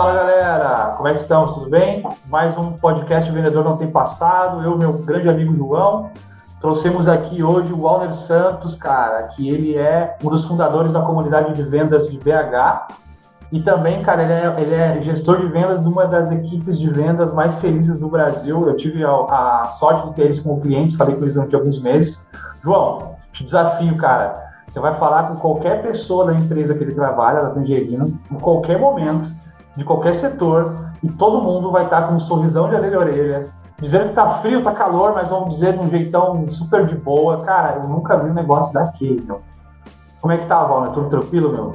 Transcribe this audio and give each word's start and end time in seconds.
Fala 0.00 0.14
galera, 0.14 0.94
como 0.96 1.08
é 1.08 1.12
que 1.12 1.20
estamos? 1.20 1.52
Tudo 1.52 1.68
bem? 1.68 2.02
Mais 2.26 2.56
um 2.56 2.72
podcast 2.72 3.30
Vendedor 3.30 3.62
Não 3.62 3.76
Tem 3.76 3.90
Passado. 3.90 4.62
Eu, 4.62 4.78
meu 4.78 4.94
grande 4.94 5.28
amigo 5.28 5.54
João, 5.54 6.10
trouxemos 6.58 7.06
aqui 7.06 7.42
hoje 7.42 7.70
o 7.70 7.82
Walter 7.82 8.10
Santos, 8.14 8.74
cara, 8.74 9.24
que 9.24 9.50
ele 9.50 9.76
é 9.76 10.16
um 10.24 10.30
dos 10.30 10.46
fundadores 10.46 10.90
da 10.90 11.02
comunidade 11.02 11.52
de 11.52 11.62
vendas 11.62 12.10
de 12.10 12.16
BH. 12.16 12.94
E 13.52 13.60
também, 13.60 14.02
cara, 14.02 14.22
ele 14.22 14.32
é, 14.32 14.54
ele 14.56 14.74
é 14.74 15.02
gestor 15.02 15.38
de 15.38 15.48
vendas 15.48 15.82
de 15.82 15.86
uma 15.86 16.06
das 16.06 16.32
equipes 16.32 16.80
de 16.80 16.88
vendas 16.88 17.30
mais 17.34 17.60
felizes 17.60 17.98
do 17.98 18.08
Brasil. 18.08 18.62
Eu 18.66 18.76
tive 18.76 19.04
a, 19.04 19.10
a 19.10 19.64
sorte 19.66 20.08
de 20.08 20.14
ter 20.14 20.22
eles 20.22 20.40
como 20.40 20.62
clientes, 20.62 20.96
falei 20.96 21.14
com 21.14 21.20
eles 21.20 21.34
durante 21.34 21.54
alguns 21.54 21.78
meses. 21.78 22.30
João, 22.62 23.16
te 23.32 23.44
desafio, 23.44 23.94
cara. 23.98 24.48
Você 24.66 24.80
vai 24.80 24.94
falar 24.94 25.24
com 25.24 25.34
qualquer 25.34 25.82
pessoa 25.82 26.24
da 26.24 26.32
empresa 26.32 26.74
que 26.74 26.82
ele 26.82 26.94
trabalha, 26.94 27.42
da 27.42 27.50
Tangerino, 27.50 28.18
em 28.30 28.38
qualquer 28.38 28.78
momento 28.78 29.30
de 29.76 29.84
qualquer 29.84 30.14
setor 30.14 30.92
e 31.02 31.08
todo 31.08 31.42
mundo 31.42 31.70
vai 31.70 31.84
estar 31.84 32.08
com 32.08 32.14
um 32.14 32.20
sorrisão 32.20 32.68
de 32.68 32.74
orelha 32.74 32.96
a 32.96 33.00
orelha, 33.00 33.44
dizendo 33.80 34.08
que 34.08 34.14
tá 34.14 34.28
frio, 34.40 34.62
tá 34.62 34.74
calor, 34.74 35.14
mas 35.14 35.30
vamos 35.30 35.54
dizer 35.54 35.72
de 35.72 35.78
um 35.78 35.88
jeitão 35.88 36.48
super 36.50 36.86
de 36.86 36.96
boa. 36.96 37.44
Cara, 37.44 37.76
eu 37.76 37.88
nunca 37.88 38.16
vi 38.18 38.30
um 38.30 38.34
negócio 38.34 38.72
daquele, 38.72 39.22
meu. 39.22 39.40
Como 40.20 40.32
é 40.32 40.38
que 40.38 40.46
tá, 40.46 40.62
Valner? 40.64 40.92
Tudo 40.92 41.08
tranquilo, 41.08 41.52
meu? 41.52 41.72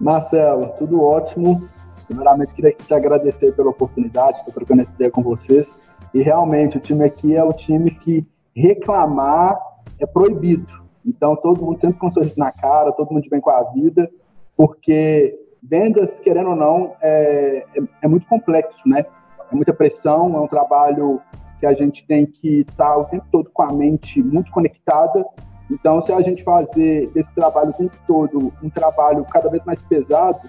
Marcelo, 0.00 0.68
tudo 0.78 1.02
ótimo. 1.02 1.68
Primeiramente, 2.06 2.52
queria 2.52 2.72
te 2.72 2.94
agradecer 2.94 3.52
pela 3.56 3.70
oportunidade, 3.70 4.38
estou 4.38 4.54
trocando 4.54 4.82
essa 4.82 4.94
ideia 4.94 5.10
com 5.10 5.22
vocês. 5.22 5.74
E 6.12 6.22
realmente, 6.22 6.76
o 6.76 6.80
time 6.80 7.04
aqui 7.04 7.34
é 7.34 7.42
o 7.42 7.52
time 7.52 7.90
que 7.90 8.24
reclamar 8.54 9.58
é 9.98 10.06
proibido. 10.06 10.84
Então, 11.04 11.34
todo 11.34 11.64
mundo 11.64 11.80
sempre 11.80 11.98
com 11.98 12.06
um 12.06 12.10
sorriso 12.10 12.38
na 12.38 12.52
cara, 12.52 12.92
todo 12.92 13.12
mundo 13.12 13.28
bem 13.28 13.40
com 13.40 13.50
a 13.50 13.62
vida, 13.72 14.08
porque 14.56 15.36
vendas, 15.68 16.20
querendo 16.20 16.50
ou 16.50 16.56
não, 16.56 16.94
é, 17.00 17.64
é, 17.74 17.82
é, 18.02 18.08
muito 18.08 18.26
complexo, 18.26 18.80
né? 18.86 19.04
É 19.50 19.54
muita 19.54 19.72
pressão, 19.72 20.36
é 20.36 20.40
um 20.40 20.46
trabalho 20.46 21.20
que 21.58 21.66
a 21.66 21.72
gente 21.72 22.06
tem 22.06 22.26
que 22.26 22.60
estar 22.60 22.96
o 22.96 23.04
tempo 23.04 23.24
todo 23.32 23.50
com 23.50 23.62
a 23.62 23.72
mente 23.72 24.22
muito 24.22 24.50
conectada. 24.50 25.24
Então, 25.70 26.02
se 26.02 26.12
a 26.12 26.20
gente 26.20 26.42
fazer 26.42 27.08
desse 27.10 27.32
trabalho 27.34 27.70
o 27.70 27.72
tempo 27.72 27.96
todo 28.06 28.52
um 28.62 28.68
trabalho 28.68 29.24
cada 29.24 29.48
vez 29.48 29.64
mais 29.64 29.80
pesado, 29.82 30.40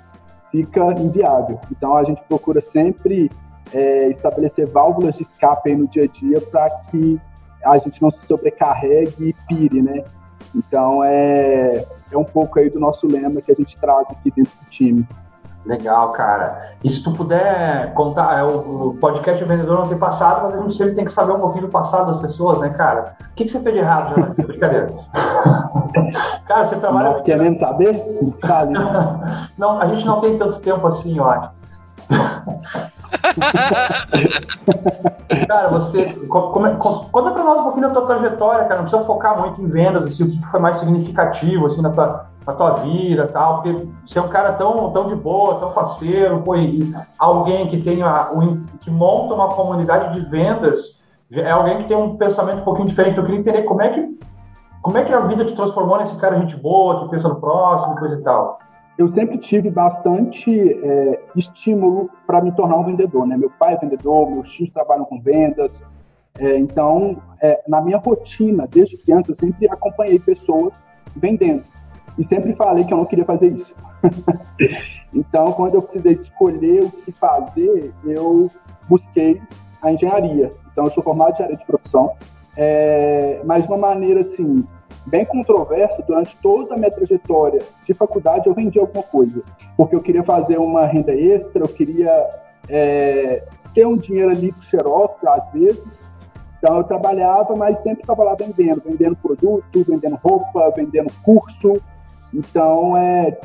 fica 0.52 0.82
inviável. 1.00 1.60
Então, 1.72 1.96
a 1.96 2.04
gente 2.04 2.22
procura 2.24 2.60
sempre 2.60 3.32
é, 3.74 4.10
estabelecer 4.10 4.68
válvulas 4.68 5.16
de 5.16 5.24
escape 5.24 5.74
no 5.74 5.88
dia 5.88 6.04
a 6.04 6.08
dia 6.08 6.42
para 6.42 6.70
que 6.92 7.20
a 7.64 7.78
gente 7.78 8.02
não 8.02 8.12
se 8.12 8.26
sobrecarregue 8.26 9.30
e 9.30 9.34
pire, 9.48 9.82
né? 9.82 10.04
Então, 10.54 11.04
é, 11.04 11.86
é 12.12 12.18
um 12.18 12.24
pouco 12.24 12.60
aí 12.60 12.70
do 12.70 12.80
nosso 12.80 13.08
lema 13.08 13.42
que 13.42 13.52
a 13.52 13.56
gente 13.56 13.78
traz 13.78 14.10
aqui 14.10 14.32
dentro 14.32 14.54
do 14.62 14.70
time. 14.70 15.08
Legal, 15.66 16.12
cara. 16.12 16.76
E 16.84 16.90
se 16.90 17.04
tu 17.04 17.12
puder 17.12 17.92
contar, 17.96 18.38
é, 18.38 18.44
o, 18.44 18.96
podcast 19.02 19.44
O 19.44 19.48
Vendedor 19.48 19.80
não 19.80 19.88
tem 19.88 19.98
passado, 19.98 20.44
mas 20.44 20.54
a 20.54 20.62
gente 20.62 20.76
sempre 20.76 20.94
tem 20.94 21.06
que 21.06 21.12
saber 21.12 21.32
um 21.34 21.40
pouquinho 21.40 21.66
do 21.66 21.72
passado 21.72 22.06
das 22.06 22.22
pessoas, 22.22 22.60
né, 22.60 22.70
cara? 22.70 23.16
O 23.20 23.34
que, 23.34 23.46
que 23.46 23.50
você 23.50 23.60
fez 23.60 23.74
de 23.74 23.82
errado, 23.82 24.14
já? 24.16 24.28
Brincadeira. 24.46 24.94
cara, 26.48 26.66
você 26.66 26.76
trabalha. 26.76 27.14
Não, 27.14 27.24
querendo 27.24 27.58
saber? 27.58 27.96
não, 29.58 29.82
a 29.82 29.88
gente 29.88 30.06
não 30.06 30.22
tem 30.22 30.38
tanto 30.38 30.60
tempo 30.60 30.86
assim, 30.86 31.20
acho. 31.20 31.50
cara, 35.48 35.70
você. 35.70 36.06
Como, 36.28 36.68
é, 36.68 36.76
conta 36.76 37.32
pra 37.32 37.44
nós 37.44 37.60
um 37.60 37.64
pouquinho 37.64 37.88
da 37.88 37.94
tua 37.94 38.06
trajetória, 38.06 38.66
cara. 38.66 38.82
Não 38.82 38.84
precisa 38.84 39.04
focar 39.04 39.40
muito 39.40 39.62
em 39.62 39.68
vendas, 39.68 40.06
assim, 40.06 40.24
o 40.24 40.32
que 40.32 40.50
foi 40.50 40.60
mais 40.60 40.78
significativo, 40.78 41.66
assim, 41.66 41.82
na 41.82 41.90
tua, 41.90 42.28
na 42.46 42.54
tua 42.54 42.72
vida 42.76 43.28
tal. 43.28 43.62
Porque 43.62 43.88
você 44.06 44.20
é 44.20 44.22
um 44.22 44.28
cara 44.28 44.54
tão, 44.54 44.92
tão 44.92 45.08
de 45.08 45.16
boa, 45.16 45.60
tão 45.60 45.72
faceiro, 45.72 46.42
pô, 46.42 46.56
e 46.56 46.94
alguém 47.18 47.68
que 47.68 47.82
tenha 47.82 48.32
um, 48.34 48.64
que 48.82 48.92
monta 48.92 49.34
uma 49.34 49.50
comunidade 49.50 50.14
de 50.14 50.30
vendas, 50.30 51.04
é 51.32 51.52
alguém 51.52 51.78
que 51.78 51.86
tem 51.86 51.98
um 51.98 52.18
pensamento 52.18 52.62
um 52.62 52.66
pouquinho 52.66 52.88
diferente. 52.88 53.18
Eu 53.18 53.24
queria 53.24 53.40
entender 53.40 53.64
como 53.64 53.82
é 53.82 53.90
que. 53.90 54.20
Como 54.82 54.98
é 55.00 55.04
que 55.04 55.12
a 55.12 55.22
vida 55.22 55.44
te 55.44 55.56
transformou 55.56 55.98
nesse 55.98 56.16
cara 56.18 56.40
gente 56.40 56.56
boa, 56.58 57.02
que 57.02 57.10
pensa 57.10 57.28
no 57.28 57.38
próximo, 57.38 57.96
coisa 57.96 58.16
e 58.16 58.22
tal? 58.22 58.60
Eu 58.98 59.10
sempre 59.10 59.38
tive 59.38 59.70
bastante 59.70 60.52
é, 60.52 61.20
estímulo 61.36 62.10
para 62.26 62.42
me 62.42 62.52
tornar 62.54 62.78
um 62.78 62.86
vendedor. 62.86 63.28
Né? 63.28 63.36
Meu 63.36 63.50
pai 63.50 63.74
é 63.74 63.78
vendedor, 63.78 64.30
meus 64.30 64.50
tios 64.52 64.70
trabalham 64.72 65.06
com 65.06 65.20
vendas. 65.20 65.84
É, 66.38 66.58
então, 66.58 67.22
é, 67.42 67.62
na 67.68 67.82
minha 67.82 67.98
rotina, 67.98 68.68
desde 68.68 68.98
criança, 68.98 69.32
eu 69.32 69.36
sempre 69.36 69.68
acompanhei 69.70 70.20
pessoas 70.20 70.88
vendendo. 71.16 71.64
E 72.18 72.24
sempre 72.24 72.54
falei 72.56 72.86
que 72.86 72.94
eu 72.94 72.98
não 72.98 73.06
queria 73.06 73.26
fazer 73.26 73.52
isso. 73.52 73.76
então, 75.14 75.52
quando 75.52 75.76
eu 75.76 75.82
precisei 75.82 76.14
escolher 76.14 76.84
o 76.84 76.92
que 76.92 77.12
fazer, 77.12 77.94
eu 78.06 78.50
busquei 78.88 79.42
a 79.82 79.92
engenharia. 79.92 80.54
Então, 80.72 80.86
eu 80.86 80.92
sou 80.92 81.04
formado 81.04 81.32
em 81.32 81.34
engenharia 81.34 81.58
de 81.58 81.66
profissão, 81.66 82.14
é, 82.56 83.42
mas 83.44 83.64
de 83.64 83.70
uma 83.70 83.78
maneira 83.78 84.22
assim, 84.22 84.66
bem 85.06 85.26
controversa, 85.26 86.04
durante 86.04 86.36
toda 86.38 86.74
a 86.74 86.78
minha 86.78 86.92
trajetória 86.92 87.62
de 87.86 87.94
faculdade, 87.94 88.48
eu 88.48 88.54
vendi 88.54 88.80
alguma 88.80 89.04
coisa. 89.04 89.44
Porque 89.78 89.96
eu 89.96 90.02
queria 90.02 90.24
fazer 90.24 90.58
uma 90.58 90.86
renda 90.86 91.14
extra, 91.14 91.64
eu 91.64 91.68
queria 91.68 92.28
é, 92.68 93.44
ter 93.74 93.86
um 93.86 93.98
dinheiro 93.98 94.32
ali 94.32 94.52
com 94.52 94.62
xerox, 94.62 95.24
às 95.26 95.50
vezes. 95.52 96.12
Então, 96.58 96.78
eu 96.78 96.84
trabalhava, 96.84 97.56
mas 97.56 97.80
sempre 97.80 98.02
estava 98.02 98.24
lá 98.24 98.36
vendendo, 98.36 98.82
vendendo 98.84 99.16
produto, 99.18 99.86
vendendo 99.88 100.16
roupa, 100.16 100.72
vendendo 100.76 101.12
curso. 101.22 101.74
Então, 102.34 102.98
é, 102.98 103.38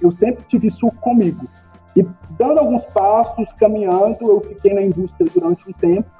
eu 0.00 0.10
sempre 0.10 0.44
tive 0.48 0.68
isso 0.68 0.90
comigo. 1.00 1.46
E 1.96 2.04
dando 2.30 2.58
alguns 2.58 2.84
passos, 2.86 3.52
caminhando, 3.52 4.16
eu 4.22 4.40
fiquei 4.40 4.74
na 4.74 4.82
indústria 4.82 5.30
durante 5.32 5.70
um 5.70 5.72
tempo, 5.72 6.10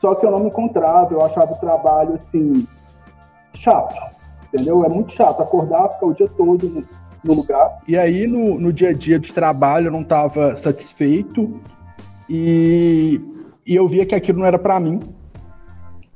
só 0.00 0.14
que 0.14 0.24
eu 0.24 0.30
não 0.30 0.38
me 0.38 0.46
encontrava, 0.46 1.12
eu 1.12 1.24
achava 1.24 1.52
o 1.54 1.58
trabalho, 1.58 2.14
assim, 2.14 2.68
chato 3.52 4.17
entendeu? 4.52 4.84
É 4.84 4.88
muito 4.88 5.12
chato 5.12 5.40
acordar, 5.40 5.88
ficar 5.90 6.06
o 6.06 6.14
dia 6.14 6.28
todo 6.28 6.68
no, 6.68 6.84
no 7.24 7.34
lugar. 7.34 7.78
E 7.86 7.96
aí, 7.96 8.26
no, 8.26 8.58
no 8.58 8.72
dia 8.72 8.90
a 8.90 8.92
dia 8.92 9.18
de 9.18 9.32
trabalho, 9.32 9.88
eu 9.88 9.92
não 9.92 10.02
estava 10.02 10.56
satisfeito 10.56 11.60
e, 12.28 13.20
e 13.66 13.74
eu 13.74 13.88
via 13.88 14.04
que 14.04 14.14
aquilo 14.14 14.38
não 14.38 14.46
era 14.46 14.58
para 14.58 14.78
mim. 14.78 15.00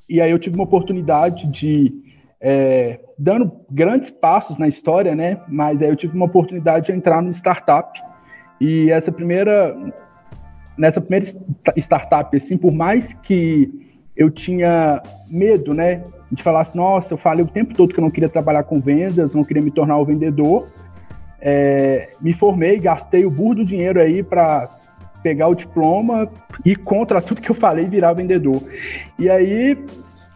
E 0.09 0.21
aí 0.21 0.31
eu 0.31 0.38
tive 0.38 0.56
uma 0.56 0.65
oportunidade 0.65 1.47
de, 1.47 1.92
é, 2.41 3.00
dando 3.19 3.50
grandes 3.71 4.10
passos 4.10 4.59
na 4.59 4.69
história, 4.69 5.15
né? 5.15 5.41
Mas 5.48 5.81
aí 5.81 5.88
eu 5.88 5.97
tive 5.97 6.15
uma 6.15 6.26
oportunidade 6.26 6.87
de 6.87 6.92
entrar 6.92 7.22
no 7.22 7.31
startup. 7.31 7.98
E 8.60 8.91
essa 8.91 9.10
primeira, 9.10 9.75
nessa 10.76 11.00
primeira 11.00 11.26
startup, 11.76 12.37
assim, 12.37 12.56
por 12.56 12.72
mais 12.72 13.15
que 13.15 13.71
eu 14.16 14.31
tinha 14.31 15.03
medo, 15.28 15.72
né? 15.72 16.04
De 16.32 16.43
falar 16.43 16.62
assim, 16.62 16.78
nossa, 16.78 17.12
eu 17.12 17.19
falei 17.19 17.44
o 17.44 17.48
tempo 17.48 17.75
todo 17.75 17.93
que 17.93 18.00
eu 18.00 18.03
não 18.03 18.10
queria 18.10 18.28
trabalhar 18.28 18.62
com 18.62 18.81
vendas, 18.81 19.34
não 19.34 19.44
queria 19.44 19.62
me 19.62 19.70
tornar 19.70 19.98
um 19.98 20.04
vendedor. 20.04 20.66
É, 21.38 22.10
me 22.20 22.32
formei, 22.32 22.78
gastei 22.78 23.26
o 23.26 23.31
burro 23.31 23.56
do 23.56 23.65
dinheiro 23.65 24.00
aí 24.00 24.22
para 24.22 24.71
pegar 25.22 25.48
o 25.48 25.54
diploma 25.54 26.28
e 26.65 26.75
contra 26.75 27.21
tudo 27.21 27.42
que 27.42 27.50
eu 27.50 27.54
falei 27.54 27.84
virar 27.87 28.15
vendedor. 28.15 28.62
E 29.19 29.28
aí, 29.28 29.78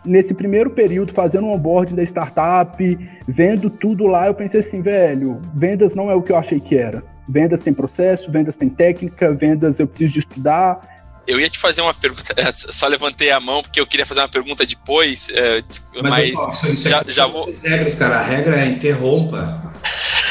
nesse 0.04 0.34
primeiro 0.34 0.70
período, 0.70 1.12
fazendo 1.12 1.46
um 1.46 1.52
onboarding 1.52 1.94
da 1.94 2.02
startup, 2.02 2.98
vendo 3.26 3.70
tudo 3.70 4.06
lá, 4.06 4.26
eu 4.26 4.34
pensei 4.34 4.60
assim, 4.60 4.82
velho, 4.82 5.40
vendas 5.54 5.94
não 5.94 6.10
é 6.10 6.14
o 6.14 6.22
que 6.22 6.30
eu 6.30 6.36
achei 6.36 6.60
que 6.60 6.76
era. 6.76 7.02
Vendas 7.28 7.60
tem 7.60 7.72
processo, 7.72 8.30
vendas 8.30 8.56
tem 8.56 8.68
técnica, 8.68 9.32
vendas 9.32 9.80
eu 9.80 9.86
preciso 9.86 10.14
de 10.14 10.18
estudar, 10.20 10.95
eu 11.26 11.40
ia 11.40 11.50
te 11.50 11.58
fazer 11.58 11.80
uma 11.80 11.94
pergunta, 11.94 12.34
só 12.52 12.86
levantei 12.86 13.30
a 13.30 13.40
mão 13.40 13.62
porque 13.62 13.80
eu 13.80 13.86
queria 13.86 14.06
fazer 14.06 14.20
uma 14.20 14.28
pergunta 14.28 14.64
depois, 14.64 15.28
é, 15.30 15.62
mas, 16.02 16.34
mas 16.62 16.82
já, 16.82 17.04
é 17.06 17.10
já 17.10 17.26
vou. 17.26 17.46
regras, 17.62 17.94
cara, 17.94 18.16
a 18.18 18.22
regra 18.22 18.60
é 18.60 18.66
interrompa. 18.66 19.74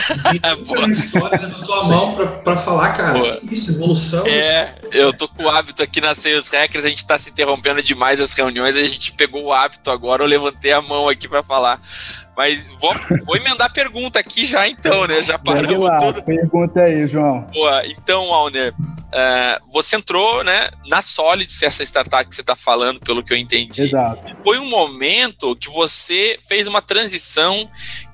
levantou 1.42 1.74
a 1.74 1.84
mão 1.84 2.16
pra 2.44 2.58
falar, 2.58 2.94
cara. 2.94 3.18
Boa. 3.18 3.40
Isso, 3.52 3.72
evolução. 3.72 4.26
É, 4.28 4.76
eu 4.92 5.12
tô 5.12 5.28
com 5.28 5.44
o 5.44 5.50
hábito 5.50 5.82
aqui 5.82 6.00
nas 6.00 6.18
Sales 6.18 6.48
Hackers, 6.50 6.86
a 6.86 6.90
gente 6.90 7.06
tá 7.06 7.18
se 7.18 7.30
interrompendo 7.30 7.82
demais 7.82 8.20
as 8.20 8.34
reuniões, 8.34 8.78
a 8.78 8.82
gente 8.84 9.12
pegou 9.14 9.46
o 9.46 9.54
hábito 9.54 9.90
agora, 9.90 10.24
eu 10.24 10.28
levantei 10.28 10.72
a 10.72 10.82
mão 10.82 11.10
aqui 11.10 11.28
para 11.28 11.42
falar. 11.42 11.82
Mas 12.36 12.68
vou, 12.80 12.94
vou 13.26 13.38
emendar 13.38 13.68
a 13.68 13.70
pergunta 13.70 14.20
aqui 14.20 14.46
já 14.46 14.68
então, 14.68 15.08
né? 15.08 15.24
Já 15.24 15.40
paramos 15.40 15.80
lá, 15.80 15.98
tudo. 15.98 16.22
Pergunta 16.24 16.82
aí, 16.82 17.08
João. 17.08 17.42
Boa. 17.54 17.86
Então, 17.88 18.34
Alner, 18.34 18.74
uh, 18.74 19.72
você 19.72 19.96
entrou 19.96 20.44
né, 20.44 20.70
na 20.88 21.02
Solid, 21.02 21.52
essa 21.64 21.84
startup 21.84 22.28
que 22.28 22.36
você 22.36 22.42
está 22.42 22.56
falando, 22.56 23.00
pelo 23.00 23.24
que 23.24 23.32
eu 23.32 23.38
entendi. 23.38 23.84
Exato. 23.84 24.36
Foi 24.44 24.60
um 24.60 24.70
momento 24.70 25.56
que 25.56 25.70
você 25.70 26.38
fez 26.48 26.68
uma 26.68 26.82
transição 26.82 27.70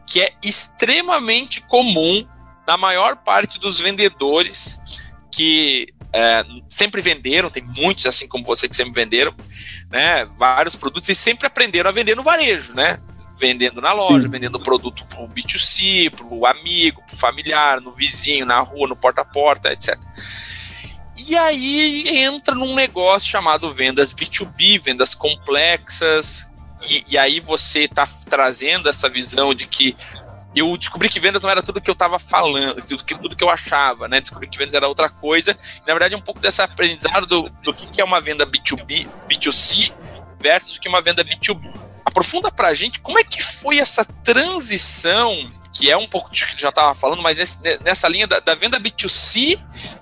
que 0.06 0.22
é 0.22 0.34
extremamente 0.44 1.62
comum 1.62 2.26
na 2.68 2.78
maior 2.78 3.18
parte 3.18 3.60
dos 3.60 3.80
vendedores 3.80 4.80
que 5.32 5.88
é, 6.14 6.44
sempre 6.68 7.02
venderam, 7.02 7.50
tem 7.50 7.64
muitos 7.64 8.06
assim 8.06 8.28
como 8.28 8.44
você 8.44 8.68
que 8.68 8.76
sempre 8.76 8.94
venderam, 8.94 9.34
né, 9.90 10.26
vários 10.38 10.76
produtos 10.76 11.08
e 11.08 11.16
sempre 11.16 11.48
aprenderam 11.48 11.90
a 11.90 11.94
vender 11.94 12.16
no 12.16 12.24
varejo, 12.24 12.74
né? 12.74 13.00
Vendendo 13.42 13.82
na 13.82 13.92
loja, 13.92 14.28
vendendo 14.28 14.60
produto 14.60 15.04
pro 15.08 15.28
B2C, 15.28 16.12
pro 16.12 16.46
amigo, 16.46 17.02
pro 17.08 17.18
familiar, 17.18 17.82
no 17.82 17.92
vizinho, 17.92 18.46
na 18.46 18.60
rua, 18.60 18.88
no 18.88 18.96
porta 18.96 19.22
a 19.22 19.26
porta, 19.26 19.74
etc. 19.74 19.98
E 21.28 21.36
aí 21.36 22.08
entra 22.20 22.54
num 22.54 22.76
negócio 22.76 23.28
chamado 23.28 23.74
vendas 23.74 24.14
B2B, 24.14 24.80
vendas 24.80 25.16
complexas, 25.16 26.54
e, 26.88 27.04
e 27.10 27.18
aí 27.18 27.40
você 27.40 27.82
está 27.82 28.08
trazendo 28.30 28.88
essa 28.88 29.10
visão 29.10 29.56
de 29.56 29.66
que 29.66 29.98
eu 30.56 30.78
descobri 30.78 31.10
que 31.10 31.20
vendas 31.20 31.42
não 31.42 31.50
era 31.50 31.64
tudo 31.64 31.82
que 31.82 31.90
eu 31.90 31.94
estava 31.94 32.20
falando, 32.20 32.82
tudo 32.82 33.04
que, 33.04 33.16
tudo 33.16 33.36
que 33.36 33.44
eu 33.44 33.50
achava, 33.50 34.08
né? 34.08 34.22
Descobri 34.22 34.48
que 34.48 34.58
vendas 34.58 34.74
era 34.74 34.88
outra 34.88 35.10
coisa. 35.10 35.58
Na 35.88 35.94
verdade, 35.94 36.14
um 36.14 36.22
pouco 36.22 36.40
dessa 36.40 36.66
aprendizado 36.66 37.26
do, 37.26 37.50
do 37.64 37.74
que, 37.74 37.88
que 37.88 38.02
é 38.02 38.04
uma 38.04 38.22
venda 38.22 38.46
B2B, 38.46 39.08
B2C 39.30 39.94
versus 40.40 40.76
o 40.76 40.82
que 40.82 40.88
é 40.88 40.92
uma 40.92 41.02
venda 41.02 41.24
B2B. 41.24 41.91
Aprofunda 42.06 42.52
pra 42.52 42.74
gente 42.74 43.00
como 43.00 43.20
é 43.20 43.24
que 43.24 43.42
foi 43.42 43.80
essa 43.80 44.04
transição, 44.04 45.52
que 45.74 45.90
é 45.90 45.98
um 45.98 46.08
pouco 46.08 46.32
de 46.32 46.46
que 46.46 46.60
já 46.60 46.70
estava 46.70 46.94
falando, 46.94 47.22
mas 47.22 47.38
nesse, 47.38 47.58
nessa 47.84 48.08
linha 48.08 48.28
da, 48.28 48.40
da 48.40 48.56
venda 48.56 48.80
B2C, 48.80 49.60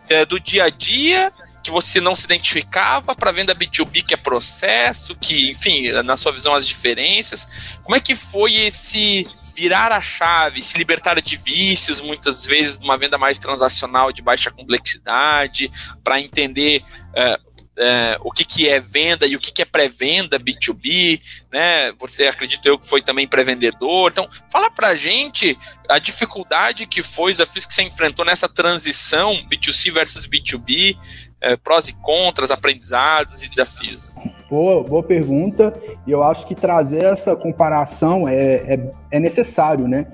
é, 0.10 0.26
do 0.26 0.40
dia 0.40 0.66
a 0.66 0.70
dia, 0.70 1.32
que 1.64 1.72
você 1.72 2.00
não 2.00 2.16
se 2.16 2.26
identificava 2.26 3.14
para 3.14 3.32
venda 3.32 3.54
B2B, 3.54 4.06
que 4.06 4.14
é 4.14 4.18
processo, 4.18 5.16
que, 5.16 5.52
enfim, 5.52 5.92
na 6.04 6.16
sua 6.18 6.32
visão, 6.32 6.56
as 6.56 6.66
diferenças. 6.66 7.48
Como 7.84 7.96
é 7.96 8.00
que 8.00 8.16
foi 8.16 8.56
esse 8.56 9.28
virar 9.56 9.92
a 9.92 10.02
chave, 10.02 10.62
se 10.62 10.78
libertar 10.78 11.22
de 11.22 11.36
vícios, 11.36 12.02
muitas 12.02 12.46
vezes, 12.46 12.80
numa 12.80 12.98
venda 12.98 13.18
mais 13.18 13.38
transacional 13.38 14.12
de 14.12 14.22
baixa 14.22 14.50
complexidade, 14.50 15.70
para 16.04 16.20
entender 16.20 16.82
uh, 17.10 17.49
uh, 17.80 18.22
o 18.24 18.32
que, 18.32 18.44
que 18.44 18.68
é 18.68 18.80
venda 18.80 19.26
e 19.26 19.36
o 19.36 19.40
que, 19.40 19.52
que 19.52 19.62
é 19.62 19.66
pré-venda 19.66 20.40
B2B, 20.40 21.22
né? 21.52 21.92
Você 22.00 22.28
acredita 22.28 22.68
eu 22.68 22.78
que 22.78 22.88
foi 22.88 23.02
também 23.02 23.28
pré-vendedor. 23.28 24.12
Então, 24.12 24.28
fala 24.52 24.70
pra 24.70 24.96
gente 24.96 25.58
a 25.88 25.98
dificuldade 25.98 26.86
que 26.86 27.02
foi, 27.02 27.32
os 27.32 27.38
desafios 27.38 27.66
que 27.66 27.74
você 27.74 27.84
enfrentou 27.84 28.26
nessa 28.26 28.48
transição 28.50 29.34
B2C 29.50 29.92
versus 29.92 30.28
B2B, 30.28 30.96
uh, 30.96 31.58
prós 31.64 31.88
e 31.88 31.94
contras, 31.94 32.52
aprendizados 32.52 33.44
e 33.44 33.50
desafios. 33.50 34.12
Boa, 34.50 34.84
boa 34.84 35.04
pergunta. 35.04 35.74
E 36.06 36.12
eu 36.12 36.24
acho 36.24 36.46
que 36.46 36.56
trazer 36.56 37.04
essa 37.04 37.36
comparação 37.36 38.28
é, 38.28 38.56
é, 38.74 38.92
é 39.12 39.20
necessário, 39.20 39.88
né? 39.88 40.06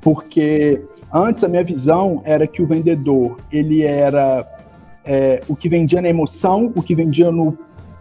Porque 0.00 0.80
antes 1.12 1.44
a 1.44 1.48
minha 1.48 1.64
visão 1.64 2.22
era 2.24 2.46
que 2.46 2.62
o 2.62 2.66
vendedor 2.66 3.38
ele 3.52 3.82
era 3.82 4.59
é, 5.10 5.40
o 5.48 5.56
que 5.56 5.68
vendia 5.68 6.00
na 6.00 6.08
emoção, 6.08 6.72
o 6.76 6.80
que 6.80 6.94
vendia 6.94 7.32
no, 7.32 7.58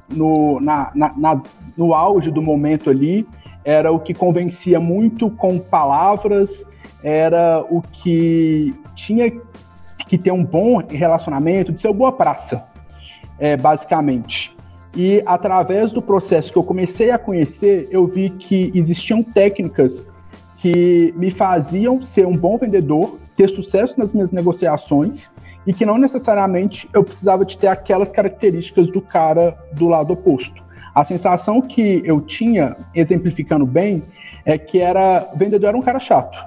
no, 0.08 0.60
na, 0.60 0.92
na, 0.94 1.12
na, 1.18 1.42
no 1.76 1.96
auge 1.96 2.30
do 2.30 2.40
momento 2.40 2.88
ali, 2.88 3.28
era 3.66 3.92
o 3.92 4.00
que 4.00 4.14
convencia 4.14 4.80
muito 4.80 5.28
com 5.32 5.58
palavras, 5.58 6.64
era 7.04 7.66
o 7.68 7.82
que 7.82 8.76
tinha 8.94 9.32
que 10.08 10.20
ter 10.20 10.32
um 10.32 10.46
bom 10.46 10.84
relacionamento, 10.88 11.72
de 11.72 11.82
ser 11.82 11.92
boa 11.92 12.12
praça, 12.12 12.64
é, 13.40 13.58
basicamente. 13.58 14.56
E 14.96 15.24
através 15.26 15.92
do 15.92 16.04
processo 16.04 16.54
que 16.54 16.60
eu 16.60 16.64
comecei 16.64 17.10
a 17.10 17.18
conhecer, 17.18 17.88
eu 17.90 18.06
vi 18.06 18.30
que 18.30 18.72
existiam 18.76 19.24
técnicas 19.24 20.08
que 20.58 21.12
me 21.18 21.32
faziam 21.32 22.04
ser 22.04 22.28
um 22.28 22.38
bom 22.38 22.56
vendedor, 22.60 23.18
ter 23.36 23.50
sucesso 23.50 23.98
nas 23.98 24.14
minhas 24.14 24.32
negociações 24.32 25.32
e 25.66 25.74
que 25.74 25.86
não 25.86 25.98
necessariamente 25.98 26.90
eu 26.94 27.04
precisava 27.04 27.46
de 27.46 27.58
ter 27.58 27.68
aquelas 27.68 28.12
características 28.12 28.88
do 28.88 29.02
cara 29.02 29.58
do 29.74 29.88
lado 29.88 30.14
oposto. 30.14 30.64
A 30.94 31.04
sensação 31.04 31.62
que 31.62 32.02
eu 32.04 32.20
tinha, 32.22 32.76
exemplificando 32.96 33.66
bem, 33.66 34.04
é 34.46 34.58
que 34.58 34.80
era 34.80 35.30
o 35.34 35.38
vendedor 35.38 35.70
era 35.70 35.78
um 35.78 35.82
cara 35.82 36.00
chato. 36.00 36.38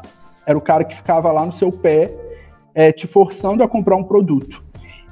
Era 0.47 0.59
o 0.59 0.61
cara 0.61 0.85
que 0.85 0.97
ficava 0.97 1.31
lá 1.31 1.47
no 1.47 1.53
seu 1.53 1.70
pé, 1.70 2.12
é, 2.75 2.91
te 2.91 3.06
forçando 3.06 3.62
a 3.62 3.69
comprar 3.69 3.97
um 3.97 4.05
produto. 4.05 4.62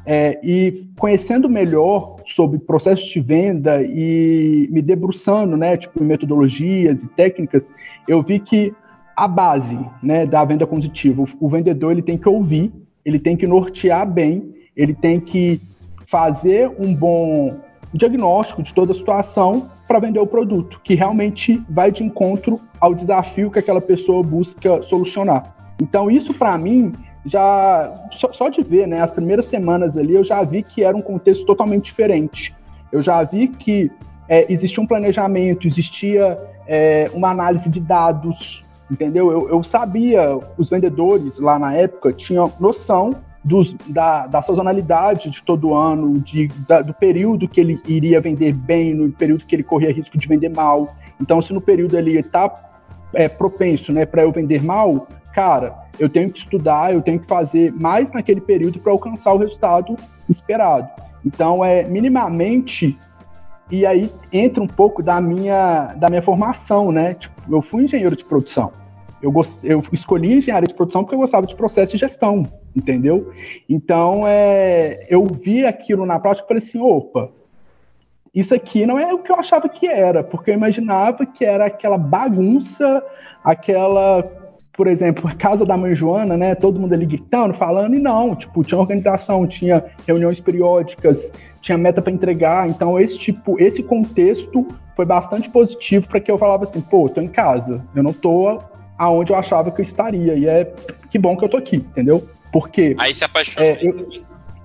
É, 0.04 0.40
e 0.42 0.86
conhecendo 0.98 1.48
melhor 1.48 2.16
sobre 2.26 2.58
processos 2.58 3.06
de 3.06 3.20
venda 3.20 3.82
e 3.82 4.68
me 4.70 4.80
debruçando, 4.80 5.56
né, 5.56 5.76
tipo, 5.76 6.02
metodologias 6.02 7.02
e 7.02 7.08
técnicas, 7.08 7.70
eu 8.08 8.22
vi 8.22 8.40
que 8.40 8.74
a 9.14 9.28
base, 9.28 9.78
né, 10.02 10.24
da 10.24 10.44
venda 10.44 10.66
positiva, 10.66 11.24
o, 11.38 11.48
vendedor 11.48 11.92
ele 11.92 12.02
tem 12.02 12.16
que 12.16 12.28
ouvir, 12.28 12.72
ele 13.04 13.18
tem 13.18 13.36
que 13.36 13.46
nortear 13.46 14.06
bem, 14.06 14.54
ele 14.76 14.94
tem 14.94 15.20
que 15.20 15.60
fazer 16.06 16.70
um 16.78 16.94
bom 16.94 17.58
diagnóstico 17.92 18.62
de 18.62 18.72
toda 18.72 18.92
a 18.92 18.94
situação 18.94 19.70
para 19.86 19.98
vender 19.98 20.20
o 20.20 20.26
produto, 20.26 20.80
que 20.84 20.94
realmente 20.94 21.60
vai 21.68 21.90
de 21.90 22.04
encontro 22.04 22.60
ao 22.80 22.94
desafio 22.94 23.50
que 23.50 23.58
aquela 23.58 23.80
pessoa 23.80 24.22
busca 24.22 24.82
solucionar. 24.82 25.54
Então, 25.80 26.10
isso 26.10 26.32
para 26.32 26.56
mim 26.56 26.92
já 27.24 27.92
só, 28.12 28.32
só, 28.32 28.48
de 28.48 28.62
ver, 28.62 28.86
né, 28.86 29.02
as 29.02 29.12
primeiras 29.12 29.46
semanas 29.46 29.96
ali, 29.96 30.14
eu 30.14 30.24
já 30.24 30.42
vi 30.42 30.62
que 30.62 30.82
era 30.82 30.96
um 30.96 31.02
contexto 31.02 31.44
totalmente 31.44 31.84
diferente. 31.86 32.54
Eu 32.90 33.02
já 33.02 33.22
vi 33.22 33.48
que 33.48 33.90
é, 34.28 34.50
existia 34.52 34.82
um 34.82 34.86
planejamento, 34.86 35.66
existia 35.66 36.38
é, 36.66 37.10
uma 37.12 37.30
análise 37.30 37.68
de 37.68 37.80
dados, 37.80 38.64
entendeu? 38.90 39.30
Eu, 39.30 39.48
eu, 39.48 39.62
sabia, 39.62 40.38
os 40.58 40.68
vendedores 40.68 41.38
lá 41.38 41.58
na 41.58 41.74
época 41.74 42.12
tinham 42.12 42.52
noção 42.58 43.14
dos, 43.42 43.74
da, 43.88 44.26
da 44.26 44.42
sazonalidade 44.42 45.30
de 45.30 45.42
todo 45.42 45.74
ano, 45.74 46.18
de, 46.20 46.48
da, 46.68 46.82
do 46.82 46.92
período 46.92 47.48
que 47.48 47.60
ele 47.60 47.80
iria 47.86 48.20
vender 48.20 48.52
bem, 48.52 48.92
no 48.92 49.10
período 49.10 49.44
que 49.46 49.56
ele 49.56 49.62
corria 49.62 49.92
risco 49.92 50.18
de 50.18 50.28
vender 50.28 50.50
mal. 50.50 50.88
Então, 51.20 51.40
se 51.40 51.52
no 51.52 51.60
período 51.60 51.96
ele 51.96 52.18
está 52.18 52.52
é, 53.14 53.28
propenso 53.28 53.92
né, 53.92 54.04
para 54.04 54.22
eu 54.22 54.32
vender 54.32 54.62
mal, 54.62 55.06
cara, 55.32 55.74
eu 55.98 56.08
tenho 56.08 56.30
que 56.30 56.40
estudar, 56.40 56.92
eu 56.92 57.00
tenho 57.00 57.20
que 57.20 57.26
fazer 57.26 57.72
mais 57.72 58.10
naquele 58.12 58.40
período 58.40 58.78
para 58.78 58.92
alcançar 58.92 59.32
o 59.32 59.38
resultado 59.38 59.96
esperado. 60.28 60.88
Então, 61.24 61.64
é 61.64 61.84
minimamente 61.84 62.98
e 63.70 63.86
aí 63.86 64.10
entra 64.32 64.62
um 64.62 64.66
pouco 64.66 65.02
da 65.02 65.20
minha 65.20 65.94
da 65.94 66.08
minha 66.08 66.22
formação, 66.22 66.90
né? 66.90 67.14
Tipo, 67.14 67.34
eu 67.48 67.62
fui 67.62 67.84
engenheiro 67.84 68.16
de 68.16 68.24
produção. 68.24 68.72
Eu, 69.22 69.30
gost... 69.30 69.60
eu 69.62 69.82
escolhi 69.92 70.34
engenharia 70.34 70.66
de 70.66 70.74
produção 70.74 71.02
porque 71.02 71.14
eu 71.14 71.20
gostava 71.20 71.46
de 71.46 71.54
processo 71.54 71.92
de 71.92 71.98
gestão, 71.98 72.44
entendeu? 72.74 73.32
Então, 73.68 74.26
é... 74.26 75.06
eu 75.08 75.24
vi 75.26 75.64
aquilo 75.66 76.06
na 76.06 76.18
prática 76.18 76.46
e 76.46 76.48
falei 76.48 76.62
assim, 76.62 76.80
opa, 76.80 77.30
isso 78.34 78.54
aqui 78.54 78.86
não 78.86 78.98
é 78.98 79.12
o 79.12 79.18
que 79.18 79.30
eu 79.30 79.36
achava 79.36 79.68
que 79.68 79.86
era, 79.86 80.24
porque 80.24 80.50
eu 80.50 80.54
imaginava 80.54 81.26
que 81.26 81.44
era 81.44 81.66
aquela 81.66 81.98
bagunça, 81.98 83.02
aquela 83.44 84.22
por 84.80 84.86
exemplo, 84.86 85.28
a 85.28 85.34
casa 85.34 85.66
da 85.66 85.76
mãe 85.76 85.94
Joana, 85.94 86.38
né? 86.38 86.54
Todo 86.54 86.80
mundo 86.80 86.94
ali 86.94 87.04
gritando, 87.04 87.52
falando, 87.52 87.94
e 87.94 87.98
não, 87.98 88.34
tipo, 88.34 88.64
tinha 88.64 88.80
organização, 88.80 89.46
tinha 89.46 89.84
reuniões 90.06 90.40
periódicas, 90.40 91.30
tinha 91.60 91.76
meta 91.76 92.00
para 92.00 92.10
entregar. 92.10 92.66
Então, 92.66 92.98
esse 92.98 93.18
tipo, 93.18 93.60
esse 93.60 93.82
contexto 93.82 94.66
foi 94.96 95.04
bastante 95.04 95.50
positivo 95.50 96.08
para 96.08 96.18
que 96.18 96.30
eu 96.30 96.38
falava 96.38 96.64
assim, 96.64 96.80
pô, 96.80 97.06
tô 97.10 97.20
em 97.20 97.28
casa, 97.28 97.84
eu 97.94 98.02
não 98.02 98.14
tô 98.14 98.58
aonde 98.96 99.34
eu 99.34 99.36
achava 99.36 99.70
que 99.70 99.82
eu 99.82 99.84
estaria. 99.84 100.32
E 100.32 100.46
é 100.46 100.72
que 101.10 101.18
bom 101.18 101.36
que 101.36 101.44
eu 101.44 101.50
tô 101.50 101.58
aqui, 101.58 101.76
entendeu? 101.76 102.26
Porque. 102.50 102.96
Aí 102.98 103.14
se 103.14 103.22
apaixonou. 103.22 103.68
É, 103.68 103.78
eu, 103.82 104.08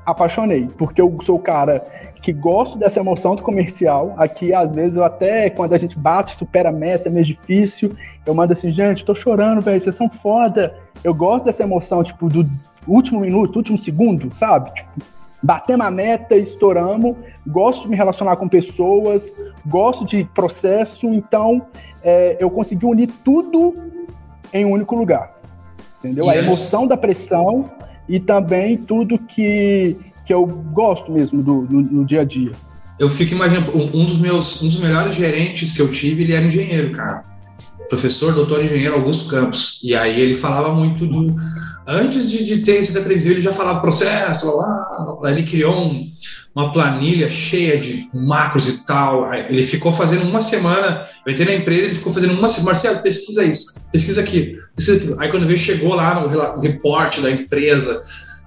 apaixonei, 0.06 0.70
porque 0.78 1.02
eu 1.02 1.14
sou 1.24 1.36
o 1.36 1.42
cara 1.42 1.84
que 2.26 2.34
gosto 2.34 2.76
dessa 2.76 3.00
emoção 3.00 3.36
do 3.36 3.44
comercial. 3.44 4.16
Aqui, 4.18 4.52
às 4.52 4.74
vezes, 4.74 4.98
eu 4.98 5.04
até, 5.04 5.48
quando 5.48 5.74
a 5.74 5.78
gente 5.78 5.96
bate, 5.96 6.36
supera 6.36 6.70
a 6.70 6.72
meta, 6.72 7.08
é 7.08 7.12
meio 7.12 7.24
difícil. 7.24 7.96
Eu 8.26 8.34
mando 8.34 8.52
assim, 8.52 8.72
gente, 8.72 9.06
tô 9.06 9.14
chorando, 9.14 9.62
velho, 9.62 9.80
vocês 9.80 9.96
são 9.96 10.10
foda. 10.10 10.76
Eu 11.04 11.14
gosto 11.14 11.46
dessa 11.46 11.62
emoção, 11.62 12.04
tipo, 12.04 12.28
do 12.28 12.50
último 12.88 13.20
minuto, 13.20 13.58
último 13.58 13.78
segundo, 13.78 14.34
sabe? 14.34 14.74
Tipo, 14.74 14.90
batemos 15.44 15.86
a 15.86 15.92
meta, 15.92 16.36
estouramos. 16.36 17.16
Gosto 17.46 17.84
de 17.84 17.90
me 17.90 17.96
relacionar 17.96 18.38
com 18.38 18.50
pessoas, 18.50 19.32
gosto 19.64 20.04
de 20.04 20.24
processo, 20.24 21.06
então 21.14 21.68
é, 22.02 22.38
eu 22.40 22.50
consegui 22.50 22.88
unir 22.88 23.12
tudo 23.24 23.76
em 24.52 24.66
um 24.66 24.72
único 24.72 24.96
lugar. 24.96 25.32
Entendeu? 26.00 26.26
Yes. 26.26 26.34
A 26.34 26.38
emoção 26.40 26.88
da 26.88 26.98
pressão 26.98 27.70
e 28.10 28.20
também 28.20 28.78
tudo 28.78 29.20
que 29.20 29.96
que 30.26 30.34
eu 30.34 30.46
gosto 30.46 31.12
mesmo 31.12 31.42
do, 31.44 31.62
no, 31.62 31.82
no 31.82 32.06
dia 32.06 32.22
a 32.22 32.26
dia. 32.26 32.52
Eu 32.98 33.10
fico 33.10 33.34
imaginando, 33.34 33.72
um 33.76 34.06
dos 34.06 34.18
meus, 34.18 34.62
um 34.62 34.68
dos 34.68 34.80
melhores 34.80 35.16
gerentes 35.16 35.74
que 35.74 35.82
eu 35.82 35.92
tive, 35.92 36.24
ele 36.24 36.34
era 36.34 36.46
engenheiro, 36.46 36.92
cara. 36.92 37.24
Professor, 37.90 38.34
doutor 38.34 38.64
engenheiro 38.64 38.96
Augusto 38.96 39.30
Campos. 39.30 39.80
E 39.84 39.94
aí 39.96 40.20
ele 40.20 40.36
falava 40.36 40.74
muito 40.74 41.06
do. 41.06 41.32
Antes 41.88 42.32
de, 42.32 42.44
de 42.44 42.58
ter 42.64 42.78
esse 42.78 43.00
previsão, 43.00 43.34
ele 43.34 43.42
já 43.42 43.54
falava 43.54 43.82
processo, 43.82 44.48
lá, 44.58 45.18
lá. 45.22 45.32
Ele 45.32 45.44
criou 45.44 45.76
um, 45.76 46.12
uma 46.56 46.72
planilha 46.72 47.30
cheia 47.30 47.78
de 47.78 48.10
macros 48.12 48.68
e 48.70 48.86
tal. 48.88 49.32
Ele 49.32 49.62
ficou 49.62 49.94
fazendo 49.94 50.24
uma 50.24 50.42
semana. 50.42 51.06
Eu 51.26 51.34
entrei 51.34 51.48
na 51.48 51.62
empresa, 51.62 51.84
ele 51.84 51.96
ficou 51.96 52.12
fazendo 52.12 52.34
uma 52.34 52.50
semana. 52.50 52.72
Marcelo, 52.72 53.04
pesquisa 53.04 53.44
isso, 53.44 53.86
pesquisa 53.92 54.22
aqui. 54.22 54.58
Pesquisa. 54.76 55.16
Aí 55.20 55.30
quando 55.30 55.46
veio, 55.46 55.60
chegou 55.60 55.94
lá 55.94 56.22
no, 56.22 56.30
no 56.30 56.62
reporte 56.62 57.22
da 57.22 57.30
empresa 57.30 58.02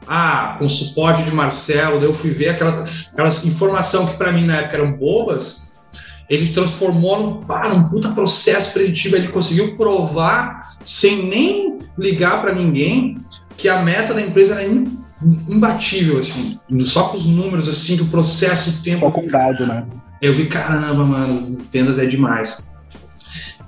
ah, 0.09 0.57
com 0.59 0.69
suporte 0.69 1.23
de 1.23 1.31
Marcelo, 1.31 2.03
eu 2.03 2.15
fui 2.15 2.31
ver 2.31 2.51
aquela, 2.51 2.87
aquelas 3.13 3.45
informação 3.45 4.07
que 4.07 4.17
para 4.17 4.33
mim 4.33 4.47
na 4.47 4.57
época 4.57 4.77
eram 4.77 4.93
bobas, 4.93 5.79
ele 6.29 6.53
transformou 6.53 7.21
num, 7.21 7.45
pá, 7.45 7.69
num 7.69 7.89
puta 7.89 8.11
processo 8.11 8.73
preditivo, 8.73 9.17
ele 9.17 9.29
conseguiu 9.29 9.77
provar 9.77 10.77
sem 10.83 11.27
nem 11.27 11.79
ligar 11.97 12.41
para 12.41 12.55
ninguém 12.55 13.19
que 13.57 13.69
a 13.69 13.83
meta 13.83 14.15
da 14.15 14.21
empresa 14.21 14.55
era 14.61 14.71
imbatível, 15.49 16.19
assim, 16.19 16.59
só 16.85 17.09
com 17.09 17.17
os 17.17 17.27
números, 17.27 17.69
assim, 17.69 17.97
que 17.97 18.03
o 18.03 18.09
processo, 18.09 18.71
o 18.71 18.83
tempo. 18.83 19.01
Só 19.01 19.11
com 19.11 19.27
dado, 19.27 19.67
né? 19.67 19.85
Eu 20.23 20.35
vi, 20.35 20.47
caramba, 20.47 21.05
mano, 21.05 21.59
vendas 21.73 21.99
é 21.99 22.07
demais. 22.07 22.69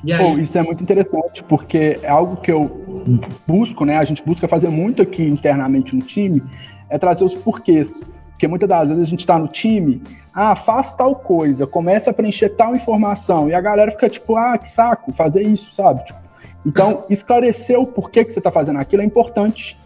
E 0.04 0.12
aí... 0.12 0.18
Pô, 0.18 0.38
isso 0.38 0.56
é 0.58 0.62
muito 0.62 0.82
interessante, 0.82 1.42
porque 1.44 1.98
é 2.02 2.08
algo 2.08 2.36
que 2.36 2.50
eu 2.50 3.04
busco, 3.46 3.84
né? 3.84 3.98
A 3.98 4.04
gente 4.04 4.24
busca 4.24 4.48
fazer 4.48 4.68
muito 4.68 5.02
aqui 5.02 5.22
internamente 5.22 5.94
no 5.94 6.02
time, 6.02 6.42
é 6.88 6.98
trazer 6.98 7.24
os 7.24 7.34
porquês. 7.34 8.04
Porque 8.30 8.48
muitas 8.48 8.68
das 8.68 8.88
vezes 8.88 9.02
a 9.02 9.06
gente 9.06 9.20
está 9.20 9.38
no 9.38 9.48
time, 9.48 10.02
ah, 10.32 10.56
faz 10.56 10.94
tal 10.94 11.14
coisa, 11.14 11.66
começa 11.66 12.10
a 12.10 12.14
preencher 12.14 12.48
tal 12.50 12.74
informação, 12.74 13.50
e 13.50 13.54
a 13.54 13.60
galera 13.60 13.90
fica 13.90 14.08
tipo, 14.08 14.34
ah, 14.34 14.56
que 14.56 14.70
saco, 14.70 15.12
fazer 15.12 15.42
isso, 15.42 15.74
sabe? 15.74 16.04
Tipo, 16.06 16.18
então, 16.64 17.04
esclarecer 17.10 17.78
o 17.78 17.86
porquê 17.86 18.24
que 18.24 18.32
você 18.32 18.38
está 18.38 18.50
fazendo 18.50 18.78
aquilo 18.78 19.02
é 19.02 19.04
importante. 19.04 19.78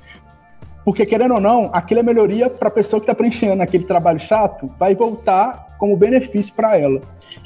Porque, 0.85 1.07
querendo 1.07 1.35
ou 1.35 1.41
não, 1.41 1.71
aquilo 1.73 2.01
é 2.01 2.03
melhoria 2.03 2.51
para 2.51 2.69
a 2.69 2.71
pessoa 2.71 3.01
que 3.01 3.05
está 3.05 3.15
preenchendo 3.15 3.63
aquele 3.63 3.85
trabalho 3.85 4.21
chato, 4.21 4.71
vai 4.79 4.95
voltar 4.95 5.74
como 5.79 5.97
benefício 5.97 6.53
para 6.55 6.79
ela. 6.79 7.01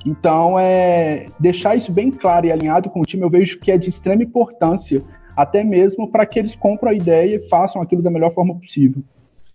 Então, 0.05 0.59
é, 0.59 1.27
deixar 1.39 1.77
isso 1.77 1.91
bem 1.93 2.11
claro 2.11 2.47
e 2.47 2.53
alinhado 2.53 2.91
com 2.91 3.01
o 3.01 3.05
time, 3.05 3.23
eu 3.23 3.31
vejo 3.31 3.59
que 3.59 3.71
é 3.71 3.79
de 3.79 3.89
extrema 3.89 4.23
importância, 4.23 5.03
até 5.37 5.63
mesmo 5.65 6.11
para 6.11 6.27
que 6.27 6.39
eles 6.39 6.57
comprem 6.57 6.93
a 6.93 6.97
ideia 6.97 7.37
e 7.37 7.49
façam 7.49 7.81
aquilo 7.81 8.03
da 8.03 8.11
melhor 8.11 8.33
forma 8.33 8.55
possível. 8.55 9.03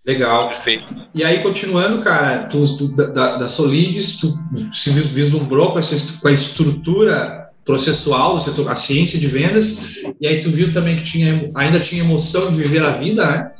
Legal. 0.04 0.48
Perfeito. 0.48 0.94
E 1.14 1.24
aí, 1.24 1.42
continuando, 1.42 2.02
cara, 2.02 2.44
tu, 2.44 2.64
tu 2.76 2.88
da, 2.94 3.36
da 3.38 3.48
Solides, 3.48 4.20
tu 4.20 4.28
se 4.74 4.90
vislumbrou 4.90 5.72
com, 5.72 5.78
essa, 5.78 6.20
com 6.20 6.28
a 6.28 6.32
estrutura 6.32 7.50
processual, 7.64 8.36
a 8.36 8.74
ciência 8.76 9.18
de 9.18 9.26
vendas, 9.26 10.02
e 10.20 10.26
aí 10.26 10.42
tu 10.42 10.50
viu 10.50 10.70
também 10.70 10.96
que 10.96 11.04
tinha, 11.04 11.50
ainda 11.54 11.80
tinha 11.80 12.04
emoção 12.04 12.50
de 12.50 12.56
viver 12.56 12.84
a 12.84 12.90
vida, 12.90 13.26
né? 13.26 13.52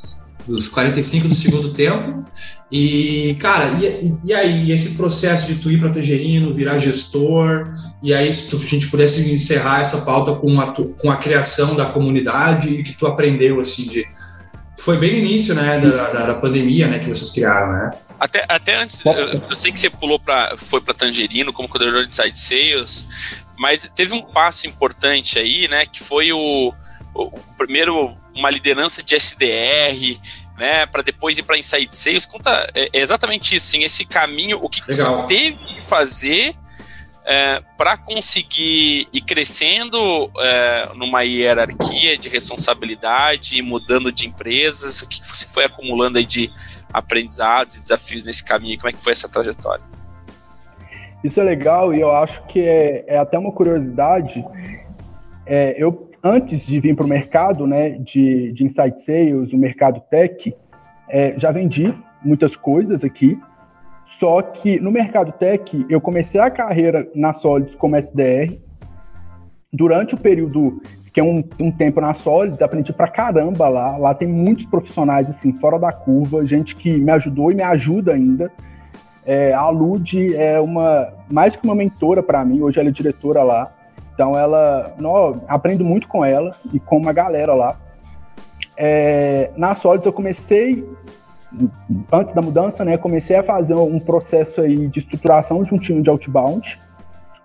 Dos 0.47 0.69
45 0.69 1.27
do 1.27 1.35
segundo 1.35 1.73
tempo. 1.73 2.25
E, 2.71 3.35
cara, 3.39 3.79
e, 3.79 4.15
e 4.23 4.33
aí, 4.33 4.71
esse 4.71 4.95
processo 4.95 5.47
de 5.47 5.55
tu 5.55 5.71
ir 5.71 5.79
para 5.79 5.91
Tangerino, 5.91 6.53
virar 6.53 6.79
gestor, 6.79 7.73
e 8.01 8.13
aí 8.13 8.33
se 8.33 8.49
tu, 8.49 8.57
a 8.57 8.59
gente 8.59 8.87
pudesse 8.89 9.31
encerrar 9.31 9.81
essa 9.81 10.01
pauta 10.01 10.35
com 10.35 10.59
a, 10.59 10.73
com 10.73 11.11
a 11.11 11.17
criação 11.17 11.75
da 11.75 11.85
comunidade 11.85 12.67
e 12.69 12.83
que 12.83 12.93
tu 12.93 13.05
aprendeu, 13.05 13.59
assim, 13.59 13.87
de... 13.87 14.05
Foi 14.79 14.97
bem 14.97 15.11
no 15.11 15.17
início, 15.19 15.55
né, 15.55 15.79
da, 15.79 16.11
da, 16.11 16.25
da 16.27 16.33
pandemia, 16.35 16.87
né, 16.87 16.99
que 16.99 17.07
vocês 17.07 17.31
criaram, 17.31 17.71
né? 17.71 17.91
Até, 18.19 18.45
até 18.47 18.75
antes, 18.81 19.05
eu, 19.05 19.13
eu, 19.13 19.55
sei 19.55 19.71
que 19.71 19.79
você 19.79 19.89
pulou 19.89 20.19
para 20.19 20.55
foi 20.57 20.81
para 20.81 20.93
Tangerino 20.93 21.51
como 21.51 21.67
coordenador 21.67 22.05
de 22.05 22.15
site 22.15 22.37
sales, 22.37 23.07
mas 23.57 23.89
teve 23.95 24.13
um 24.13 24.21
passo 24.21 24.67
importante 24.67 25.39
aí, 25.39 25.67
né, 25.67 25.85
que 25.85 26.03
foi 26.03 26.31
o, 26.31 26.73
o 27.13 27.31
primeiro 27.57 28.15
uma 28.35 28.49
liderança 28.49 29.01
de 29.01 29.15
SDR, 29.15 30.19
né, 30.57 30.85
para 30.85 31.01
depois 31.01 31.37
ir 31.37 31.43
para 31.43 31.57
Inside 31.57 31.95
Sales. 31.95 32.25
Conta 32.25 32.69
é, 32.73 32.89
é 32.93 32.99
exatamente 32.99 33.55
isso, 33.55 33.67
sim, 33.67 33.83
esse 33.83 34.05
caminho, 34.05 34.59
o 34.61 34.69
que, 34.69 34.81
que 34.81 34.95
você 34.95 35.27
teve 35.27 35.57
que 35.57 35.85
fazer 35.85 36.55
é, 37.25 37.61
para 37.75 37.97
conseguir 37.97 39.07
ir 39.11 39.21
crescendo 39.21 40.29
é, 40.37 40.89
numa 40.93 41.23
hierarquia 41.23 42.15
de 42.17 42.29
responsabilidade, 42.29 43.59
mudando 43.63 44.11
de 44.11 44.27
empresas, 44.27 45.01
o 45.01 45.07
que, 45.07 45.19
que 45.19 45.27
você 45.27 45.47
foi 45.47 45.65
acumulando 45.65 46.19
aí 46.19 46.25
de 46.25 46.51
aprendizados 46.93 47.75
e 47.75 47.81
desafios 47.81 48.23
nesse 48.23 48.43
caminho? 48.43 48.77
Como 48.77 48.89
é 48.89 48.93
que 48.93 49.01
foi 49.01 49.11
essa 49.11 49.27
trajetória? 49.27 49.83
Isso 51.23 51.41
é 51.41 51.43
legal 51.43 51.93
e 51.93 52.01
eu 52.01 52.15
acho 52.15 52.45
que 52.45 52.59
é, 52.59 53.03
é 53.07 53.17
até 53.17 53.39
uma 53.39 53.51
curiosidade. 53.51 54.45
É, 55.47 55.75
eu 55.77 56.04
antes 56.25 56.65
de 56.65 56.79
vir 56.79 56.95
para 56.95 57.05
o 57.05 57.09
mercado, 57.09 57.67
né, 57.67 57.91
de, 57.91 58.51
de 58.51 58.63
insight 58.63 58.99
sales, 59.03 59.53
o 59.53 59.57
mercado 59.57 60.01
tech, 60.09 60.55
é, 61.07 61.37
já 61.37 61.51
vendi 61.51 61.93
muitas 62.23 62.55
coisas 62.55 63.03
aqui. 63.03 63.39
Só 64.19 64.41
que 64.41 64.79
no 64.79 64.91
mercado 64.91 65.31
tech 65.33 65.85
eu 65.87 66.01
comecei 66.01 66.41
a 66.41 66.49
carreira 66.49 67.07
na 67.13 67.31
Solids 67.31 67.75
como 67.75 67.95
SDR. 67.95 68.57
Durante 69.71 70.15
o 70.15 70.17
período 70.17 70.81
que 71.13 71.19
é 71.19 71.23
um, 71.23 71.43
um 71.59 71.71
tempo 71.71 72.01
na 72.01 72.13
Solids, 72.13 72.61
aprendi 72.61 72.91
pra 72.91 73.07
caramba 73.07 73.69
lá. 73.69 73.95
Lá 73.95 74.13
tem 74.13 74.27
muitos 74.27 74.65
profissionais, 74.65 75.29
assim, 75.29 75.53
fora 75.53 75.77
da 75.77 75.91
curva, 75.91 76.45
gente 76.45 76.75
que 76.75 76.97
me 76.97 77.11
ajudou 77.11 77.51
e 77.51 77.55
me 77.55 77.63
ajuda 77.63 78.13
ainda. 78.13 78.51
É, 79.25 79.53
a 79.53 79.69
Lud 79.69 80.35
é 80.35 80.59
uma, 80.59 81.13
mais 81.29 81.55
que 81.55 81.63
uma 81.63 81.75
mentora 81.75 82.23
para 82.23 82.43
mim, 82.43 82.61
hoje 82.61 82.79
ela 82.79 82.89
é 82.89 82.91
diretora 82.91 83.43
lá. 83.43 83.71
Então 84.15 84.37
ela, 84.37 84.93
não, 84.97 85.41
aprendo 85.45 85.83
muito 85.83 86.07
com 86.07 86.23
ela 86.23 86.55
e 86.73 86.79
com 86.79 86.97
uma 86.97 87.11
galera 87.11 87.53
lá. 87.53 87.75
É, 88.77 89.51
na 89.57 89.75
Solids 89.75 90.05
eu 90.05 90.13
comecei, 90.13 90.87
antes 92.11 92.33
da 92.33 92.41
mudança, 92.41 92.83
né, 92.85 92.97
comecei 92.97 93.35
a 93.35 93.43
fazer 93.43 93.75
um 93.75 93.99
processo 93.99 94.61
aí 94.61 94.87
de 94.87 94.99
estruturação 94.99 95.63
de 95.63 95.73
um 95.73 95.77
time 95.77 96.01
de 96.01 96.09
outbound. 96.09 96.79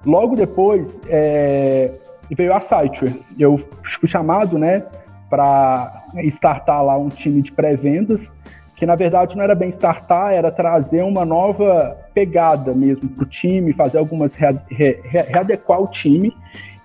Logo 0.07 0.37
depois, 0.37 0.89
é, 1.09 1.91
veio 2.31 2.55
a 2.55 2.61
Siteware. 2.61 3.21
Eu 3.37 3.61
fui 3.99 4.09
chamado, 4.09 4.57
né, 4.57 4.85
para 5.29 6.05
startar 6.25 6.85
lá 6.85 6.97
um 6.97 7.09
time 7.09 7.43
de 7.43 7.51
pré-vendas, 7.51 8.33
que 8.77 8.87
na 8.87 8.95
verdade 8.95 9.37
não 9.37 9.43
era 9.43 9.55
bem 9.55 9.69
startar, 9.71 10.33
era 10.33 10.51
trazer 10.51 11.03
uma 11.03 11.25
nova 11.25 11.97
pegada 12.21 12.75
mesmo 12.75 13.09
para 13.09 13.25
o 13.25 13.27
time, 13.27 13.73
fazer 13.73 13.97
algumas 13.97 14.35
re, 14.35 14.55
re, 14.69 15.01
readequar 15.03 15.81
o 15.81 15.87
time. 15.87 16.37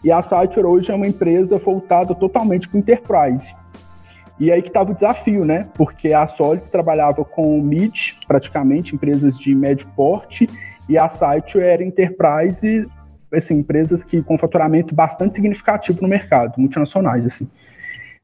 E 0.02 0.10
a 0.10 0.22
Siteware 0.22 0.66
hoje 0.66 0.92
é 0.92 0.96
uma 0.96 1.08
empresa 1.08 1.58
voltada 1.58 2.16
totalmente 2.16 2.70
para 2.70 2.78
o 2.78 2.80
enterprise. 2.80 3.54
E 4.40 4.50
aí 4.52 4.62
que 4.62 4.70
estava 4.70 4.92
o 4.92 4.94
desafio, 4.94 5.44
né? 5.44 5.68
Porque 5.74 6.14
a 6.14 6.26
Solids 6.28 6.70
trabalhava 6.70 7.26
com 7.26 7.62
mid, 7.62 8.14
praticamente, 8.28 8.96
empresas 8.96 9.38
de 9.38 9.54
médio 9.54 9.88
porte, 9.96 10.50
e 10.88 10.98
a 10.98 11.10
Siteware 11.10 11.68
era 11.68 11.84
enterprise 11.84 12.88
assim, 13.34 13.56
empresas 13.56 14.02
que 14.02 14.22
com 14.22 14.38
faturamento 14.38 14.96
bastante 14.96 15.36
significativo 15.36 16.02
no 16.02 16.08
mercado, 16.08 16.54
multinacionais, 16.58 17.26
assim. 17.26 17.50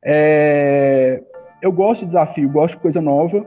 É, 0.01 1.21
eu 1.61 1.71
gosto 1.71 2.01
de 2.01 2.05
desafio, 2.07 2.49
gosto 2.49 2.75
de 2.75 2.81
coisa 2.81 3.01
nova, 3.01 3.45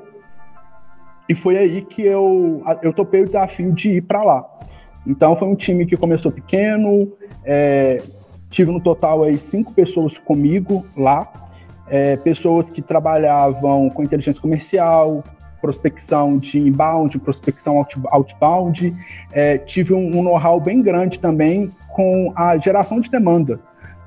e 1.28 1.34
foi 1.34 1.56
aí 1.56 1.82
que 1.82 2.02
eu, 2.02 2.62
eu 2.82 2.92
topei 2.92 3.22
o 3.22 3.26
desafio 3.26 3.72
de 3.72 3.92
ir 3.92 4.02
para 4.02 4.22
lá. 4.22 4.44
Então 5.06 5.36
foi 5.36 5.48
um 5.48 5.54
time 5.54 5.86
que 5.86 5.96
começou 5.96 6.32
pequeno, 6.32 7.12
é, 7.44 8.02
tive 8.50 8.70
no 8.70 8.80
total 8.80 9.24
aí 9.24 9.36
cinco 9.36 9.72
pessoas 9.72 10.16
comigo 10.18 10.86
lá, 10.96 11.30
é, 11.88 12.16
pessoas 12.16 12.70
que 12.70 12.80
trabalhavam 12.80 13.90
com 13.90 14.02
inteligência 14.02 14.40
comercial, 14.40 15.22
prospecção 15.60 16.38
de 16.38 16.58
inbound, 16.58 17.18
prospecção 17.18 17.84
outbound. 18.10 18.94
É, 19.32 19.58
tive 19.58 19.94
um, 19.94 20.18
um 20.18 20.22
know-how 20.22 20.60
bem 20.60 20.82
grande 20.82 21.18
também 21.18 21.72
com 21.94 22.32
a 22.36 22.56
geração 22.58 23.00
de 23.00 23.10
demanda, 23.10 23.60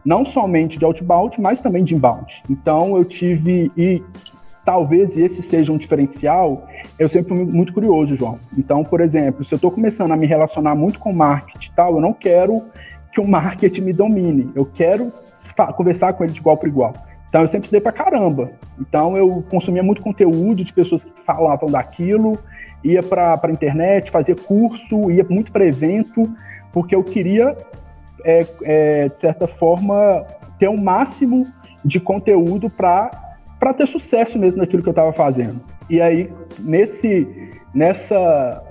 não 0.06 0.26
somente 0.26 0.78
de 0.78 0.86
outbound, 0.86 1.40
mas 1.42 1.62
também 1.62 1.84
de 1.84 1.96
inbound. 1.96 2.44
Então 2.50 2.96
eu 2.96 3.04
tive 3.04 3.72
e 3.76 4.04
talvez 4.68 5.18
esse 5.18 5.42
seja 5.42 5.72
um 5.72 5.78
diferencial. 5.78 6.68
Eu 7.00 7.08
sempre 7.08 7.34
fui 7.34 7.46
muito 7.46 7.72
curioso, 7.72 8.16
João. 8.16 8.38
Então, 8.58 8.84
por 8.84 9.00
exemplo, 9.00 9.46
se 9.46 9.54
eu 9.54 9.56
estou 9.56 9.72
começando 9.72 10.12
a 10.12 10.18
me 10.18 10.28
relacionar 10.28 10.76
muito 10.76 11.00
com 11.00 11.14
marketing 11.14 11.70
e 11.72 11.74
tal, 11.74 11.96
eu 11.96 12.02
não 12.02 12.12
quero 12.12 12.66
que 13.14 13.22
o 13.22 13.26
marketing 13.26 13.80
me 13.80 13.94
domine. 13.94 14.52
Eu 14.54 14.66
quero 14.66 15.14
conversar 15.78 16.12
com 16.12 16.26
ele 16.26 16.34
de 16.34 16.40
igual 16.40 16.58
para 16.58 16.68
igual. 16.68 16.94
Então 17.30 17.44
eu 17.44 17.48
sempre 17.48 17.68
estudei 17.68 17.80
pra 17.80 17.94
caramba. 17.94 18.52
Então 18.78 19.16
eu 19.16 19.42
consumia 19.50 19.82
muito 19.82 20.02
conteúdo 20.02 20.66
de 20.66 20.74
pessoas 20.74 21.06
que 21.06 21.12
falavam 21.26 21.70
daquilo, 21.70 22.38
ia 22.84 23.02
para 23.02 23.40
a 23.42 23.50
internet, 23.50 24.12
fazia 24.12 24.36
curso, 24.36 25.10
ia 25.10 25.26
muito 25.30 25.50
para 25.50 25.66
evento, 25.66 26.30
porque 26.74 26.94
eu 26.94 27.06
queria, 27.06 27.56
é, 28.26 28.46
é, 28.64 29.08
de 29.08 29.18
certa 29.18 29.48
forma, 29.48 30.26
ter 30.60 30.68
o 30.68 30.74
um 30.74 30.78
máximo 30.78 31.46
de 31.86 32.02
conteúdo 32.02 32.70
para 32.70 33.27
ter 33.74 33.88
sucesso 33.88 34.38
mesmo 34.38 34.60
naquilo 34.60 34.84
que 34.84 34.90
eu 34.90 34.92
estava 34.92 35.12
fazendo. 35.14 35.60
E 35.90 36.02
aí, 36.02 36.32
nesse, 36.60 37.28
nessa, 37.74 38.64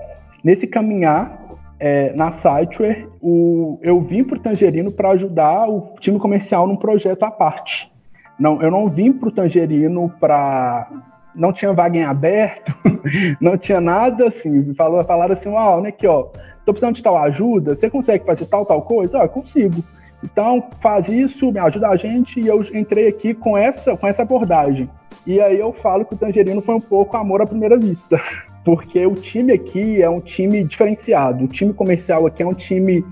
nesse 0.43 0.67
caminhar, 0.67 1.47
é, 1.79 2.11
na 2.13 2.31
Siteware, 2.31 3.07
o, 3.21 3.79
eu 3.81 4.01
vim 4.01 4.23
para 4.23 4.37
o 4.37 4.41
Tangerino 4.41 4.91
para 4.91 5.09
ajudar 5.11 5.69
o 5.69 5.93
time 5.99 6.19
comercial 6.19 6.67
num 6.67 6.75
projeto 6.75 7.23
à 7.23 7.31
parte. 7.31 7.91
Não, 8.39 8.61
eu 8.61 8.69
não 8.69 8.89
vim 8.89 9.11
para 9.11 9.29
o 9.29 9.31
Tangerino 9.31 10.11
para. 10.19 10.87
Não 11.35 11.53
tinha 11.53 11.71
vaga 11.71 11.97
em 11.97 12.03
aberto, 12.03 12.73
não 13.39 13.57
tinha 13.57 13.79
nada 13.79 14.27
assim. 14.27 14.73
Falou, 14.73 15.03
falaram 15.03 15.33
assim: 15.33 15.49
Uau, 15.49 15.81
né, 15.81 15.89
aqui, 15.89 16.07
ó, 16.07 16.23
tô 16.65 16.73
precisando 16.73 16.95
de 16.95 17.03
tal 17.03 17.17
ajuda, 17.17 17.75
você 17.75 17.89
consegue 17.89 18.25
fazer 18.25 18.45
tal, 18.45 18.65
tal 18.65 18.81
coisa? 18.81 19.19
Eu 19.19 19.29
consigo. 19.29 19.83
Então, 20.23 20.69
faz 20.81 21.07
isso, 21.07 21.51
me 21.51 21.59
ajuda 21.59 21.89
a 21.89 21.95
gente, 21.95 22.39
e 22.39 22.47
eu 22.47 22.61
entrei 22.73 23.07
aqui 23.07 23.33
com 23.33 23.57
essa, 23.57 23.95
com 23.95 24.07
essa 24.07 24.23
abordagem. 24.23 24.89
E 25.25 25.39
aí 25.39 25.59
eu 25.59 25.73
falo 25.73 26.05
que 26.05 26.13
o 26.13 26.17
Tangerino 26.17 26.61
foi 26.61 26.75
um 26.75 26.81
pouco 26.81 27.15
amor 27.17 27.41
à 27.41 27.45
primeira 27.45 27.77
vista, 27.77 28.19
porque 28.65 29.05
o 29.05 29.13
time 29.13 29.53
aqui 29.53 30.01
é 30.01 30.09
um 30.09 30.19
time 30.19 30.63
diferenciado, 30.63 31.45
o 31.45 31.47
time 31.47 31.73
comercial 31.73 32.25
aqui 32.25 32.41
é 32.41 32.47
um 32.47 32.53
time 32.53 33.05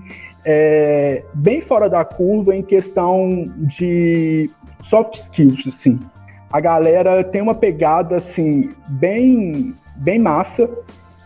é, 0.44 1.22
bem 1.34 1.60
fora 1.60 1.88
da 1.88 2.04
curva 2.04 2.54
em 2.54 2.62
questão 2.62 3.44
de 3.56 4.50
soft 4.82 5.16
skills, 5.16 5.66
assim. 5.66 5.98
a 6.52 6.60
galera 6.60 7.24
tem 7.24 7.42
uma 7.42 7.54
pegada 7.54 8.16
assim 8.16 8.70
bem 8.88 9.74
bem 9.96 10.18
massa. 10.18 10.68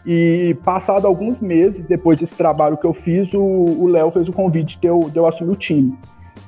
E 0.04 0.56
passado 0.64 1.06
alguns 1.06 1.40
meses 1.40 1.86
depois 1.86 2.18
desse 2.18 2.34
trabalho 2.34 2.76
que 2.76 2.86
eu 2.86 2.92
fiz, 2.92 3.28
o 3.34 3.86
Léo 3.86 4.10
fez 4.10 4.28
o 4.28 4.32
convite 4.32 4.78
de 4.78 4.86
eu, 4.86 5.10
de 5.10 5.18
eu 5.18 5.26
assumir 5.26 5.52
o 5.52 5.56
time. 5.56 5.96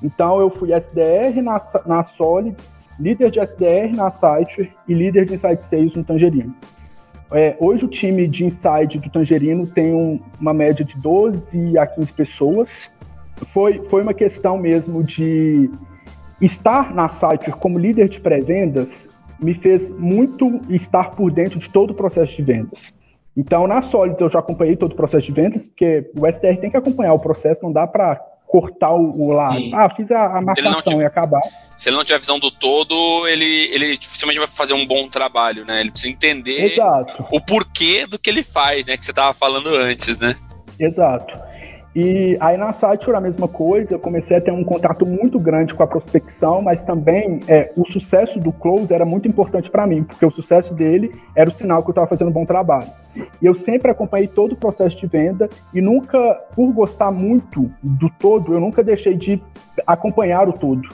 Então 0.03 0.41
eu 0.41 0.51
fui 0.51 0.73
SDR 0.73 1.43
na, 1.43 1.61
na 1.87 2.03
Solids, 2.03 2.83
líder 2.99 3.31
de 3.31 3.41
SDR 3.41 3.95
na 3.95 4.11
Site 4.11 4.73
e 4.89 4.95
líder 4.95 5.27
de 5.27 5.35
Inside 5.35 5.65
Sales 5.65 5.95
no 5.95 6.05
Tangerino. 6.05 6.55
É, 7.31 7.57
hoje 7.59 7.85
o 7.85 7.89
time 7.89 8.27
de 8.27 8.45
Inside 8.45 8.99
do 8.99 9.11
Tangerino 9.11 9.67
tem 9.67 9.95
um, 9.95 10.21
uma 10.41 10.53
média 10.53 10.85
de 10.85 10.97
12 10.99 11.79
a 11.79 11.87
15 11.87 12.13
pessoas. 12.13 12.91
Foi, 13.49 13.83
foi 13.89 14.03
uma 14.03 14.13
questão 14.13 14.59
mesmo 14.59 15.03
de 15.03 15.71
estar 16.41 16.95
na 16.95 17.09
Site 17.09 17.51
como 17.53 17.79
líder 17.79 18.09
de 18.09 18.21
pré-vendas 18.21 19.09
me 19.41 19.55
fez 19.55 19.91
muito 19.91 20.61
estar 20.69 21.11
por 21.13 21.33
dentro 21.33 21.59
de 21.59 21.69
todo 21.69 21.91
o 21.91 21.95
processo 21.95 22.37
de 22.37 22.43
vendas. 22.43 22.95
Então, 23.37 23.67
na 23.67 23.81
Solids 23.83 24.21
eu 24.21 24.29
já 24.29 24.41
acompanhei 24.41 24.77
todo 24.77 24.93
o 24.93 24.97
processo 24.97 25.27
de 25.27 25.33
vendas, 25.33 25.67
porque 25.67 26.11
o 26.19 26.27
SDR 26.27 26.57
tem 26.61 26.71
que 26.71 26.77
acompanhar 26.77 27.15
o 27.15 27.19
processo, 27.19 27.63
não 27.63 27.73
dá 27.73 27.87
para 27.87 28.17
cortar 28.47 28.93
o, 28.93 29.19
o 29.19 29.33
lado. 29.33 29.57
Sim. 29.57 29.71
Ah, 29.75 29.89
fiz 29.89 30.11
a, 30.11 30.37
a 30.37 30.43
marcação 30.43 30.83
tiver, 30.83 31.03
e 31.03 31.07
acabar. 31.07 31.41
Se 31.75 31.89
ele 31.89 31.97
não 31.97 32.05
tiver 32.05 32.19
visão 32.19 32.39
do 32.39 32.51
todo, 32.51 33.27
ele, 33.27 33.71
ele 33.73 33.97
dificilmente 33.97 34.39
vai 34.39 34.47
fazer 34.47 34.75
um 34.75 34.87
bom 34.87 35.09
trabalho, 35.09 35.65
né? 35.65 35.81
Ele 35.81 35.91
precisa 35.91 36.13
entender 36.13 36.73
Exato. 36.73 37.27
o 37.33 37.41
porquê 37.41 38.07
do 38.07 38.19
que 38.19 38.29
ele 38.29 38.43
faz, 38.43 38.85
né? 38.85 38.99
Que 38.99 39.05
você 39.07 39.13
estava 39.13 39.33
falando 39.33 39.69
antes, 39.69 40.19
né? 40.19 40.37
Exato. 40.79 41.52
E 41.95 42.39
aí 42.41 42.57
na 42.57 42.73
Sature 42.73 43.15
a 43.15 43.21
mesma 43.21 43.47
coisa, 43.47 43.95
eu 43.95 43.99
comecei 43.99 44.37
a 44.37 44.41
ter 44.41 44.51
um 44.51 44.65
contato 44.65 45.05
muito 45.05 45.39
grande 45.39 45.75
com 45.75 45.83
a 45.83 45.87
prospecção, 45.87 46.63
mas 46.63 46.83
também 46.83 47.41
é, 47.47 47.71
o 47.77 47.85
sucesso 47.85 48.41
do 48.41 48.51
Close 48.51 48.95
era 48.95 49.05
muito 49.05 49.29
importante 49.29 49.71
para 49.71 49.87
mim, 49.87 50.03
porque 50.03 50.25
o 50.25 50.31
sucesso 50.31 50.73
dele 50.73 51.15
era 51.37 51.51
o 51.51 51.53
sinal 51.53 51.83
que 51.83 51.89
eu 51.89 51.93
estava 51.93 52.07
fazendo 52.07 52.29
um 52.29 52.33
bom 52.33 52.47
trabalho. 52.47 52.89
E 53.15 53.45
eu 53.45 53.53
sempre 53.53 53.91
acompanhei 53.91 54.27
todo 54.27 54.53
o 54.53 54.57
processo 54.57 54.97
de 54.97 55.07
venda 55.07 55.51
e 55.75 55.83
nunca, 55.83 56.19
por 56.57 56.73
gostar 56.73 57.11
muito 57.11 57.71
do 57.83 58.09
todo, 58.09 58.55
eu 58.55 58.61
nunca 58.61 58.83
deixei 58.83 59.15
de 59.15 59.43
acompanhar 59.87 60.49
o 60.49 60.53
todo. 60.55 60.89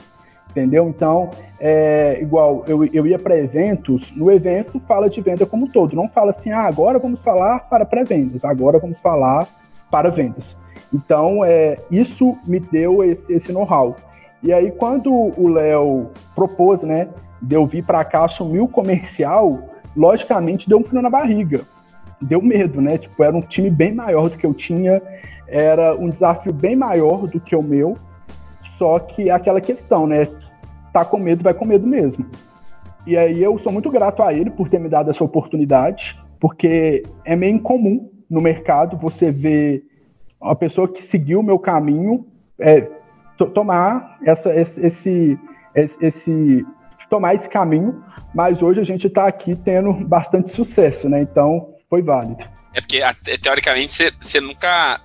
Entendeu? 0.49 0.89
Então, 0.89 1.29
é, 1.59 2.17
igual 2.19 2.65
eu, 2.67 2.83
eu 2.85 3.05
ia 3.05 3.19
para 3.19 3.37
eventos, 3.37 4.11
no 4.15 4.31
evento 4.31 4.81
fala 4.87 5.07
de 5.07 5.21
venda 5.21 5.45
como 5.45 5.65
um 5.65 5.69
todo, 5.69 5.95
não 5.95 6.09
fala 6.09 6.31
assim, 6.31 6.51
ah, 6.51 6.63
agora 6.63 6.97
vamos 6.97 7.21
falar 7.21 7.59
para 7.69 7.85
pré-vendas, 7.85 8.43
agora 8.43 8.79
vamos 8.79 8.99
falar 8.99 9.47
para 9.89 10.09
vendas. 10.09 10.57
Então, 10.93 11.43
é, 11.43 11.77
isso 11.91 12.37
me 12.45 12.59
deu 12.59 13.03
esse, 13.03 13.33
esse 13.33 13.51
know-how. 13.51 13.95
E 14.41 14.53
aí, 14.53 14.71
quando 14.71 15.11
o 15.11 15.47
Léo 15.47 16.09
propôs, 16.33 16.83
né, 16.83 17.09
de 17.41 17.55
eu 17.55 17.65
vir 17.65 17.83
para 17.85 18.03
cá 18.03 18.25
assumir 18.25 18.59
o 18.59 18.67
comercial, 18.67 19.59
logicamente 19.95 20.67
deu 20.67 20.79
um 20.79 20.83
frio 20.83 21.01
na 21.01 21.09
barriga. 21.09 21.61
Deu 22.21 22.41
medo, 22.41 22.81
né? 22.81 22.97
Tipo, 22.97 23.23
era 23.23 23.35
um 23.35 23.41
time 23.41 23.69
bem 23.69 23.93
maior 23.93 24.29
do 24.29 24.37
que 24.37 24.45
eu 24.45 24.53
tinha, 24.53 25.01
era 25.47 25.95
um 25.95 26.09
desafio 26.09 26.53
bem 26.53 26.75
maior 26.75 27.27
do 27.27 27.39
que 27.39 27.55
o 27.55 27.61
meu. 27.61 27.97
Só 28.77 28.99
que 28.99 29.29
aquela 29.29 29.61
questão, 29.61 30.05
né? 30.05 30.27
Tá 30.91 31.05
com 31.05 31.17
medo, 31.17 31.43
vai 31.43 31.53
com 31.53 31.65
medo 31.65 31.87
mesmo. 31.87 32.25
E 33.05 33.17
aí 33.17 33.41
eu 33.41 33.57
sou 33.57 33.71
muito 33.71 33.89
grato 33.89 34.21
a 34.21 34.33
ele 34.33 34.49
por 34.49 34.69
ter 34.69 34.79
me 34.79 34.89
dado 34.89 35.09
essa 35.09 35.23
oportunidade, 35.23 36.19
porque 36.39 37.03
é 37.23 37.35
meio 37.35 37.55
incomum 37.55 38.09
no 38.29 38.41
mercado 38.41 38.97
você 38.97 39.31
ver 39.31 39.83
uma 40.39 40.55
pessoa 40.55 40.87
que 40.87 41.01
seguiu 41.01 41.39
o 41.39 41.43
meu 41.43 41.59
caminho 41.59 42.25
é, 42.59 42.87
tomar 43.53 44.17
essa, 44.25 44.53
esse, 44.53 44.79
esse, 44.81 45.39
esse, 46.01 46.65
tomar 47.09 47.35
esse 47.35 47.49
caminho, 47.49 48.03
mas 48.33 48.61
hoje 48.61 48.79
a 48.79 48.83
gente 48.83 49.07
está 49.07 49.27
aqui 49.27 49.55
tendo 49.55 49.93
bastante 49.93 50.51
sucesso, 50.51 51.09
né? 51.09 51.21
Então 51.21 51.73
foi 51.89 52.01
válido. 52.01 52.43
É 52.73 52.81
porque 52.81 53.01
teoricamente 53.41 53.93
você, 53.93 54.11
você 54.19 54.39
nunca, 54.39 55.01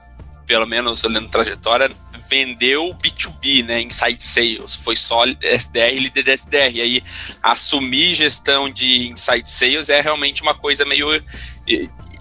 pelo 0.46 0.66
menos 0.66 1.02
olhando 1.04 1.28
trajetória, 1.28 1.90
vendeu 2.28 2.94
B2B, 2.94 3.64
né? 3.64 3.80
Inside 3.82 4.22
Sales, 4.22 4.74
foi 4.74 4.96
só 4.96 5.24
SDR 5.40 5.94
líder 5.94 6.28
SDR. 6.28 6.74
E 6.74 6.80
aí 6.80 7.04
assumir 7.42 8.14
gestão 8.14 8.68
de 8.70 9.08
Inside 9.08 9.50
Sales 9.50 9.88
é 9.88 10.00
realmente 10.00 10.42
uma 10.42 10.54
coisa 10.54 10.84
meio 10.84 11.08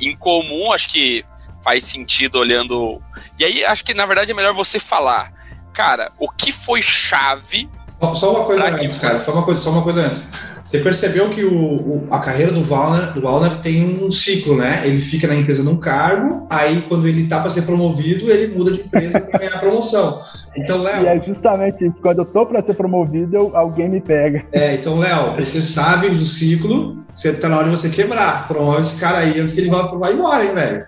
incomum, 0.01 0.71
acho 0.71 0.89
que 0.89 1.25
faz 1.63 1.83
sentido 1.83 2.37
olhando. 2.37 3.01
E 3.39 3.45
aí, 3.45 3.65
acho 3.65 3.83
que 3.83 3.93
na 3.93 4.05
verdade 4.05 4.31
é 4.31 4.35
melhor 4.35 4.53
você 4.53 4.79
falar, 4.79 5.31
cara, 5.73 6.11
o 6.19 6.29
que 6.29 6.51
foi 6.51 6.81
chave. 6.81 7.69
Só 8.15 8.35
uma 8.35 8.45
coisa 8.45 8.67
antes, 8.67 8.99
cara, 8.99 9.15
só 9.15 9.31
uma 9.31 9.43
coisa, 9.43 9.61
só 9.61 9.69
uma 9.71 9.81
coisa 9.81 10.01
antes. 10.07 10.52
Você 10.73 10.79
percebeu 10.79 11.29
que 11.29 11.43
o, 11.43 11.53
o, 11.53 12.07
a 12.09 12.17
carreira 12.17 12.51
do 12.51 12.67
Walner, 12.67 13.13
do 13.13 13.23
Walner 13.23 13.57
tem 13.57 14.03
um 14.03 14.11
ciclo, 14.11 14.57
né? 14.57 14.81
Ele 14.83 15.03
fica 15.03 15.27
na 15.27 15.35
empresa 15.35 15.61
num 15.61 15.77
cargo, 15.77 16.47
aí 16.49 16.83
quando 16.89 17.07
ele 17.07 17.27
tá 17.27 17.41
para 17.41 17.51
ser 17.51 17.61
promovido, 17.61 18.31
ele 18.31 18.55
muda 18.55 18.71
de 18.71 18.81
empresa 18.81 19.19
para 19.19 19.37
ganhar 19.37 19.59
promoção. 19.59 20.19
Então, 20.57 20.81
Léo. 20.81 21.03
E 21.03 21.05
é 21.05 21.21
justamente 21.21 21.85
isso. 21.85 22.01
Quando 22.01 22.23
eu 22.23 22.25
tô 22.25 22.43
para 22.47 22.59
ser 22.63 22.73
promovido, 22.73 23.37
eu, 23.37 23.55
alguém 23.55 23.87
me 23.87 24.01
pega. 24.01 24.47
É, 24.51 24.73
então, 24.73 24.97
Léo, 24.97 25.35
você 25.35 25.61
sabe 25.61 26.09
do 26.09 26.25
ciclo, 26.25 27.05
você 27.13 27.31
tá 27.33 27.47
na 27.47 27.59
hora 27.59 27.69
de 27.69 27.77
você 27.77 27.89
quebrar. 27.91 28.47
Promove 28.47 28.81
esse 28.81 28.99
cara 28.99 29.19
aí 29.19 29.39
antes 29.39 29.53
que 29.53 29.61
ele 29.61 29.69
vá, 29.69 29.83
vá 29.83 30.11
embora, 30.11 30.43
hein, 30.43 30.55
velho? 30.55 30.85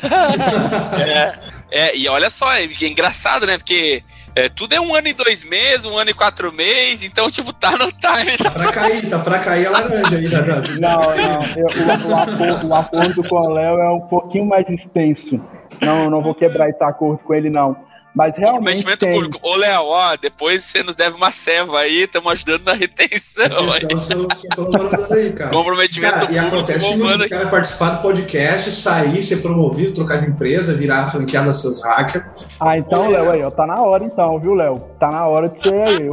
é, 1.06 1.34
é, 1.70 1.96
e 1.98 2.08
olha 2.08 2.30
só, 2.30 2.50
é 2.54 2.64
engraçado, 2.64 3.46
né? 3.46 3.58
Porque 3.58 4.02
é, 4.36 4.50
tudo 4.50 4.74
é 4.74 4.80
um 4.80 4.94
ano 4.94 5.08
e 5.08 5.14
dois 5.14 5.42
meses, 5.42 5.86
um 5.86 5.96
ano 5.96 6.10
e 6.10 6.14
quatro 6.14 6.52
meses, 6.52 7.04
então, 7.04 7.30
tipo, 7.30 7.54
tá 7.54 7.70
no 7.70 7.90
time. 7.90 8.36
Tá 8.36 8.50
pra 8.50 8.70
cair, 8.70 9.10
tá 9.10 9.18
pra 9.20 9.38
cair 9.38 9.66
a 9.66 9.70
laranja 9.70 10.16
aí, 10.16 10.28
Não, 10.78 11.00
não, 11.00 11.42
eu, 11.56 11.66
o, 11.66 12.10
o, 12.10 12.16
acordo, 12.16 12.68
o 12.68 12.74
acordo 12.74 13.24
com 13.24 13.36
o 13.36 13.50
Léo 13.50 13.78
é 13.78 13.90
um 13.90 14.00
pouquinho 14.00 14.44
mais 14.44 14.68
extenso. 14.68 15.40
Não, 15.80 16.10
não 16.10 16.22
vou 16.22 16.34
quebrar 16.34 16.68
esse 16.68 16.84
acordo 16.84 17.18
com 17.24 17.32
ele, 17.32 17.48
não. 17.48 17.74
Mas 18.16 18.38
realmente. 18.38 18.78
Investimento 18.78 19.00
tem. 19.00 19.12
público. 19.12 19.38
Ô, 19.42 19.56
Léo, 19.56 19.84
ó, 19.88 20.16
depois 20.16 20.64
você 20.64 20.82
nos 20.82 20.96
deve 20.96 21.16
uma 21.16 21.30
ceva 21.30 21.80
aí, 21.80 22.04
estamos 22.04 22.32
ajudando 22.32 22.64
na 22.64 22.72
retenção. 22.72 23.44
Então, 23.44 23.98
seu, 23.98 24.26
seu 24.34 25.14
aí, 25.14 25.32
cara. 25.34 25.50
Comprometimento 25.50 26.14
cara, 26.14 26.26
público. 26.26 26.46
E 26.46 26.48
acontece 26.48 26.96
muito 26.96 27.24
o 27.24 27.28
cara 27.28 27.50
participar 27.50 27.90
do 27.90 28.02
podcast, 28.02 28.72
sair, 28.72 29.22
ser 29.22 29.42
promovido, 29.42 29.92
trocar 29.92 30.22
de 30.22 30.30
empresa, 30.30 30.72
virar 30.72 31.10
franqueada 31.10 31.52
seus 31.52 31.84
hackers. 31.84 32.24
Ah, 32.58 32.78
então, 32.78 33.10
Léo, 33.10 33.30
aí, 33.30 33.42
ó, 33.42 33.50
tá 33.50 33.66
na 33.66 33.82
hora 33.82 34.02
então, 34.02 34.40
viu, 34.40 34.54
Léo? 34.54 34.78
Tá 34.98 35.10
na 35.10 35.26
hora 35.26 35.50
de 35.50 35.62
ser 35.62 35.82
aí. 35.82 36.08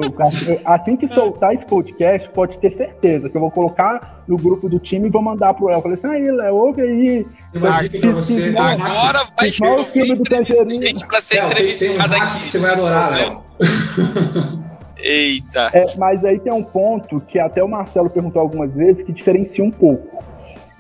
assim 0.65 0.97
que 0.97 1.07
soltar 1.13 1.53
esse 1.53 1.65
podcast, 1.65 2.27
pode 2.31 2.57
ter 2.57 2.73
certeza 2.73 3.29
que 3.29 3.37
eu 3.37 3.41
vou 3.41 3.49
colocar 3.49 4.22
no 4.27 4.38
grupo 4.38 4.69
do 4.69 4.79
time 4.79 5.07
e 5.07 5.12
vou 5.12 5.21
mandar 5.21 5.53
pro 5.53 5.67
Léo. 5.67 5.81
Falei 5.81 5.95
assim, 5.95 6.07
aí, 6.07 6.31
Léo, 6.31 6.55
ouve 6.55 6.81
aí. 6.81 7.27
Você, 7.53 8.55
agora 8.57 9.25
vai 9.38 9.51
chegar 9.51 9.79
o 9.79 9.86
filme 9.86 10.15
do 10.15 10.23
Tangerino. 10.23 10.86
gente 10.86 11.05
pra 11.05 11.21
ser 11.21 11.43
entrevistada 11.43 12.17
aqui. 12.17 12.51
Você 12.51 12.57
vai 12.57 12.71
adorar, 12.71 13.12
Léo. 13.12 13.43
Eita. 14.97 15.69
É, 15.73 15.97
mas 15.97 16.23
aí 16.23 16.39
tem 16.39 16.53
um 16.53 16.63
ponto 16.63 17.19
que 17.19 17.38
até 17.38 17.62
o 17.62 17.67
Marcelo 17.67 18.09
perguntou 18.09 18.41
algumas 18.41 18.75
vezes 18.75 19.03
que 19.03 19.12
diferencia 19.12 19.63
um 19.63 19.71
pouco. 19.71 20.23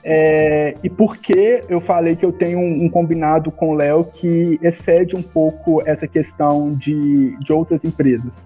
É, 0.05 0.75
e 0.83 0.89
por 0.89 1.17
que 1.17 1.63
eu 1.69 1.79
falei 1.79 2.15
que 2.15 2.25
eu 2.25 2.31
tenho 2.31 2.59
um, 2.59 2.85
um 2.85 2.89
combinado 2.89 3.51
com 3.51 3.69
o 3.69 3.73
Léo 3.73 4.05
que 4.05 4.59
excede 4.61 5.15
um 5.15 5.21
pouco 5.21 5.81
essa 5.85 6.07
questão 6.07 6.73
de, 6.73 7.37
de 7.37 7.53
outras 7.53 7.83
empresas? 7.83 8.45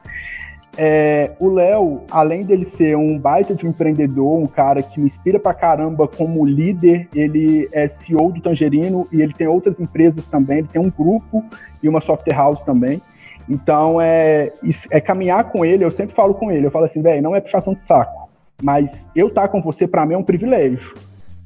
É, 0.80 1.32
o 1.40 1.50
Léo, 1.50 2.04
além 2.12 2.44
dele 2.44 2.64
ser 2.64 2.96
um 2.96 3.18
baita 3.18 3.56
de 3.56 3.66
um 3.66 3.70
empreendedor, 3.70 4.38
um 4.38 4.46
cara 4.46 4.84
que 4.84 5.00
me 5.00 5.08
inspira 5.08 5.40
pra 5.40 5.52
caramba 5.52 6.08
como 6.08 6.46
líder, 6.46 7.10
ele 7.16 7.68
é 7.72 7.88
CEO 7.88 8.32
do 8.32 8.40
Tangerino 8.40 9.08
e 9.12 9.22
ele 9.22 9.34
tem 9.34 9.48
outras 9.48 9.80
empresas 9.80 10.28
também, 10.28 10.60
ele 10.60 10.68
tem 10.68 10.80
um 10.80 10.92
grupo 10.92 11.44
e 11.82 11.90
uma 11.90 12.00
software 12.00 12.36
house 12.36 12.64
também. 12.64 13.02
Então, 13.50 14.00
é, 14.00 14.52
é 14.92 15.02
caminhar 15.02 15.46
com 15.46 15.66
ele, 15.66 15.84
eu 15.84 15.92
sempre 15.92 16.16
falo 16.16 16.36
com 16.36 16.52
ele, 16.52 16.68
eu 16.68 16.72
falo 16.72 16.86
assim, 16.86 17.02
velho, 17.02 17.24
não 17.24 17.36
é 17.36 17.42
puxação 17.42 17.74
de 17.74 17.82
saco, 17.82 18.30
mas 18.62 19.10
eu 19.16 19.30
estar 19.30 19.44
tá 19.44 19.48
com 19.48 19.62
você, 19.62 19.88
para 19.88 20.06
mim, 20.06 20.14
é 20.14 20.18
um 20.18 20.24
privilégio, 20.24 20.96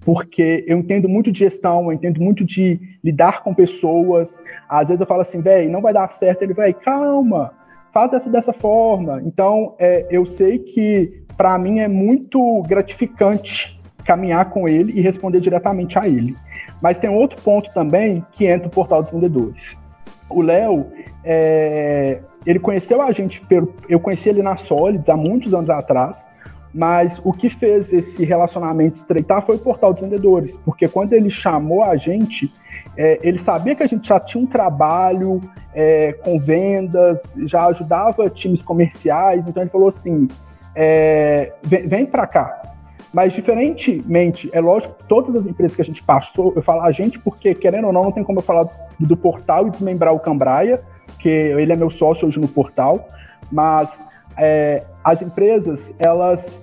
porque 0.02 0.66
eu 0.68 0.80
entendo 0.80 1.08
muito 1.08 1.32
de 1.32 1.40
gestão, 1.40 1.86
eu 1.86 1.94
entendo 1.94 2.20
muito 2.20 2.44
de 2.44 2.80
lidar 3.04 3.44
com 3.44 3.54
pessoas, 3.54 4.42
às 4.68 4.90
vezes 4.90 5.00
eu 5.00 5.08
falo 5.08 5.22
assim, 5.22 5.42
velho, 5.42 5.72
não 5.72 5.82
vai 5.82 5.94
dar 5.94 6.08
certo, 6.10 6.42
ele 6.42 6.56
vai, 6.56 6.74
calma, 6.74 7.54
faz 7.94 8.14
essa 8.14 8.30
dessa 8.30 8.54
forma. 8.54 9.22
Então, 9.26 9.76
é, 9.80 10.08
eu 10.10 10.26
sei 10.26 10.60
que 10.60 11.22
para 11.38 11.58
mim 11.58 11.80
é 11.80 11.88
muito 11.88 12.62
gratificante 12.64 13.80
caminhar 14.06 14.50
com 14.50 14.68
ele 14.68 14.94
e 14.94 15.02
responder 15.02 15.40
diretamente 15.40 15.98
a 15.98 16.08
ele. 16.08 16.36
Mas 16.82 17.00
tem 17.00 17.10
outro 17.10 17.42
ponto 17.42 17.70
também 17.72 18.26
que 18.32 18.46
entra 18.46 18.68
o 18.68 18.72
portal 18.72 19.04
dos 19.04 19.12
vendedores. 19.12 19.78
O 20.30 20.42
Léo, 20.42 20.88
é, 21.24 22.20
ele 22.46 22.60
conheceu 22.60 23.02
a 23.02 23.12
gente, 23.12 23.42
pelo, 23.42 23.74
eu 23.88 24.00
conheci 24.00 24.30
ele 24.30 24.42
na 24.42 24.58
Solids 24.58 25.08
há 25.10 25.16
muitos 25.16 25.54
anos 25.54 25.70
atrás, 25.70 26.26
mas 26.74 27.20
o 27.24 27.34
que 27.34 27.50
fez 27.50 27.92
esse 27.92 28.24
relacionamento 28.24 28.98
estreitar 28.98 29.46
foi 29.46 29.56
o 29.56 29.60
portal 29.60 29.94
dos 29.94 30.02
vendedores, 30.02 30.58
porque 30.58 30.88
quando 30.88 31.14
ele 31.14 31.30
chamou 31.30 31.84
a 31.84 31.98
gente, 31.98 32.52
é, 32.96 33.20
ele 33.22 33.38
sabia 33.38 33.76
que 33.76 33.84
a 33.84 33.88
gente 33.88 34.08
já 34.08 34.20
tinha 34.20 34.44
um 34.44 34.48
trabalho 34.48 35.42
é, 35.74 36.14
com 36.24 36.40
vendas, 36.40 37.22
já 37.46 37.66
ajudava 37.68 38.30
times 38.30 38.62
comerciais, 38.62 39.48
então 39.48 39.62
ele 39.62 39.70
falou 39.70 39.90
assim: 39.90 40.28
é, 40.76 41.54
vem, 41.64 41.88
vem 41.88 42.06
para 42.06 42.26
cá. 42.26 42.62
Mas, 43.14 43.34
diferentemente, 43.34 44.50
é 44.54 44.62
lógico 44.62 44.96
que 44.96 45.04
todas 45.04 45.36
as 45.36 45.46
empresas 45.46 45.76
que 45.76 45.82
a 45.82 45.86
gente 45.86 46.02
passou, 46.02 46.54
eu 46.56 46.62
falo 46.62 46.82
a 46.82 46.92
gente 46.92 47.20
porque, 47.20 47.54
querendo 47.54 47.88
ou 47.88 47.94
não, 47.94 48.04
não 48.04 48.12
tem 48.12 48.24
como 48.24 48.40
eu 48.40 48.44
falar 48.44 48.68
do 48.98 49.18
portal 49.18 49.68
e 49.68 49.70
desmembrar 49.70 50.14
o 50.14 50.20
Cambraia, 50.20 50.82
que 51.20 51.28
ele 51.28 51.74
é 51.74 51.76
meu 51.76 51.90
sócio 51.90 52.26
hoje 52.26 52.40
no 52.40 52.48
portal, 52.48 53.06
mas 53.52 54.00
é, 54.38 54.84
as 55.04 55.22
empresas, 55.22 55.94
elas 56.00 56.62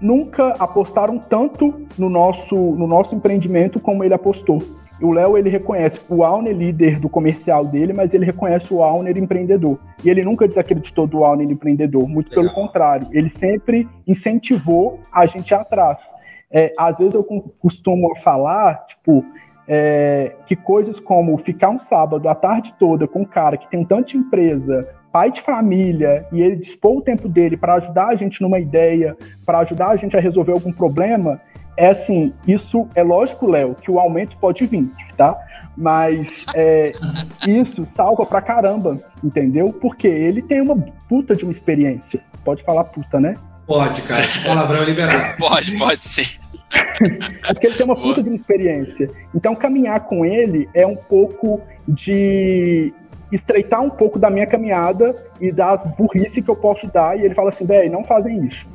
nunca 0.00 0.54
apostaram 0.58 1.18
tanto 1.18 1.86
no 1.98 2.08
nosso, 2.08 2.54
no 2.54 2.86
nosso 2.86 3.14
empreendimento 3.14 3.80
como 3.80 4.04
ele 4.04 4.14
apostou. 4.14 4.62
O 5.00 5.10
Léo, 5.10 5.36
ele 5.36 5.50
reconhece 5.50 6.00
o 6.08 6.22
Auner 6.22 6.54
líder 6.54 7.00
do 7.00 7.08
comercial 7.08 7.64
dele, 7.64 7.92
mas 7.92 8.14
ele 8.14 8.24
reconhece 8.24 8.72
o 8.72 8.82
Auner 8.82 9.16
empreendedor. 9.18 9.78
E 10.04 10.08
ele 10.08 10.22
nunca 10.22 10.46
desacreditou 10.46 11.06
do 11.06 11.24
Auner 11.24 11.50
empreendedor, 11.50 12.08
muito 12.08 12.30
Legal. 12.30 12.44
pelo 12.44 12.54
contrário. 12.54 13.08
Ele 13.10 13.28
sempre 13.28 13.88
incentivou 14.06 15.00
a 15.12 15.26
gente 15.26 15.52
atrás. 15.52 16.08
É, 16.50 16.72
às 16.78 16.98
vezes 16.98 17.14
eu 17.14 17.24
costumo 17.58 18.14
falar, 18.20 18.86
tipo, 18.86 19.24
é, 19.66 20.32
que 20.46 20.54
coisas 20.54 21.00
como 21.00 21.36
ficar 21.38 21.70
um 21.70 21.78
sábado 21.78 22.28
a 22.28 22.34
tarde 22.34 22.74
toda 22.78 23.06
com 23.06 23.22
um 23.22 23.24
cara 23.24 23.56
que 23.56 23.68
tem 23.68 23.84
tanta 23.84 24.16
empresa, 24.16 24.88
pai 25.12 25.30
de 25.30 25.40
família, 25.40 26.26
e 26.32 26.42
ele 26.42 26.56
dispor 26.56 26.98
o 26.98 27.02
tempo 27.02 27.28
dele 27.28 27.56
para 27.56 27.74
ajudar 27.74 28.08
a 28.08 28.14
gente 28.14 28.42
numa 28.42 28.58
ideia, 28.58 29.16
para 29.46 29.60
ajudar 29.60 29.88
a 29.90 29.96
gente 29.96 30.16
a 30.16 30.20
resolver 30.20 30.52
algum 30.52 30.72
problema, 30.72 31.40
é 31.76 31.88
assim, 31.88 32.32
isso 32.46 32.88
é 32.94 33.02
lógico, 33.02 33.46
Léo, 33.46 33.74
que 33.74 33.90
o 33.90 33.98
aumento 33.98 34.36
pode 34.38 34.64
vir, 34.66 34.90
tá? 35.16 35.36
Mas 35.76 36.46
é, 36.54 36.92
isso 37.46 37.84
salva 37.84 38.24
pra 38.24 38.40
caramba, 38.40 38.96
entendeu? 39.22 39.72
Porque 39.72 40.06
ele 40.06 40.40
tem 40.40 40.60
uma 40.60 40.76
puta 41.08 41.34
de 41.34 41.44
uma 41.44 41.50
experiência. 41.50 42.20
Pode 42.44 42.62
falar 42.62 42.84
puta, 42.84 43.18
né? 43.18 43.36
Pode, 43.66 44.02
cara. 44.02 44.22
Palavrão 44.44 44.82
é 44.82 44.84
liberado. 44.84 45.34
pode, 45.36 45.76
pode 45.76 46.04
sim. 46.04 46.43
É 47.44 47.52
porque 47.52 47.66
ele 47.66 47.76
tem 47.76 47.86
uma 47.86 47.96
puta 47.96 48.22
de 48.22 48.28
uma 48.28 48.36
experiência. 48.36 49.10
Então, 49.34 49.54
caminhar 49.54 50.00
com 50.00 50.24
ele 50.24 50.68
é 50.74 50.86
um 50.86 50.96
pouco 50.96 51.60
de 51.86 52.92
estreitar 53.32 53.82
um 53.82 53.90
pouco 53.90 54.18
da 54.18 54.30
minha 54.30 54.46
caminhada 54.46 55.14
e 55.40 55.50
das 55.50 55.84
burrice 55.96 56.42
que 56.42 56.50
eu 56.50 56.56
posso 56.56 56.86
dar. 56.86 57.18
E 57.18 57.24
ele 57.24 57.34
fala 57.34 57.48
assim, 57.48 57.66
velho, 57.66 57.90
não 57.90 58.04
fazem 58.04 58.44
isso 58.44 58.66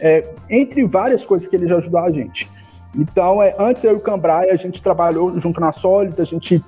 é, 0.00 0.24
entre 0.48 0.84
várias 0.86 1.24
coisas 1.24 1.48
que 1.48 1.56
ele 1.56 1.66
já 1.66 1.76
ajudou 1.76 2.00
a 2.00 2.10
gente. 2.10 2.48
Então, 2.94 3.42
é, 3.42 3.54
antes 3.58 3.84
eu 3.84 3.92
e 3.92 3.96
o 3.96 4.00
Cambrai, 4.00 4.50
a 4.50 4.56
gente 4.56 4.82
trabalhou 4.82 5.38
junto 5.38 5.60
na 5.60 5.72
Solids, 5.72 6.18
a 6.18 6.24
gente, 6.24 6.64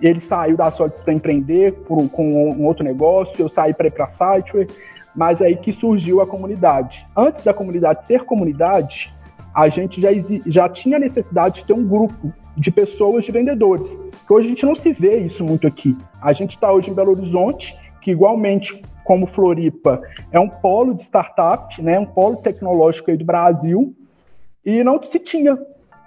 ele 0.00 0.20
saiu 0.20 0.56
da 0.56 0.70
Solids 0.70 1.02
para 1.02 1.12
empreender 1.12 1.72
por, 1.86 2.08
com 2.10 2.30
um 2.32 2.64
outro 2.64 2.84
negócio, 2.84 3.34
eu 3.38 3.48
saí 3.48 3.72
para 3.72 3.86
ir 3.86 3.92
para 3.92 4.04
a 4.04 4.72
mas 5.14 5.42
aí 5.42 5.56
que 5.56 5.72
surgiu 5.72 6.20
a 6.20 6.26
comunidade. 6.26 7.06
Antes 7.16 7.44
da 7.44 7.52
comunidade 7.52 8.06
ser 8.06 8.24
comunidade, 8.24 9.14
a 9.54 9.68
gente 9.68 10.00
já, 10.00 10.08
já 10.46 10.68
tinha 10.68 10.98
necessidade 10.98 11.60
de 11.60 11.64
ter 11.66 11.72
um 11.72 11.86
grupo 11.86 12.32
de 12.56 12.70
pessoas, 12.70 13.24
de 13.24 13.32
vendedores, 13.32 13.88
que 14.26 14.32
hoje 14.32 14.46
a 14.46 14.50
gente 14.50 14.66
não 14.66 14.76
se 14.76 14.92
vê 14.92 15.18
isso 15.18 15.44
muito 15.44 15.66
aqui. 15.66 15.96
A 16.20 16.32
gente 16.32 16.50
está 16.50 16.70
hoje 16.72 16.90
em 16.90 16.94
Belo 16.94 17.12
Horizonte, 17.12 17.76
que 18.00 18.10
igualmente 18.10 18.82
como 19.04 19.26
Floripa 19.26 20.00
é 20.30 20.38
um 20.38 20.48
polo 20.48 20.94
de 20.94 21.02
startup, 21.02 21.80
né, 21.82 21.98
um 21.98 22.06
polo 22.06 22.36
tecnológico 22.36 23.10
aí 23.10 23.16
do 23.16 23.24
Brasil, 23.24 23.94
e 24.64 24.82
não 24.84 25.02
se 25.02 25.18
tinha 25.18 25.58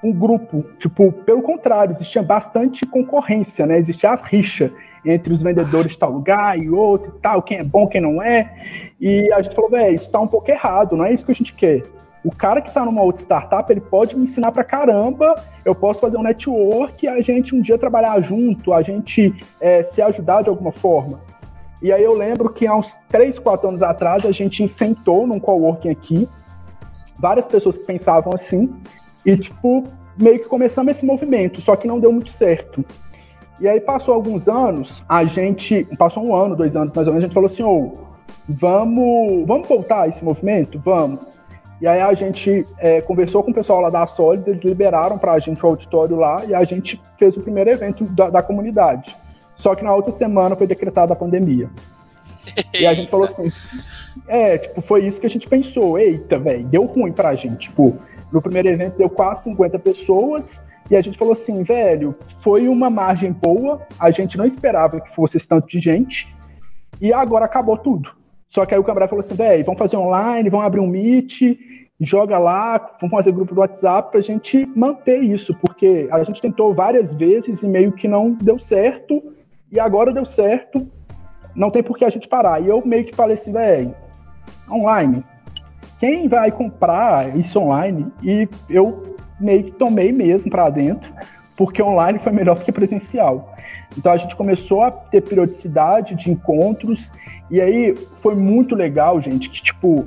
um 0.04 0.14
grupo, 0.14 0.64
tipo, 0.78 1.12
pelo 1.12 1.42
contrário, 1.42 1.94
existia 1.94 2.22
bastante 2.22 2.86
concorrência, 2.86 3.66
né, 3.66 3.78
existia 3.80 4.12
as 4.12 4.22
rixas 4.22 4.72
entre 5.04 5.34
os 5.34 5.42
vendedores 5.42 5.94
de 5.94 5.98
tal 5.98 6.12
lugar 6.12 6.58
e 6.58 6.70
outro 6.70 7.14
e 7.18 7.22
tal, 7.22 7.42
quem 7.42 7.58
é 7.58 7.64
bom, 7.64 7.88
quem 7.88 8.02
não 8.02 8.22
é, 8.22 8.52
e 9.00 9.32
a 9.34 9.42
gente 9.42 9.56
falou, 9.56 9.70
velho, 9.70 9.96
isso 9.96 10.10
tá 10.10 10.20
um 10.20 10.28
pouco 10.28 10.50
errado, 10.50 10.96
não 10.96 11.06
é 11.06 11.14
isso 11.14 11.26
que 11.26 11.32
a 11.32 11.36
gente 11.36 11.54
quer. 11.54 11.84
O 12.26 12.36
cara 12.36 12.60
que 12.60 12.70
está 12.70 12.84
numa 12.84 13.04
outra 13.04 13.22
startup, 13.22 13.72
ele 13.72 13.80
pode 13.80 14.18
me 14.18 14.24
ensinar 14.24 14.52
pra 14.52 14.64
caramba, 14.64 15.36
eu 15.64 15.76
posso 15.76 16.00
fazer 16.00 16.18
um 16.18 16.24
network, 16.24 17.08
a 17.08 17.22
gente 17.22 17.54
um 17.54 17.62
dia 17.62 17.78
trabalhar 17.78 18.20
junto, 18.20 18.74
a 18.74 18.82
gente 18.82 19.32
é, 19.62 19.84
se 19.84 20.02
ajudar 20.02 20.42
de 20.42 20.50
alguma 20.50 20.72
forma. 20.72 21.22
E 21.84 21.94
aí 21.94 22.04
eu 22.04 22.18
lembro 22.18 22.52
que 22.52 22.66
há 22.66 22.76
uns 22.76 22.92
3, 23.10 23.38
4 23.38 23.70
anos 23.70 23.84
atrás 23.84 24.26
a 24.26 24.32
gente 24.32 24.68
sentou 24.68 25.28
num 25.28 25.40
coworking 25.40 25.90
aqui, 25.90 26.28
várias 27.20 27.46
pessoas 27.46 27.78
que 27.78 27.86
pensavam 27.86 28.34
assim, 28.34 28.74
e 29.24 29.38
tipo, 29.38 29.84
meio 30.20 30.40
que 30.40 30.48
começamos 30.48 30.98
esse 30.98 31.06
movimento, 31.06 31.62
só 31.62 31.76
que 31.76 31.88
não 31.88 32.00
deu 32.00 32.12
muito 32.12 32.32
certo. 32.32 32.84
E 33.60 33.68
aí 33.68 33.80
passou 33.80 34.16
alguns 34.16 34.48
anos, 34.48 35.04
a 35.08 35.26
gente, 35.26 35.88
passou 35.96 36.26
um 36.26 36.36
ano, 36.36 36.56
dois 36.56 36.76
anos 36.76 36.92
mais 36.92 37.08
ou 37.08 37.14
menos, 37.14 37.26
a 37.26 37.28
gente 37.28 37.36
falou 37.36 37.52
assim, 37.52 37.62
ô, 37.62 37.70
oh, 37.70 37.98
vamos, 38.50 39.46
vamos 39.46 39.68
voltar 39.68 40.10
esse 40.10 40.26
movimento? 40.26 40.82
Vamos. 40.84 41.20
E 41.82 41.88
aí 41.88 42.02
a 42.02 42.14
gente 42.14 42.66
é, 42.78 43.02
conversou 43.02 43.44
com 43.44 43.52
o 43.52 43.54
pessoal 43.54 43.82
lá 43.82 43.90
da 43.90 44.08
Solids, 44.08 44.48
eles 44.48 44.62
liberaram 44.62 45.18
para 45.18 45.34
a 45.34 45.40
gente 45.40 45.64
o 45.64 45.68
auditório 45.68 46.16
lá 46.16 46.44
e 46.46 46.54
a 46.54 46.64
gente 46.64 47.02
fez 47.20 47.36
o 47.36 47.42
primeiro 47.42 47.70
evento 47.70 48.06
da, 48.06 48.30
da 48.30 48.42
comunidade. 48.42 49.16
Só 49.58 49.76
que 49.76 49.84
na 49.84 49.94
outra 49.94 50.14
semana 50.14 50.56
foi 50.56 50.68
decretada 50.68 51.14
a 51.14 51.16
pandemia. 51.16 51.70
e 52.74 52.86
a 52.86 52.94
gente 52.94 53.10
falou 53.10 53.26
assim: 53.26 53.52
é, 54.28 54.58
tipo, 54.58 54.82
foi 54.82 55.06
isso 55.06 55.20
que 55.20 55.26
a 55.26 55.30
gente 55.30 55.48
pensou. 55.48 55.98
Eita, 55.98 56.38
velho, 56.38 56.66
deu 56.66 56.86
ruim 56.86 57.12
pra 57.12 57.36
gente. 57.36 57.70
Tipo, 57.70 57.96
no 58.32 58.42
primeiro 58.42 58.70
evento 58.70 58.98
deu 58.98 59.10
quase 59.10 59.44
50 59.44 59.80
pessoas. 59.80 60.64
E 60.90 60.96
a 60.96 61.02
gente 61.02 61.18
falou 61.18 61.34
assim, 61.34 61.64
velho, 61.64 62.16
foi 62.44 62.68
uma 62.68 62.92
margem 62.92 63.32
boa, 63.32 63.82
a 64.00 64.12
gente 64.12 64.38
não 64.38 64.46
esperava 64.46 65.02
que 65.02 65.16
fosse 65.16 65.38
esse 65.38 65.48
tanto 65.48 65.68
de 65.68 65.80
gente, 65.80 66.32
e 67.02 67.12
agora 67.12 67.46
acabou 67.46 67.76
tudo. 67.76 68.12
Só 68.50 68.66
que 68.66 68.74
aí 68.74 68.80
o 68.80 68.84
camarada 68.84 69.10
falou 69.10 69.24
assim, 69.24 69.36
velho, 69.36 69.66
vamos 69.66 69.80
fazer 69.80 69.98
online, 69.98 70.50
vamos 70.50 70.66
abrir 70.66 70.80
um 70.80 70.88
Meet, 70.88 71.58
joga 72.00 72.38
lá, 72.38 72.78
vamos 73.00 73.16
fazer 73.16 73.32
grupo 73.32 73.54
do 73.54 73.62
WhatsApp 73.62 74.12
pra 74.12 74.22
gente 74.22 74.66
manter 74.76 75.22
isso, 75.22 75.54
porque 75.56 76.08
a 76.12 76.24
gente 76.24 76.42
tentou 76.42 76.74
várias 76.74 77.14
vezes 77.14 77.64
e 77.64 77.68
meio 77.68 77.92
que 77.92 78.08
não 78.08 78.32
deu 78.32 78.60
certo, 78.60 79.22
e 79.72 79.80
agora 79.80 80.14
deu 80.14 80.26
certo, 80.26 80.88
não 81.56 81.72
tem 81.72 81.84
por 81.84 81.98
que 81.98 82.06
a 82.06 82.10
gente 82.10 82.28
parar. 82.28 82.62
E 82.62 82.68
eu 82.68 82.82
meio 82.86 83.06
que 83.06 83.16
falei 83.16 83.36
assim, 83.36 83.52
velho, 83.52 83.96
online, 84.70 85.24
quem 86.00 86.28
vai 86.28 86.52
comprar 86.52 87.36
isso 87.38 87.60
online? 87.60 88.08
E 88.22 88.48
eu 88.70 89.16
meio 89.40 89.64
que 89.66 89.72
tomei 89.72 90.12
mesmo 90.12 90.50
para 90.52 90.70
dentro, 90.70 91.12
porque 91.56 91.82
online 91.82 92.20
foi 92.20 92.32
melhor 92.32 92.58
do 92.58 92.66
que 92.66 92.72
presencial. 92.72 93.54
Então 93.98 94.12
a 94.12 94.18
gente 94.18 94.36
começou 94.36 94.84
a 94.84 94.92
ter 94.92 95.22
periodicidade 95.22 96.16
de 96.16 96.32
encontros, 96.32 97.12
e 97.50 97.62
aí 97.62 97.96
foi 98.22 98.36
muito 98.36 98.76
legal, 98.76 99.22
gente, 99.22 99.50
que 99.50 99.62
tipo, 99.62 100.06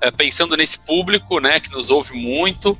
é, 0.00 0.10
pensando 0.10 0.56
nesse 0.56 0.78
público, 0.78 1.40
né, 1.40 1.58
que 1.58 1.70
nos 1.70 1.90
ouve 1.90 2.16
muito, 2.16 2.78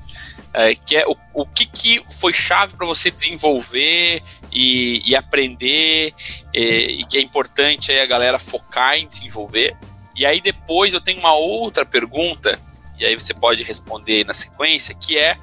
é, 0.52 0.74
que 0.74 0.96
é 0.96 1.04
o, 1.06 1.16
o 1.34 1.46
que, 1.46 1.66
que 1.66 2.02
foi 2.20 2.32
chave 2.32 2.76
para 2.76 2.86
você 2.86 3.10
desenvolver 3.10 4.22
e, 4.52 5.02
e 5.04 5.14
aprender 5.14 6.14
e, 6.54 7.00
e, 7.00 7.04
que 7.04 7.18
é 7.18 7.20
importante 7.20 7.92
aí 7.92 8.00
a 8.00 8.06
galera 8.06 8.38
focar 8.38 8.96
em 8.96 9.06
desenvolver. 9.06 9.76
E 10.16 10.26
aí 10.26 10.40
depois 10.40 10.94
eu 10.94 11.00
tenho 11.00 11.20
uma 11.20 11.34
outra 11.34 11.84
pergunta 11.86 12.58
e 12.98 13.04
aí 13.04 13.14
você 13.14 13.32
pode 13.32 13.62
responder 13.62 14.24
na 14.24 14.34
sequência, 14.34 14.94
que 14.94 15.16
é, 15.16 15.38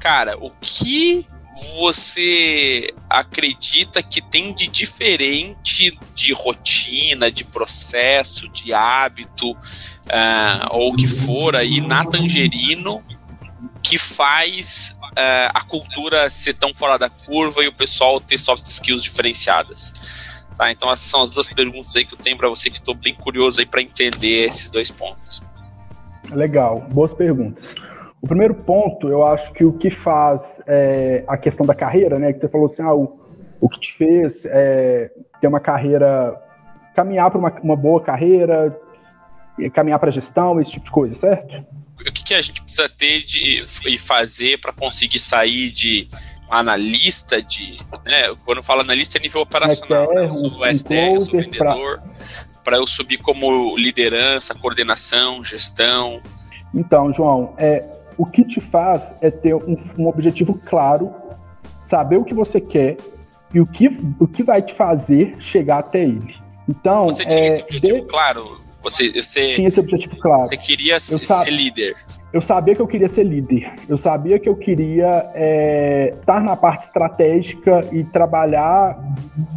cara, 0.00 0.36
o 0.38 0.50
que 0.60 1.26
você 1.76 2.92
acredita 3.08 4.02
que 4.02 4.20
tem 4.20 4.52
de 4.52 4.66
diferente 4.66 5.96
de 6.14 6.32
rotina, 6.32 7.30
de 7.30 7.44
processo, 7.44 8.48
de 8.48 8.72
hábito, 8.72 9.52
uh, 9.52 10.68
ou 10.70 10.92
o 10.92 10.96
que 10.96 11.06
for 11.06 11.54
aí 11.54 11.80
na 11.80 12.04
Tangerino 12.04 13.04
que 13.84 13.98
faz 13.98 14.98
uh, 15.02 15.52
a 15.52 15.62
cultura 15.62 16.30
ser 16.30 16.54
tão 16.54 16.72
fora 16.72 16.98
da 16.98 17.10
curva 17.10 17.62
e 17.62 17.68
o 17.68 17.72
pessoal 17.72 18.18
ter 18.18 18.38
soft 18.38 18.64
skills 18.64 19.02
diferenciadas? 19.04 19.92
Tá, 20.56 20.70
então 20.72 20.90
essas 20.90 21.06
são 21.06 21.22
as 21.22 21.34
duas 21.34 21.52
perguntas 21.52 21.94
aí 21.94 22.04
que 22.04 22.14
eu 22.14 22.18
tenho 22.18 22.38
para 22.38 22.48
você 22.48 22.70
que 22.70 22.78
estou 22.78 22.94
bem 22.94 23.14
curioso 23.14 23.60
aí 23.60 23.66
para 23.66 23.82
entender 23.82 24.46
esses 24.46 24.70
dois 24.70 24.90
pontos. 24.90 25.44
Legal, 26.30 26.80
boas 26.90 27.12
perguntas. 27.12 27.74
O 28.22 28.26
primeiro 28.26 28.54
ponto, 28.54 29.08
eu 29.08 29.26
acho 29.26 29.52
que 29.52 29.64
o 29.64 29.72
que 29.72 29.90
faz 29.90 30.40
é, 30.66 31.22
a 31.26 31.36
questão 31.36 31.66
da 31.66 31.74
carreira, 31.74 32.18
né? 32.18 32.32
Que 32.32 32.40
você 32.40 32.48
falou 32.48 32.68
assim, 32.68 32.82
ah, 32.82 32.94
o, 32.94 33.18
o 33.60 33.68
que 33.68 33.80
te 33.80 33.92
fez 33.98 34.46
é, 34.46 35.10
ter 35.40 35.46
uma 35.46 35.60
carreira, 35.60 36.40
caminhar 36.94 37.30
para 37.30 37.38
uma, 37.38 37.52
uma 37.62 37.76
boa 37.76 38.00
carreira, 38.00 38.74
caminhar 39.74 39.98
para 39.98 40.10
gestão, 40.10 40.58
esse 40.60 40.70
tipo 40.70 40.86
de 40.86 40.90
coisa, 40.90 41.14
certo? 41.14 41.66
O 42.00 42.12
que, 42.12 42.24
que 42.24 42.34
a 42.34 42.42
gente 42.42 42.62
precisa 42.62 42.88
ter 42.88 43.22
de, 43.22 43.64
e 43.86 43.98
fazer 43.98 44.60
para 44.60 44.72
conseguir 44.72 45.18
sair 45.18 45.70
de 45.70 46.08
analista 46.50 47.42
de. 47.42 47.78
Né, 48.04 48.34
quando 48.44 48.58
eu 48.58 48.62
falo 48.62 48.80
analista 48.80 49.18
é 49.18 49.20
nível 49.20 49.40
operacional, 49.40 50.14
né, 50.14 50.26
eu 50.26 50.30
sou 50.30 50.58
o 50.58 50.66
SDR, 50.66 51.14
eu 51.14 51.20
sou 51.20 51.40
vendedor, 51.40 52.02
para 52.62 52.76
eu 52.76 52.86
subir 52.86 53.18
como 53.18 53.76
liderança, 53.76 54.54
coordenação, 54.54 55.44
gestão? 55.44 56.20
Então, 56.74 57.12
João, 57.12 57.54
é, 57.56 57.84
o 58.16 58.26
que 58.26 58.44
te 58.44 58.60
faz 58.60 59.12
é 59.20 59.30
ter 59.30 59.54
um, 59.54 59.76
um 59.98 60.08
objetivo 60.08 60.60
claro, 60.64 61.14
saber 61.84 62.16
o 62.16 62.24
que 62.24 62.34
você 62.34 62.60
quer 62.60 62.96
e 63.52 63.60
o 63.60 63.66
que, 63.66 63.88
o 64.18 64.26
que 64.26 64.42
vai 64.42 64.60
te 64.62 64.74
fazer 64.74 65.36
chegar 65.40 65.78
até 65.78 66.02
ele. 66.02 66.34
Então, 66.68 67.04
você 67.04 67.24
tinha 67.24 67.44
é, 67.44 67.46
esse 67.48 67.62
objetivo 67.62 68.00
de... 68.00 68.06
claro? 68.06 68.63
Você, 68.84 69.10
você 69.10 69.54
tinha 69.54 69.68
esse 69.68 69.80
objetivo 69.80 70.16
claro. 70.16 70.42
Você 70.42 70.56
queria 70.56 71.00
ser 71.00 71.50
líder? 71.50 71.96
Eu 72.32 72.42
sabia 72.42 72.74
que 72.74 72.82
eu 72.82 72.86
queria 72.86 73.08
ser 73.08 73.24
líder. 73.24 73.72
Eu 73.88 73.96
sabia 73.96 74.38
que 74.38 74.48
eu 74.48 74.56
queria 74.56 75.30
é, 75.34 76.14
estar 76.18 76.42
na 76.42 76.54
parte 76.54 76.86
estratégica 76.86 77.88
e 77.92 78.04
trabalhar 78.04 78.98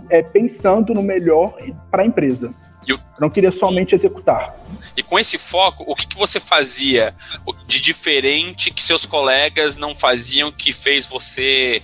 é, 0.10 0.22
pensando 0.22 0.94
no 0.94 1.02
melhor 1.02 1.58
para 1.92 2.04
a 2.04 2.06
empresa. 2.06 2.54
Eu, 2.88 2.96
eu 2.96 3.02
não 3.20 3.30
queria 3.30 3.52
somente 3.52 3.96
executar. 3.96 4.56
E 4.96 5.04
com 5.04 5.20
esse 5.20 5.38
foco, 5.38 5.84
o 5.88 5.96
que, 5.96 6.08
que 6.08 6.16
você 6.16 6.40
fazia 6.40 7.14
de 7.66 7.82
diferente 7.82 8.72
que 8.72 8.82
seus 8.82 9.06
colegas 9.06 9.78
não 9.78 9.96
faziam 9.96 10.52
que 10.52 10.72
fez 10.72 11.06
você 11.06 11.82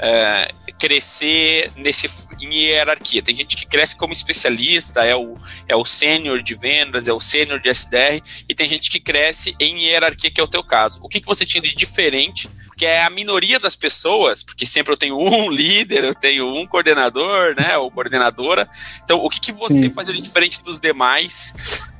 é, 0.00 0.48
crescer 0.78 1.70
nesse, 1.76 2.08
em 2.40 2.54
hierarquia. 2.54 3.22
Tem 3.22 3.36
gente 3.36 3.54
que 3.54 3.66
cresce 3.66 3.94
como 3.94 4.12
especialista, 4.12 5.04
é 5.04 5.14
o, 5.14 5.36
é 5.68 5.76
o 5.76 5.84
sênior 5.84 6.42
de 6.42 6.54
vendas, 6.54 7.06
é 7.06 7.12
o 7.12 7.20
sênior 7.20 7.60
de 7.60 7.68
SDR, 7.68 8.22
e 8.48 8.54
tem 8.54 8.66
gente 8.66 8.90
que 8.90 8.98
cresce 8.98 9.54
em 9.60 9.84
hierarquia, 9.84 10.30
que 10.30 10.40
é 10.40 10.44
o 10.44 10.48
teu 10.48 10.64
caso. 10.64 10.98
O 11.02 11.08
que, 11.08 11.20
que 11.20 11.26
você 11.26 11.44
tinha 11.44 11.60
de 11.60 11.74
diferente? 11.74 12.48
Que 12.78 12.86
é 12.86 13.04
a 13.04 13.10
minoria 13.10 13.60
das 13.60 13.76
pessoas, 13.76 14.42
porque 14.42 14.64
sempre 14.64 14.92
eu 14.92 14.96
tenho 14.96 15.18
um 15.18 15.50
líder, 15.52 16.02
eu 16.04 16.14
tenho 16.14 16.46
um 16.48 16.66
coordenador, 16.66 17.54
né, 17.54 17.76
ou 17.76 17.90
coordenadora. 17.90 18.66
Então, 19.04 19.18
o 19.18 19.28
que, 19.28 19.38
que 19.38 19.52
você 19.52 19.80
Sim. 19.80 19.90
fazia 19.90 20.14
de 20.14 20.22
diferente 20.22 20.62
dos 20.62 20.80
demais, 20.80 21.52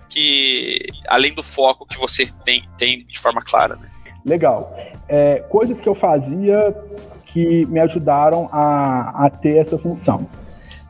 que 0.09 0.87
além 1.07 1.35
do 1.35 1.43
foco 1.43 1.87
que 1.87 1.99
você 1.99 2.27
tem, 2.45 2.65
tem 2.79 3.03
de 3.03 3.19
forma 3.19 3.43
clara, 3.43 3.77
né? 3.77 3.91
Legal. 4.25 4.75
É, 5.09 5.41
coisas 5.51 5.81
que 5.81 5.89
eu 5.89 5.95
fazia 5.95 6.75
que 7.33 7.67
me 7.67 7.81
ajudaram 7.81 8.49
a, 8.53 9.27
a 9.27 9.31
ter 9.31 9.57
essa 9.57 9.79
função. 9.79 10.27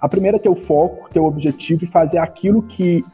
A 0.00 0.08
primeira 0.08 0.36
é 0.36 0.40
ter 0.40 0.48
o 0.48 0.56
foco, 0.56 1.10
ter 1.12 1.20
o 1.20 1.26
objetivo 1.26 1.84
e 1.84 1.86
fazer 1.86 2.18
aquilo 2.18 2.62
que 2.62 3.04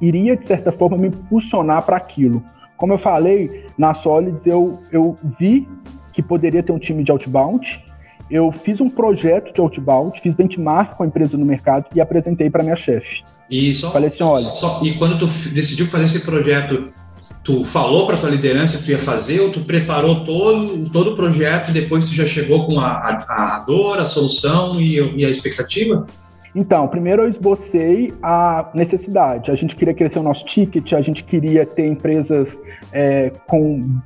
iria, 0.00 0.36
de 0.36 0.46
certa 0.46 0.70
forma, 0.70 0.96
me 0.96 1.08
impulsionar 1.08 1.84
para 1.84 1.96
aquilo. 1.96 2.42
Como 2.76 2.92
eu 2.92 2.98
falei, 2.98 3.66
na 3.76 3.92
Solids 3.94 4.46
eu, 4.46 4.78
eu 4.90 5.18
vi 5.38 5.68
que 6.12 6.22
poderia 6.22 6.62
ter 6.62 6.72
um 6.72 6.78
time 6.78 7.02
de 7.02 7.10
outbound, 7.10 7.84
eu 8.30 8.52
fiz 8.52 8.80
um 8.80 8.88
projeto 8.88 9.52
de 9.52 9.60
outbound, 9.60 10.20
fiz 10.20 10.34
benchmark 10.34 10.96
com 10.96 11.02
a 11.02 11.06
empresa 11.06 11.36
no 11.36 11.44
mercado 11.44 11.86
e 11.94 12.00
apresentei 12.00 12.48
para 12.48 12.62
minha 12.62 12.76
chefe. 12.76 13.22
E 13.50 13.74
só, 13.74 13.90
Falei 13.90 14.08
assim, 14.08 14.22
olha, 14.22 14.46
só, 14.50 14.80
e 14.84 14.94
quando 14.94 15.18
tu 15.18 15.26
decidiu 15.26 15.86
fazer 15.88 16.04
esse 16.04 16.24
projeto, 16.24 16.92
tu 17.42 17.64
falou 17.64 18.06
para 18.06 18.16
tua 18.16 18.30
liderança 18.30 18.78
que 18.78 18.84
tu 18.84 18.90
ia 18.90 18.98
fazer 18.98 19.40
ou 19.40 19.50
tu 19.50 19.60
preparou 19.60 20.24
todo, 20.24 20.88
todo 20.90 21.12
o 21.12 21.16
projeto 21.16 21.70
e 21.70 21.72
depois 21.72 22.04
tu 22.04 22.14
já 22.14 22.26
chegou 22.26 22.66
com 22.66 22.78
a, 22.78 22.86
a, 22.86 23.56
a 23.56 23.58
dor, 23.60 23.98
a 23.98 24.04
solução 24.04 24.80
e, 24.80 25.00
e, 25.16 25.24
a 25.24 25.30
expectativa? 25.30 26.06
Então, 26.54 26.86
primeiro 26.88 27.22
eu 27.22 27.30
esbocei 27.30 28.12
a 28.22 28.68
necessidade. 28.74 29.50
A 29.50 29.54
gente 29.54 29.74
queria 29.74 29.94
crescer 29.94 30.18
o 30.18 30.22
nosso 30.22 30.44
ticket, 30.44 30.92
a 30.92 31.00
gente 31.00 31.24
queria 31.24 31.64
ter 31.64 31.86
empresas 31.86 32.58
é, 32.92 33.32
com 33.46 33.98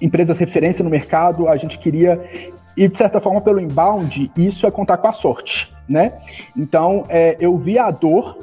empresas 0.00 0.38
referência 0.38 0.82
no 0.82 0.90
mercado, 0.90 1.48
a 1.48 1.56
gente 1.56 1.78
queria 1.78 2.20
e 2.76 2.86
de 2.86 2.96
certa 2.96 3.20
forma 3.20 3.40
pelo 3.40 3.58
inbound 3.58 4.30
isso 4.36 4.64
é 4.64 4.70
contar 4.70 4.98
com 4.98 5.08
a 5.08 5.12
sorte, 5.12 5.74
né? 5.88 6.12
Então 6.56 7.04
é, 7.08 7.36
eu 7.40 7.58
vi 7.58 7.76
a 7.76 7.90
dor, 7.90 8.38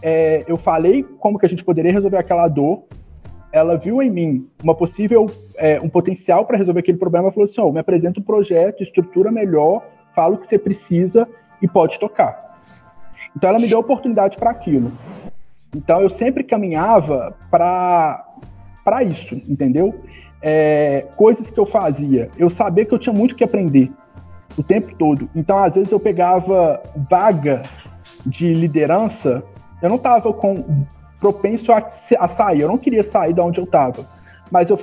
é, 0.00 0.44
eu 0.46 0.56
falei 0.56 1.04
como 1.18 1.36
que 1.36 1.44
a 1.44 1.48
gente 1.48 1.64
poderia 1.64 1.92
resolver 1.92 2.18
aquela 2.18 2.46
dor 2.46 2.84
ela 3.52 3.76
viu 3.76 4.02
em 4.02 4.10
mim 4.10 4.48
uma 4.62 4.74
possível, 4.74 5.26
é, 5.56 5.80
um 5.80 5.88
potencial 5.88 6.44
para 6.44 6.58
resolver 6.58 6.80
aquele 6.80 6.98
problema, 6.98 7.32
falou 7.32 7.48
assim, 7.48 7.60
oh, 7.60 7.72
me 7.72 7.80
apresenta 7.80 8.20
um 8.20 8.22
projeto, 8.22 8.82
estrutura 8.82 9.30
melhor, 9.30 9.82
fala 10.14 10.34
o 10.34 10.38
que 10.38 10.46
você 10.46 10.58
precisa 10.58 11.26
e 11.62 11.66
pode 11.66 11.98
tocar. 11.98 12.48
Então 13.36 13.48
ela 13.48 13.58
me 13.58 13.68
deu 13.68 13.78
oportunidade 13.78 14.36
para 14.36 14.50
aquilo. 14.50 14.92
Então 15.74 16.00
eu 16.00 16.10
sempre 16.10 16.44
caminhava 16.44 17.34
para 17.50 18.24
para 18.84 19.02
isso, 19.02 19.34
entendeu? 19.46 19.94
É, 20.40 21.04
coisas 21.14 21.50
que 21.50 21.60
eu 21.60 21.66
fazia, 21.66 22.30
eu 22.38 22.48
sabia 22.48 22.86
que 22.86 22.94
eu 22.94 22.98
tinha 22.98 23.12
muito 23.12 23.34
que 23.34 23.44
aprender 23.44 23.92
o 24.56 24.62
tempo 24.62 24.94
todo. 24.96 25.28
Então 25.36 25.62
às 25.62 25.74
vezes 25.74 25.92
eu 25.92 26.00
pegava 26.00 26.82
vaga 27.08 27.64
de 28.24 28.54
liderança, 28.54 29.42
eu 29.82 29.88
não 29.88 29.96
estava 29.96 30.32
com 30.32 30.86
propenso 31.20 31.72
a, 31.72 31.90
a 32.18 32.28
sair. 32.28 32.60
Eu 32.60 32.68
não 32.68 32.78
queria 32.78 33.02
sair 33.02 33.32
da 33.32 33.44
onde 33.44 33.58
eu 33.58 33.64
estava. 33.64 34.06
Mas 34.50 34.70
eu, 34.70 34.78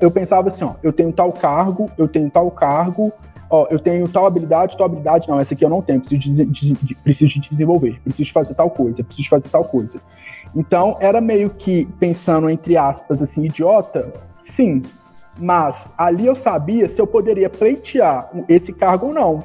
eu 0.00 0.10
pensava 0.10 0.48
assim, 0.48 0.64
ó, 0.64 0.74
eu 0.82 0.92
tenho 0.92 1.12
tal 1.12 1.32
cargo, 1.32 1.90
eu 1.98 2.08
tenho 2.08 2.30
tal 2.30 2.50
cargo, 2.50 3.12
ó, 3.50 3.66
eu 3.70 3.78
tenho 3.78 4.08
tal 4.08 4.24
habilidade, 4.24 4.76
tal 4.76 4.86
habilidade, 4.86 5.28
não, 5.28 5.38
essa 5.38 5.52
aqui 5.52 5.64
eu 5.64 5.68
não 5.68 5.82
tenho, 5.82 6.00
preciso 6.00 6.44
de, 6.46 6.72
de, 6.72 6.94
preciso 6.94 7.40
de 7.40 7.50
desenvolver, 7.50 8.00
preciso 8.02 8.32
fazer 8.32 8.54
tal 8.54 8.70
coisa, 8.70 9.04
preciso 9.04 9.28
fazer 9.28 9.48
tal 9.48 9.64
coisa. 9.64 10.00
Então, 10.54 10.96
era 11.00 11.20
meio 11.20 11.50
que 11.50 11.86
pensando, 11.98 12.48
entre 12.48 12.76
aspas, 12.76 13.22
assim, 13.22 13.44
idiota, 13.44 14.12
sim, 14.54 14.82
mas 15.38 15.90
ali 15.96 16.26
eu 16.26 16.34
sabia 16.34 16.88
se 16.88 17.00
eu 17.00 17.06
poderia 17.06 17.50
pleitear 17.50 18.30
esse 18.48 18.72
cargo 18.72 19.08
ou 19.08 19.14
não, 19.14 19.44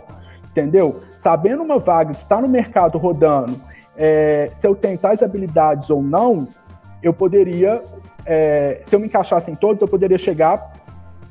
entendeu? 0.51 1.01
Sabendo 1.19 1.63
uma 1.63 1.79
vaga 1.79 2.13
que 2.13 2.23
está 2.23 2.39
no 2.39 2.47
mercado 2.47 2.97
rodando 2.97 3.60
é, 3.97 4.51
se 4.60 4.67
eu 4.67 4.75
tenho 4.75 4.97
tais 4.97 5.21
habilidades 5.21 5.89
ou 5.89 6.01
não, 6.01 6.47
eu 7.01 7.13
poderia, 7.13 7.84
é, 8.25 8.81
se 8.86 8.95
eu 8.95 8.99
me 8.99 9.08
encaixasse 9.08 9.49
em 9.49 9.55
todos, 9.55 9.81
eu 9.81 9.88
poderia 9.88 10.17
chegar 10.17 10.73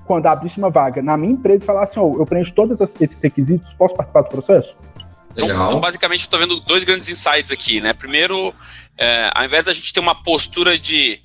quando 0.06 0.26
abrisse 0.26 0.58
uma 0.58 0.70
vaga 0.70 1.02
na 1.02 1.16
minha 1.16 1.32
empresa 1.32 1.62
e 1.64 1.66
falar 1.66 1.84
assim, 1.84 1.98
oh, 1.98 2.16
eu 2.18 2.26
preencho 2.26 2.52
todos 2.52 2.80
esses 2.80 3.20
requisitos, 3.20 3.72
posso 3.74 3.94
participar 3.94 4.22
do 4.22 4.28
processo? 4.28 4.74
Então, 5.36 5.66
então, 5.66 5.80
basicamente, 5.80 6.20
estou 6.20 6.38
vendo 6.38 6.60
dois 6.60 6.84
grandes 6.84 7.08
insights 7.10 7.50
aqui, 7.50 7.80
né? 7.80 7.92
Primeiro, 7.92 8.54
é, 8.96 9.30
ao 9.34 9.44
invés 9.44 9.64
da 9.64 9.72
gente 9.72 9.92
ter 9.92 10.00
uma 10.00 10.14
postura 10.14 10.78
de 10.78 11.20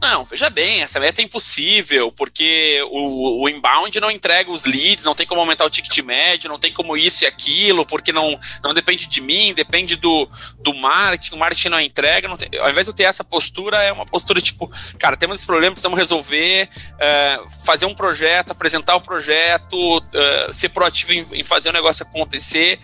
não, 0.00 0.24
veja 0.24 0.50
bem, 0.50 0.82
essa 0.82 1.00
meta 1.00 1.20
é 1.20 1.24
impossível, 1.24 2.12
porque 2.12 2.80
o, 2.90 3.42
o 3.42 3.48
inbound 3.48 3.98
não 4.00 4.10
entrega 4.10 4.50
os 4.50 4.64
leads, 4.64 5.04
não 5.04 5.14
tem 5.14 5.26
como 5.26 5.40
aumentar 5.40 5.64
o 5.64 5.70
ticket 5.70 5.98
médio, 6.04 6.48
não 6.48 6.58
tem 6.58 6.72
como 6.72 6.96
isso 6.96 7.24
e 7.24 7.26
aquilo, 7.26 7.86
porque 7.86 8.12
não, 8.12 8.38
não 8.62 8.74
depende 8.74 9.06
de 9.06 9.20
mim, 9.20 9.54
depende 9.54 9.96
do, 9.96 10.28
do 10.58 10.74
marketing, 10.74 11.34
o 11.34 11.38
marketing 11.38 11.68
não 11.68 11.80
entrega. 11.80 12.28
Não 12.28 12.36
tem, 12.36 12.48
ao 12.60 12.70
invés 12.70 12.86
de 12.86 12.90
eu 12.90 12.94
ter 12.94 13.04
essa 13.04 13.24
postura, 13.24 13.82
é 13.82 13.92
uma 13.92 14.04
postura 14.06 14.40
tipo, 14.40 14.70
cara, 14.98 15.16
temos 15.16 15.38
esse 15.38 15.46
problema, 15.46 15.72
precisamos 15.72 15.98
resolver, 15.98 16.68
é, 16.98 17.40
fazer 17.64 17.86
um 17.86 17.94
projeto, 17.94 18.50
apresentar 18.50 18.96
o 18.96 19.00
projeto, 19.00 20.04
é, 20.12 20.52
ser 20.52 20.68
proativo 20.68 21.12
em, 21.12 21.40
em, 21.40 21.44
fazer 21.44 21.70
o 21.70 21.72
negócio 21.72 22.04
acontecer. 22.06 22.78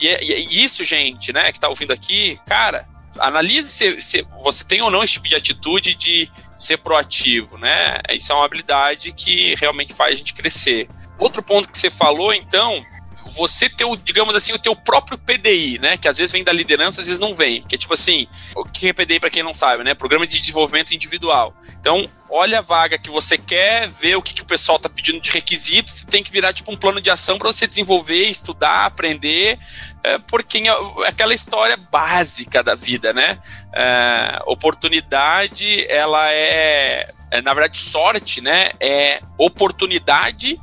E, 0.00 0.08
é, 0.08 0.24
e, 0.24 0.64
isso, 0.64 0.82
gente, 0.82 1.32
né, 1.32 1.52
que 1.52 1.60
tá 1.60 1.68
ouvindo 1.68 1.92
aqui, 1.92 2.38
cara, 2.46 2.88
analise 3.18 3.68
se, 3.68 4.00
se, 4.00 4.26
você 4.42 4.64
tem 4.64 4.82
ou 4.82 4.90
não 4.90 5.02
esse 5.02 5.14
tipo 5.14 5.28
de 5.28 5.34
atitude 5.34 5.94
de 5.94 6.30
ser 6.56 6.78
proativo, 6.78 7.58
né? 7.58 8.00
Isso 8.10 8.32
é 8.32 8.34
uma 8.34 8.44
habilidade 8.44 9.12
que 9.12 9.54
realmente 9.56 9.92
faz 9.94 10.14
a 10.14 10.16
gente 10.16 10.34
crescer. 10.34 10.88
Outro 11.18 11.42
ponto 11.42 11.70
que 11.70 11.78
você 11.78 11.90
falou, 11.90 12.32
então, 12.32 12.84
você 13.30 13.68
ter, 13.68 13.84
o, 13.84 13.96
digamos 13.96 14.34
assim, 14.34 14.52
o 14.52 14.58
teu 14.58 14.74
próprio 14.76 15.18
PDI, 15.18 15.78
né? 15.78 15.96
Que 15.96 16.08
às 16.08 16.16
vezes 16.16 16.32
vem 16.32 16.44
da 16.44 16.52
liderança, 16.52 17.00
às 17.00 17.06
vezes 17.06 17.20
não 17.20 17.34
vem. 17.34 17.62
Que 17.62 17.74
é 17.74 17.78
tipo 17.78 17.94
assim, 17.94 18.26
o 18.54 18.64
que 18.64 18.88
é 18.88 18.92
PDI 18.92 19.20
para 19.20 19.30
quem 19.30 19.42
não 19.42 19.54
sabe, 19.54 19.84
né? 19.84 19.94
Programa 19.94 20.26
de 20.26 20.38
desenvolvimento 20.38 20.94
individual. 20.94 21.54
Então, 21.80 22.08
olha 22.30 22.58
a 22.58 22.62
vaga 22.62 22.96
que 22.96 23.10
você 23.10 23.36
quer, 23.36 23.88
vê 23.88 24.16
o 24.16 24.22
que, 24.22 24.32
que 24.32 24.42
o 24.42 24.46
pessoal 24.46 24.76
está 24.76 24.88
pedindo 24.88 25.20
de 25.20 25.30
requisitos, 25.30 26.02
tem 26.04 26.24
que 26.24 26.32
virar 26.32 26.52
tipo 26.52 26.72
um 26.72 26.76
plano 26.76 27.00
de 27.00 27.10
ação 27.10 27.38
para 27.38 27.52
você 27.52 27.66
desenvolver, 27.66 28.24
estudar, 28.24 28.86
aprender, 28.86 29.58
é, 30.02 30.18
porque 30.18 30.64
é 30.66 31.08
aquela 31.08 31.34
história 31.34 31.76
básica 31.76 32.62
da 32.62 32.74
vida, 32.74 33.12
né? 33.12 33.38
É, 33.72 34.42
oportunidade, 34.46 35.86
ela 35.88 36.30
é, 36.30 37.12
é, 37.30 37.42
na 37.42 37.52
verdade, 37.52 37.76
sorte, 37.76 38.40
né? 38.40 38.70
É 38.80 39.20
oportunidade 39.36 40.58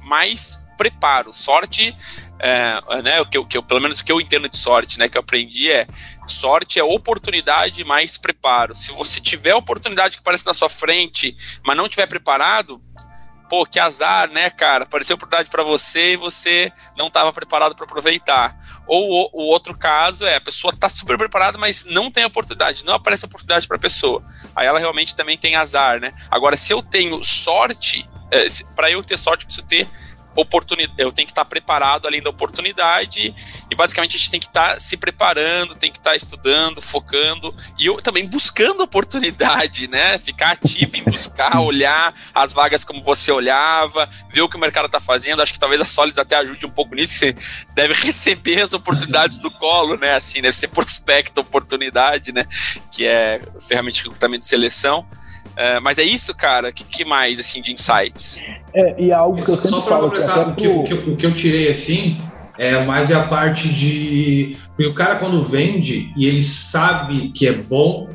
mais 0.00 0.65
preparo. 0.76 1.32
Sorte, 1.32 1.94
é, 2.38 3.02
né, 3.02 3.20
o 3.20 3.26
que, 3.26 3.38
eu, 3.38 3.46
que 3.46 3.60
pelo 3.62 3.80
menos 3.80 4.00
o 4.00 4.04
que 4.04 4.12
eu 4.12 4.20
entendo 4.20 4.48
de 4.48 4.56
sorte, 4.56 4.98
né, 4.98 5.08
que 5.08 5.16
eu 5.16 5.20
aprendi 5.20 5.70
é 5.70 5.86
sorte 6.26 6.78
é 6.78 6.84
oportunidade 6.84 7.84
mais 7.84 8.16
preparo. 8.16 8.74
Se 8.74 8.92
você 8.92 9.20
tiver 9.20 9.54
oportunidade 9.54 10.16
que 10.16 10.20
aparece 10.20 10.46
na 10.46 10.54
sua 10.54 10.68
frente, 10.68 11.36
mas 11.64 11.76
não 11.76 11.88
tiver 11.88 12.06
preparado, 12.06 12.82
pô, 13.48 13.64
que 13.64 13.78
azar, 13.78 14.30
né, 14.30 14.50
cara? 14.50 14.84
Apareceu 14.84 15.14
oportunidade 15.14 15.50
para 15.50 15.62
você 15.62 16.12
e 16.12 16.16
você 16.16 16.72
não 16.96 17.06
estava 17.08 17.32
preparado 17.32 17.74
para 17.74 17.84
aproveitar. 17.84 18.56
Ou 18.86 19.10
o, 19.10 19.30
o, 19.32 19.46
outro 19.46 19.76
caso 19.76 20.24
é 20.26 20.36
a 20.36 20.40
pessoa 20.40 20.74
tá 20.76 20.88
super 20.88 21.18
preparada, 21.18 21.58
mas 21.58 21.84
não 21.84 22.10
tem 22.10 22.24
oportunidade, 22.24 22.84
não 22.84 22.94
aparece 22.94 23.24
oportunidade 23.24 23.66
para 23.66 23.76
a 23.76 23.80
pessoa. 23.80 24.22
Aí 24.54 24.66
ela 24.66 24.78
realmente 24.78 25.14
também 25.14 25.36
tem 25.36 25.56
azar, 25.56 26.00
né? 26.00 26.12
Agora, 26.30 26.56
se 26.56 26.72
eu 26.72 26.82
tenho 26.82 27.22
sorte, 27.24 28.08
é, 28.30 28.46
para 28.74 28.90
eu 28.90 29.02
ter 29.02 29.16
sorte, 29.16 29.42
eu 29.42 29.46
preciso 29.46 29.66
ter 29.66 29.88
oportunidade, 30.36 30.94
eu 30.98 31.10
tenho 31.10 31.26
que 31.26 31.32
estar 31.32 31.44
preparado 31.44 32.06
além 32.06 32.22
da 32.22 32.30
oportunidade 32.30 33.34
e 33.70 33.74
basicamente 33.74 34.16
a 34.16 34.18
gente 34.18 34.30
tem 34.30 34.40
que 34.40 34.46
estar 34.46 34.80
se 34.80 34.96
preparando, 34.96 35.74
tem 35.74 35.90
que 35.90 35.98
estar 35.98 36.14
estudando, 36.14 36.80
focando 36.80 37.54
e 37.78 37.86
eu 37.86 38.00
também 38.02 38.26
buscando 38.26 38.82
oportunidade, 38.82 39.88
né? 39.88 40.18
Ficar 40.18 40.52
ativo 40.52 40.96
em 40.96 41.02
buscar, 41.02 41.60
olhar 41.60 42.14
as 42.34 42.52
vagas 42.52 42.84
como 42.84 43.02
você 43.02 43.32
olhava, 43.32 44.08
ver 44.30 44.42
o 44.42 44.48
que 44.48 44.56
o 44.56 44.60
mercado 44.60 44.86
está 44.86 45.00
fazendo. 45.00 45.42
Acho 45.42 45.52
que 45.52 45.58
talvez 45.58 45.80
a 45.80 45.84
Solids 45.84 46.18
até 46.18 46.36
ajude 46.36 46.66
um 46.66 46.70
pouco 46.70 46.94
nisso. 46.94 47.14
Você 47.14 47.36
deve 47.74 47.94
receber 47.94 48.60
as 48.60 48.72
oportunidades 48.72 49.38
do 49.38 49.50
colo, 49.50 49.96
né? 49.96 50.14
Assim, 50.14 50.42
deve 50.42 50.56
ser 50.56 50.68
prospecto 50.68 51.40
oportunidade, 51.40 52.32
né? 52.32 52.46
Que 52.92 53.06
é 53.06 53.40
ferramenta 53.60 53.96
de 53.96 54.02
recrutamento 54.02 54.40
de 54.40 54.48
seleção. 54.48 55.06
É, 55.56 55.80
mas 55.80 55.98
é 55.98 56.02
isso, 56.02 56.34
cara? 56.34 56.68
O 56.68 56.72
que, 56.72 56.84
que, 56.84 57.04
mais, 57.04 57.40
assim, 57.40 57.62
de 57.62 57.72
insights? 57.72 58.44
É, 58.74 58.94
e 58.98 59.10
é 59.10 59.14
algo 59.14 59.42
que 59.42 59.50
eu 59.50 59.56
sempre 59.56 59.70
Só 59.70 59.80
para 59.80 59.98
completar, 59.98 60.48
o 60.48 60.54
que, 60.54 60.68
pro... 60.68 60.80
o, 60.80 60.84
que, 60.84 60.94
o 60.94 61.16
que 61.16 61.26
eu 61.26 61.32
tirei, 61.32 61.70
assim, 61.70 62.20
é 62.58 62.84
mais 62.84 63.10
é 63.10 63.14
a 63.14 63.22
parte 63.22 63.68
de... 63.68 64.58
Porque 64.68 64.86
o 64.86 64.94
cara, 64.94 65.16
quando 65.16 65.42
vende, 65.42 66.12
e 66.16 66.26
ele 66.26 66.42
sabe 66.42 67.30
que 67.32 67.46
é 67.46 67.52
bom, 67.52 68.08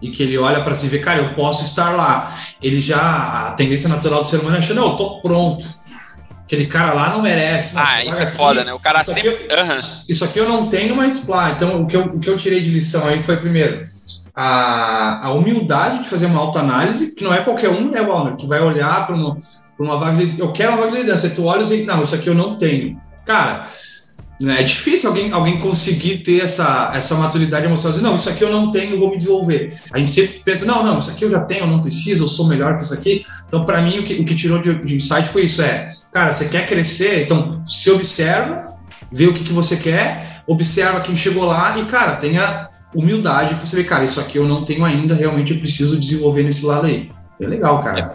e 0.00 0.10
que 0.10 0.22
ele 0.22 0.38
olha 0.38 0.62
para 0.62 0.74
si 0.74 0.86
e 0.86 0.88
vê, 0.88 0.98
cara, 0.98 1.20
eu 1.20 1.34
posso 1.34 1.64
estar 1.64 1.90
lá. 1.90 2.36
Ele 2.62 2.80
já, 2.80 3.48
a 3.48 3.52
tendência 3.52 3.88
natural 3.88 4.20
do 4.20 4.26
ser 4.26 4.38
humano 4.38 4.56
é 4.56 4.58
achar, 4.60 4.74
não, 4.74 4.90
eu 4.90 4.96
tô 4.96 5.20
pronto. 5.20 5.66
Aquele 6.44 6.66
cara 6.66 6.94
lá 6.94 7.10
não 7.10 7.20
merece. 7.20 7.74
Ah, 7.76 8.02
isso 8.02 8.22
é 8.22 8.26
foda, 8.26 8.64
né? 8.64 8.72
O 8.72 8.78
cara 8.78 9.02
isso 9.02 9.12
sempre. 9.12 9.30
Aqui 9.30 9.46
eu, 9.50 9.64
uhum. 9.64 9.80
Isso 10.08 10.24
aqui 10.24 10.38
eu 10.38 10.48
não 10.48 10.68
tenho, 10.68 10.96
mas 10.96 11.18
pá. 11.20 11.50
Então, 11.50 11.82
o 11.82 11.86
que, 11.86 11.94
eu, 11.94 12.04
o 12.04 12.18
que 12.18 12.30
eu 12.30 12.38
tirei 12.38 12.60
de 12.62 12.70
lição 12.70 13.06
aí 13.06 13.22
foi, 13.22 13.36
primeiro, 13.36 13.86
a, 14.40 15.26
a 15.26 15.32
humildade 15.32 16.04
de 16.04 16.08
fazer 16.08 16.26
uma 16.26 16.38
autoanálise, 16.38 17.12
que 17.12 17.24
não 17.24 17.34
é 17.34 17.42
qualquer 17.42 17.70
um, 17.70 17.90
né, 17.90 18.00
Walner, 18.00 18.36
que 18.36 18.46
vai 18.46 18.60
olhar 18.60 19.04
para 19.04 19.16
uma, 19.16 19.36
uma 19.76 19.98
vaga 19.98 20.24
de 20.24 20.38
eu 20.38 20.52
quero 20.52 20.70
uma 20.70 20.78
vaga 20.78 20.92
de 20.92 20.98
liderança, 20.98 21.28
tu 21.28 21.44
olha 21.44 21.64
e 21.64 21.66
diz, 21.66 21.84
não, 21.84 22.04
isso 22.04 22.14
aqui 22.14 22.28
eu 22.28 22.36
não 22.36 22.56
tenho. 22.56 22.96
Cara, 23.26 23.68
né, 24.40 24.60
é 24.60 24.62
difícil 24.62 25.08
alguém, 25.08 25.32
alguém 25.32 25.58
conseguir 25.58 26.18
ter 26.18 26.44
essa, 26.44 26.92
essa 26.94 27.16
maturidade 27.16 27.66
emocional, 27.66 27.92
dizer, 27.92 28.08
não, 28.08 28.14
isso 28.14 28.28
aqui 28.28 28.44
eu 28.44 28.52
não 28.52 28.70
tenho, 28.70 28.96
vou 28.96 29.10
me 29.10 29.16
desenvolver. 29.16 29.76
A 29.92 29.98
gente 29.98 30.12
sempre 30.12 30.40
pensa, 30.44 30.64
não, 30.64 30.84
não, 30.84 31.00
isso 31.00 31.10
aqui 31.10 31.24
eu 31.24 31.30
já 31.32 31.40
tenho, 31.40 31.62
eu 31.62 31.66
não 31.66 31.82
preciso, 31.82 32.22
eu 32.22 32.28
sou 32.28 32.46
melhor 32.46 32.76
que 32.76 32.84
isso 32.84 32.94
aqui. 32.94 33.24
Então, 33.48 33.64
para 33.64 33.82
mim, 33.82 33.98
o 33.98 34.04
que, 34.04 34.14
o 34.20 34.24
que 34.24 34.36
tirou 34.36 34.62
de, 34.62 34.72
de 34.84 34.94
insight 34.94 35.28
foi 35.30 35.46
isso, 35.46 35.60
é, 35.60 35.94
cara, 36.12 36.32
você 36.32 36.48
quer 36.48 36.64
crescer, 36.68 37.24
então 37.24 37.60
se 37.66 37.90
observa, 37.90 38.68
vê 39.10 39.26
o 39.26 39.34
que, 39.34 39.42
que 39.42 39.52
você 39.52 39.76
quer, 39.76 40.44
observa 40.46 41.00
quem 41.00 41.16
chegou 41.16 41.42
lá 41.42 41.76
e, 41.76 41.86
cara, 41.86 42.14
tenha 42.18 42.67
humildade 42.94 43.54
para 43.54 43.66
você 43.66 43.76
ver, 43.76 43.84
cara, 43.84 44.04
isso 44.04 44.20
aqui 44.20 44.38
eu 44.38 44.46
não 44.46 44.64
tenho 44.64 44.84
ainda, 44.84 45.14
realmente 45.14 45.52
eu 45.52 45.58
preciso 45.58 45.98
desenvolver 45.98 46.42
nesse 46.42 46.64
lado 46.64 46.86
aí. 46.86 47.10
É 47.40 47.46
legal, 47.46 47.82
cara. 47.82 48.12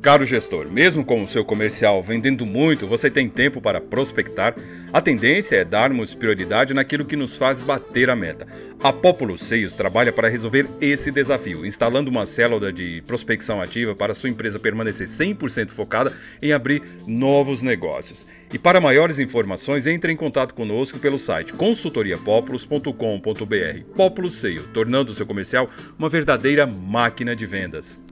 Caro 0.00 0.24
gestor, 0.24 0.70
mesmo 0.70 1.04
com 1.04 1.22
o 1.22 1.28
seu 1.28 1.44
comercial 1.44 2.02
vendendo 2.02 2.46
muito, 2.46 2.86
você 2.86 3.10
tem 3.10 3.28
tempo 3.28 3.60
para 3.60 3.80
prospectar? 3.80 4.54
A 4.92 5.00
tendência 5.00 5.54
é 5.54 5.64
darmos 5.64 6.14
prioridade 6.14 6.74
naquilo 6.74 7.04
que 7.04 7.14
nos 7.14 7.38
faz 7.38 7.60
bater 7.60 8.10
a 8.10 8.16
meta. 8.16 8.44
A 8.82 8.92
Populo 8.92 9.38
Sales 9.38 9.72
trabalha 9.72 10.12
para 10.12 10.28
resolver 10.28 10.66
esse 10.80 11.12
desafio, 11.12 11.64
instalando 11.64 12.10
uma 12.10 12.26
célula 12.26 12.72
de 12.72 13.00
prospecção 13.06 13.62
ativa 13.62 13.94
para 13.94 14.16
sua 14.16 14.28
empresa 14.28 14.58
permanecer 14.58 15.06
100% 15.06 15.70
focada 15.70 16.12
em 16.42 16.52
abrir 16.52 16.82
novos 17.06 17.62
negócios. 17.62 18.26
E 18.52 18.58
para 18.58 18.80
maiores 18.80 19.20
informações, 19.20 19.86
entre 19.86 20.12
em 20.12 20.16
contato 20.16 20.54
conosco 20.54 20.98
pelo 20.98 21.20
site 21.20 21.52
consultoriapopulos.com.br. 21.52 23.94
Populo 23.94 24.28
Sales, 24.28 24.66
tornando 24.74 25.12
o 25.12 25.14
seu 25.14 25.24
comercial 25.24 25.70
uma 25.96 26.08
verdadeira 26.08 26.66
máquina 26.66 27.36
de 27.36 27.46
vendas. 27.46 28.02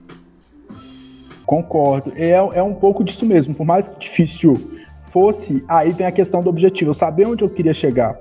Concordo. 1.45 2.13
É, 2.15 2.29
é 2.29 2.63
um 2.63 2.73
pouco 2.73 3.03
disso 3.03 3.25
mesmo. 3.25 3.53
Por 3.53 3.65
mais 3.65 3.85
difícil 3.99 4.78
fosse, 5.11 5.63
aí 5.67 5.91
vem 5.91 6.07
a 6.07 6.11
questão 6.11 6.41
do 6.41 6.49
objetivo. 6.49 6.91
Eu 6.91 6.95
saber 6.95 7.27
onde 7.27 7.43
eu 7.43 7.49
queria 7.49 7.73
chegar. 7.73 8.17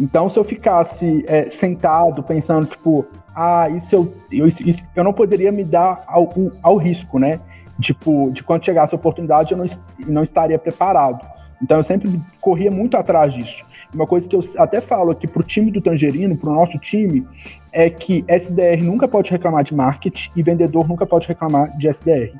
Então, 0.00 0.28
se 0.30 0.38
eu 0.38 0.44
ficasse 0.44 1.24
é, 1.28 1.50
sentado 1.50 2.22
pensando, 2.22 2.66
tipo, 2.66 3.06
ah, 3.34 3.68
isso 3.68 3.94
eu, 3.94 4.14
eu, 4.30 4.46
isso, 4.46 4.82
eu 4.96 5.04
não 5.04 5.12
poderia 5.12 5.52
me 5.52 5.64
dar 5.64 6.02
ao, 6.06 6.32
ao 6.62 6.76
risco, 6.76 7.18
né? 7.18 7.40
Tipo, 7.80 8.30
de 8.30 8.42
quando 8.42 8.64
chegasse 8.64 8.94
a 8.94 8.98
oportunidade, 8.98 9.52
eu 9.52 9.58
não, 9.58 9.66
não 10.06 10.22
estaria 10.22 10.58
preparado. 10.58 11.26
Então, 11.62 11.76
eu 11.76 11.84
sempre 11.84 12.20
corria 12.40 12.70
muito 12.70 12.96
atrás 12.96 13.34
disso. 13.34 13.64
Uma 13.94 14.06
coisa 14.06 14.28
que 14.28 14.34
eu 14.34 14.42
até 14.56 14.80
falo 14.80 15.10
aqui 15.10 15.26
pro 15.26 15.42
time 15.42 15.70
do 15.70 15.80
Tangerino, 15.80 16.36
pro 16.36 16.52
nosso 16.52 16.78
time, 16.78 17.26
é 17.70 17.88
que 17.90 18.24
SDR 18.26 18.82
nunca 18.82 19.06
pode 19.06 19.30
reclamar 19.30 19.62
de 19.62 19.74
marketing 19.74 20.30
e 20.34 20.42
vendedor 20.42 20.88
nunca 20.88 21.06
pode 21.06 21.28
reclamar 21.28 21.76
de 21.76 21.88
SDR. 21.88 22.34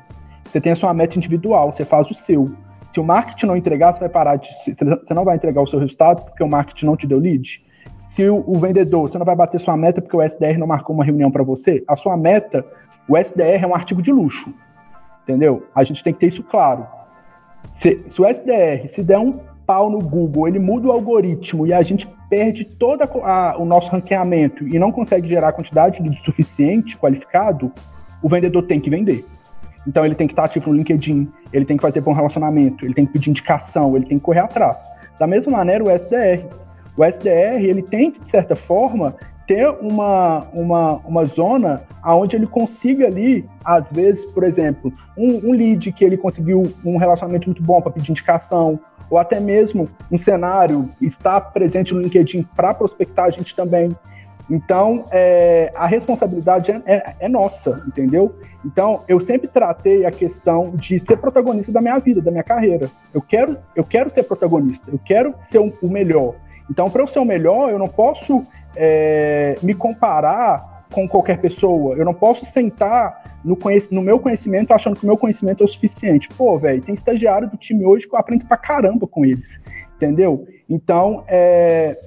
Você 0.45 0.59
tem 0.59 0.73
a 0.73 0.75
sua 0.75 0.93
meta 0.93 1.17
individual, 1.17 1.71
você 1.71 1.85
faz 1.85 2.09
o 2.09 2.13
seu. 2.13 2.51
Se 2.93 2.99
o 2.99 3.03
marketing 3.03 3.47
não 3.47 3.57
entregar, 3.57 3.91
você 3.91 4.01
vai 4.01 4.09
parar 4.09 4.35
de. 4.35 4.47
Você 4.63 5.13
não 5.13 5.25
vai 5.25 5.35
entregar 5.35 5.61
o 5.61 5.67
seu 5.67 5.79
resultado 5.79 6.23
porque 6.25 6.43
o 6.43 6.47
marketing 6.47 6.85
não 6.85 6.95
te 6.95 7.07
deu 7.07 7.17
lead. 7.17 7.63
Se 8.11 8.29
o, 8.29 8.43
o 8.45 8.59
vendedor, 8.59 9.09
você 9.09 9.17
não 9.17 9.25
vai 9.25 9.35
bater 9.35 9.59
sua 9.59 9.75
meta 9.75 9.99
porque 9.99 10.15
o 10.15 10.21
SDR 10.21 10.59
não 10.59 10.67
marcou 10.67 10.95
uma 10.95 11.03
reunião 11.03 11.31
para 11.31 11.43
você. 11.43 11.83
A 11.87 11.95
sua 11.95 12.15
meta, 12.15 12.63
o 13.09 13.17
SDR 13.17 13.63
é 13.63 13.67
um 13.67 13.73
artigo 13.73 13.99
de 13.99 14.11
luxo. 14.11 14.53
Entendeu? 15.23 15.65
A 15.73 15.83
gente 15.83 16.03
tem 16.03 16.13
que 16.13 16.19
ter 16.19 16.27
isso 16.27 16.43
claro. 16.43 16.85
Se, 17.75 17.99
se 18.11 18.21
o 18.21 18.27
SDR 18.27 18.87
se 18.89 19.01
der 19.01 19.17
um 19.17 19.39
pau 19.65 19.89
no 19.89 19.99
Google, 19.99 20.47
ele 20.47 20.59
muda 20.59 20.87
o 20.87 20.91
algoritmo 20.91 21.65
e 21.65 21.73
a 21.73 21.81
gente 21.81 22.07
perde 22.29 22.65
todo 22.65 23.01
o 23.57 23.65
nosso 23.65 23.89
ranqueamento 23.89 24.67
e 24.67 24.77
não 24.77 24.91
consegue 24.91 25.27
gerar 25.27 25.49
a 25.49 25.53
quantidade 25.53 26.01
de 26.03 26.23
suficiente 26.23 26.97
qualificado, 26.97 27.71
o 28.21 28.29
vendedor 28.29 28.63
tem 28.67 28.79
que 28.79 28.89
vender. 28.89 29.25
Então 29.87 30.05
ele 30.05 30.15
tem 30.15 30.27
que 30.27 30.33
estar 30.33 30.45
ativo 30.45 30.69
no 30.69 30.77
LinkedIn, 30.77 31.31
ele 31.51 31.65
tem 31.65 31.77
que 31.77 31.81
fazer 31.81 32.01
bom 32.01 32.13
relacionamento, 32.13 32.85
ele 32.85 32.93
tem 32.93 33.05
que 33.05 33.13
pedir 33.13 33.29
indicação, 33.29 33.95
ele 33.95 34.05
tem 34.05 34.17
que 34.17 34.23
correr 34.23 34.39
atrás. 34.39 34.79
Da 35.19 35.27
mesma 35.27 35.51
maneira 35.57 35.83
o 35.83 35.89
SDR. 35.89 36.45
O 36.95 37.03
SDR, 37.03 37.63
ele 37.63 37.81
tem 37.81 38.11
que, 38.11 38.19
de 38.19 38.29
certa 38.29 38.55
forma, 38.55 39.15
ter 39.47 39.67
uma, 39.81 40.47
uma, 40.53 40.93
uma 40.97 41.25
zona 41.25 41.81
onde 42.05 42.35
ele 42.35 42.47
consiga 42.47 43.07
ali, 43.07 43.45
às 43.63 43.85
vezes, 43.91 44.25
por 44.25 44.43
exemplo, 44.43 44.93
um, 45.17 45.49
um 45.49 45.51
lead 45.53 45.91
que 45.91 46.03
ele 46.03 46.17
conseguiu 46.17 46.63
um 46.83 46.97
relacionamento 46.97 47.47
muito 47.47 47.61
bom 47.61 47.81
para 47.81 47.91
pedir 47.91 48.11
indicação, 48.11 48.79
ou 49.09 49.17
até 49.17 49.39
mesmo 49.39 49.89
um 50.11 50.17
cenário 50.17 50.89
estar 51.01 51.39
presente 51.39 51.93
no 51.93 52.01
LinkedIn 52.01 52.43
para 52.55 52.73
prospectar 52.73 53.25
a 53.25 53.29
gente 53.29 53.55
também. 53.55 53.95
Então, 54.49 55.05
é, 55.11 55.71
a 55.75 55.87
responsabilidade 55.87 56.71
é, 56.71 56.81
é, 56.85 57.15
é, 57.21 57.29
nossa, 57.29 57.83
entendeu? 57.87 58.35
Então, 58.65 59.03
eu 59.07 59.19
sempre 59.19 59.47
tratei 59.47 60.05
a 60.05 60.11
questão 60.11 60.71
de 60.71 60.99
ser 60.99 61.17
protagonista 61.17 61.71
da 61.71 61.81
minha 61.81 61.97
vida, 61.99 62.21
da 62.21 62.31
minha 62.31 62.43
carreira. 62.43 62.89
Eu 63.13 63.21
quero, 63.21 63.57
eu 63.75 63.83
quero 63.83 64.09
ser 64.09 64.23
protagonista, 64.23 64.91
eu 64.91 64.99
quero 65.03 65.33
ser 65.49 65.59
o, 65.59 65.73
o 65.81 65.89
melhor. 65.89 66.35
Então, 66.69 66.89
para 66.89 67.01
eu 67.01 67.07
ser 67.07 67.19
o 67.19 67.25
melhor, 67.25 67.71
eu 67.71 67.79
não 67.79 67.87
posso 67.87 68.45
é, 68.75 69.55
me 69.61 69.73
comparar 69.73 70.85
com 70.93 71.07
qualquer 71.07 71.39
pessoa. 71.39 71.95
Eu 71.95 72.05
não 72.05 72.13
posso 72.13 72.45
sentar 72.45 73.39
no, 73.43 73.57
no, 73.91 74.01
meu 74.01 74.19
conhecimento 74.19 74.73
achando 74.73 74.95
que 74.95 75.03
o 75.03 75.07
meu 75.07 75.17
conhecimento 75.17 75.63
é 75.63 75.65
o 75.65 75.69
suficiente. 75.69 76.29
Pô, 76.29 76.57
velho, 76.57 76.81
tem 76.81 76.93
estagiário 76.93 77.49
do 77.49 77.57
time 77.57 77.85
hoje 77.85 78.07
que 78.07 78.15
eu 78.15 78.19
aprendo 78.19 78.45
pra 78.45 78.55
caramba 78.55 79.07
com 79.07 79.25
eles, 79.25 79.59
entendeu? 79.95 80.47
Então, 80.69 81.23
é, 81.27 81.99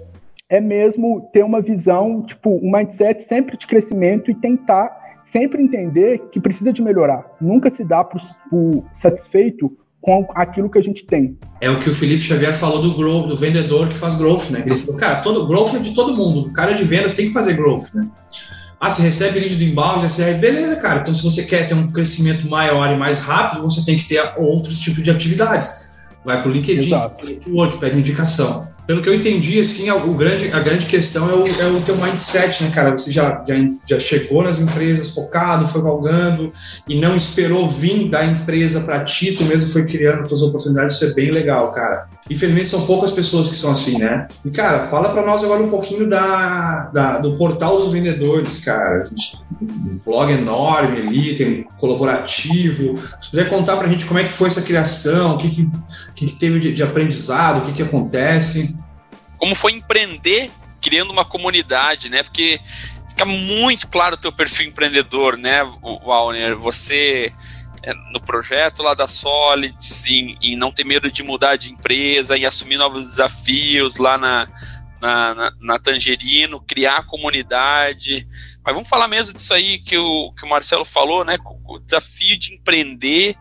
é 0.49 0.61
mesmo 0.61 1.28
ter 1.32 1.44
uma 1.44 1.61
visão, 1.61 2.22
tipo, 2.22 2.61
um 2.62 2.70
mindset 2.70 3.22
sempre 3.22 3.57
de 3.57 3.66
crescimento 3.66 4.30
e 4.30 4.34
tentar 4.34 4.90
sempre 5.24 5.62
entender 5.62 6.22
que 6.30 6.40
precisa 6.40 6.72
de 6.72 6.80
melhorar. 6.80 7.26
Nunca 7.40 7.70
se 7.70 7.84
dá 7.84 8.05
por, 8.05 8.20
por 8.49 8.84
satisfeito 8.94 9.76
com 10.01 10.28
aquilo 10.36 10.70
que 10.70 10.78
a 10.78 10.82
gente 10.82 11.05
tem. 11.05 11.36
É 11.61 11.68
o 11.68 11.80
que 11.80 11.90
o 11.90 11.94
Felipe 11.94 12.22
Xavier 12.22 12.57
falou 12.57 12.80
do 12.80 12.94
growth, 12.94 13.26
do 13.26 13.36
vendedor 13.36 13.88
que 13.88 13.97
faz 13.97 14.14
growth, 14.14 14.51
né? 14.51 14.62
Ele 14.64 14.76
falou, 14.76 14.97
cara, 14.97 15.16
todo 15.16 15.49
growth 15.49 15.74
é 15.74 15.78
de 15.80 15.94
todo 15.94 16.16
mundo. 16.16 16.47
O 16.47 16.53
cara 16.53 16.74
de 16.74 16.84
vendas 16.84 17.14
tem 17.14 17.26
que 17.26 17.32
fazer 17.32 17.55
growth, 17.55 17.92
né? 17.92 18.09
Ah, 18.78 18.88
você 18.88 19.03
recebe 19.03 19.40
lead 19.40 19.57
do 19.57 19.64
inbound, 19.64 20.03
recebe, 20.03 20.38
beleza, 20.38 20.76
cara. 20.76 21.01
Então, 21.01 21.12
se 21.12 21.24
você 21.24 21.42
quer 21.44 21.66
ter 21.66 21.74
um 21.74 21.88
crescimento 21.88 22.49
maior 22.49 22.92
e 22.92 22.97
mais 22.97 23.18
rápido, 23.18 23.62
você 23.62 23.84
tem 23.84 23.97
que 23.97 24.07
ter 24.07 24.22
outros 24.36 24.78
tipos 24.78 25.03
de 25.03 25.11
atividades. 25.11 25.88
Vai 26.24 26.40
para 26.40 26.51
o 26.51 26.53
LinkedIn, 26.53 26.86
Exato. 26.86 27.26
pega 27.80 27.97
indicação 27.97 28.76
pelo 28.87 29.03
que 29.03 29.09
eu 29.09 29.14
entendi, 29.14 29.59
assim, 29.59 29.91
o 29.91 30.14
grande, 30.14 30.53
a 30.53 30.61
grande 30.61 30.87
questão 30.87 31.28
é 31.28 31.34
o, 31.34 31.47
é 31.61 31.66
o 31.66 31.82
teu 31.82 31.97
mindset, 31.97 32.62
né, 32.62 32.70
cara? 32.70 32.93
Você 32.93 33.11
já, 33.11 33.45
já, 33.47 33.55
já 33.84 34.01
chegou 34.01 34.43
nas 34.43 34.61
empresas 34.61 35.12
focado, 35.12 35.68
foi 35.68 35.82
galgando 35.82 36.53
e 36.87 37.01
não 37.01 37.16
esperou 37.16 37.68
vir 37.68 38.09
da 38.09 38.24
empresa 38.24 38.80
para 38.80 39.05
ti, 39.05 39.32
tu 39.32 39.45
mesmo 39.45 39.70
foi 39.70 39.84
criando 39.87 40.28
suas 40.28 40.43
oportunidades, 40.43 40.97
isso 40.97 41.05
é 41.05 41.14
bem 41.14 41.30
legal, 41.32 41.72
cara. 41.72 42.09
Infelizmente 42.29 42.68
são 42.68 42.87
poucas 42.87 43.12
pessoas 43.12 43.49
que 43.49 43.57
são 43.57 43.70
assim, 43.70 43.99
né? 43.99 44.27
E, 44.45 44.51
cara, 44.51 44.89
fala 44.89 45.11
para 45.11 45.24
nós 45.24 45.45
agora 45.45 45.62
um 45.62 45.70
pouquinho 45.70 46.09
da, 46.09 46.91
da, 46.93 47.18
do 47.18 47.37
portal 47.37 47.79
dos 47.79 47.93
vendedores, 47.93 48.64
cara. 48.64 49.03
A 49.03 49.09
gente, 49.09 49.39
um 49.62 50.01
blog 50.05 50.33
enorme 50.33 50.99
ali, 50.99 51.37
tem 51.37 51.61
um 51.61 51.64
colaborativo. 51.79 52.99
Se 53.20 53.31
puder 53.31 53.49
contar 53.49 53.77
para 53.77 53.87
a 53.87 53.91
gente 53.91 54.07
como 54.07 54.18
é 54.18 54.24
que 54.24 54.33
foi 54.33 54.49
essa 54.49 54.62
criação, 54.62 55.37
o 55.37 55.39
que, 55.39 55.51
que, 55.51 55.70
que 56.14 56.33
teve 56.33 56.59
de, 56.59 56.74
de 56.74 56.83
aprendizado, 56.83 57.62
o 57.62 57.66
que, 57.66 57.72
que 57.74 57.83
acontece 57.83 58.77
como 59.39 59.55
foi 59.55 59.72
empreender 59.72 60.51
criando 60.81 61.11
uma 61.11 61.24
comunidade, 61.24 62.11
né? 62.11 62.22
Porque 62.22 62.61
fica 63.09 63.24
muito 63.24 63.89
claro 63.89 64.14
o 64.14 64.18
teu 64.18 64.33
perfil 64.33 64.68
empreendedor, 64.68 65.37
né, 65.37 65.62
Walner? 65.83 66.57
Você 66.57 67.33
no 68.12 68.20
projeto 68.20 68.82
lá 68.82 68.95
da 68.95 69.07
Solids, 69.07 70.07
em, 70.09 70.37
em, 70.43 70.57
não 70.57 70.72
ter 70.72 70.84
medo 70.84 71.11
de 71.11 71.22
mudar 71.22 71.57
de 71.57 71.72
empresa, 71.72 72.37
em 72.37 72.45
assumir 72.45 72.76
novos 72.76 73.09
desafios 73.09 73.97
lá 73.97 74.18
na, 74.18 74.49
na, 75.01 75.34
na, 75.34 75.53
na 75.61 75.78
Tangerino, 75.78 76.61
criar 76.61 77.07
comunidade. 77.07 78.26
Mas 78.64 78.74
vamos 78.74 78.89
falar 78.89 79.07
mesmo 79.07 79.37
disso 79.37 79.55
aí 79.55 79.78
que 79.78 79.97
o, 79.97 80.30
que 80.32 80.45
o 80.45 80.49
Marcelo 80.49 80.84
falou, 80.84 81.24
né? 81.24 81.37
O 81.64 81.78
desafio 81.78 82.37
de 82.39 82.55
empreender 82.55 83.37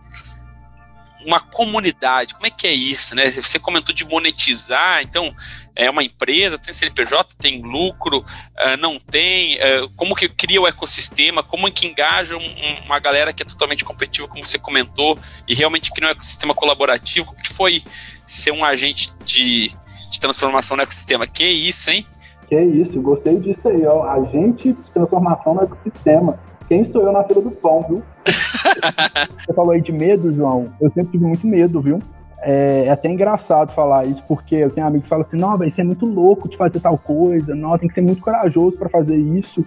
uma 1.26 1.40
comunidade. 1.40 2.34
Como 2.34 2.46
é 2.46 2.50
que 2.50 2.68
é 2.68 2.74
isso, 2.74 3.16
né? 3.16 3.30
Você 3.30 3.58
comentou 3.58 3.94
de 3.94 4.06
monetizar, 4.06 5.02
então 5.02 5.34
é 5.76 5.90
uma 5.90 6.04
empresa, 6.04 6.58
tem 6.58 6.74
CNPJ, 6.74 7.36
tem 7.38 7.62
lucro, 7.62 8.20
uh, 8.20 8.78
não 8.80 8.98
tem, 9.00 9.56
uh, 9.56 9.90
como 9.96 10.16
que 10.16 10.30
cria 10.30 10.62
o 10.62 10.68
ecossistema, 10.68 11.44
como 11.44 11.70
que 11.72 11.88
engaja 11.88 12.38
um, 12.38 12.86
uma 12.86 13.00
galera 13.00 13.34
que 13.34 13.44
é 13.44 13.46
totalmente 13.46 13.84
competitiva, 13.84 14.28
como 14.28 14.46
você 14.46 14.58
comentou, 14.58 15.18
e 15.48 15.54
realmente 15.54 15.92
cria 15.92 16.08
um 16.08 16.12
ecossistema 16.12 16.54
colaborativo, 16.54 17.26
como 17.26 17.42
que 17.42 17.52
foi 17.52 17.84
ser 18.26 18.52
um 18.52 18.64
agente 18.64 19.12
de, 19.26 19.72
de 20.10 20.20
transformação 20.20 20.78
no 20.78 20.84
ecossistema? 20.84 21.28
Que 21.28 21.46
isso, 21.46 21.90
hein? 21.92 22.06
Que 22.48 22.62
isso, 22.62 23.02
gostei 23.02 23.40
disso 23.40 23.68
aí, 23.68 23.86
ó, 23.86 24.04
agente 24.04 24.72
de 24.72 24.92
transformação 24.92 25.56
no 25.56 25.64
ecossistema. 25.64 26.40
Quem 26.68 26.84
sou 26.84 27.04
eu 27.04 27.12
na 27.12 27.24
fila 27.24 27.42
do 27.42 27.52
pão, 27.52 27.86
viu? 27.88 28.04
você 29.40 29.54
falou 29.54 29.72
aí 29.72 29.82
de 29.82 29.92
medo, 29.92 30.34
João. 30.34 30.70
Eu 30.82 30.90
sempre 30.90 31.12
tive 31.12 31.26
muito 31.26 31.46
medo, 31.46 31.82
viu? 31.82 32.00
É, 32.40 32.86
é, 32.86 32.90
até 32.92 33.10
engraçado 33.10 33.74
falar 33.74 34.06
isso, 34.06 34.24
porque 34.28 34.56
eu 34.56 34.70
tenho 34.70 34.86
amigos 34.86 35.06
que 35.06 35.10
falam 35.10 35.26
assim: 35.26 35.38
não, 35.38 35.58
vai 35.58 35.72
ser 35.72 35.84
muito 35.84 36.06
louco 36.06 36.48
de 36.48 36.56
fazer 36.56 36.80
tal 36.80 36.98
coisa, 36.98 37.56
não, 37.56 37.78
tem 37.78 37.88
que 37.90 37.96
ser 37.96 38.02
muito 38.02 38.22
corajoso 38.22 38.78
para 38.78 38.90
fazer 38.90 39.18
isso. 39.18 39.66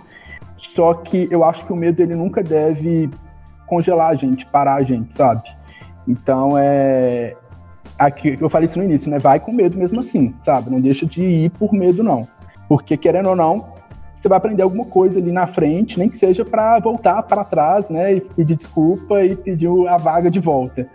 Só 0.57 0.95
que 0.95 1.29
eu 1.31 1.45
acho 1.45 1.65
que 1.65 1.73
o 1.73 1.77
medo 1.77 2.03
ele 2.03 2.15
nunca 2.15 2.43
deve 2.43 3.11
congelar 3.67 4.11
a 4.11 4.15
gente, 4.15 4.47
parar 4.47 4.75
a 4.75 4.83
gente, 4.83 5.15
sabe? 5.15 5.43
Então 6.07 6.57
é. 6.57 7.35
Aqui, 7.99 8.39
eu 8.41 8.49
falei 8.49 8.67
isso 8.69 8.79
no 8.79 8.85
início, 8.85 9.11
né? 9.11 9.19
Vai 9.19 9.41
com 9.41 9.53
medo 9.53 9.77
mesmo 9.77 9.99
assim, 9.99 10.33
sabe? 10.45 10.71
Não 10.71 10.81
deixa 10.81 11.05
de 11.05 11.23
ir 11.23 11.51
por 11.51 11.73
medo, 11.73 12.03
não. 12.03 12.29
Porque, 12.69 12.97
querendo 12.97 13.31
ou 13.31 13.35
não, 13.35 13.73
você 14.21 14.29
vai 14.29 14.39
aprender 14.39 14.63
alguma 14.63 14.85
coisa 14.85 15.19
ali 15.21 15.31
na 15.31 15.47
frente, 15.47 15.99
nem 15.99 16.09
que 16.09 16.19
seja 16.19 16.45
para 16.45 16.79
voltar 16.81 17.23
para 17.23 17.45
trás, 17.45 17.89
né? 17.89 18.15
E 18.15 18.21
pedir 18.21 18.57
desculpa 18.57 19.23
e 19.23 19.37
pedir 19.37 19.69
a 19.89 19.97
vaga 19.97 20.31
de 20.31 20.41
volta. 20.41 20.89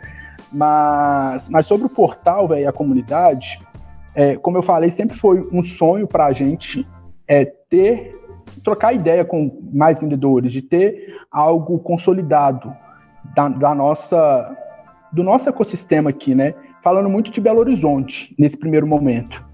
Mas, 0.51 1.47
mas 1.49 1.65
sobre 1.65 1.87
o 1.87 1.89
portal, 1.89 2.47
velho, 2.47 2.67
a 2.67 2.73
comunidade, 2.73 3.59
é, 4.13 4.35
como 4.35 4.57
eu 4.57 4.63
falei, 4.63 4.91
sempre 4.91 5.17
foi 5.17 5.47
um 5.51 5.63
sonho 5.63 6.05
para 6.05 6.25
a 6.25 6.33
gente 6.33 6.85
é, 7.27 7.45
ter, 7.45 8.13
trocar 8.63 8.93
ideia 8.93 9.23
com 9.23 9.69
mais 9.73 9.99
vendedores, 9.99 10.51
de 10.51 10.61
ter 10.61 11.15
algo 11.31 11.79
consolidado 11.79 12.75
da, 13.33 13.47
da 13.47 13.73
nossa, 13.73 14.55
do 15.11 15.23
nosso 15.23 15.47
ecossistema 15.47 16.09
aqui, 16.09 16.35
né? 16.35 16.53
Falando 16.83 17.09
muito 17.09 17.31
de 17.31 17.39
Belo 17.39 17.59
Horizonte 17.61 18.35
nesse 18.37 18.57
primeiro 18.57 18.85
momento. 18.85 19.52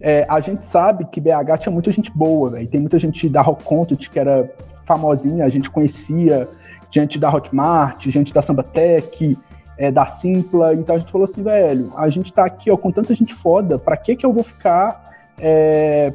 É, 0.00 0.24
a 0.28 0.40
gente 0.40 0.64
sabe 0.66 1.04
que 1.06 1.20
BH 1.20 1.58
tinha 1.60 1.72
muita 1.72 1.90
gente 1.90 2.10
boa, 2.10 2.50
velho. 2.50 2.68
Tem 2.68 2.80
muita 2.80 2.98
gente 2.98 3.28
da 3.28 3.42
Rock 3.42 3.64
Content 3.64 4.08
que 4.08 4.18
era 4.18 4.50
famosinha, 4.86 5.44
a 5.44 5.48
gente 5.48 5.70
conhecia, 5.70 6.48
gente 6.90 7.18
da 7.18 7.32
Hotmart, 7.32 8.06
gente 8.08 8.32
da 8.32 8.40
Sambatec, 8.40 9.36
é, 9.76 9.90
da 9.90 10.06
Simpla. 10.06 10.74
Então 10.74 10.96
a 10.96 10.98
gente 10.98 11.12
falou 11.12 11.24
assim, 11.24 11.42
velho, 11.42 11.92
a 11.96 12.08
gente 12.08 12.32
tá 12.32 12.44
aqui 12.44 12.70
ó, 12.70 12.76
com 12.76 12.90
tanta 12.90 13.14
gente 13.14 13.34
foda, 13.34 13.78
pra 13.78 13.96
que 13.96 14.16
que 14.16 14.24
eu 14.24 14.32
vou 14.32 14.42
ficar 14.42 15.12
é, 15.38 16.12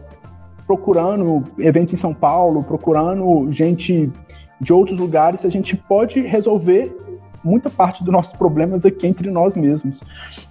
procurando 0.65 1.43
evento 1.59 1.93
em 1.93 1.97
São 1.97 2.13
Paulo, 2.13 2.63
procurando 2.63 3.51
gente 3.51 4.11
de 4.59 4.73
outros 4.73 4.97
lugares, 4.97 5.41
se 5.41 5.47
a 5.47 5.51
gente 5.51 5.75
pode 5.75 6.21
resolver 6.21 6.95
muita 7.43 7.69
parte 7.69 8.03
dos 8.03 8.11
nossos 8.11 8.33
problemas 8.33 8.85
aqui 8.85 9.07
entre 9.07 9.29
nós 9.29 9.55
mesmos. 9.55 10.01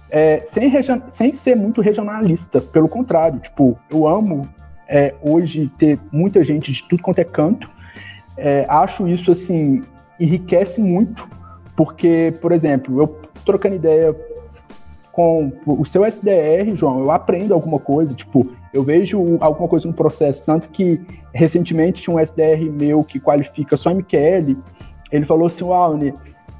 É, 0.09 0.43
sem, 0.45 0.71
sem 1.09 1.33
ser 1.33 1.55
muito 1.55 1.81
regionalista, 1.81 2.61
pelo 2.61 2.87
contrário, 2.87 3.39
tipo, 3.39 3.77
eu 3.89 4.07
amo 4.07 4.47
é, 4.87 5.13
hoje 5.21 5.71
ter 5.77 5.99
muita 6.11 6.43
gente 6.43 6.71
de 6.71 6.83
tudo 6.87 7.01
quanto 7.01 7.19
é 7.19 7.23
canto. 7.23 7.69
É, 8.37 8.65
acho 8.67 9.07
isso 9.07 9.31
assim 9.31 9.83
enriquece 10.19 10.81
muito 10.81 11.27
porque, 11.75 12.33
por 12.39 12.51
exemplo, 12.51 13.01
eu 13.01 13.19
trocando 13.45 13.75
ideia 13.75 14.15
com 15.11 15.51
o 15.67 15.85
seu 15.85 16.03
SDR, 16.03 16.75
João, 16.75 16.99
eu 16.99 17.11
aprendo 17.11 17.53
alguma 17.53 17.79
coisa, 17.79 18.15
tipo, 18.15 18.47
eu 18.73 18.83
vejo 18.83 19.37
alguma 19.39 19.67
coisa 19.67 19.87
no 19.87 19.93
processo, 19.93 20.43
tanto 20.43 20.69
que 20.69 20.99
recentemente 21.31 22.01
tinha 22.01 22.15
um 22.15 22.19
SDR 22.19 22.71
meu 22.71 23.03
que 23.03 23.19
qualifica 23.19 23.77
só 23.77 23.91
MQL, 23.91 24.57
ele 25.11 25.25
falou 25.27 25.45
assim, 25.45 25.63
Walne, 25.63 26.15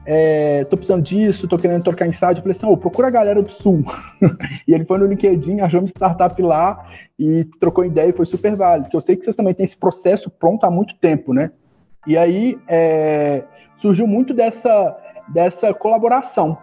é, 0.05 0.65
tô 0.65 0.75
precisando 0.75 1.01
disso, 1.01 1.47
tô 1.47 1.57
querendo 1.57 1.83
trocar 1.83 2.07
insight, 2.07 2.35
eu 2.35 2.41
falei 2.41 2.51
assim, 2.51 2.65
oh, 2.65 2.75
procura 2.75 3.07
a 3.07 3.11
galera 3.11 3.41
do 3.41 3.51
Sul. 3.51 3.83
e 4.67 4.73
ele 4.73 4.85
foi 4.85 4.97
no 4.97 5.05
LinkedIn, 5.05 5.61
achou 5.61 5.79
uma 5.79 5.87
startup 5.87 6.41
lá 6.41 6.85
e 7.17 7.45
trocou 7.59 7.85
ideia 7.85 8.09
e 8.09 8.13
foi 8.13 8.25
super 8.25 8.55
válido, 8.55 8.89
que 8.89 8.95
eu 8.95 9.01
sei 9.01 9.15
que 9.15 9.23
vocês 9.23 9.35
também 9.35 9.53
têm 9.53 9.65
esse 9.65 9.77
processo 9.77 10.29
pronto 10.29 10.65
há 10.65 10.71
muito 10.71 10.95
tempo, 10.95 11.33
né? 11.33 11.51
E 12.05 12.17
aí, 12.17 12.59
é, 12.67 13.43
surgiu 13.83 14.05
muito 14.05 14.33
dessa, 14.33 14.97
dessa 15.29 15.73
colaboração, 15.73 16.57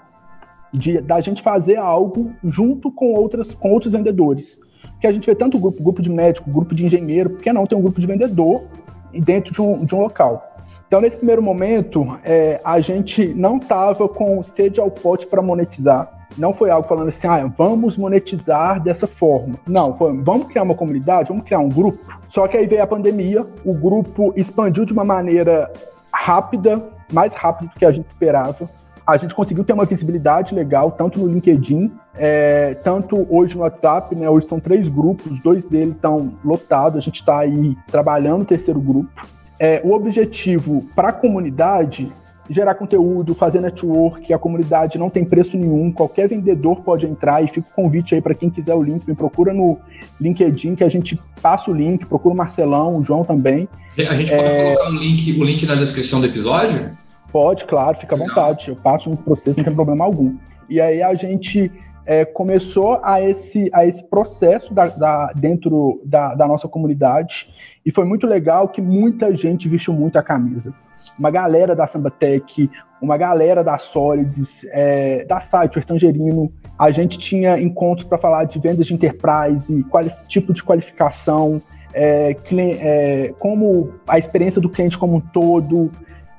de, 0.72 1.00
da 1.00 1.20
gente 1.20 1.42
fazer 1.42 1.76
algo 1.76 2.32
junto 2.44 2.92
com, 2.92 3.12
outras, 3.12 3.52
com 3.54 3.72
outros 3.72 3.92
vendedores. 3.92 4.60
Que 5.00 5.06
a 5.06 5.12
gente 5.12 5.26
vê 5.26 5.34
tanto 5.34 5.58
grupo, 5.58 5.82
grupo 5.82 6.02
de 6.02 6.10
médico, 6.10 6.50
grupo 6.50 6.74
de 6.74 6.84
engenheiro, 6.84 7.30
por 7.30 7.40
que 7.40 7.52
não 7.52 7.66
ter 7.66 7.74
um 7.74 7.82
grupo 7.82 8.00
de 8.00 8.06
vendedor 8.06 8.64
dentro 9.12 9.52
de 9.52 9.60
um, 9.60 9.84
de 9.84 9.94
um 9.94 10.00
local? 10.00 10.49
Então, 10.90 11.00
nesse 11.00 11.18
primeiro 11.18 11.40
momento, 11.40 12.18
é, 12.24 12.60
a 12.64 12.80
gente 12.80 13.32
não 13.32 13.58
estava 13.58 14.08
com 14.08 14.42
sede 14.42 14.80
ao 14.80 14.90
pote 14.90 15.24
para 15.24 15.40
monetizar. 15.40 16.26
Não 16.36 16.52
foi 16.52 16.68
algo 16.68 16.88
falando 16.88 17.10
assim, 17.10 17.28
ah, 17.28 17.48
vamos 17.56 17.96
monetizar 17.96 18.82
dessa 18.82 19.06
forma. 19.06 19.54
Não, 19.68 19.96
foi, 19.96 20.20
vamos 20.20 20.48
criar 20.48 20.64
uma 20.64 20.74
comunidade, 20.74 21.28
vamos 21.28 21.44
criar 21.44 21.60
um 21.60 21.68
grupo. 21.68 22.00
Só 22.28 22.48
que 22.48 22.56
aí 22.56 22.66
veio 22.66 22.82
a 22.82 22.88
pandemia, 22.88 23.46
o 23.64 23.72
grupo 23.72 24.32
expandiu 24.34 24.84
de 24.84 24.92
uma 24.92 25.04
maneira 25.04 25.72
rápida, 26.12 26.82
mais 27.12 27.34
rápido 27.34 27.68
do 27.68 27.78
que 27.78 27.84
a 27.84 27.92
gente 27.92 28.08
esperava. 28.08 28.68
A 29.06 29.16
gente 29.16 29.32
conseguiu 29.32 29.62
ter 29.62 29.74
uma 29.74 29.84
visibilidade 29.84 30.56
legal, 30.56 30.90
tanto 30.90 31.20
no 31.20 31.28
LinkedIn, 31.28 31.92
é, 32.16 32.74
tanto 32.82 33.28
hoje 33.30 33.54
no 33.54 33.62
WhatsApp, 33.62 34.16
né? 34.16 34.28
Hoje 34.28 34.48
são 34.48 34.58
três 34.58 34.88
grupos, 34.88 35.40
dois 35.40 35.64
deles 35.66 35.94
estão 35.94 36.32
lotados, 36.44 36.98
a 36.98 37.00
gente 37.00 37.20
está 37.20 37.38
aí 37.38 37.76
trabalhando 37.86 38.42
o 38.42 38.44
terceiro 38.44 38.80
grupo. 38.80 39.39
É, 39.60 39.80
o 39.84 39.92
objetivo 39.92 40.88
para 40.96 41.10
a 41.10 41.12
comunidade 41.12 42.10
gerar 42.48 42.74
conteúdo, 42.74 43.32
fazer 43.34 43.60
network, 43.60 44.32
a 44.32 44.38
comunidade 44.38 44.98
não 44.98 45.08
tem 45.08 45.24
preço 45.24 45.56
nenhum, 45.56 45.92
qualquer 45.92 46.28
vendedor 46.28 46.80
pode 46.80 47.06
entrar 47.06 47.44
e 47.44 47.46
fica 47.46 47.68
o 47.70 47.72
convite 47.72 48.14
aí 48.14 48.20
para 48.20 48.34
quem 48.34 48.50
quiser 48.50 48.74
o 48.74 48.82
link, 48.82 49.06
me 49.06 49.14
procura 49.14 49.54
no 49.54 49.78
LinkedIn 50.20 50.74
que 50.74 50.82
a 50.82 50.88
gente 50.88 51.20
passa 51.40 51.70
o 51.70 51.74
link, 51.74 52.04
procura 52.06 52.34
o 52.34 52.36
Marcelão, 52.36 52.96
o 52.96 53.04
João 53.04 53.22
também. 53.22 53.68
A 53.96 54.14
gente 54.14 54.34
pode 54.34 54.48
é... 54.48 54.74
colocar 54.74 54.90
o 54.90 54.94
link, 54.94 55.40
o 55.40 55.44
link 55.44 55.64
na 55.64 55.76
descrição 55.76 56.20
do 56.20 56.26
episódio? 56.26 56.90
Pode, 57.30 57.64
claro, 57.66 57.96
fica 57.98 58.16
à 58.16 58.18
vontade. 58.18 58.68
Eu 58.68 58.76
passo 58.76 59.08
no 59.08 59.16
processo, 59.16 59.58
não 59.58 59.64
tem 59.64 59.74
problema 59.74 60.04
algum. 60.04 60.34
E 60.68 60.80
aí 60.80 61.00
a 61.00 61.14
gente 61.14 61.70
é, 62.10 62.24
começou 62.24 62.98
a 63.04 63.22
esse, 63.22 63.70
a 63.72 63.86
esse 63.86 64.02
processo 64.02 64.74
da, 64.74 64.88
da, 64.88 65.32
dentro 65.32 66.02
da, 66.04 66.34
da 66.34 66.44
nossa 66.44 66.66
comunidade 66.66 67.48
e 67.86 67.92
foi 67.92 68.04
muito 68.04 68.26
legal 68.26 68.66
que 68.66 68.82
muita 68.82 69.32
gente 69.36 69.68
vestiu 69.68 69.94
muito 69.94 70.18
a 70.18 70.22
camisa. 70.22 70.74
Uma 71.16 71.30
galera 71.30 71.72
da 71.76 71.86
Sambatec, 71.86 72.68
uma 73.00 73.16
galera 73.16 73.62
da 73.62 73.78
Solids, 73.78 74.66
é, 74.72 75.24
da 75.24 75.38
Site, 75.40 75.80
Tangerino. 75.82 76.52
A 76.76 76.90
gente 76.90 77.16
tinha 77.16 77.60
encontros 77.60 78.08
para 78.08 78.18
falar 78.18 78.42
de 78.42 78.58
vendas 78.58 78.88
de 78.88 78.94
enterprise, 78.94 79.86
tipo 80.26 80.52
de 80.52 80.64
qualificação, 80.64 81.62
é, 81.94 82.36
é, 82.80 83.34
como 83.38 83.94
a 84.08 84.18
experiência 84.18 84.60
do 84.60 84.68
cliente 84.68 84.98
como 84.98 85.18
um 85.18 85.20
todo, 85.20 85.92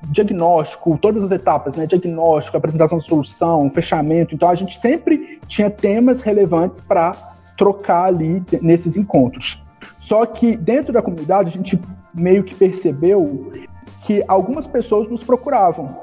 diagnóstico, 0.04 0.98
todas 1.00 1.22
as 1.24 1.30
etapas, 1.30 1.76
né? 1.76 1.86
Diagnóstico, 1.86 2.56
apresentação 2.56 2.98
de 2.98 3.06
solução, 3.06 3.70
fechamento. 3.70 4.34
Então 4.34 4.48
a 4.48 4.54
gente 4.54 4.78
sempre 4.80 5.40
tinha 5.46 5.70
temas 5.70 6.20
relevantes 6.20 6.80
para 6.80 7.12
trocar 7.56 8.04
ali 8.04 8.42
nesses 8.60 8.96
encontros. 8.96 9.62
Só 10.00 10.26
que 10.26 10.56
dentro 10.56 10.92
da 10.92 11.02
comunidade 11.02 11.48
a 11.48 11.52
gente 11.52 11.80
meio 12.12 12.44
que 12.44 12.54
percebeu 12.54 13.52
que 14.02 14.22
algumas 14.26 14.66
pessoas 14.66 15.08
nos 15.08 15.22
procuravam 15.22 15.96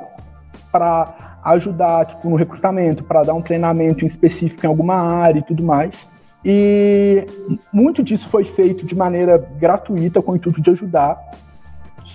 para 0.71 1.39
ajudar 1.43 2.05
tipo, 2.05 2.29
no 2.29 2.35
recrutamento, 2.35 3.03
para 3.03 3.23
dar 3.23 3.33
um 3.33 3.41
treinamento 3.41 4.03
em 4.03 4.07
específico 4.07 4.65
em 4.65 4.69
alguma 4.69 4.95
área 4.95 5.39
e 5.39 5.43
tudo 5.43 5.63
mais. 5.63 6.07
E 6.43 7.25
muito 7.71 8.01
disso 8.01 8.29
foi 8.29 8.45
feito 8.45 8.85
de 8.85 8.95
maneira 8.95 9.37
gratuita, 9.37 10.21
com 10.21 10.31
o 10.31 10.35
intuito 10.35 10.61
de 10.61 10.69
ajudar. 10.71 11.19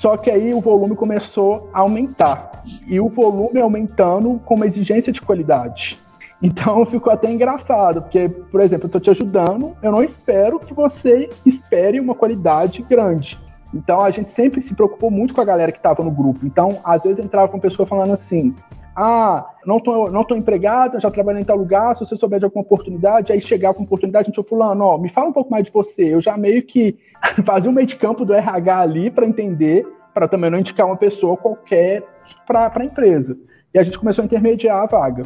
Só 0.04 0.18
que 0.18 0.30
aí 0.30 0.52
o 0.52 0.60
volume 0.60 0.94
começou 0.94 1.70
a 1.72 1.80
aumentar. 1.80 2.62
E 2.86 3.00
o 3.00 3.08
volume 3.08 3.58
aumentando 3.58 4.38
com 4.44 4.54
uma 4.54 4.66
exigência 4.66 5.10
de 5.10 5.22
qualidade. 5.22 5.98
Então 6.42 6.84
ficou 6.84 7.10
até 7.10 7.32
engraçado, 7.32 8.02
porque, 8.02 8.28
por 8.28 8.60
exemplo, 8.60 8.84
eu 8.84 8.88
estou 8.88 9.00
te 9.00 9.08
ajudando, 9.08 9.74
eu 9.80 9.90
não 9.90 10.02
espero 10.02 10.60
que 10.60 10.74
você 10.74 11.30
espere 11.46 11.98
uma 11.98 12.14
qualidade 12.14 12.82
grande. 12.82 13.40
Então 13.72 14.02
a 14.02 14.10
gente 14.10 14.30
sempre 14.30 14.60
se 14.60 14.74
preocupou 14.74 15.10
muito 15.10 15.32
com 15.32 15.40
a 15.40 15.44
galera 15.44 15.72
que 15.72 15.78
estava 15.78 16.04
no 16.04 16.10
grupo. 16.10 16.44
Então, 16.44 16.80
às 16.84 17.02
vezes 17.02 17.24
entrava 17.24 17.50
uma 17.50 17.60
pessoa 17.60 17.86
falando 17.86 18.12
assim: 18.12 18.54
ah, 18.96 19.44
não 19.66 19.80
tô, 19.80 20.08
não 20.10 20.22
tô 20.22 20.36
empregado, 20.36 21.00
já 21.00 21.10
trabalhei 21.10 21.42
em 21.42 21.44
tal 21.44 21.56
lugar, 21.56 21.96
se 21.96 22.04
você 22.04 22.16
souber 22.16 22.38
de 22.38 22.44
alguma 22.44 22.62
oportunidade, 22.62 23.32
aí 23.32 23.40
chegava 23.40 23.74
com 23.74 23.82
oportunidade, 23.82 24.30
a 24.30 24.32
gente, 24.32 24.48
fulano, 24.48 24.84
ó, 24.84 24.98
me 24.98 25.08
fala 25.08 25.28
um 25.28 25.32
pouco 25.32 25.50
mais 25.50 25.64
de 25.64 25.72
você. 25.72 26.14
Eu 26.14 26.20
já 26.20 26.36
meio 26.36 26.62
que 26.62 26.96
fazia 27.44 27.70
um 27.70 27.74
meio 27.74 27.86
de 27.86 27.96
campo 27.96 28.24
do 28.24 28.32
RH 28.32 28.78
ali 28.78 29.10
para 29.10 29.26
entender, 29.26 29.86
para 30.12 30.28
também 30.28 30.50
não 30.50 30.58
indicar 30.58 30.86
uma 30.86 30.96
pessoa 30.96 31.36
qualquer 31.36 32.04
para 32.46 32.70
a 32.74 32.84
empresa. 32.84 33.36
E 33.72 33.78
a 33.78 33.82
gente 33.82 33.98
começou 33.98 34.22
a 34.22 34.26
intermediar 34.26 34.82
a 34.82 34.86
vaga. 34.86 35.24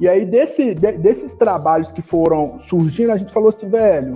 E 0.00 0.08
aí, 0.08 0.24
desse, 0.24 0.74
de, 0.74 0.92
desses 0.92 1.32
trabalhos 1.34 1.92
que 1.92 2.00
foram 2.00 2.58
surgindo, 2.60 3.12
a 3.12 3.18
gente 3.18 3.32
falou 3.32 3.50
assim, 3.50 3.68
velho, 3.68 4.14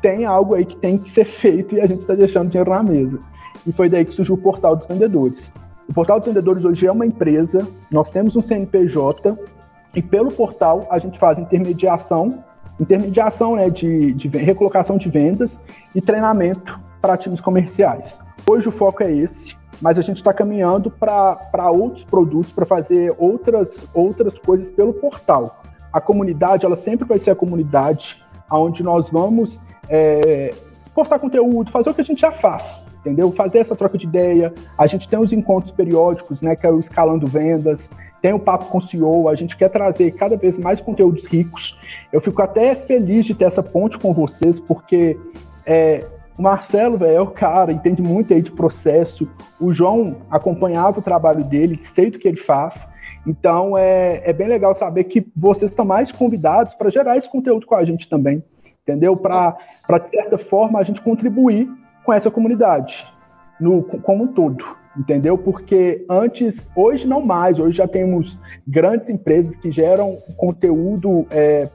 tem 0.00 0.24
algo 0.24 0.54
aí 0.54 0.64
que 0.64 0.76
tem 0.76 0.96
que 0.96 1.10
ser 1.10 1.26
feito 1.28 1.74
e 1.74 1.80
a 1.80 1.86
gente 1.86 2.00
está 2.00 2.14
deixando 2.14 2.48
dinheiro 2.48 2.70
na 2.70 2.82
mesa. 2.82 3.20
E 3.66 3.72
foi 3.72 3.88
daí 3.88 4.04
que 4.04 4.14
surgiu 4.14 4.34
o 4.34 4.38
Portal 4.38 4.74
dos 4.74 4.86
Vendedores. 4.86 5.52
O 5.88 5.92
Portal 5.94 6.18
dos 6.18 6.28
Vendedores 6.28 6.66
hoje 6.66 6.86
é 6.86 6.92
uma 6.92 7.06
empresa, 7.06 7.66
nós 7.90 8.10
temos 8.10 8.36
um 8.36 8.42
CNPJ 8.42 9.38
e 9.94 10.02
pelo 10.02 10.30
portal 10.30 10.86
a 10.90 10.98
gente 10.98 11.18
faz 11.18 11.38
intermediação, 11.38 12.44
intermediação 12.78 13.56
né, 13.56 13.70
de, 13.70 14.12
de 14.12 14.28
recolocação 14.28 14.98
de 14.98 15.08
vendas 15.08 15.58
e 15.94 16.02
treinamento 16.02 16.78
para 17.00 17.16
times 17.16 17.40
comerciais. 17.40 18.20
Hoje 18.46 18.68
o 18.68 18.72
foco 18.72 19.02
é 19.02 19.10
esse, 19.10 19.56
mas 19.80 19.98
a 19.98 20.02
gente 20.02 20.18
está 20.18 20.30
caminhando 20.30 20.90
para 20.90 21.70
outros 21.70 22.04
produtos, 22.04 22.52
para 22.52 22.66
fazer 22.66 23.14
outras, 23.16 23.74
outras 23.94 24.38
coisas 24.38 24.70
pelo 24.70 24.92
portal. 24.92 25.62
A 25.90 26.02
comunidade, 26.02 26.66
ela 26.66 26.76
sempre 26.76 27.08
vai 27.08 27.18
ser 27.18 27.30
a 27.30 27.34
comunidade 27.34 28.22
onde 28.50 28.82
nós 28.82 29.08
vamos 29.08 29.58
é, 29.88 30.52
postar 30.94 31.18
conteúdo, 31.18 31.70
fazer 31.70 31.88
o 31.88 31.94
que 31.94 32.02
a 32.02 32.04
gente 32.04 32.20
já 32.20 32.30
faz 32.30 32.86
entendeu? 33.00 33.32
Fazer 33.32 33.58
essa 33.58 33.76
troca 33.76 33.96
de 33.96 34.06
ideia. 34.06 34.52
A 34.76 34.86
gente 34.86 35.08
tem 35.08 35.18
os 35.18 35.32
encontros 35.32 35.72
periódicos, 35.72 36.40
né, 36.40 36.56
que 36.56 36.66
é 36.66 36.70
o 36.70 36.80
Escalando 36.80 37.26
Vendas, 37.26 37.90
tem 38.20 38.32
o 38.32 38.38
Papo 38.38 38.66
com 38.66 38.78
o 38.78 38.86
CEO, 38.86 39.28
a 39.28 39.34
gente 39.34 39.56
quer 39.56 39.68
trazer 39.68 40.12
cada 40.12 40.36
vez 40.36 40.58
mais 40.58 40.80
conteúdos 40.80 41.26
ricos. 41.26 41.78
Eu 42.12 42.20
fico 42.20 42.42
até 42.42 42.74
feliz 42.74 43.24
de 43.24 43.34
ter 43.34 43.44
essa 43.44 43.62
ponte 43.62 43.98
com 43.98 44.12
vocês, 44.12 44.58
porque 44.58 45.16
é, 45.64 46.04
o 46.36 46.42
Marcelo, 46.42 46.98
velho, 46.98 47.16
é 47.16 47.20
o 47.20 47.28
cara, 47.28 47.72
entende 47.72 48.02
muito 48.02 48.34
aí 48.34 48.42
de 48.42 48.50
processo. 48.50 49.28
O 49.60 49.72
João 49.72 50.16
acompanhava 50.30 50.98
o 50.98 51.02
trabalho 51.02 51.44
dele, 51.44 51.80
sei 51.94 52.10
do 52.10 52.18
que 52.18 52.26
ele 52.26 52.38
faz. 52.38 52.74
Então 53.26 53.76
é, 53.76 54.22
é 54.24 54.32
bem 54.32 54.48
legal 54.48 54.74
saber 54.74 55.04
que 55.04 55.26
vocês 55.36 55.70
estão 55.70 55.84
mais 55.84 56.10
convidados 56.10 56.74
para 56.74 56.90
gerar 56.90 57.16
esse 57.16 57.30
conteúdo 57.30 57.66
com 57.66 57.74
a 57.74 57.84
gente 57.84 58.08
também, 58.08 58.42
entendeu? 58.82 59.16
Para, 59.16 59.56
de 60.04 60.10
certa 60.10 60.38
forma, 60.38 60.78
a 60.78 60.82
gente 60.82 61.02
contribuir 61.02 61.68
com 62.08 62.12
essa 62.14 62.30
comunidade, 62.30 63.06
no, 63.60 63.82
como 63.82 64.24
um 64.24 64.28
todo, 64.28 64.64
entendeu? 64.96 65.36
Porque 65.36 66.06
antes, 66.08 66.66
hoje 66.74 67.06
não 67.06 67.20
mais, 67.20 67.58
hoje 67.58 67.76
já 67.76 67.86
temos 67.86 68.38
grandes 68.66 69.10
empresas 69.10 69.54
que 69.56 69.70
geram 69.70 70.16
conteúdo 70.38 71.26
é, 71.30 71.68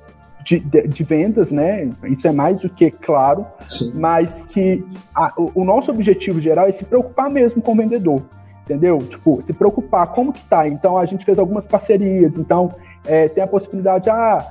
de, 0.44 0.58
de, 0.58 0.88
de, 0.88 1.04
vendas, 1.04 1.52
né? 1.52 1.88
Isso 2.06 2.28
é 2.28 2.32
mais 2.32 2.58
do 2.58 2.68
que 2.68 2.90
claro, 2.90 3.46
Sim. 3.70 3.92
mas 4.00 4.42
que 4.50 4.84
a, 5.14 5.32
o, 5.38 5.64
nosso 5.64 5.92
objetivo 5.92 6.42
geral 6.42 6.66
é 6.66 6.72
se 6.72 6.84
preocupar 6.84 7.30
mesmo 7.30 7.62
com 7.62 7.74
o 7.74 7.76
vendedor, 7.76 8.24
entendeu? 8.64 8.98
Tipo, 8.98 9.40
se 9.44 9.54
preocupar 9.54 10.08
como 10.14 10.34
que 10.34 10.44
tá. 10.46 10.68
Então 10.68 10.98
a 10.98 11.06
gente 11.06 11.24
fez 11.26 11.38
algumas 11.38 11.68
parcerias, 11.68 12.36
então 12.40 12.74
é, 13.06 13.30
tem 13.30 13.44
a 13.44 13.48
possibilidade, 13.48 14.10
ah, 14.10 14.44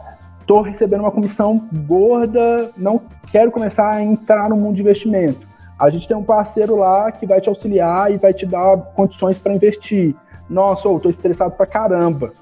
tô 0.47 0.61
recebendo 0.61 1.01
uma 1.01 1.11
comissão 1.11 1.61
gorda, 1.89 2.71
não 2.77 3.01
quero 3.33 3.51
começar 3.51 3.91
a 3.91 4.01
entrar 4.01 4.49
no 4.49 4.57
mundo 4.57 4.77
de 4.77 4.83
investimento 4.83 5.51
a 5.83 5.91
gente 5.91 6.07
tem 6.07 6.17
um 6.17 6.23
parceiro 6.23 6.77
lá 6.77 7.11
que 7.11 7.27
vai 7.27 7.41
te 7.41 7.49
auxiliar 7.49 8.13
e 8.13 8.17
vai 8.17 8.33
te 8.33 8.47
dar 8.47 8.77
condições 8.95 9.37
para 9.37 9.53
investir. 9.53 10.15
Nossa, 10.49 10.87
eu 10.87 11.01
tô 11.01 11.11
estressado 11.11 11.57
pra 11.57 11.67
caramba. 11.67 12.33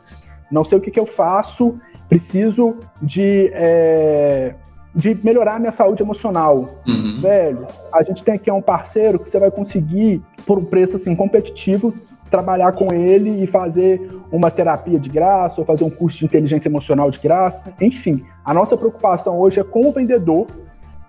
Não 0.53 0.63
sei 0.63 0.77
o 0.77 0.81
que, 0.81 0.91
que 0.91 1.01
eu 1.01 1.07
faço, 1.07 1.81
preciso 2.07 2.77
de, 3.01 3.51
é, 3.55 4.55
de 4.95 5.19
melhorar 5.25 5.59
minha 5.59 5.73
saúde 5.73 6.03
emocional. 6.03 6.67
Uhum. 6.87 7.21
Velho, 7.23 7.67
a 7.91 8.03
gente 8.03 8.23
tem 8.23 8.35
aqui 8.35 8.51
um 8.51 8.61
parceiro 8.61 9.19
que 9.19 9.31
você 9.31 9.39
vai 9.39 9.51
conseguir, 9.51 10.23
por 10.45 10.59
um 10.59 10.65
preço 10.67 10.97
assim 10.97 11.17
competitivo, 11.17 11.95
trabalhar 12.31 12.73
com 12.73 12.93
ele 12.93 13.43
e 13.43 13.47
fazer 13.47 14.21
uma 14.31 14.51
terapia 14.51 14.99
de 14.99 15.09
graça 15.09 15.63
ou 15.63 15.65
fazer 15.65 15.85
um 15.85 15.91
curso 15.91 16.19
de 16.19 16.27
inteligência 16.27 16.69
emocional 16.69 17.11
de 17.11 17.19
graça. 17.19 17.73
Enfim, 17.81 18.23
a 18.45 18.53
nossa 18.53 18.77
preocupação 18.77 19.39
hoje 19.41 19.61
é 19.61 19.65
com 19.65 19.89
o 19.89 19.93
vendedor 19.93 20.47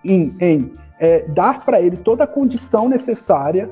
em, 0.05 0.33
em 0.39 0.71
é, 1.01 1.25
dar 1.27 1.65
para 1.65 1.81
ele 1.81 1.97
toda 1.97 2.25
a 2.25 2.27
condição 2.27 2.87
necessária 2.87 3.67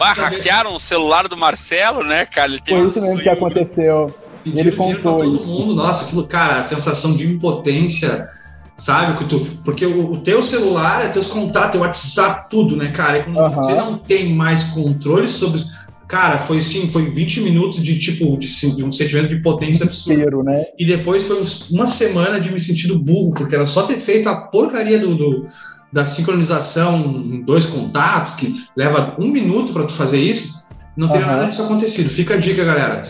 Ah, 0.00 0.14
hackearam 0.14 0.74
o 0.74 0.80
celular 0.80 1.28
do 1.28 1.36
Marcelo, 1.36 2.02
né, 2.02 2.26
cara? 2.26 2.50
Ele 2.50 2.60
tem 2.60 2.76
Foi 2.76 2.86
isso 2.86 3.00
mesmo 3.00 3.20
que 3.20 3.28
aconteceu. 3.28 4.12
E 4.44 4.58
ele 4.58 4.72
contou 4.72 5.18
todo 5.18 5.46
mundo. 5.46 5.74
Nossa, 5.74 6.04
aquilo, 6.04 6.26
cara, 6.26 6.60
a 6.60 6.64
sensação 6.64 7.14
de 7.14 7.32
impotência 7.32 8.28
sabe? 8.76 9.18
Que 9.18 9.24
tu, 9.24 9.46
porque 9.64 9.86
o, 9.86 10.12
o, 10.12 10.18
teu 10.18 10.42
celular, 10.42 11.04
é 11.04 11.08
teus 11.08 11.28
contatos, 11.28 11.72
teu 11.72 11.80
WhatsApp, 11.80 12.50
tudo, 12.50 12.76
né, 12.76 12.90
cara? 12.90 13.18
E 13.18 13.24
quando 13.24 13.38
uhum. 13.38 13.50
você 13.50 13.74
não 13.74 13.98
tem 13.98 14.34
mais 14.34 14.64
controle 14.64 15.28
sobre. 15.28 15.62
Cara, 16.08 16.38
foi 16.38 16.58
assim, 16.58 16.90
foi 16.90 17.08
20 17.08 17.40
minutos 17.40 17.82
de 17.82 17.98
tipo, 17.98 18.36
de, 18.36 18.76
de 18.76 18.84
um 18.84 18.92
sentimento 18.92 19.30
de 19.30 19.40
potência 19.40 19.86
absurdo. 19.86 20.42
Né? 20.42 20.64
E 20.78 20.84
depois 20.84 21.24
foi 21.24 21.42
uma 21.70 21.86
semana 21.86 22.38
de 22.38 22.52
me 22.52 22.60
sentindo 22.60 22.98
burro, 22.98 23.32
porque 23.32 23.54
era 23.54 23.64
só 23.64 23.84
ter 23.84 23.98
feito 23.98 24.28
a 24.28 24.36
porcaria 24.36 24.98
do, 24.98 25.14
do 25.14 25.46
da 25.92 26.06
sincronização 26.06 27.00
em 27.04 27.42
dois 27.42 27.66
contatos, 27.66 28.34
que 28.34 28.54
leva 28.74 29.14
um 29.18 29.28
minuto 29.28 29.72
para 29.72 29.84
tu 29.84 29.92
fazer 29.92 30.18
isso, 30.18 30.62
não 30.96 31.08
teria 31.08 31.26
uhum. 31.26 31.32
nada 31.32 31.46
disso 31.48 31.62
acontecido. 31.62 32.08
Fica 32.08 32.34
a 32.34 32.38
dica, 32.38 32.64
galera. 32.64 33.02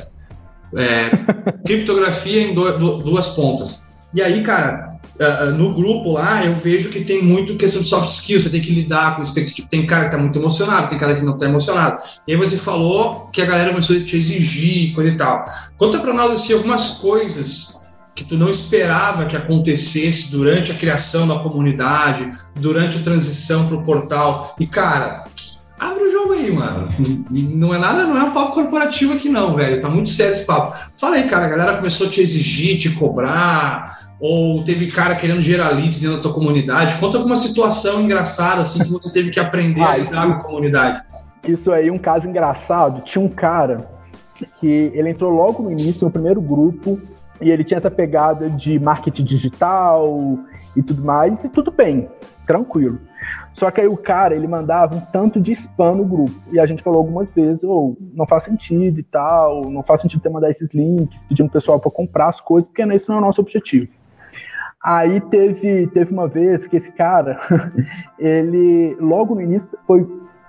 É, 0.76 1.10
criptografia 1.64 2.42
em 2.42 2.54
do, 2.54 2.78
do, 2.78 2.96
duas 2.98 3.28
pontas. 3.28 3.82
E 4.12 4.20
aí, 4.20 4.42
cara, 4.42 4.98
uh, 5.20 5.50
no 5.52 5.74
grupo 5.74 6.12
lá, 6.12 6.44
eu 6.44 6.54
vejo 6.54 6.90
que 6.90 7.04
tem 7.04 7.22
muito 7.22 7.56
questão 7.56 7.82
de 7.82 7.88
soft 7.88 8.10
skills, 8.10 8.44
você 8.44 8.50
tem 8.50 8.60
que 8.60 8.74
lidar 8.74 9.16
com 9.16 9.22
expectativa. 9.22 9.68
Tem 9.70 9.86
cara 9.86 10.06
que 10.06 10.10
tá 10.10 10.18
muito 10.18 10.38
emocionado, 10.38 10.88
tem 10.88 10.98
cara 10.98 11.14
que 11.14 11.24
não 11.24 11.38
tá 11.38 11.46
emocionado. 11.46 12.02
E 12.26 12.32
aí 12.32 12.38
você 12.38 12.56
falou 12.56 13.28
que 13.32 13.40
a 13.40 13.46
galera 13.46 13.70
começou 13.70 13.96
a 13.96 14.00
te 14.00 14.16
exigir, 14.16 14.94
coisa 14.94 15.10
e 15.10 15.16
tal. 15.16 15.46
Conta 15.78 15.98
para 15.98 16.12
nós 16.12 16.32
assim, 16.32 16.52
algumas 16.52 16.88
coisas 16.98 17.81
que 18.14 18.24
tu 18.24 18.36
não 18.36 18.48
esperava 18.48 19.26
que 19.26 19.36
acontecesse 19.36 20.30
durante 20.30 20.70
a 20.70 20.74
criação 20.74 21.26
da 21.26 21.38
comunidade, 21.38 22.30
durante 22.54 22.98
a 22.98 23.02
transição 23.02 23.66
para 23.66 23.76
o 23.76 23.82
portal. 23.82 24.54
E, 24.60 24.66
cara, 24.66 25.24
abre 25.78 26.04
o 26.04 26.12
jogo 26.12 26.32
aí, 26.34 26.50
mano. 26.52 26.88
Não 27.30 27.74
é 27.74 27.78
nada, 27.78 28.04
não 28.04 28.16
é 28.16 28.24
um 28.24 28.32
papo 28.32 28.52
corporativo 28.52 29.14
aqui, 29.14 29.28
não, 29.28 29.56
velho. 29.56 29.80
Tá 29.80 29.88
muito 29.88 30.10
sério 30.10 30.32
esse 30.32 30.46
papo. 30.46 30.76
Fala 30.98 31.16
aí, 31.16 31.28
cara, 31.28 31.46
a 31.46 31.48
galera 31.48 31.76
começou 31.76 32.06
a 32.06 32.10
te 32.10 32.20
exigir, 32.20 32.78
te 32.78 32.90
cobrar, 32.90 34.10
ou 34.20 34.62
teve 34.62 34.90
cara 34.90 35.16
querendo 35.16 35.40
gerar 35.40 35.70
leads 35.70 36.00
dentro 36.00 36.18
da 36.18 36.22
tua 36.22 36.34
comunidade? 36.34 36.98
Conta 36.98 37.16
alguma 37.16 37.36
situação 37.36 38.00
engraçada 38.02 38.60
assim 38.62 38.84
que 38.84 38.90
você 38.90 39.10
teve 39.12 39.30
que 39.30 39.40
aprender 39.40 39.80
ah, 39.80 39.92
a 39.92 39.96
lidar 39.96 40.26
com 40.26 40.32
a 40.34 40.40
comunidade. 40.40 41.02
Isso 41.48 41.72
aí, 41.72 41.90
um 41.90 41.98
caso 41.98 42.28
engraçado. 42.28 43.02
Tinha 43.02 43.24
um 43.24 43.28
cara 43.28 43.88
que 44.60 44.92
ele 44.94 45.10
entrou 45.10 45.32
logo 45.32 45.62
no 45.62 45.72
início, 45.72 46.04
no 46.04 46.10
primeiro 46.10 46.40
grupo, 46.40 47.00
e 47.42 47.50
ele 47.50 47.64
tinha 47.64 47.78
essa 47.78 47.90
pegada 47.90 48.48
de 48.48 48.78
marketing 48.78 49.24
digital 49.24 50.38
e 50.76 50.82
tudo 50.82 51.04
mais, 51.04 51.42
e 51.44 51.48
tudo 51.48 51.70
bem, 51.70 52.08
tranquilo. 52.46 52.98
Só 53.52 53.70
que 53.70 53.80
aí 53.80 53.86
o 53.86 53.96
cara, 53.96 54.34
ele 54.34 54.46
mandava 54.46 54.96
um 54.96 55.00
tanto 55.00 55.40
de 55.40 55.52
spam 55.52 55.96
no 55.96 56.04
grupo. 56.04 56.32
E 56.50 56.58
a 56.58 56.66
gente 56.66 56.82
falou 56.82 57.00
algumas 57.00 57.30
vezes, 57.32 57.62
ou 57.62 57.90
oh, 57.90 58.04
não 58.14 58.26
faz 58.26 58.44
sentido 58.44 58.98
e 58.98 59.02
tal, 59.02 59.70
não 59.70 59.82
faz 59.82 60.00
sentido 60.00 60.22
você 60.22 60.30
mandar 60.30 60.50
esses 60.50 60.72
links, 60.72 61.24
pedindo 61.24 61.48
o 61.48 61.52
pessoal 61.52 61.78
para 61.78 61.90
comprar 61.90 62.28
as 62.28 62.40
coisas, 62.40 62.66
porque 62.66 62.82
esse 62.82 63.08
não 63.08 63.16
é 63.16 63.18
o 63.18 63.22
nosso 63.22 63.40
objetivo. 63.40 63.88
Aí 64.82 65.20
teve, 65.20 65.86
teve 65.88 66.12
uma 66.12 66.26
vez 66.26 66.66
que 66.66 66.76
esse 66.76 66.90
cara, 66.90 67.38
ele 68.18 68.96
logo 68.98 69.34
no 69.34 69.40
início 69.40 69.70
foi 69.86 70.04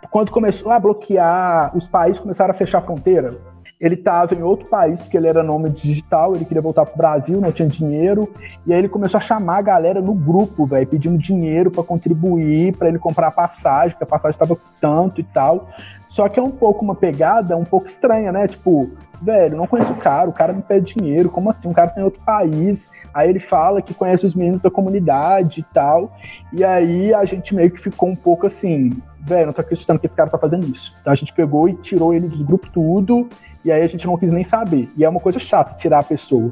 quando 0.09 0.31
começou 0.31 0.71
a 0.71 0.79
bloquear, 0.79 1.75
os 1.75 1.87
países 1.87 2.19
começaram 2.19 2.51
a 2.51 2.57
fechar 2.57 2.79
a 2.79 2.81
fronteira. 2.81 3.35
Ele 3.84 3.95
estava 3.95 4.34
em 4.34 4.41
outro 4.41 4.65
país, 4.67 5.01
porque 5.01 5.17
ele 5.17 5.27
era 5.27 5.43
nome 5.43 5.69
digital, 5.69 6.34
ele 6.34 6.45
queria 6.45 6.61
voltar 6.61 6.86
para 6.86 6.93
o 6.93 6.97
Brasil, 6.97 7.41
não 7.41 7.51
tinha 7.51 7.67
dinheiro, 7.67 8.34
e 8.65 8.71
aí 8.71 8.79
ele 8.79 8.88
começou 8.88 9.17
a 9.17 9.21
chamar 9.21 9.57
a 9.57 9.61
galera 9.61 10.01
no 10.01 10.13
grupo, 10.13 10.65
velho, 10.65 10.88
pedindo 10.88 11.17
dinheiro 11.17 11.69
para 11.69 11.84
contribuir, 11.84 12.77
para 12.77 12.88
ele 12.88 12.97
comprar 12.97 13.27
a 13.27 13.31
passagem, 13.31 13.89
porque 13.89 14.05
a 14.05 14.07
passagem 14.07 14.39
estava 14.41 14.57
tanto 14.79 15.19
e 15.19 15.23
tal. 15.25 15.67
Só 16.07 16.29
que 16.29 16.39
é 16.39 16.43
um 16.43 16.49
pouco 16.49 16.86
uma 16.86 16.95
pegada 16.95 17.57
um 17.57 17.65
pouco 17.65 17.88
estranha, 17.88 18.31
né? 18.31 18.47
Tipo, 18.47 18.89
velho, 19.21 19.57
não 19.57 19.67
conheço 19.67 19.91
o 19.91 19.97
cara, 19.97 20.29
o 20.29 20.34
cara 20.34 20.53
me 20.53 20.61
pede 20.61 20.95
dinheiro, 20.95 21.29
como 21.29 21.49
assim? 21.49 21.67
O 21.67 21.73
cara 21.73 21.89
tem 21.89 22.01
tá 22.01 22.05
outro 22.05 22.21
país, 22.21 22.89
Aí 23.13 23.29
ele 23.29 23.39
fala 23.39 23.81
que 23.81 23.93
conhece 23.93 24.25
os 24.25 24.34
meninos 24.34 24.61
da 24.61 24.71
comunidade 24.71 25.59
e 25.59 25.63
tal. 25.73 26.17
E 26.51 26.63
aí 26.63 27.13
a 27.13 27.23
gente 27.25 27.53
meio 27.53 27.69
que 27.69 27.79
ficou 27.79 28.09
um 28.09 28.15
pouco 28.15 28.47
assim, 28.47 28.91
velho, 29.19 29.47
não 29.47 29.53
tô 29.53 29.61
acreditando 29.61 29.99
que 29.99 30.07
esse 30.07 30.15
cara 30.15 30.31
tá 30.31 30.38
fazendo 30.38 30.65
isso. 30.65 30.91
Então 30.99 31.13
a 31.13 31.15
gente 31.15 31.31
pegou 31.31 31.69
e 31.69 31.75
tirou 31.75 32.13
ele 32.13 32.27
dos 32.27 32.41
grupos 32.41 32.71
tudo, 32.71 33.29
e 33.64 33.72
aí 33.72 33.82
a 33.82 33.88
gente 33.88 34.05
não 34.05 34.18
quis 34.18 34.32
nem 34.32 34.43
saber. 34.43 34.89
E 34.97 35.05
é 35.05 35.09
uma 35.09 35.20
coisa 35.20 35.39
chata 35.39 35.76
tirar 35.76 35.99
a 35.99 36.03
pessoa. 36.03 36.51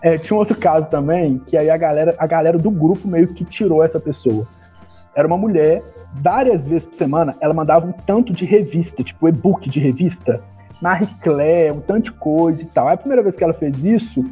É, 0.00 0.18
tinha 0.18 0.36
um 0.36 0.40
outro 0.40 0.56
caso 0.56 0.88
também, 0.88 1.38
que 1.38 1.56
aí 1.56 1.70
a 1.70 1.76
galera, 1.76 2.12
a 2.18 2.26
galera 2.26 2.58
do 2.58 2.70
grupo 2.70 3.06
meio 3.06 3.28
que 3.28 3.44
tirou 3.44 3.84
essa 3.84 4.00
pessoa. 4.00 4.46
Era 5.14 5.26
uma 5.26 5.36
mulher, 5.36 5.82
várias 6.14 6.66
vezes 6.66 6.86
por 6.86 6.96
semana, 6.96 7.34
ela 7.40 7.54
mandava 7.54 7.86
um 7.86 7.92
tanto 7.92 8.32
de 8.32 8.44
revista, 8.44 9.04
tipo 9.04 9.28
e-book 9.28 9.68
de 9.68 9.78
revista, 9.78 10.42
Marie 10.80 11.14
Claire, 11.20 11.72
um 11.72 11.80
tanto 11.80 12.04
de 12.04 12.12
coisa 12.12 12.62
e 12.62 12.64
tal. 12.64 12.88
Aí 12.88 12.94
a 12.94 12.96
primeira 12.96 13.22
vez 13.22 13.36
que 13.36 13.44
ela 13.44 13.54
fez 13.54 13.84
isso, 13.84 14.24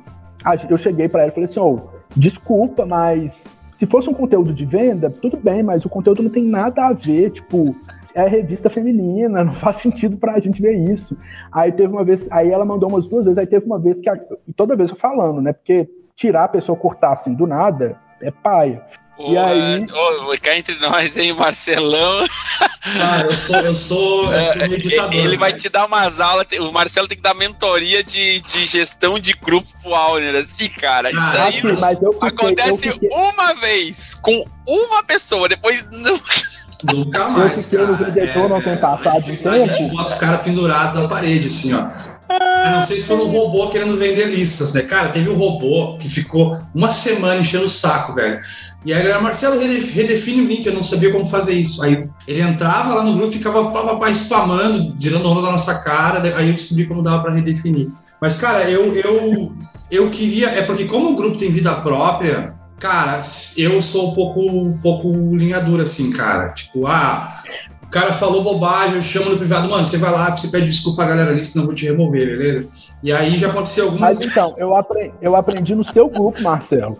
eu 0.68 0.76
cheguei 0.76 1.08
para 1.08 1.22
ela 1.22 1.30
e 1.30 1.34
falei 1.34 1.48
assim: 1.48 1.60
oh, 1.60 1.80
desculpa, 2.16 2.84
mas 2.84 3.44
se 3.76 3.86
fosse 3.86 4.10
um 4.10 4.14
conteúdo 4.14 4.52
de 4.52 4.64
venda, 4.64 5.08
tudo 5.08 5.36
bem, 5.36 5.62
mas 5.62 5.84
o 5.84 5.88
conteúdo 5.88 6.22
não 6.22 6.30
tem 6.30 6.44
nada 6.44 6.86
a 6.86 6.92
ver, 6.92 7.30
tipo, 7.30 7.76
é 8.14 8.26
revista 8.28 8.68
feminina, 8.68 9.44
não 9.44 9.54
faz 9.54 9.76
sentido 9.76 10.16
pra 10.16 10.40
gente 10.40 10.60
ver 10.60 10.74
isso. 10.74 11.16
Aí 11.52 11.72
teve 11.72 11.92
uma 11.92 12.04
vez, 12.04 12.26
aí 12.30 12.50
ela 12.50 12.64
mandou 12.64 12.88
umas 12.88 13.06
duas 13.06 13.24
vezes, 13.24 13.38
aí 13.38 13.46
teve 13.46 13.66
uma 13.66 13.78
vez 13.78 14.00
que, 14.00 14.08
a, 14.08 14.18
toda 14.56 14.76
vez 14.76 14.90
eu 14.90 14.96
falando, 14.96 15.40
né, 15.40 15.52
porque 15.52 15.88
tirar 16.16 16.44
a 16.44 16.48
pessoa 16.48 16.76
cortar 16.76 17.12
assim 17.12 17.34
do 17.34 17.46
nada 17.46 17.96
é 18.20 18.30
paia. 18.30 18.82
E 19.18 19.36
aí. 19.36 19.86
Oh, 19.92 20.34
cá 20.40 20.56
entre 20.56 20.76
nós, 20.76 21.16
hein, 21.18 21.34
Marcelão. 21.34 22.24
Cara, 22.80 23.26
eu 23.26 23.32
sou, 23.36 23.56
eu 23.56 23.76
sou, 23.76 24.32
eu 24.32 24.44
sou 24.44 24.68
meditador. 24.68 25.12
Ele 25.12 25.36
vai 25.36 25.52
te 25.52 25.68
dar 25.68 25.84
umas 25.84 26.18
aulas. 26.18 26.46
O 26.58 26.72
Marcelo 26.72 27.06
tem 27.06 27.18
que 27.18 27.22
dar 27.22 27.34
mentoria 27.34 28.02
de, 28.02 28.40
de 28.40 28.64
gestão 28.64 29.18
de 29.18 29.34
grupo 29.34 29.68
pro 29.82 29.94
Alner. 29.94 30.36
Assim, 30.36 30.68
cara. 30.68 31.10
Isso 31.10 31.20
ah, 31.20 31.44
aí 31.44 31.58
assim, 31.58 31.68
fiquei, 31.68 32.28
acontece 32.28 32.98
uma 33.12 33.52
vez 33.54 34.14
com 34.14 34.42
uma 34.66 35.02
pessoa, 35.02 35.46
depois 35.46 35.86
nunca. 36.02 36.59
Nunca 36.84 37.28
mais. 37.28 37.56
Eu 37.56 37.62
fiquei 37.62 37.78
no 37.78 37.96
vendedor 37.96 38.44
é, 38.44 38.48
não 38.48 38.62
tem 38.62 38.76
passado 38.76 39.22
de 39.22 39.36
tempo. 39.36 40.02
Os 40.02 40.14
caras 40.14 40.42
pendurados 40.42 41.00
na 41.00 41.08
parede, 41.08 41.48
assim, 41.48 41.74
ó. 41.74 41.88
Eu 42.30 42.70
não 42.70 42.86
sei 42.86 43.00
se 43.00 43.06
foi 43.06 43.16
um 43.16 43.26
robô 43.26 43.68
querendo 43.68 43.96
vender 43.96 44.26
listas, 44.26 44.72
né? 44.72 44.82
Cara, 44.82 45.08
teve 45.08 45.28
um 45.28 45.34
robô 45.34 45.98
que 45.98 46.08
ficou 46.08 46.56
uma 46.72 46.90
semana 46.90 47.40
enchendo 47.40 47.64
o 47.64 47.68
saco, 47.68 48.14
velho. 48.14 48.40
E 48.84 48.92
aí 48.92 49.00
a 49.00 49.02
galera, 49.02 49.20
Marcelo, 49.20 49.58
redefine 49.58 50.42
o 50.42 50.46
link, 50.46 50.64
eu 50.64 50.72
não 50.72 50.82
sabia 50.82 51.10
como 51.10 51.26
fazer 51.26 51.54
isso. 51.54 51.82
Aí 51.82 52.08
ele 52.28 52.40
entrava 52.40 52.94
lá 52.94 53.02
no 53.02 53.14
grupo, 53.14 53.32
ficava 53.32 53.70
pá, 53.98 54.10
spamando, 54.10 54.96
tirando 54.96 55.28
onda 55.28 55.42
da 55.42 55.50
nossa 55.50 55.82
cara, 55.82 56.22
aí 56.36 56.48
eu 56.48 56.54
descobri 56.54 56.86
como 56.86 57.02
dava 57.02 57.22
para 57.22 57.34
redefinir. 57.34 57.88
Mas, 58.20 58.36
cara, 58.36 58.70
eu, 58.70 58.94
eu, 58.94 59.52
eu 59.90 60.10
queria. 60.10 60.50
É 60.50 60.62
porque, 60.62 60.84
como 60.84 61.10
o 61.10 61.16
grupo 61.16 61.38
tem 61.38 61.50
vida 61.50 61.74
própria, 61.76 62.54
cara, 62.80 63.20
eu 63.56 63.80
sou 63.82 64.10
um 64.10 64.14
pouco, 64.14 64.40
um 64.40 64.76
pouco 64.78 65.08
linha 65.36 65.60
dura, 65.60 65.82
assim, 65.82 66.10
cara. 66.10 66.48
Tipo, 66.48 66.86
ah, 66.86 67.42
o 67.82 67.88
cara 67.88 68.12
falou 68.12 68.42
bobagem, 68.42 68.96
eu 68.96 69.02
chamo 69.02 69.30
no 69.30 69.36
privado, 69.36 69.68
mano, 69.68 69.86
você 69.86 69.98
vai 69.98 70.10
lá, 70.10 70.34
você 70.34 70.48
pede 70.48 70.66
desculpa 70.66 71.04
a 71.04 71.06
galera 71.06 71.30
ali, 71.30 71.44
senão 71.44 71.64
eu 71.64 71.66
vou 71.66 71.74
te 71.74 71.86
remover, 71.86 72.26
beleza? 72.26 72.68
E 73.02 73.12
aí 73.12 73.36
já 73.36 73.50
aconteceu 73.50 73.84
algumas... 73.84 74.16
Mas 74.16 74.26
então, 74.26 74.54
eu 74.56 74.74
aprendi, 74.74 75.14
eu 75.20 75.36
aprendi 75.36 75.74
no 75.74 75.84
seu 75.84 76.08
grupo, 76.08 76.42
Marcelo. 76.42 76.96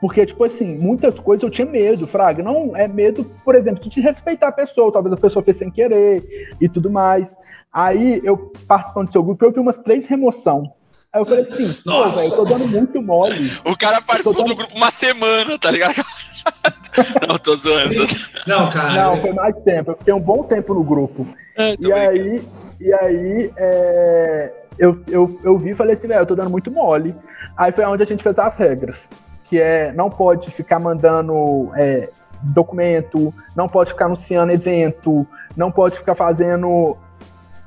Porque, 0.00 0.26
tipo 0.26 0.42
assim, 0.42 0.78
muitas 0.78 1.18
coisas 1.20 1.42
eu 1.42 1.50
tinha 1.50 1.66
medo, 1.66 2.06
Fraga. 2.06 2.42
Não 2.42 2.74
é 2.74 2.88
medo, 2.88 3.24
por 3.44 3.54
exemplo, 3.54 3.88
de 3.88 4.00
respeitar 4.00 4.48
a 4.48 4.52
pessoa, 4.52 4.90
talvez 4.90 5.12
a 5.12 5.16
pessoa 5.16 5.44
fez 5.44 5.58
sem 5.58 5.70
querer 5.70 6.56
e 6.60 6.68
tudo 6.68 6.90
mais. 6.90 7.36
Aí, 7.72 8.20
eu 8.24 8.50
participando 8.66 9.08
do 9.08 9.12
seu 9.12 9.22
grupo, 9.22 9.44
eu 9.44 9.52
vi 9.52 9.60
umas 9.60 9.76
três 9.78 10.06
remoção. 10.06 10.72
Aí 11.12 11.20
eu 11.20 11.26
falei 11.26 11.42
assim, 11.42 11.72
pô, 11.82 12.08
velho, 12.08 12.28
eu 12.28 12.36
tô 12.36 12.44
dando 12.44 12.68
muito 12.68 13.02
mole. 13.02 13.50
O 13.64 13.76
cara 13.76 14.00
participou 14.00 14.44
dando... 14.44 14.48
do 14.50 14.56
grupo 14.56 14.76
uma 14.76 14.92
semana, 14.92 15.58
tá 15.58 15.68
ligado? 15.68 15.96
não, 17.28 17.36
tô 17.36 17.56
zoando. 17.56 17.92
Tô... 17.92 18.48
Não, 18.48 18.70
cara. 18.70 18.92
Não, 18.92 19.20
foi 19.20 19.32
mais 19.32 19.58
tempo. 19.60 19.90
Eu 19.90 19.96
fiquei 19.96 20.14
um 20.14 20.20
bom 20.20 20.44
tempo 20.44 20.72
no 20.72 20.84
grupo. 20.84 21.26
É, 21.56 21.74
e, 21.80 21.92
aí, 21.92 22.48
e 22.80 22.94
aí, 22.94 23.52
é, 23.56 24.52
eu, 24.78 25.02
eu, 25.08 25.40
eu 25.42 25.58
vi 25.58 25.70
e 25.70 25.74
falei 25.74 25.96
assim, 25.96 26.06
velho, 26.06 26.20
eu 26.20 26.26
tô 26.26 26.36
dando 26.36 26.50
muito 26.50 26.70
mole. 26.70 27.12
Aí 27.56 27.72
foi 27.72 27.84
onde 27.86 28.04
a 28.04 28.06
gente 28.06 28.22
fez 28.22 28.38
as 28.38 28.56
regras. 28.56 28.96
Que 29.46 29.60
é, 29.60 29.92
não 29.92 30.08
pode 30.08 30.48
ficar 30.52 30.78
mandando 30.78 31.72
é, 31.74 32.08
documento, 32.40 33.34
não 33.56 33.68
pode 33.68 33.90
ficar 33.90 34.04
anunciando 34.04 34.52
evento, 34.52 35.26
não 35.56 35.72
pode 35.72 35.96
ficar 35.96 36.14
fazendo. 36.14 36.96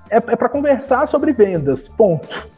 É, 0.09 0.15
é 0.15 0.21
para 0.21 0.47
conversar 0.47 1.09
sobre 1.09 1.33
vendas, 1.33 1.89
ponto. 1.89 2.52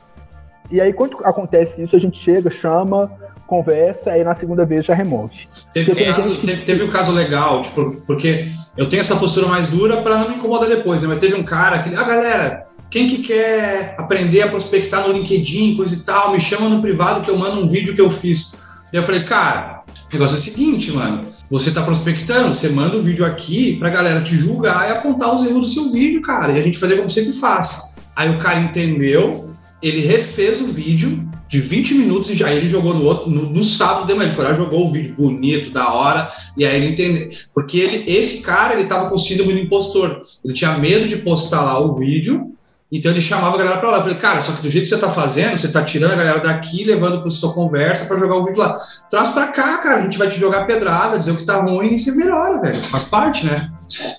E 0.71 0.81
aí, 0.81 0.93
quando 0.93 1.17
acontece 1.23 1.81
isso, 1.81 1.95
a 1.95 1.99
gente 1.99 2.17
chega, 2.17 2.49
chama, 2.49 3.11
conversa, 3.45 4.11
aí 4.11 4.23
na 4.23 4.35
segunda 4.35 4.65
vez 4.65 4.85
já 4.85 4.93
remove. 4.93 5.47
Teve, 5.73 6.03
é, 6.03 6.13
gente... 6.13 6.45
teve, 6.45 6.61
teve 6.63 6.83
um 6.83 6.89
caso 6.89 7.11
legal, 7.11 7.61
tipo, 7.61 8.01
porque 8.07 8.47
eu 8.75 8.89
tenho 8.89 9.01
essa 9.01 9.15
postura 9.15 9.47
mais 9.47 9.69
dura 9.69 10.01
para 10.01 10.17
não 10.19 10.29
me 10.29 10.35
incomodar 10.35 10.67
depois, 10.67 11.01
né? 11.01 11.07
Mas 11.07 11.19
teve 11.19 11.35
um 11.35 11.43
cara 11.43 11.79
que, 11.79 11.93
ah, 11.95 12.03
galera, 12.03 12.65
quem 12.89 13.07
que 13.07 13.19
quer 13.19 13.95
aprender 13.97 14.41
a 14.41 14.47
prospectar 14.47 15.07
no 15.07 15.13
LinkedIn, 15.13 15.75
coisa 15.75 15.93
e 15.95 15.99
tal, 15.99 16.31
me 16.31 16.39
chama 16.39 16.69
no 16.69 16.81
privado 16.81 17.23
que 17.23 17.29
eu 17.29 17.37
mando 17.37 17.61
um 17.61 17.69
vídeo 17.69 17.93
que 17.93 18.01
eu 18.01 18.09
fiz. 18.09 18.65
E 18.91 18.95
eu 18.95 19.03
falei, 19.03 19.23
cara, 19.23 19.83
o 20.09 20.13
negócio 20.13 20.35
é 20.35 20.39
o 20.39 20.41
seguinte, 20.41 20.91
mano. 20.91 21.21
Você 21.49 21.69
está 21.69 21.83
prospectando, 21.83 22.55
você 22.55 22.69
manda 22.69 22.97
o 22.97 22.99
um 22.99 23.03
vídeo 23.03 23.23
aqui 23.23 23.77
pra 23.77 23.89
galera 23.89 24.21
te 24.21 24.35
julgar 24.35 24.89
e 24.89 24.91
apontar 24.91 25.35
os 25.35 25.45
erros 25.45 25.61
do 25.61 25.67
seu 25.67 25.91
vídeo, 25.91 26.21
cara. 26.21 26.53
E 26.53 26.59
a 26.59 26.63
gente 26.63 26.79
fazer 26.79 26.95
como 26.97 27.09
sempre 27.09 27.33
faz. 27.33 27.93
Aí 28.15 28.33
o 28.33 28.39
cara 28.39 28.59
entendeu, 28.59 29.53
ele 29.87 30.01
refez 30.01 30.61
o 30.61 30.67
vídeo 30.67 31.27
de 31.47 31.59
20 31.59 31.93
minutos 31.93 32.31
e 32.31 32.35
já 32.35 32.51
ele 32.51 32.67
jogou 32.67 32.93
no 32.93 33.05
outro 33.05 33.29
no, 33.29 33.49
no 33.49 33.63
sábado 33.63 34.07
de 34.07 34.13
manhã. 34.13 34.27
Ele 34.27 34.35
foi 34.35 34.45
lá, 34.45 34.53
jogou 34.53 34.87
o 34.87 34.91
vídeo 34.91 35.15
bonito, 35.15 35.71
da 35.71 35.93
hora, 35.93 36.31
e 36.57 36.65
aí 36.65 36.75
ele 36.75 36.93
entendeu. 36.93 37.29
Porque 37.53 37.77
ele, 37.77 38.11
esse 38.11 38.41
cara, 38.41 38.73
ele 38.73 38.87
tava 38.87 39.09
com 39.09 39.17
síndrome 39.17 39.53
do 39.53 39.59
impostor. 39.59 40.21
Ele 40.43 40.53
tinha 40.53 40.77
medo 40.77 41.07
de 41.07 41.17
postar 41.17 41.63
lá 41.63 41.79
o 41.79 41.95
vídeo 41.95 42.55
então 42.91 43.11
ele 43.11 43.19
chamava 43.19 43.55
a 43.55 43.57
galera 43.57 43.77
para 43.77 43.89
lá. 43.89 43.97
Eu 43.97 44.03
falei, 44.03 44.17
cara, 44.17 44.41
só 44.41 44.53
que 44.53 44.61
do 44.61 44.69
jeito 44.69 44.83
que 44.87 44.95
você 44.95 45.01
tá 45.01 45.09
fazendo, 45.09 45.57
você 45.57 45.67
tá 45.71 45.83
tirando 45.83 46.11
a 46.11 46.15
galera 46.15 46.39
daqui, 46.39 46.83
levando 46.83 47.21
para 47.21 47.29
sua 47.31 47.53
conversa 47.53 48.05
para 48.05 48.17
jogar 48.17 48.35
o 48.35 48.45
vídeo 48.45 48.59
lá. 48.59 48.79
Traz 49.09 49.29
para 49.29 49.47
cá, 49.47 49.77
cara, 49.79 49.97
a 49.97 50.01
gente 50.03 50.17
vai 50.17 50.29
te 50.29 50.39
jogar 50.39 50.65
pedrada, 50.65 51.17
dizer 51.17 51.31
o 51.31 51.37
que 51.37 51.45
tá 51.45 51.61
ruim 51.61 51.95
e 51.95 51.99
você 51.99 52.11
melhora, 52.11 52.61
velho. 52.61 52.75
Faz 52.75 53.03
parte, 53.03 53.45
né? 53.45 53.71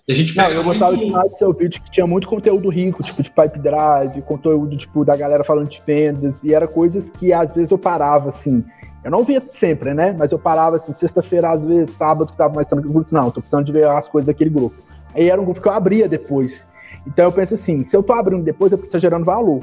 A 0.09 0.13
gente 0.13 0.37
Não, 0.37 0.49
eu 0.51 0.63
gostava 0.63 0.97
demais 0.97 1.31
do 1.31 1.37
seu 1.37 1.53
vídeo 1.53 1.83
que 1.83 1.91
tinha 1.91 2.07
muito 2.07 2.29
conteúdo 2.29 2.69
rico, 2.69 3.03
tipo 3.03 3.23
de 3.23 3.31
pipe 3.31 3.59
drive, 3.59 4.23
conteúdo 4.23 4.77
tipo 4.77 5.05
da 5.05 5.17
galera 5.17 5.45
falando 5.45 5.69
de 5.69 5.83
vendas, 5.87 6.43
e 6.43 6.55
era 6.55 6.69
coisas 6.69 7.09
que 7.11 7.33
às 7.33 7.53
vezes 7.53 7.71
eu 7.71 7.79
parava 7.79 8.29
assim. 8.29 8.65
Eu 9.05 9.11
não 9.11 9.23
via 9.23 9.43
sempre, 9.53 9.95
né? 9.95 10.15
Mas 10.19 10.33
eu 10.33 10.39
parava 10.39 10.77
assim, 10.77 10.93
sexta-feira, 10.99 11.53
às 11.53 11.65
vezes, 11.65 11.95
sábado, 11.97 12.33
que 12.33 12.37
tava 12.37 12.55
mais 12.55 12.67
tranquilo, 12.67 13.05
não, 13.13 13.31
tô 13.31 13.41
precisando 13.41 13.65
de 13.67 13.73
ver 13.73 13.89
as 13.89 14.09
coisas 14.09 14.27
daquele 14.27 14.51
grupo. 14.51 14.77
Aí 15.15 15.31
era 15.31 15.41
um 15.41 15.45
grupo 15.45 15.61
que 15.61 15.69
eu 15.69 15.73
abria 15.73 16.09
depois. 16.09 16.67
Então 17.07 17.27
eu 17.27 17.33
penso 17.33 17.55
assim, 17.55 17.85
se 17.85 17.97
eu 17.97 18.03
tô 18.03 18.13
abrindo 18.13 18.43
depois 18.43 18.73
é 18.73 18.77
porque 18.77 18.91
tá 18.91 18.99
gerando 18.99 19.25
valor. 19.25 19.61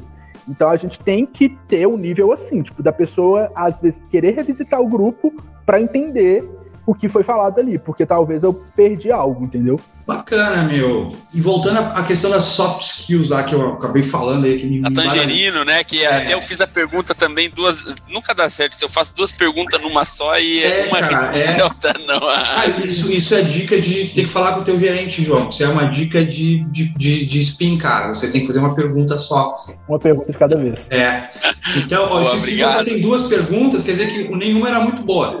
Então 0.48 0.68
a 0.68 0.76
gente 0.76 0.98
tem 1.00 1.26
que 1.26 1.50
ter 1.68 1.86
um 1.86 1.96
nível 1.96 2.32
assim, 2.32 2.62
tipo, 2.62 2.82
da 2.82 2.92
pessoa 2.92 3.50
às 3.54 3.78
vezes 3.78 4.00
querer 4.10 4.34
revisitar 4.34 4.80
o 4.80 4.88
grupo 4.88 5.32
para 5.64 5.80
entender 5.80 6.42
o 6.86 6.94
que 6.94 7.08
foi 7.08 7.22
falado 7.22 7.58
ali, 7.58 7.78
porque 7.78 8.04
talvez 8.04 8.42
eu 8.42 8.52
perdi 8.52 9.10
algo, 9.10 9.44
entendeu? 9.44 9.80
Bacana, 10.06 10.64
meu. 10.64 11.16
E 11.32 11.40
voltando 11.40 11.78
à 11.78 12.02
questão 12.02 12.30
das 12.30 12.44
soft 12.44 12.82
skills 12.82 13.30
lá 13.30 13.42
que 13.42 13.54
eu 13.54 13.72
acabei 13.72 14.02
falando 14.02 14.44
aí. 14.44 14.58
Que 14.58 14.66
me 14.66 14.82
a 14.86 14.90
Tangerino, 14.90 15.64
né? 15.64 15.82
Que 15.82 16.04
é. 16.04 16.18
até 16.18 16.34
eu 16.34 16.42
fiz 16.42 16.60
a 16.60 16.66
pergunta 16.66 17.14
também, 17.14 17.48
duas. 17.48 17.96
Nunca 18.06 18.34
dá 18.34 18.46
certo 18.50 18.74
se 18.74 18.84
eu 18.84 18.88
faço 18.90 19.16
duas 19.16 19.32
perguntas 19.32 19.80
numa 19.80 20.04
só 20.04 20.38
e 20.38 20.62
é, 20.62 20.88
uma 20.88 21.00
resposta 21.00 21.38
é. 21.38 21.64
outra 21.64 21.94
não. 22.06 22.28
Ah, 22.28 22.66
isso, 22.84 23.10
isso 23.10 23.34
é 23.34 23.40
dica 23.40 23.80
de 23.80 24.08
ter 24.10 24.24
que 24.24 24.28
falar 24.28 24.52
com 24.52 24.60
o 24.60 24.64
teu 24.64 24.78
gerente, 24.78 25.24
João. 25.24 25.48
Isso 25.48 25.64
é 25.64 25.68
uma 25.68 25.86
dica 25.86 26.22
de, 26.22 26.64
de, 26.64 26.88
de, 26.98 27.24
de 27.24 27.38
spin, 27.40 27.78
cara. 27.78 28.08
Você 28.08 28.30
tem 28.30 28.42
que 28.42 28.46
fazer 28.46 28.58
uma 28.58 28.74
pergunta 28.74 29.16
só. 29.16 29.56
Uma 29.88 29.98
pergunta 29.98 30.30
de 30.30 30.38
cada 30.38 30.58
vez. 30.58 30.78
É. 30.90 31.30
Então, 31.78 32.04
ó, 32.04 32.20
Boa, 32.20 32.24
se, 32.24 32.46
se 32.46 32.62
você 32.62 32.84
tem 32.84 33.00
duas 33.00 33.22
perguntas, 33.24 33.82
quer 33.82 33.92
dizer 33.92 34.08
que 34.08 34.28
nenhuma 34.36 34.68
era 34.68 34.80
muito 34.80 35.02
boa. 35.02 35.40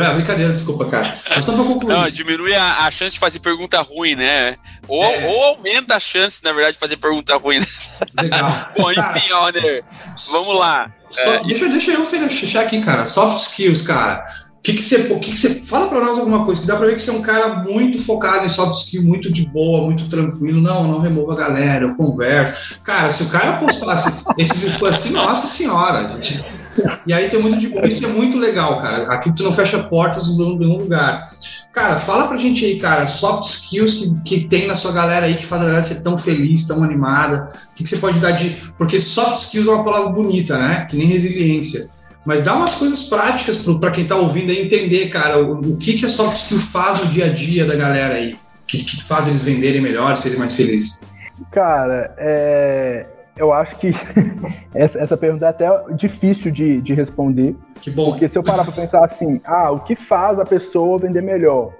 É, 0.00 0.14
brincadeira, 0.14 0.52
desculpa, 0.52 0.84
cara. 0.86 1.14
Mas 1.28 1.44
só 1.44 1.52
pra 1.52 1.64
concluir. 1.64 1.92
Não, 1.92 2.10
diminui 2.10 2.54
a, 2.54 2.86
a, 2.86 2.90
chance 2.90 3.14
de 3.14 3.18
fazer 3.18 3.40
pergunta 3.40 3.80
ruim, 3.80 4.14
né? 4.14 4.56
Ou, 4.86 5.02
é. 5.02 5.26
ou 5.26 5.44
aumenta 5.44 5.96
a 5.96 6.00
chance, 6.00 6.42
na 6.44 6.52
verdade, 6.52 6.74
de 6.74 6.78
fazer 6.78 6.96
pergunta 6.96 7.36
ruim. 7.36 7.58
Legal. 8.20 8.70
Bom, 8.78 8.90
enfim, 8.90 9.32
Honor, 9.32 9.82
vamos 10.30 10.58
lá. 10.58 10.92
Só, 11.10 11.34
é, 11.34 11.44
deixa, 11.44 11.68
deixa 11.68 11.92
eu 11.92 12.06
fechar 12.06 12.62
aqui, 12.62 12.80
cara. 12.82 13.06
Soft 13.06 13.38
skills, 13.38 13.82
cara. 13.82 14.24
O 14.58 14.62
que, 14.62 14.74
que 14.74 14.82
você. 14.82 15.12
O 15.12 15.20
que, 15.20 15.32
que 15.32 15.38
você. 15.38 15.62
Fala 15.66 15.88
pra 15.88 16.00
nós 16.00 16.18
alguma 16.18 16.44
coisa, 16.44 16.60
que 16.60 16.66
dá 16.66 16.76
pra 16.76 16.86
ver 16.86 16.94
que 16.94 17.00
você 17.00 17.10
é 17.10 17.14
um 17.14 17.22
cara 17.22 17.56
muito 17.62 18.00
focado 18.02 18.44
em 18.44 18.48
soft 18.48 18.74
skill, 18.84 19.02
muito 19.02 19.32
de 19.32 19.46
boa, 19.46 19.84
muito 19.84 20.08
tranquilo. 20.08 20.60
Não, 20.60 20.86
não 20.86 21.00
remova 21.00 21.32
a 21.32 21.36
galera, 21.36 21.84
eu 21.84 21.94
converso. 21.94 22.78
Cara, 22.82 23.10
se 23.10 23.22
o 23.22 23.28
cara 23.28 23.58
postasse 23.58 24.24
esses 24.36 24.82
assim, 24.82 25.10
nossa 25.10 25.46
senhora, 25.46 26.12
gente 26.20 26.57
e 27.06 27.12
aí 27.12 27.28
tem 27.28 27.40
muito 27.40 27.58
de 27.58 27.68
bom. 27.68 27.84
Isso 27.84 28.04
é 28.04 28.08
muito 28.08 28.38
legal, 28.38 28.80
cara. 28.80 29.12
Aqui 29.12 29.32
tu 29.32 29.42
não 29.42 29.52
fecha 29.52 29.78
portas 29.84 30.26
em 30.26 30.36
nenhum 30.36 30.78
lugar. 30.78 31.30
Cara, 31.72 31.98
fala 31.98 32.26
pra 32.26 32.36
gente 32.36 32.64
aí, 32.64 32.78
cara, 32.78 33.06
soft 33.06 33.44
skills 33.44 33.94
que, 34.24 34.40
que 34.40 34.48
tem 34.48 34.66
na 34.66 34.74
sua 34.74 34.92
galera 34.92 35.26
aí 35.26 35.34
que 35.34 35.46
faz 35.46 35.62
a 35.62 35.66
galera 35.66 35.82
ser 35.82 36.02
tão 36.02 36.18
feliz, 36.18 36.66
tão 36.66 36.82
animada. 36.82 37.50
O 37.70 37.74
que, 37.74 37.84
que 37.84 37.88
você 37.88 37.98
pode 37.98 38.18
dar 38.18 38.32
de. 38.32 38.56
Porque 38.76 39.00
soft 39.00 39.36
skills 39.44 39.68
é 39.68 39.70
uma 39.70 39.84
palavra 39.84 40.10
bonita, 40.10 40.58
né? 40.58 40.86
Que 40.90 40.96
nem 40.96 41.06
resiliência. 41.06 41.88
Mas 42.24 42.42
dá 42.42 42.54
umas 42.56 42.74
coisas 42.74 43.04
práticas 43.04 43.56
para 43.56 43.90
quem 43.90 44.06
tá 44.06 44.16
ouvindo 44.16 44.50
aí 44.50 44.62
entender, 44.62 45.08
cara, 45.08 45.42
o, 45.42 45.60
o, 45.60 45.76
que, 45.76 45.94
que 45.94 46.04
a 46.04 46.10
soft 46.10 46.36
skill 46.36 46.58
faz 46.58 47.00
no 47.00 47.06
dia 47.06 47.26
a 47.26 47.28
dia 47.32 47.64
da 47.64 47.74
galera 47.74 48.16
aí, 48.16 48.36
que, 48.66 48.84
que 48.84 49.02
faz 49.02 49.28
eles 49.28 49.42
venderem 49.42 49.80
melhor, 49.80 50.14
serem 50.14 50.38
mais 50.38 50.54
felizes. 50.54 51.02
Cara, 51.50 52.14
é, 52.18 53.06
eu 53.38 53.52
acho 53.52 53.76
que 53.76 53.92
essa, 54.74 54.98
essa, 54.98 55.16
pergunta 55.16 55.46
é 55.46 55.48
até 55.48 55.68
difícil 55.94 56.50
de, 56.50 56.80
de 56.80 56.94
responder. 56.94 57.56
Que 57.80 57.90
bom. 57.90 58.10
Porque 58.10 58.28
se 58.28 58.38
eu 58.38 58.42
parar 58.42 58.64
para 58.64 58.72
pensar 58.72 59.04
assim, 59.04 59.40
ah, 59.44 59.70
o 59.70 59.80
que 59.80 59.94
faz 59.96 60.38
a 60.38 60.44
pessoa 60.44 60.98
vender 60.98 61.22
melhor? 61.22 61.72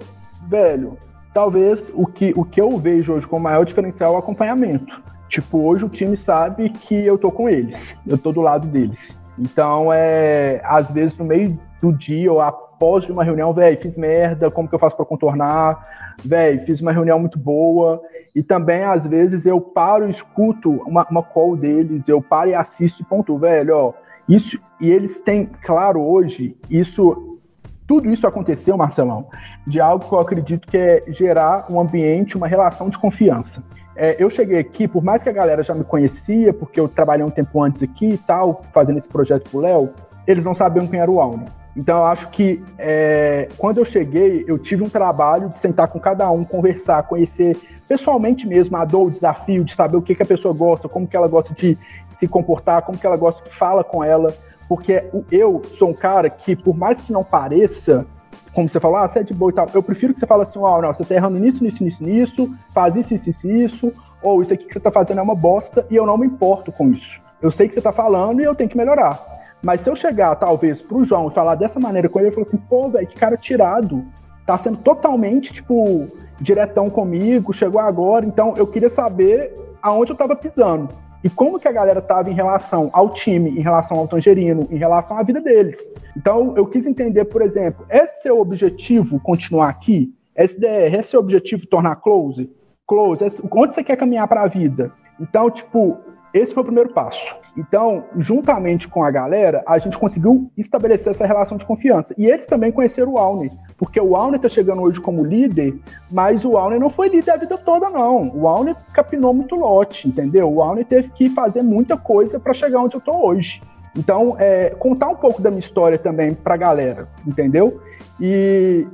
Velho, 0.48 0.96
talvez 1.34 1.90
o 1.94 2.06
que, 2.06 2.32
o 2.36 2.44
que 2.44 2.60
eu 2.60 2.78
vejo 2.78 3.12
hoje 3.12 3.26
como 3.26 3.44
maior 3.44 3.64
diferencial 3.64 4.12
é 4.12 4.16
o 4.16 4.18
acompanhamento. 4.18 5.02
Tipo, 5.28 5.58
hoje 5.58 5.84
o 5.84 5.88
time 5.88 6.16
sabe 6.16 6.70
que 6.70 6.94
eu 6.94 7.18
tô 7.18 7.30
com 7.30 7.48
eles, 7.48 7.96
eu 8.06 8.16
tô 8.16 8.32
do 8.32 8.40
lado 8.40 8.66
deles. 8.66 9.18
Então, 9.38 9.92
é, 9.92 10.60
às 10.64 10.90
vezes 10.90 11.16
no 11.18 11.24
meio 11.24 11.58
do 11.82 11.92
dia 11.92 12.32
ou 12.32 12.40
após 12.40 13.04
de 13.04 13.12
uma 13.12 13.22
reunião, 13.22 13.52
velho, 13.52 13.78
fiz 13.80 13.94
merda, 13.96 14.50
como 14.50 14.68
que 14.68 14.74
eu 14.74 14.78
faço 14.78 14.96
para 14.96 15.04
contornar? 15.04 15.86
velho, 16.24 16.64
fiz 16.64 16.80
uma 16.80 16.92
reunião 16.92 17.18
muito 17.18 17.38
boa. 17.38 18.00
E 18.38 18.42
também, 18.44 18.84
às 18.84 19.04
vezes, 19.04 19.44
eu 19.44 19.60
paro 19.60 20.06
e 20.06 20.12
escuto 20.12 20.70
uma, 20.86 21.04
uma 21.10 21.24
call 21.24 21.56
deles, 21.56 22.08
eu 22.08 22.22
paro 22.22 22.50
e 22.50 22.54
assisto 22.54 23.02
e 23.02 23.04
ponto, 23.04 23.36
velho, 23.36 23.76
ó. 23.76 23.92
Isso, 24.28 24.56
e 24.80 24.88
eles 24.88 25.18
têm, 25.22 25.50
claro, 25.64 26.00
hoje, 26.00 26.56
isso, 26.70 27.36
tudo 27.84 28.08
isso 28.08 28.28
aconteceu, 28.28 28.76
Marcelão, 28.76 29.26
de 29.66 29.80
algo 29.80 30.08
que 30.08 30.14
eu 30.14 30.20
acredito 30.20 30.68
que 30.68 30.78
é 30.78 31.02
gerar 31.08 31.66
um 31.68 31.80
ambiente, 31.80 32.36
uma 32.36 32.46
relação 32.46 32.88
de 32.88 32.96
confiança. 32.96 33.60
É, 33.96 34.14
eu 34.22 34.30
cheguei 34.30 34.60
aqui, 34.60 34.86
por 34.86 35.02
mais 35.02 35.20
que 35.20 35.28
a 35.28 35.32
galera 35.32 35.64
já 35.64 35.74
me 35.74 35.82
conhecia, 35.82 36.54
porque 36.54 36.78
eu 36.78 36.86
trabalhei 36.86 37.26
um 37.26 37.30
tempo 37.30 37.60
antes 37.60 37.82
aqui 37.82 38.10
e 38.10 38.18
tal, 38.18 38.62
fazendo 38.72 39.00
esse 39.00 39.08
projeto 39.08 39.50
pro 39.50 39.58
Léo, 39.58 39.90
eles 40.28 40.44
não 40.44 40.54
sabiam 40.54 40.86
quem 40.86 41.00
era 41.00 41.10
o 41.10 41.20
Alno. 41.20 41.46
Então, 41.78 41.98
eu 41.98 42.06
acho 42.06 42.28
que 42.30 42.60
é, 42.76 43.46
quando 43.56 43.78
eu 43.78 43.84
cheguei, 43.84 44.44
eu 44.48 44.58
tive 44.58 44.82
um 44.82 44.88
trabalho 44.88 45.48
de 45.50 45.60
sentar 45.60 45.86
com 45.86 46.00
cada 46.00 46.28
um, 46.28 46.44
conversar, 46.44 47.04
conhecer 47.04 47.56
pessoalmente 47.86 48.48
mesmo 48.48 48.76
a 48.76 48.84
dor, 48.84 49.06
o 49.06 49.10
desafio 49.12 49.62
de 49.62 49.76
saber 49.76 49.96
o 49.96 50.02
que, 50.02 50.16
que 50.16 50.22
a 50.24 50.26
pessoa 50.26 50.52
gosta, 50.52 50.88
como 50.88 51.06
que 51.06 51.16
ela 51.16 51.28
gosta 51.28 51.54
de 51.54 51.78
se 52.18 52.26
comportar, 52.26 52.82
como 52.82 52.98
que 52.98 53.06
ela 53.06 53.16
gosta 53.16 53.48
que 53.48 53.56
fala 53.56 53.84
com 53.84 54.02
ela. 54.02 54.34
Porque 54.68 55.04
eu 55.30 55.62
sou 55.78 55.90
um 55.90 55.94
cara 55.94 56.28
que, 56.28 56.56
por 56.56 56.76
mais 56.76 57.00
que 57.00 57.12
não 57.12 57.22
pareça, 57.22 58.04
como 58.52 58.68
você 58.68 58.80
falou, 58.80 58.96
ah, 58.96 59.08
você 59.08 59.20
é 59.20 59.22
de 59.22 59.32
boa 59.32 59.52
e 59.52 59.54
tal, 59.54 59.68
eu 59.72 59.82
prefiro 59.82 60.12
que 60.12 60.18
você 60.18 60.26
fale 60.26 60.42
assim, 60.42 60.58
ah, 60.58 60.82
não, 60.82 60.92
você 60.92 61.04
tá 61.04 61.14
errando 61.14 61.38
nisso, 61.38 61.62
nisso, 61.62 61.84
nisso, 61.84 62.02
nisso, 62.02 62.54
faz 62.74 62.96
isso, 62.96 63.14
isso, 63.14 63.30
isso, 63.30 63.48
isso, 63.48 63.92
ou 64.20 64.42
isso 64.42 64.52
aqui 64.52 64.64
que 64.64 64.72
você 64.72 64.80
tá 64.80 64.90
fazendo 64.90 65.20
é 65.20 65.22
uma 65.22 65.36
bosta 65.36 65.86
e 65.88 65.94
eu 65.94 66.04
não 66.04 66.18
me 66.18 66.26
importo 66.26 66.72
com 66.72 66.88
isso. 66.88 67.20
Eu 67.40 67.52
sei 67.52 67.68
que 67.68 67.74
você 67.74 67.80
tá 67.80 67.92
falando 67.92 68.40
e 68.40 68.44
eu 68.44 68.52
tenho 68.56 68.68
que 68.68 68.76
melhorar. 68.76 69.38
Mas 69.62 69.80
se 69.80 69.90
eu 69.90 69.96
chegar, 69.96 70.34
talvez, 70.36 70.80
pro 70.80 71.04
João 71.04 71.28
e 71.28 71.34
falar 71.34 71.54
dessa 71.54 71.80
maneira 71.80 72.08
com 72.08 72.18
ele, 72.18 72.28
ele 72.28 72.34
falou 72.34 72.48
assim, 72.48 72.58
pô, 72.68 72.88
velho, 72.88 73.06
que 73.06 73.18
cara 73.18 73.36
tirado. 73.36 74.04
Tá 74.46 74.56
sendo 74.56 74.78
totalmente, 74.78 75.52
tipo, 75.52 76.08
diretão 76.40 76.88
comigo, 76.88 77.52
chegou 77.52 77.80
agora. 77.80 78.24
Então, 78.24 78.54
eu 78.56 78.66
queria 78.66 78.88
saber 78.88 79.54
aonde 79.82 80.12
eu 80.12 80.16
tava 80.16 80.34
pisando. 80.34 80.88
E 81.22 81.28
como 81.28 81.58
que 81.58 81.66
a 81.66 81.72
galera 81.72 82.00
tava 82.00 82.30
em 82.30 82.34
relação 82.34 82.88
ao 82.92 83.10
time, 83.10 83.50
em 83.50 83.60
relação 83.60 83.98
ao 83.98 84.06
Tangerino, 84.06 84.68
em 84.70 84.76
relação 84.76 85.18
à 85.18 85.22
vida 85.22 85.40
deles. 85.40 85.78
Então, 86.16 86.54
eu 86.56 86.64
quis 86.66 86.86
entender, 86.86 87.24
por 87.24 87.42
exemplo, 87.42 87.84
é 87.88 88.06
seu 88.06 88.40
objetivo 88.40 89.18
continuar 89.20 89.68
aqui? 89.68 90.14
SDR, 90.36 90.94
é 90.94 91.02
seu 91.02 91.18
objetivo 91.18 91.66
tornar 91.66 91.96
close? 91.96 92.48
Close, 92.86 93.24
é, 93.24 93.28
onde 93.50 93.74
você 93.74 93.82
quer 93.82 93.96
caminhar 93.96 94.28
para 94.28 94.42
a 94.42 94.46
vida? 94.46 94.92
Então, 95.20 95.50
tipo, 95.50 95.98
esse 96.32 96.52
foi 96.52 96.62
o 96.62 96.66
primeiro 96.66 96.90
passo. 96.90 97.36
Então, 97.56 98.04
juntamente 98.16 98.86
com 98.86 99.02
a 99.02 99.10
galera, 99.10 99.62
a 99.66 99.78
gente 99.78 99.98
conseguiu 99.98 100.50
estabelecer 100.56 101.10
essa 101.10 101.26
relação 101.26 101.56
de 101.56 101.66
confiança. 101.66 102.14
E 102.16 102.26
eles 102.26 102.46
também 102.46 102.70
conheceram 102.70 103.14
o 103.14 103.18
Alne, 103.18 103.50
porque 103.76 104.00
o 104.00 104.14
Alne 104.14 104.36
está 104.36 104.48
chegando 104.48 104.82
hoje 104.82 105.00
como 105.00 105.24
líder, 105.24 105.74
mas 106.10 106.44
o 106.44 106.56
Alne 106.56 106.78
não 106.78 106.90
foi 106.90 107.08
líder 107.08 107.32
a 107.32 107.36
vida 107.36 107.58
toda, 107.58 107.90
não. 107.90 108.30
O 108.34 108.46
Alne 108.46 108.76
capinou 108.92 109.32
muito 109.34 109.56
lote, 109.56 110.06
entendeu? 110.06 110.52
O 110.52 110.62
Alne 110.62 110.84
teve 110.84 111.08
que 111.10 111.28
fazer 111.30 111.62
muita 111.62 111.96
coisa 111.96 112.38
para 112.38 112.54
chegar 112.54 112.80
onde 112.80 112.96
eu 112.96 113.00
estou 113.00 113.26
hoje. 113.26 113.60
Então, 113.96 114.36
é, 114.38 114.70
contar 114.78 115.08
um 115.08 115.16
pouco 115.16 115.42
da 115.42 115.50
minha 115.50 115.60
história 115.60 115.98
também 115.98 116.34
para 116.34 116.54
a 116.54 116.58
galera, 116.58 117.08
entendeu? 117.26 117.80
E, 118.20 118.86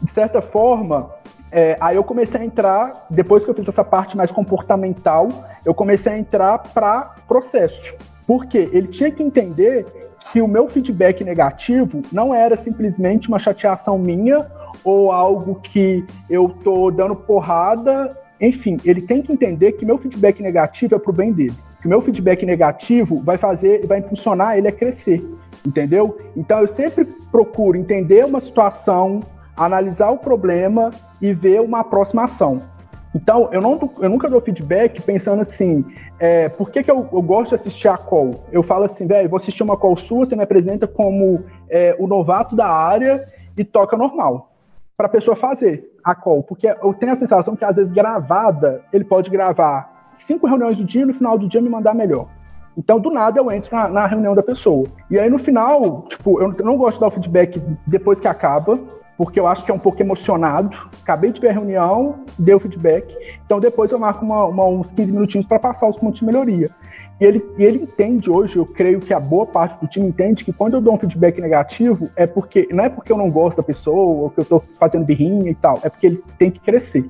de 0.00 0.12
certa 0.12 0.40
forma, 0.40 1.10
é, 1.56 1.76
aí 1.80 1.94
eu 1.94 2.02
comecei 2.02 2.40
a 2.40 2.44
entrar, 2.44 3.06
depois 3.08 3.44
que 3.44 3.50
eu 3.50 3.54
fiz 3.54 3.68
essa 3.68 3.84
parte 3.84 4.16
mais 4.16 4.32
comportamental, 4.32 5.28
eu 5.64 5.72
comecei 5.72 6.12
a 6.12 6.18
entrar 6.18 6.58
para 6.58 7.14
processo. 7.28 7.94
Porque 8.26 8.68
ele 8.72 8.88
tinha 8.88 9.08
que 9.12 9.22
entender 9.22 9.86
que 10.32 10.42
o 10.42 10.48
meu 10.48 10.68
feedback 10.68 11.22
negativo 11.22 12.02
não 12.10 12.34
era 12.34 12.56
simplesmente 12.56 13.28
uma 13.28 13.38
chateação 13.38 13.96
minha 13.96 14.50
ou 14.82 15.12
algo 15.12 15.54
que 15.60 16.04
eu 16.28 16.48
tô 16.48 16.90
dando 16.90 17.14
porrada. 17.14 18.18
Enfim, 18.40 18.76
ele 18.84 19.02
tem 19.02 19.22
que 19.22 19.32
entender 19.32 19.72
que 19.72 19.86
meu 19.86 19.96
feedback 19.96 20.42
negativo 20.42 20.96
é 20.96 20.98
pro 20.98 21.12
bem 21.12 21.32
dele. 21.32 21.54
Que 21.80 21.86
meu 21.86 22.00
feedback 22.00 22.44
negativo 22.44 23.18
vai 23.18 23.38
fazer, 23.38 23.86
vai 23.86 24.00
impulsionar 24.00 24.58
ele 24.58 24.66
a 24.66 24.72
crescer, 24.72 25.24
entendeu? 25.64 26.18
Então 26.36 26.62
eu 26.62 26.66
sempre 26.66 27.04
procuro 27.30 27.78
entender 27.78 28.24
uma 28.24 28.40
situação, 28.40 29.20
analisar 29.56 30.10
o 30.10 30.18
problema 30.18 30.90
e 31.20 31.32
ver 31.32 31.60
uma 31.60 31.80
aproximação. 31.80 32.60
Então, 33.14 33.48
eu, 33.52 33.60
não, 33.60 33.78
eu 34.00 34.10
nunca 34.10 34.28
dou 34.28 34.40
feedback 34.40 35.00
pensando 35.00 35.42
assim, 35.42 35.84
é, 36.18 36.48
por 36.48 36.70
que, 36.70 36.82
que 36.82 36.90
eu, 36.90 37.08
eu, 37.12 37.22
gosto 37.22 37.50
de 37.50 37.54
assistir 37.54 37.86
a 37.86 37.96
call? 37.96 38.44
Eu 38.50 38.62
falo 38.62 38.84
assim, 38.84 39.06
velho, 39.06 39.28
vou 39.28 39.36
assistir 39.36 39.62
uma 39.62 39.76
call 39.76 39.96
sua, 39.96 40.26
você 40.26 40.34
me 40.34 40.42
apresenta 40.42 40.86
como 40.88 41.44
é, 41.70 41.94
o 41.98 42.08
novato 42.08 42.56
da 42.56 42.66
área 42.66 43.28
e 43.56 43.64
toca 43.64 43.96
normal. 43.96 44.50
Para 44.96 45.06
a 45.06 45.10
pessoa 45.10 45.36
fazer 45.36 45.92
a 46.04 46.14
call. 46.14 46.42
Porque 46.42 46.66
eu 46.66 46.92
tenho 46.94 47.12
a 47.12 47.16
sensação 47.16 47.54
que, 47.54 47.64
às 47.64 47.76
vezes, 47.76 47.92
gravada, 47.92 48.82
ele 48.92 49.04
pode 49.04 49.30
gravar 49.30 50.12
cinco 50.26 50.46
reuniões 50.46 50.76
do 50.76 50.84
dia 50.84 51.02
e 51.02 51.04
no 51.04 51.14
final 51.14 51.38
do 51.38 51.48
dia 51.48 51.60
me 51.60 51.68
mandar 51.68 51.94
melhor. 51.94 52.26
Então, 52.76 52.98
do 52.98 53.10
nada, 53.10 53.38
eu 53.38 53.50
entro 53.52 53.74
na, 53.74 53.88
na, 53.88 54.06
reunião 54.06 54.34
da 54.34 54.42
pessoa. 54.42 54.86
E 55.08 55.18
aí, 55.18 55.30
no 55.30 55.38
final, 55.38 56.02
tipo, 56.08 56.40
eu 56.40 56.52
não 56.64 56.76
gosto 56.76 56.94
de 56.94 57.00
dar 57.00 57.06
o 57.06 57.10
feedback 57.12 57.62
depois 57.86 58.18
que 58.18 58.26
acaba 58.26 58.78
porque 59.16 59.38
eu 59.38 59.46
acho 59.46 59.64
que 59.64 59.70
é 59.70 59.74
um 59.74 59.78
pouco 59.78 60.00
emocionado. 60.02 60.76
Acabei 61.02 61.32
de 61.32 61.40
ver 61.40 61.48
a 61.48 61.52
reunião, 61.52 62.24
deu 62.38 62.58
feedback, 62.58 63.14
então 63.44 63.60
depois 63.60 63.90
eu 63.90 63.98
marco 63.98 64.24
uma, 64.24 64.44
uma, 64.44 64.66
uns 64.66 64.90
15 64.90 65.12
minutinhos 65.12 65.46
para 65.46 65.58
passar 65.58 65.88
os 65.88 65.96
pontos 65.96 66.20
de 66.20 66.24
melhoria. 66.26 66.70
E 67.20 67.24
ele, 67.24 67.44
e 67.56 67.64
ele 67.64 67.82
entende 67.84 68.28
hoje, 68.28 68.56
eu 68.56 68.66
creio 68.66 69.00
que 69.00 69.14
a 69.14 69.20
boa 69.20 69.46
parte 69.46 69.80
do 69.80 69.86
time 69.86 70.08
entende 70.08 70.44
que 70.44 70.52
quando 70.52 70.74
eu 70.74 70.80
dou 70.80 70.94
um 70.94 70.98
feedback 70.98 71.40
negativo, 71.40 72.10
é 72.16 72.26
porque 72.26 72.66
não 72.72 72.84
é 72.84 72.88
porque 72.88 73.12
eu 73.12 73.16
não 73.16 73.30
gosto 73.30 73.58
da 73.58 73.62
pessoa, 73.62 74.22
ou 74.24 74.30
que 74.30 74.40
eu 74.40 74.42
estou 74.42 74.64
fazendo 74.78 75.04
birrinha 75.04 75.50
e 75.50 75.54
tal, 75.54 75.78
é 75.84 75.88
porque 75.88 76.06
ele 76.08 76.24
tem 76.38 76.50
que 76.50 76.58
crescer. 76.58 77.06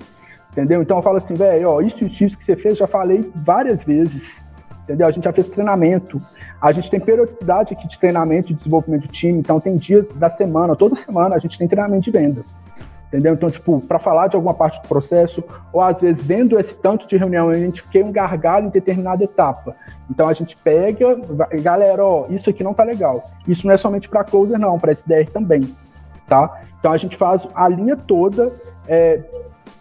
Entendeu? 0.52 0.82
Então 0.82 0.98
eu 0.98 1.02
falo 1.02 1.16
assim, 1.16 1.34
velho, 1.34 1.70
ó, 1.70 1.80
isso 1.80 2.04
e 2.04 2.06
isso 2.06 2.36
que 2.36 2.44
você 2.44 2.54
fez, 2.54 2.76
já 2.76 2.86
falei 2.86 3.28
várias 3.34 3.82
vezes 3.82 4.43
entendeu? 4.84 5.06
A 5.06 5.10
gente 5.10 5.24
já 5.24 5.32
fez 5.32 5.48
treinamento, 5.48 6.20
a 6.60 6.70
gente 6.72 6.90
tem 6.90 7.00
periodicidade 7.00 7.74
aqui 7.74 7.88
de 7.88 7.98
treinamento 7.98 8.50
e 8.50 8.54
de 8.54 8.58
desenvolvimento 8.58 9.02
do 9.02 9.08
time, 9.08 9.38
então 9.38 9.58
tem 9.58 9.76
dias 9.76 10.10
da 10.12 10.30
semana, 10.30 10.76
toda 10.76 10.94
semana 10.94 11.34
a 11.34 11.38
gente 11.38 11.58
tem 11.58 11.66
treinamento 11.66 12.04
de 12.04 12.10
venda. 12.10 12.44
Entendeu? 13.08 13.34
Então, 13.34 13.48
tipo, 13.48 13.80
para 13.86 14.00
falar 14.00 14.26
de 14.26 14.34
alguma 14.34 14.54
parte 14.54 14.82
do 14.82 14.88
processo, 14.88 15.42
ou 15.72 15.80
às 15.80 16.00
vezes 16.00 16.24
vendo 16.24 16.58
esse 16.58 16.76
tanto 16.76 17.06
de 17.06 17.16
reunião, 17.16 17.48
a 17.48 17.54
gente 17.54 17.82
quer 17.84 18.04
um 18.04 18.10
gargalo 18.10 18.66
em 18.66 18.70
determinada 18.70 19.22
etapa. 19.22 19.76
Então 20.10 20.28
a 20.28 20.32
gente 20.32 20.56
pega, 20.56 21.16
galera, 21.62 22.04
ó, 22.04 22.26
isso 22.28 22.50
aqui 22.50 22.64
não 22.64 22.74
tá 22.74 22.82
legal. 22.82 23.24
Isso 23.46 23.68
não 23.68 23.72
é 23.72 23.76
somente 23.76 24.08
para 24.08 24.24
closer, 24.24 24.58
não, 24.58 24.80
para 24.80 24.90
SDR 24.90 25.30
também, 25.32 25.62
tá? 26.26 26.60
Então 26.80 26.90
a 26.90 26.96
gente 26.96 27.16
faz 27.16 27.46
a 27.54 27.68
linha 27.68 27.96
toda 27.96 28.52
é, 28.88 29.20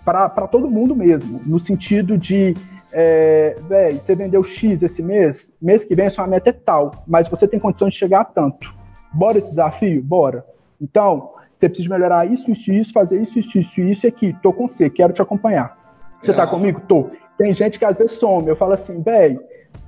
para 0.06 0.48
todo 0.48 0.70
mundo 0.70 0.96
mesmo, 0.96 1.42
no 1.44 1.60
sentido 1.60 2.18
de 2.18 2.56
é, 2.94 3.58
velho, 3.68 4.00
você 4.00 4.16
vendeu 4.16 4.44
X 4.44 4.82
esse 4.82 5.02
mês, 5.02 5.52
mês 5.62 5.84
que 5.84 5.96
vem 5.96 6.10
sua 6.10 6.28
meta 6.28 6.52
é 6.52 6.54
tal, 6.54 7.04
mas 7.08 7.28
você 7.28 7.48
tem 7.48 7.60
condições 7.60 7.94
de 7.94 8.00
chegar 8.00 8.22
a 8.22 8.26
tanto. 8.26 8.74
Bora 9.12 9.40
esse 9.40 9.50
desafio? 9.50 10.02
Bora. 10.04 10.46
Então, 10.80 11.32
você 11.56 11.68
precisa 11.68 11.90
melhorar 11.90 12.26
isso, 12.26 12.52
isso, 12.52 12.72
isso, 12.72 12.94
fazer 12.94 13.22
isso, 13.22 13.40
isso, 13.40 13.58
isso, 13.58 13.82
isso 13.82 14.08
aqui. 14.08 14.36
Tô 14.44 14.54
com 14.54 14.68
você, 14.68 14.90
quero 14.90 15.12
te 15.12 15.22
acompanhar. 15.22 15.78
Você 16.22 16.34
tá 16.34 16.46
comigo? 16.46 16.82
Tô. 16.88 17.10
Tem 17.38 17.54
gente 17.54 17.80
que 17.80 17.86
às 17.86 17.98
vezes 17.98 18.18
some. 18.18 18.48
Eu 18.48 18.56
falo 18.56 18.74
assim, 18.74 19.02
velho, 19.02 19.42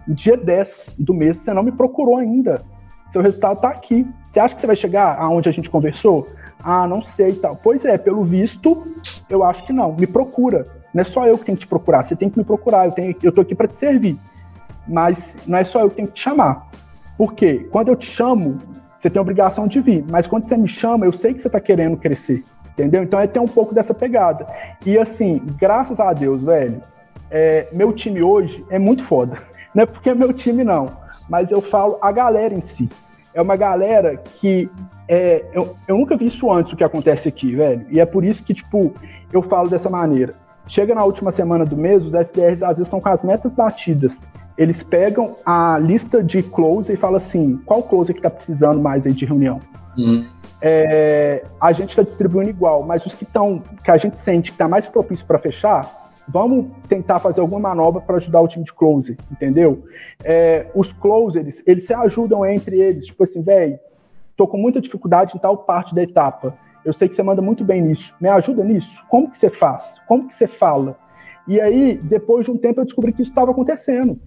dia 0.08 0.36
10 0.36 0.96
do 0.98 1.14
mês 1.14 1.38
você 1.38 1.54
não 1.54 1.64
me 1.64 1.72
procurou 1.72 2.18
ainda. 2.18 2.64
Seu 3.12 3.22
resultado 3.22 3.62
tá 3.62 3.70
aqui. 3.70 4.06
Você 4.28 4.40
acha 4.40 4.56
que 4.56 4.62
você 4.62 4.68
vai 4.68 4.76
chegar 4.76 5.18
aonde 5.20 5.48
a 5.48 5.52
gente 5.52 5.70
conversou? 5.70 6.28
Ah, 6.62 6.88
não 6.88 7.04
sei 7.04 7.30
e 7.30 7.36
tal. 7.36 7.56
Pois 7.56 7.86
é, 7.86 7.98
pelo 7.98 8.24
visto, 8.24 8.86
eu 9.30 9.44
acho 9.44 9.64
que 9.66 9.72
não. 9.72 9.94
Me 9.94 10.08
procura. 10.08 10.66
Não 10.96 11.02
é 11.02 11.04
só 11.04 11.28
eu 11.28 11.38
que 11.38 11.44
tenho 11.44 11.58
que 11.58 11.66
te 11.66 11.70
procurar, 11.70 12.08
você 12.08 12.16
tem 12.16 12.30
que 12.30 12.38
me 12.38 12.46
procurar, 12.46 12.86
eu, 12.86 12.92
tenho, 12.94 13.14
eu 13.22 13.32
tô 13.34 13.42
aqui 13.42 13.54
para 13.54 13.68
te 13.68 13.78
servir. 13.78 14.18
Mas 14.88 15.36
não 15.46 15.58
é 15.58 15.66
só 15.66 15.82
eu 15.82 15.90
que 15.90 15.98
tenho 15.98 16.08
que 16.08 16.14
te 16.14 16.22
chamar. 16.22 16.70
Por 17.18 17.34
quê? 17.34 17.68
Quando 17.70 17.90
eu 17.90 17.98
te 17.98 18.10
chamo, 18.10 18.60
você 18.98 19.10
tem 19.10 19.20
a 19.20 19.22
obrigação 19.22 19.68
de 19.68 19.82
vir, 19.82 20.06
mas 20.10 20.26
quando 20.26 20.48
você 20.48 20.56
me 20.56 20.70
chama, 20.70 21.06
eu 21.06 21.12
sei 21.12 21.34
que 21.34 21.42
você 21.42 21.48
está 21.48 21.60
querendo 21.60 21.98
crescer. 21.98 22.46
Entendeu? 22.70 23.04
Então 23.04 23.20
é 23.20 23.28
ter 23.28 23.40
um 23.40 23.48
pouco 23.48 23.76
dessa 23.76 23.94
pegada. 23.94 24.48
E 24.86 24.98
assim, 24.98 25.42
graças 25.58 26.00
a 26.00 26.14
Deus, 26.14 26.42
velho, 26.42 26.82
é, 27.30 27.68
meu 27.74 27.92
time 27.92 28.24
hoje 28.24 28.66
é 28.70 28.80
muito 28.80 29.04
foda. 29.04 29.38
Não 29.76 29.84
é 29.84 29.86
porque 29.86 30.10
é 30.10 30.16
meu 30.16 30.32
time, 30.32 30.64
não. 30.64 30.88
Mas 31.28 31.52
eu 31.52 31.60
falo 31.60 31.98
a 32.02 32.10
galera 32.10 32.54
em 32.54 32.62
si. 32.62 32.88
É 33.34 33.42
uma 33.42 33.58
galera 33.58 34.16
que. 34.16 34.70
É, 35.10 35.44
eu, 35.52 35.76
eu 35.86 35.98
nunca 35.98 36.16
vi 36.16 36.28
isso 36.28 36.50
antes 36.50 36.72
o 36.72 36.78
que 36.78 36.84
acontece 36.86 37.28
aqui, 37.28 37.54
velho. 37.54 37.86
E 37.90 38.00
é 38.00 38.06
por 38.06 38.24
isso 38.24 38.42
que, 38.42 38.54
tipo, 38.54 38.94
eu 39.34 39.42
falo 39.42 39.70
dessa 39.70 39.90
maneira. 39.90 40.34
Chega 40.68 40.96
na 40.96 41.04
última 41.04 41.32
semana 41.32 41.66
do 41.66 41.78
mês, 41.78 42.04
os 42.04 42.14
SDRs 42.14 42.64
às 42.64 42.78
vezes 42.78 42.88
são 42.88 43.00
com 43.00 43.10
as 43.10 43.24
metas 43.24 43.54
batidas. 43.54 44.26
Eles 44.58 44.82
pegam 44.84 45.36
a 45.46 45.78
lista 45.78 46.24
de 46.24 46.42
close 46.42 46.92
e 46.92 46.98
falam 46.98 47.18
assim: 47.18 47.60
qual 47.66 47.84
close 47.84 48.14
que 48.14 48.20
está 48.20 48.30
precisando 48.30 48.80
mais 48.80 49.06
aí 49.06 49.14
de 49.14 49.26
reunião? 49.26 49.60
Uhum. 49.98 50.26
É, 50.62 51.44
a 51.60 51.72
gente 51.72 51.90
está 51.90 52.02
distribuindo 52.02 52.50
igual, 52.50 52.84
mas 52.84 53.06
os 53.06 53.14
que 53.14 53.24
estão, 53.24 53.62
que 53.84 53.92
a 53.92 53.98
gente 53.98 54.20
sente 54.22 54.52
que 54.52 54.56
está 54.56 54.68
mais 54.68 54.88
propício 54.88 55.26
para 55.26 55.38
fechar, 55.38 56.12
vamos 56.28 56.68
tentar 56.88 57.20
fazer 57.20 57.42
alguma 57.42 57.60
manobra 57.60 58.02
para 58.02 58.18
ajudar 58.18 58.42
o 58.42 58.48
time 58.48 58.66
de 58.66 58.74
close, 58.74 59.18
entendeu? 59.32 59.84
É, 60.24 60.68
os 60.74 60.92
closers, 60.94 61.62
eles 61.68 61.86
se 61.86 61.94
ajudam 61.94 62.46
entre 62.46 62.80
eles, 62.80 63.06
tipo 63.06 63.24
assim, 63.24 63.42
velho, 63.42 63.78
tô 64.36 64.48
com 64.48 64.58
muita 64.58 64.82
dificuldade 64.82 65.36
em 65.36 65.40
tal 65.40 65.58
parte 65.58 65.94
da 65.94 66.02
etapa. 66.02 66.56
Eu 66.86 66.94
sei 66.94 67.10
que 67.10 67.16
você 67.16 67.24
manda 67.24 67.42
muito 67.42 67.64
bem 67.64 67.82
nisso. 67.82 68.14
Me 68.22 68.30
ajuda 68.30 68.64
nisso? 68.64 69.04
Como 69.10 69.30
que 69.30 69.38
você 69.38 69.50
faz? 69.50 70.00
Como 70.08 70.28
que 70.28 70.36
você 70.36 70.48
fala? 70.48 70.96
E 71.48 71.60
aí, 71.60 72.00
depois 72.02 72.46
de 72.46 72.52
um 72.52 72.58
tempo, 72.58 72.80
eu 72.80 72.86
descobri 72.86 73.12
que 73.12 73.24
isso 73.24 73.32
estava 73.32 73.52
acontecendo. 73.52 74.20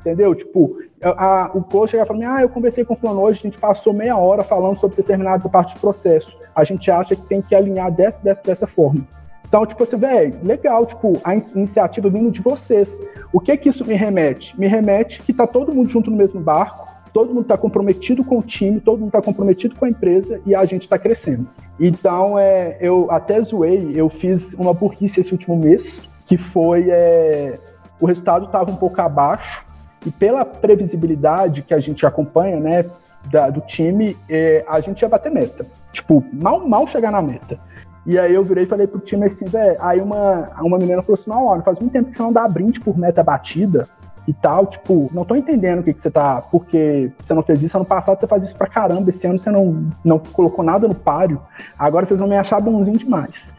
Entendeu? 0.00 0.34
Tipo, 0.34 0.78
a, 1.02 1.24
a, 1.24 1.46
o 1.52 1.62
coach 1.62 1.90
chega 1.90 2.04
e 2.04 2.06
fala: 2.06 2.36
Ah, 2.36 2.42
eu 2.42 2.48
conversei 2.48 2.84
com 2.84 2.94
o 2.94 2.96
fulano 2.96 3.20
hoje, 3.20 3.40
a 3.40 3.42
gente 3.42 3.58
passou 3.58 3.92
meia 3.92 4.16
hora 4.16 4.42
falando 4.42 4.78
sobre 4.78 4.96
determinada 4.96 5.48
parte 5.48 5.74
do 5.74 5.80
processo. 5.80 6.34
A 6.54 6.64
gente 6.64 6.90
acha 6.90 7.14
que 7.16 7.22
tem 7.22 7.42
que 7.42 7.54
alinhar 7.54 7.90
dessa, 7.90 8.22
dessa, 8.22 8.42
dessa 8.42 8.66
forma. 8.66 9.06
Então, 9.48 9.66
tipo 9.66 9.82
assim, 9.82 9.96
velho, 9.96 10.38
legal, 10.42 10.86
tipo, 10.86 11.20
a 11.22 11.34
iniciativa 11.34 12.08
vindo 12.08 12.30
de 12.30 12.40
vocês. 12.40 12.98
O 13.32 13.40
que 13.40 13.56
que 13.56 13.68
isso 13.68 13.84
me 13.84 13.94
remete? 13.94 14.58
Me 14.58 14.66
remete 14.66 15.22
que 15.22 15.32
tá 15.32 15.46
todo 15.46 15.74
mundo 15.74 15.88
junto 15.88 16.10
no 16.10 16.16
mesmo 16.16 16.40
barco, 16.40 16.95
todo 17.16 17.28
mundo 17.28 17.44
está 17.44 17.56
comprometido 17.56 18.22
com 18.22 18.40
o 18.40 18.42
time, 18.42 18.78
todo 18.78 18.98
mundo 18.98 19.08
está 19.08 19.22
comprometido 19.22 19.74
com 19.74 19.86
a 19.86 19.88
empresa 19.88 20.38
e 20.44 20.54
a 20.54 20.66
gente 20.66 20.82
está 20.82 20.98
crescendo. 20.98 21.48
Então, 21.80 22.38
é, 22.38 22.76
eu 22.78 23.10
até 23.10 23.40
zoei, 23.40 23.90
eu 23.94 24.10
fiz 24.10 24.52
uma 24.52 24.74
burrice 24.74 25.22
esse 25.22 25.32
último 25.32 25.56
mês, 25.56 26.06
que 26.26 26.36
foi. 26.36 26.90
É, 26.90 27.58
o 27.98 28.04
resultado 28.04 28.44
estava 28.44 28.70
um 28.70 28.76
pouco 28.76 29.00
abaixo, 29.00 29.64
e 30.04 30.10
pela 30.10 30.44
previsibilidade 30.44 31.62
que 31.62 31.72
a 31.72 31.80
gente 31.80 32.04
acompanha, 32.04 32.60
né, 32.60 32.84
da, 33.30 33.48
do 33.48 33.62
time, 33.62 34.14
é, 34.28 34.62
a 34.68 34.78
gente 34.80 35.00
ia 35.00 35.08
bater 35.08 35.32
meta. 35.32 35.64
Tipo, 35.94 36.22
mal, 36.34 36.68
mal 36.68 36.86
chegar 36.86 37.10
na 37.10 37.22
meta. 37.22 37.58
E 38.04 38.18
aí 38.18 38.34
eu 38.34 38.44
virei 38.44 38.64
e 38.64 38.68
falei 38.68 38.86
pro 38.86 39.00
time 39.00 39.24
assim, 39.24 39.46
velho, 39.46 39.76
aí 39.80 40.02
uma, 40.02 40.50
uma 40.60 40.76
menina 40.76 41.00
falou 41.00 41.18
assim, 41.18 41.30
não, 41.30 41.62
faz 41.62 41.78
muito 41.78 41.92
tempo 41.92 42.10
que 42.10 42.16
você 42.16 42.22
não 42.22 42.32
dá 42.32 42.46
brinde 42.46 42.78
por 42.78 42.98
meta 42.98 43.22
batida 43.22 43.88
e 44.26 44.32
tal, 44.32 44.66
tipo, 44.66 45.08
não 45.12 45.24
tô 45.24 45.36
entendendo 45.36 45.80
o 45.80 45.82
que, 45.82 45.94
que 45.94 46.02
você 46.02 46.10
tá. 46.10 46.42
Porque 46.42 47.10
você 47.22 47.32
não 47.32 47.42
fez 47.42 47.62
isso 47.62 47.76
ano 47.76 47.86
passado, 47.86 48.18
você 48.18 48.26
faz 48.26 48.42
isso 48.42 48.56
pra 48.56 48.66
caramba, 48.66 49.10
esse 49.10 49.26
ano 49.26 49.38
você 49.38 49.50
não, 49.50 49.90
não 50.04 50.18
colocou 50.18 50.64
nada 50.64 50.88
no 50.88 50.94
páreo, 50.94 51.40
agora 51.78 52.06
vocês 52.06 52.18
vão 52.18 52.28
me 52.28 52.36
achar 52.36 52.60
bonzinho 52.60 52.98
demais. 52.98 53.50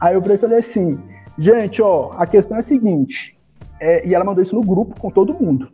Aí 0.00 0.14
eu 0.14 0.22
falei 0.22 0.58
assim, 0.58 0.98
gente, 1.38 1.82
ó, 1.82 2.12
a 2.16 2.26
questão 2.26 2.56
é 2.56 2.60
a 2.60 2.64
seguinte, 2.64 3.36
é, 3.80 4.06
e 4.06 4.14
ela 4.14 4.24
mandou 4.24 4.42
isso 4.42 4.54
no 4.54 4.62
grupo 4.62 4.98
com 4.98 5.10
todo 5.10 5.34
mundo. 5.34 5.68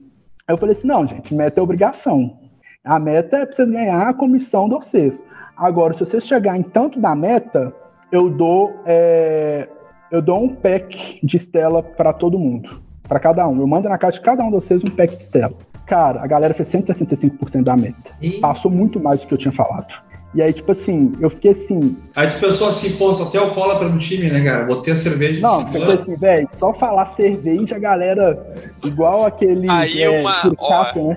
Aí 0.46 0.55
eu 0.55 0.59
falei 0.59 0.74
assim, 0.74 0.88
não, 0.88 1.07
gente, 1.07 1.34
meta 1.34 1.61
é 1.61 1.62
obrigação. 1.62 2.38
A 2.84 2.99
meta 2.99 3.36
é 3.36 3.44
pra 3.44 3.55
vocês 3.55 3.70
ganhar 3.70 4.09
a 4.09 4.14
comissão 4.14 4.66
de 4.68 4.76
vocês. 4.76 5.22
Agora, 5.57 5.92
se 5.92 6.01
vocês 6.01 6.24
chegarem 6.24 6.61
em 6.61 6.64
tanto 6.64 6.99
da 6.99 7.14
meta, 7.14 7.72
eu 8.11 8.30
dou, 8.30 8.80
é, 8.86 9.68
eu 10.11 10.22
dou 10.22 10.42
um 10.42 10.55
pack 10.55 11.20
de 11.22 11.36
Estela 11.36 11.82
para 11.82 12.14
todo 12.14 12.38
mundo 12.38 12.88
para 13.09 13.19
cada 13.19 13.49
um. 13.49 13.59
Eu 13.59 13.67
mando 13.67 13.89
na 13.89 13.99
caixa 13.99 14.19
de 14.19 14.25
cada 14.25 14.43
um 14.45 14.47
de 14.47 14.53
vocês 14.53 14.85
um 14.85 14.91
pack 14.91 15.17
de 15.17 15.25
Stella. 15.25 15.55
Cara, 15.87 16.23
a 16.23 16.27
galera 16.27 16.53
fez 16.53 16.69
165% 16.69 17.63
da 17.63 17.77
meta. 17.77 17.97
E... 18.21 18.33
Passou 18.33 18.71
muito 18.71 19.01
mais 19.01 19.21
do 19.21 19.27
que 19.27 19.35
eu 19.35 19.39
tinha 19.39 19.53
falado. 19.53 19.87
E 20.35 20.43
aí, 20.43 20.53
tipo 20.53 20.71
assim, 20.71 21.13
eu 21.21 21.31
fiquei 21.31 21.53
assim. 21.53 21.97
Aí 22.15 22.29
tu 22.29 22.39
pensou 22.39 22.69
assim, 22.69 22.95
pô, 22.97 23.15
só 23.15 23.25
tem 23.31 23.41
alcoólatra 23.41 23.89
no 23.89 23.99
time, 23.99 24.31
né, 24.31 24.45
cara? 24.45 24.67
Botei 24.67 24.93
a 24.93 24.97
cerveja 24.97 25.41
Não, 25.41 25.61
eu 25.63 25.67
pensei 25.67 25.95
assim, 25.95 26.17
velho, 26.17 26.49
só 26.59 26.75
falar 26.75 27.15
cerveja, 27.17 27.77
a 27.77 27.79
galera, 27.79 28.55
igual 28.85 29.25
aquele. 29.25 29.69
Aí 29.71 30.03
é, 30.03 30.11
uma. 30.11 30.55
Ó, 30.59 31.09
né? 31.09 31.17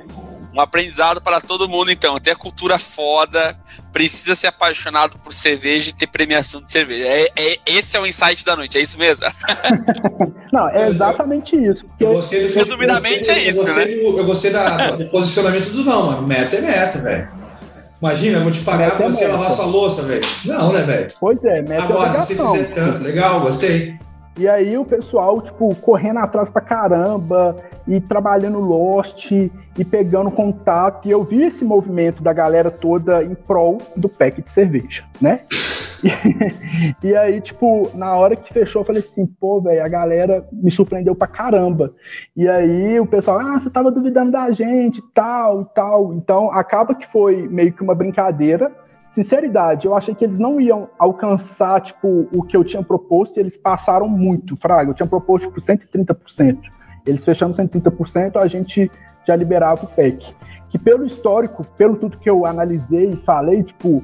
Um 0.53 0.59
aprendizado 0.59 1.21
para 1.21 1.39
todo 1.39 1.67
mundo, 1.67 1.91
então. 1.91 2.19
Ter 2.19 2.31
a 2.31 2.35
cultura 2.35 2.77
foda, 2.77 3.57
precisa 3.91 4.35
ser 4.35 4.47
apaixonado 4.47 5.17
por 5.19 5.33
cerveja 5.33 5.89
e 5.89 5.93
ter 5.93 6.07
premiação 6.07 6.61
de 6.61 6.71
cerveja. 6.71 7.07
É, 7.07 7.31
é 7.35 7.57
esse 7.65 7.95
é 7.95 7.99
o 7.99 8.05
insight 8.05 8.43
da 8.43 8.55
noite, 8.55 8.77
é 8.77 8.81
isso 8.81 8.97
mesmo? 8.97 9.25
Não, 10.51 10.67
é 10.69 10.89
exatamente 10.89 11.55
isso. 11.55 11.85
Resumidamente 12.53 13.29
eu 13.29 13.35
gostei, 13.35 13.35
é 13.35 13.49
isso, 13.49 13.73
né? 13.73 13.85
Do, 13.85 14.19
eu 14.19 14.25
gostei 14.25 14.51
da, 14.51 14.91
do 14.97 15.05
posicionamento 15.05 15.69
do 15.69 15.83
não, 15.85 16.07
mano. 16.07 16.27
Meta 16.27 16.57
é 16.57 16.61
meta, 16.61 16.99
velho. 16.99 17.29
Imagina, 18.01 18.39
eu 18.39 18.43
vou 18.43 18.51
te 18.51 18.59
pagar 18.59 18.97
pra 18.97 19.07
você 19.07 19.27
lavar 19.27 19.51
sua 19.51 19.65
louça, 19.65 20.01
velho. 20.01 20.25
Não, 20.43 20.73
né, 20.73 20.81
velho? 20.81 21.07
Pois 21.19 21.41
é, 21.45 21.61
meta 21.61 21.83
Agora, 21.83 22.21
se 22.23 22.33
você 22.33 22.63
fizer 22.63 22.73
tanto, 22.73 23.03
legal, 23.03 23.39
gostei. 23.41 23.97
E 24.37 24.47
aí 24.47 24.77
o 24.77 24.85
pessoal, 24.85 25.41
tipo, 25.41 25.75
correndo 25.75 26.19
atrás 26.19 26.49
pra 26.49 26.61
caramba 26.61 27.57
e 27.87 27.99
trabalhando 27.99 28.59
Lost 28.59 29.31
e 29.31 29.85
pegando 29.89 30.31
contato. 30.31 31.07
E 31.07 31.11
eu 31.11 31.23
vi 31.23 31.43
esse 31.43 31.65
movimento 31.65 32.23
da 32.23 32.31
galera 32.31 32.71
toda 32.71 33.23
em 33.23 33.35
prol 33.35 33.79
do 33.95 34.07
pack 34.07 34.41
de 34.41 34.49
cerveja, 34.49 35.03
né? 35.21 35.41
E, 36.01 36.09
e 37.09 37.15
aí, 37.15 37.41
tipo, 37.41 37.91
na 37.93 38.15
hora 38.15 38.35
que 38.35 38.53
fechou, 38.53 38.81
eu 38.81 38.85
falei 38.85 39.01
assim, 39.01 39.25
pô, 39.25 39.61
velho, 39.61 39.83
a 39.83 39.87
galera 39.87 40.47
me 40.51 40.71
surpreendeu 40.71 41.13
pra 41.13 41.27
caramba. 41.27 41.93
E 42.35 42.47
aí 42.47 42.99
o 42.99 43.05
pessoal, 43.05 43.39
ah, 43.39 43.59
você 43.59 43.69
tava 43.69 43.91
duvidando 43.91 44.31
da 44.31 44.49
gente, 44.51 45.01
tal 45.13 45.63
e 45.63 45.65
tal. 45.75 46.13
Então 46.13 46.51
acaba 46.51 46.95
que 46.95 47.11
foi 47.11 47.47
meio 47.47 47.73
que 47.73 47.83
uma 47.83 47.93
brincadeira 47.93 48.71
sinceridade, 49.13 49.85
eu 49.85 49.95
achei 49.95 50.15
que 50.15 50.23
eles 50.23 50.39
não 50.39 50.59
iam 50.59 50.89
alcançar, 50.97 51.81
tipo, 51.81 52.27
o 52.31 52.43
que 52.43 52.55
eu 52.55 52.63
tinha 52.63 52.83
proposto 52.83 53.37
e 53.37 53.39
eles 53.39 53.57
passaram 53.57 54.07
muito, 54.07 54.55
Fraga. 54.57 54.91
Eu 54.91 54.93
tinha 54.93 55.07
proposto, 55.07 55.47
tipo, 55.47 55.59
130%. 55.59 56.59
Eles 57.05 57.25
fechando 57.25 57.55
130%, 57.55 58.37
a 58.37 58.47
gente 58.47 58.89
já 59.25 59.35
liberava 59.35 59.85
o 59.85 59.87
PEC. 59.87 60.33
Que 60.69 60.79
pelo 60.79 61.05
histórico, 61.05 61.65
pelo 61.77 61.97
tudo 61.97 62.17
que 62.17 62.29
eu 62.29 62.45
analisei 62.45 63.09
e 63.09 63.15
falei, 63.17 63.63
tipo, 63.63 64.03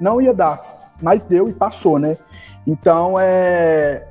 não 0.00 0.20
ia 0.20 0.34
dar. 0.34 0.60
Mas 1.00 1.22
deu 1.24 1.48
e 1.48 1.52
passou, 1.52 1.98
né? 1.98 2.16
Então, 2.66 3.18
é, 3.18 4.04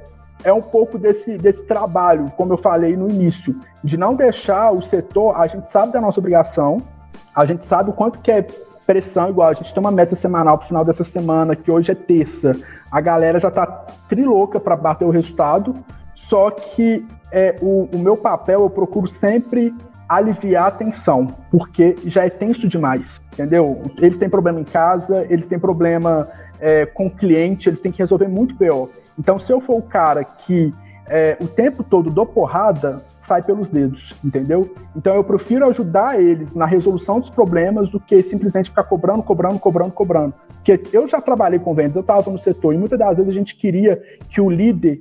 é 0.44 0.54
um 0.54 0.62
pouco 0.62 0.98
desse, 0.98 1.38
desse 1.38 1.66
trabalho, 1.66 2.32
como 2.38 2.54
eu 2.54 2.58
falei 2.58 2.96
no 2.96 3.10
início, 3.10 3.56
de 3.84 3.98
não 3.98 4.16
deixar 4.16 4.72
o 4.72 4.82
setor, 4.82 5.36
a 5.36 5.48
gente 5.48 5.72
sabe 5.72 5.92
da 5.92 6.00
nossa 6.00 6.20
obrigação, 6.20 6.82
a 7.36 7.46
gente 7.46 7.66
sabe 7.66 7.90
o 7.90 7.94
quanto 7.94 8.20
que 8.20 8.32
é 8.32 8.46
pressão 8.92 9.30
igual. 9.30 9.50
A 9.50 9.54
gente 9.54 9.74
tem 9.74 9.80
uma 9.80 9.92
meta 9.92 10.18
semanal 10.18 10.58
pro 10.58 10.68
final 10.68 10.84
dessa 10.84 11.06
semana, 11.06 11.56
que 11.56 11.72
hoje 11.72 11.94
é 11.94 11.96
terça. 11.96 12.52
A 12.92 13.00
galera 13.00 13.40
já 13.40 13.50
tá 13.50 13.66
trilouca 14.10 14.60
para 14.60 14.76
bater 14.76 15.06
o 15.06 15.10
resultado. 15.10 15.74
Só 16.28 16.52
que 16.52 17.06
é, 17.32 17.56
o, 17.62 17.88
o 17.94 17.98
meu 18.00 18.18
papel, 18.18 18.62
eu 18.64 18.70
procuro 18.70 19.08
sempre 19.08 19.74
aliviar 20.10 20.68
a 20.68 20.72
tensão, 20.72 21.28
porque 21.50 21.96
já 22.06 22.26
é 22.26 22.30
tenso 22.30 22.68
demais, 22.68 23.22
entendeu? 23.32 23.82
Eles 23.98 24.18
têm 24.18 24.30
problema 24.30 24.60
em 24.60 24.66
casa, 24.66 25.26
eles 25.30 25.48
têm 25.48 25.58
problema 25.58 26.28
é, 26.60 26.86
com 26.86 27.08
o 27.08 27.10
cliente, 27.10 27.70
eles 27.70 27.80
têm 27.80 27.94
que 27.94 28.00
resolver 28.00 28.28
muito 28.28 28.56
pior. 28.58 28.90
Então, 29.18 29.40
se 29.40 29.54
eu 29.54 29.62
for 29.62 29.78
o 29.78 29.82
cara 29.82 30.26
que 30.26 30.74
é, 31.08 31.38
o 31.40 31.48
tempo 31.48 31.82
todo 31.82 32.10
dou 32.10 32.26
porrada, 32.26 33.02
sai 33.22 33.42
pelos 33.42 33.70
dedos, 33.70 34.14
entendeu? 34.24 34.74
Então 34.96 35.16
eu 35.16 35.24
prefiro 35.24 35.66
ajudar 35.68 36.20
eles 36.20 36.54
na 36.54 36.66
resolução 36.66 37.20
dos 37.20 37.30
problemas 37.30 37.90
do 37.90 38.00
que 38.00 38.22
simplesmente 38.24 38.70
ficar 38.70 38.84
cobrando, 38.84 39.24
cobrando, 39.24 39.60
cobrando, 39.60 39.92
cobrando. 39.92 40.34
Porque 40.56 40.80
eu 40.94 41.08
já 41.08 41.20
trabalhei 41.20 41.60
com 41.60 41.74
vendas, 41.74 41.96
eu 41.96 42.02
estava 42.02 42.30
no 42.32 42.40
setor 42.40 42.74
e 42.74 42.78
muitas 42.78 43.00
das 43.00 43.18
vezes 43.18 43.30
a 43.30 43.38
gente 43.38 43.56
queria 43.56 44.02
que 44.30 44.40
o 44.40 44.50
líder 44.50 45.00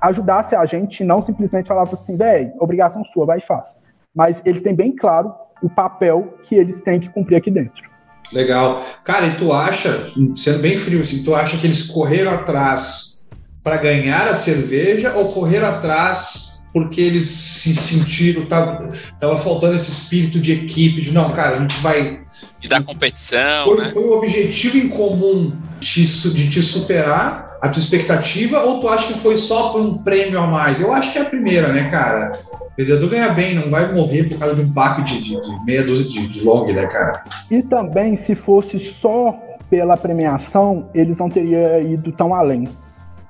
ajudasse 0.00 0.54
a 0.54 0.64
gente 0.64 1.00
e 1.00 1.06
não 1.06 1.22
simplesmente 1.22 1.68
falava 1.68 1.94
assim, 1.94 2.16
velho, 2.16 2.52
obrigação 2.58 3.02
sua, 3.12 3.26
vai 3.26 3.38
e 3.38 3.46
faz. 3.46 3.76
Mas 4.14 4.40
eles 4.44 4.62
têm 4.62 4.74
bem 4.74 4.94
claro 4.94 5.32
o 5.62 5.68
papel 5.68 6.38
que 6.44 6.54
eles 6.54 6.80
têm 6.82 7.00
que 7.00 7.08
cumprir 7.08 7.36
aqui 7.36 7.50
dentro. 7.50 7.88
Legal. 8.32 8.82
Cara, 9.04 9.26
e 9.26 9.36
tu 9.36 9.52
acha, 9.52 10.06
sendo 10.34 10.60
bem 10.60 10.76
frio 10.76 11.00
assim, 11.00 11.22
tu 11.22 11.34
acha 11.34 11.56
que 11.56 11.66
eles 11.66 11.82
correram 11.90 12.32
atrás 12.32 13.26
para 13.62 13.76
ganhar 13.76 14.28
a 14.28 14.34
cerveja 14.34 15.14
ou 15.14 15.32
correram 15.32 15.68
atrás 15.68 16.47
porque 16.72 17.00
eles 17.00 17.24
se 17.24 17.74
sentiram, 17.74 18.44
tava, 18.46 18.92
tava 19.18 19.38
faltando 19.38 19.74
esse 19.74 19.90
espírito 19.90 20.40
de 20.40 20.52
equipe, 20.52 21.00
de 21.00 21.12
não, 21.12 21.32
cara, 21.32 21.56
a 21.56 21.60
gente 21.60 21.80
vai. 21.80 22.20
E 22.62 22.68
da 22.68 22.82
competição. 22.82 23.64
Foi, 23.64 23.78
né? 23.78 23.90
foi 23.90 24.04
um 24.04 24.12
objetivo 24.12 24.78
em 24.78 24.88
comum 24.88 25.52
de, 25.80 26.04
de 26.32 26.50
te 26.50 26.62
superar 26.62 27.58
a 27.60 27.68
tua 27.68 27.82
expectativa, 27.82 28.60
ou 28.60 28.80
tu 28.80 28.88
acha 28.88 29.12
que 29.12 29.18
foi 29.18 29.36
só 29.36 29.70
por 29.70 29.80
um 29.80 29.98
prêmio 29.98 30.38
a 30.38 30.46
mais? 30.46 30.80
Eu 30.80 30.92
acho 30.92 31.12
que 31.12 31.18
é 31.18 31.22
a 31.22 31.26
primeira, 31.26 31.72
né, 31.72 31.90
cara? 31.90 32.32
O 32.52 32.70
vendedor 32.76 33.10
ganha 33.10 33.30
bem, 33.30 33.54
não 33.54 33.70
vai 33.70 33.92
morrer 33.92 34.24
por 34.24 34.38
causa 34.38 34.54
de 34.54 34.62
um 34.62 34.72
pack 34.72 35.02
de, 35.02 35.20
de, 35.20 35.40
de 35.40 35.64
meia 35.64 35.82
dúzia 35.82 36.08
de, 36.08 36.28
de 36.28 36.40
long, 36.42 36.72
né, 36.72 36.86
cara? 36.86 37.24
E 37.50 37.62
também, 37.62 38.16
se 38.16 38.36
fosse 38.36 38.78
só 38.78 39.36
pela 39.68 39.96
premiação, 39.96 40.88
eles 40.94 41.16
não 41.16 41.28
teriam 41.28 41.82
ido 41.82 42.12
tão 42.12 42.34
além. 42.34 42.68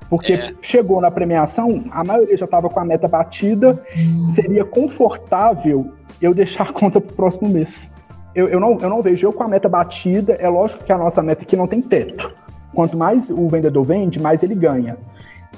Porque 0.08 0.32
é. 0.32 0.54
chegou 0.62 1.00
na 1.00 1.10
premiação, 1.10 1.84
a 1.90 2.02
maioria 2.02 2.36
já 2.36 2.46
estava 2.46 2.68
com 2.68 2.80
a 2.80 2.84
meta 2.84 3.06
batida, 3.06 3.82
seria 4.34 4.64
confortável 4.64 5.92
eu 6.20 6.32
deixar 6.32 6.70
a 6.70 6.72
conta 6.72 7.00
para 7.00 7.12
o 7.12 7.16
próximo 7.16 7.48
mês. 7.48 7.78
Eu, 8.34 8.48
eu, 8.48 8.60
não, 8.60 8.78
eu 8.80 8.88
não 8.88 9.02
vejo 9.02 9.26
eu 9.26 9.32
com 9.32 9.42
a 9.42 9.48
meta 9.48 9.68
batida, 9.68 10.34
é 10.34 10.48
lógico 10.48 10.84
que 10.84 10.92
a 10.92 10.98
nossa 10.98 11.22
meta 11.22 11.42
aqui 11.42 11.56
não 11.56 11.66
tem 11.66 11.82
teto. 11.82 12.32
Quanto 12.74 12.96
mais 12.96 13.30
o 13.30 13.48
vendedor 13.48 13.84
vende, 13.84 14.20
mais 14.20 14.42
ele 14.42 14.54
ganha. 14.54 14.96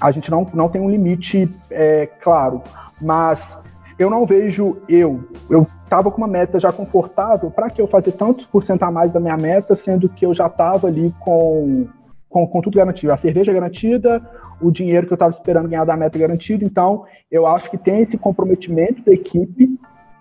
A 0.01 0.11
gente 0.11 0.31
não, 0.31 0.47
não 0.55 0.69
tem 0.69 0.81
um 0.81 0.91
limite 0.91 1.49
é, 1.71 2.09
claro, 2.21 2.63
mas 3.01 3.61
eu 3.99 4.09
não 4.09 4.25
vejo 4.25 4.79
eu. 4.89 5.29
Eu 5.49 5.67
estava 5.85 6.11
com 6.11 6.19
uma 6.19 6.27
meta 6.27 6.59
já 6.59 6.73
confortável, 6.73 7.51
para 7.51 7.69
que 7.69 7.83
eu 7.83 7.87
fazer 7.87 8.13
tantos 8.13 8.47
por 8.47 8.65
cento 8.65 8.83
a 8.83 8.91
mais 8.91 9.13
da 9.13 9.21
minha 9.21 9.37
meta, 9.37 9.75
sendo 9.75 10.09
que 10.09 10.25
eu 10.25 10.33
já 10.33 10.47
estava 10.47 10.87
ali 10.87 11.15
com 11.21 11.87
com, 12.31 12.47
com 12.47 12.61
tudo 12.63 12.79
garantido. 12.79 13.13
A 13.13 13.17
cerveja 13.17 13.53
garantida, 13.53 14.23
o 14.63 14.71
dinheiro 14.71 15.07
que 15.07 15.13
eu 15.13 15.17
estava 15.17 15.33
esperando 15.33 15.69
ganhar 15.69 15.85
da 15.85 15.97
meta 15.97 16.19
garantido. 16.19 16.65
Então, 16.65 17.05
eu 17.31 17.47
acho 17.47 17.71
que 17.71 17.77
tem 17.77 18.03
esse 18.03 18.17
comprometimento 18.17 19.03
da 19.05 19.13
equipe. 19.13 19.69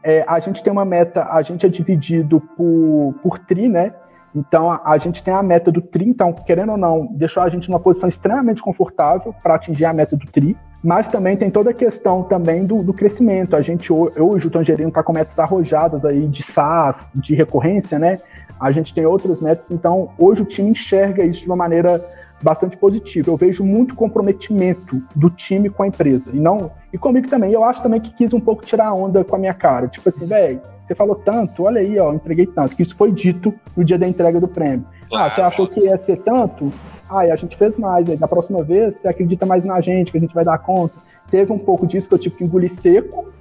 É, 0.03 0.25
a 0.27 0.39
gente 0.39 0.63
tem 0.63 0.73
uma 0.73 0.83
meta, 0.83 1.27
a 1.31 1.41
gente 1.41 1.65
é 1.65 1.69
dividido 1.69 2.41
por, 2.57 3.13
por 3.21 3.39
tri, 3.39 3.69
né? 3.69 3.93
Então, 4.35 4.69
a, 4.69 4.81
a, 4.83 4.97
gente 4.97 5.23
tem 5.23 5.33
a 5.33 5.43
meta 5.43 5.71
do 5.71 5.81
tri, 5.81 6.07
então, 6.07 6.33
querendo 6.33 6.71
ou 6.71 6.77
não, 6.77 7.07
deixou 7.11 7.43
a 7.43 7.49
gente 7.49 7.69
numa 7.69 7.79
posição 7.79 8.09
extremamente 8.09 8.61
confortável 8.61 9.33
para 9.41 9.55
atingir 9.55 9.85
a 9.85 9.93
meta 9.93 10.15
do 10.15 10.25
tri. 10.27 10.57
Mas 10.81 11.09
também 11.09 11.35
tem 11.35 11.51
toda 11.51 11.71
a 11.71 11.73
questão 11.73 12.23
também 12.23 12.65
do, 12.65 12.81
do 12.81 12.93
crescimento. 12.93 13.55
A 13.55 13.61
gente, 13.61 13.91
hoje, 13.91 14.47
o 14.47 14.49
Tangerino 14.49 14.87
está 14.87 15.03
com 15.03 15.11
metas 15.11 15.37
arrojadas 15.37 16.05
aí 16.05 16.25
de 16.27 16.41
SaaS, 16.41 17.05
de 17.13 17.35
recorrência, 17.35 17.99
né? 17.99 18.17
A 18.59 18.71
gente 18.71 18.93
tem 18.93 19.05
outras 19.05 19.39
metas, 19.39 19.65
então 19.71 20.09
hoje 20.17 20.41
o 20.41 20.45
time 20.45 20.71
enxerga 20.71 21.23
isso 21.23 21.41
de 21.41 21.47
uma 21.47 21.55
maneira 21.55 22.05
bastante 22.41 22.75
positiva. 22.77 23.29
Eu 23.29 23.37
vejo 23.37 23.63
muito 23.63 23.95
comprometimento 23.95 25.01
do 25.15 25.29
time 25.29 25.69
com 25.69 25.83
a 25.83 25.87
empresa 25.87 26.29
e 26.33 26.39
não 26.39 26.71
e 26.91 26.97
comigo 26.97 27.29
também. 27.29 27.51
Eu 27.51 27.63
acho 27.63 27.81
também 27.81 28.01
que 28.01 28.11
quis 28.11 28.33
um 28.33 28.39
pouco 28.39 28.65
tirar 28.65 28.87
a 28.87 28.93
onda 28.93 29.23
com 29.23 29.35
a 29.35 29.39
minha 29.39 29.53
cara, 29.53 29.87
tipo 29.87 30.09
assim, 30.09 30.25
velho, 30.25 30.61
você 30.89 30.95
falou 30.95 31.15
tanto, 31.15 31.63
olha 31.63 31.81
aí, 31.81 31.99
ó, 31.99 32.11
entreguei 32.11 32.47
tanto. 32.47 32.75
Que 32.75 32.81
isso 32.81 32.95
foi 32.95 33.11
dito 33.11 33.53
no 33.77 33.85
dia 33.85 33.97
da 33.97 34.07
entrega 34.07 34.39
do 34.39 34.47
prêmio. 34.47 34.85
Claro. 35.07 35.27
Ah, 35.27 35.29
você 35.29 35.41
achou 35.41 35.67
que 35.67 35.81
ia 35.81 35.97
ser 35.99 36.17
tanto? 36.17 36.73
Ah, 37.07 37.27
e 37.27 37.31
a 37.31 37.35
gente 37.35 37.55
fez 37.55 37.77
mais. 37.77 38.09
Aí, 38.09 38.17
na 38.17 38.27
próxima 38.27 38.63
vez, 38.63 38.97
você 38.97 39.07
acredita 39.07 39.45
mais 39.45 39.63
na 39.63 39.79
gente, 39.81 40.11
que 40.11 40.17
a 40.17 40.21
gente 40.21 40.33
vai 40.33 40.43
dar 40.43 40.57
conta. 40.57 40.95
Teve 41.29 41.53
um 41.53 41.59
pouco 41.59 41.85
disso 41.85 42.07
que 42.07 42.15
eu 42.15 42.17
tive 42.17 42.37
que 42.37 42.43
engolir 42.43 42.71
seco, 42.71 43.31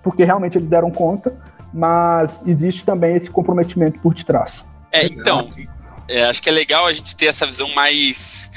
porque 0.00 0.22
realmente 0.22 0.56
eles 0.56 0.68
deram 0.68 0.92
conta 0.92 1.36
mas 1.72 2.30
existe 2.46 2.84
também 2.84 3.16
esse 3.16 3.30
comprometimento 3.30 4.00
por 4.00 4.14
detrás. 4.14 4.64
É, 4.90 5.06
então, 5.06 5.50
é, 6.08 6.24
acho 6.24 6.42
que 6.42 6.48
é 6.48 6.52
legal 6.52 6.86
a 6.86 6.92
gente 6.92 7.16
ter 7.16 7.26
essa 7.26 7.46
visão 7.46 7.68
mais 7.74 8.50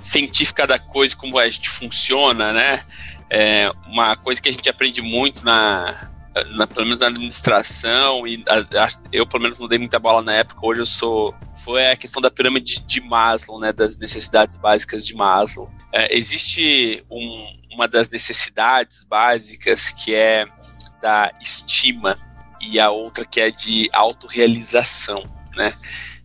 científica 0.00 0.66
da 0.66 0.78
coisa, 0.78 1.14
como 1.14 1.38
a 1.38 1.48
gente 1.48 1.68
funciona, 1.68 2.52
né? 2.52 2.82
É 3.30 3.70
uma 3.86 4.16
coisa 4.16 4.40
que 4.40 4.48
a 4.48 4.52
gente 4.52 4.68
aprende 4.68 5.00
muito 5.02 5.44
na, 5.44 6.10
na 6.54 6.66
pelo 6.66 6.86
menos 6.86 7.00
na 7.00 7.08
administração 7.08 8.26
e 8.26 8.44
a, 8.48 8.84
a, 8.84 8.88
eu 9.12 9.26
pelo 9.26 9.42
menos 9.42 9.58
não 9.58 9.68
dei 9.68 9.78
muita 9.78 9.98
bola 9.98 10.22
na 10.22 10.32
época. 10.32 10.64
Hoje 10.64 10.80
eu 10.80 10.86
sou 10.86 11.34
foi 11.64 11.90
a 11.90 11.96
questão 11.96 12.22
da 12.22 12.30
pirâmide 12.30 12.80
de 12.82 13.00
Maslow, 13.00 13.58
né? 13.58 13.72
Das 13.72 13.98
necessidades 13.98 14.56
básicas 14.56 15.06
de 15.06 15.14
Maslow. 15.14 15.70
É, 15.92 16.16
existe 16.16 17.04
um, 17.10 17.74
uma 17.74 17.88
das 17.88 18.10
necessidades 18.10 19.02
básicas 19.02 19.90
que 19.90 20.14
é 20.14 20.46
da 21.00 21.32
estima 21.40 22.18
e 22.66 22.80
a 22.80 22.90
outra 22.90 23.24
que 23.24 23.40
é 23.40 23.50
de 23.50 23.88
autorrealização, 23.92 25.24
né? 25.54 25.72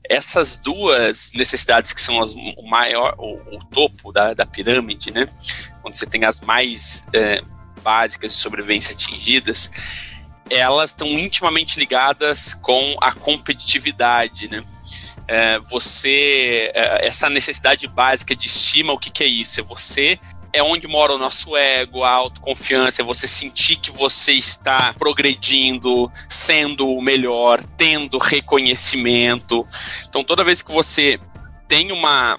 Essas 0.10 0.58
duas 0.58 1.32
necessidades 1.34 1.94
que 1.94 2.02
são 2.02 2.22
as, 2.22 2.34
o 2.34 2.68
maior, 2.68 3.16
o, 3.18 3.56
o 3.56 3.66
topo 3.66 4.12
da, 4.12 4.34
da, 4.34 4.46
pirâmide, 4.46 5.12
né? 5.12 5.30
Onde 5.84 5.96
você 5.96 6.06
tem 6.06 6.26
as 6.26 6.42
mais 6.42 7.06
é, 7.14 7.42
básicas 7.82 8.34
de 8.34 8.40
sobrevivência 8.40 8.94
atingidas, 8.94 9.72
elas 10.50 10.92
estão 10.92 11.08
intimamente 11.08 11.80
ligadas 11.80 12.54
com 12.54 12.98
a 13.00 13.14
competitividade, 13.14 14.50
né? 14.50 14.64
É, 15.28 15.60
você, 15.60 16.72
é, 16.74 17.08
essa 17.08 17.30
necessidade 17.30 17.88
básica 17.88 18.36
de 18.36 18.48
estima, 18.48 18.92
o 18.92 19.00
que, 19.00 19.10
que 19.10 19.24
é 19.24 19.28
isso? 19.28 19.62
É 19.62 19.64
você 19.64 20.20
é 20.54 20.62
onde 20.62 20.88
mora 20.88 21.14
o 21.14 21.18
nosso 21.18 21.56
ego, 21.56 22.04
a 22.04 22.12
autoconfiança, 22.12 23.02
é 23.02 23.06
você 23.06 23.28
sentir 23.28 23.78
que 23.78 23.92
você 23.92 24.34
está 24.34 24.94
progredindo, 24.94 26.12
sendo 26.28 26.90
o 26.90 27.02
melhor, 27.02 27.64
tendo 27.78 28.18
reconhecimento. 28.18 29.66
Então, 30.08 30.24
toda 30.24 30.44
vez 30.44 30.62
que 30.62 30.72
você 30.72 31.20
tem 31.68 31.92
uma 31.92 32.38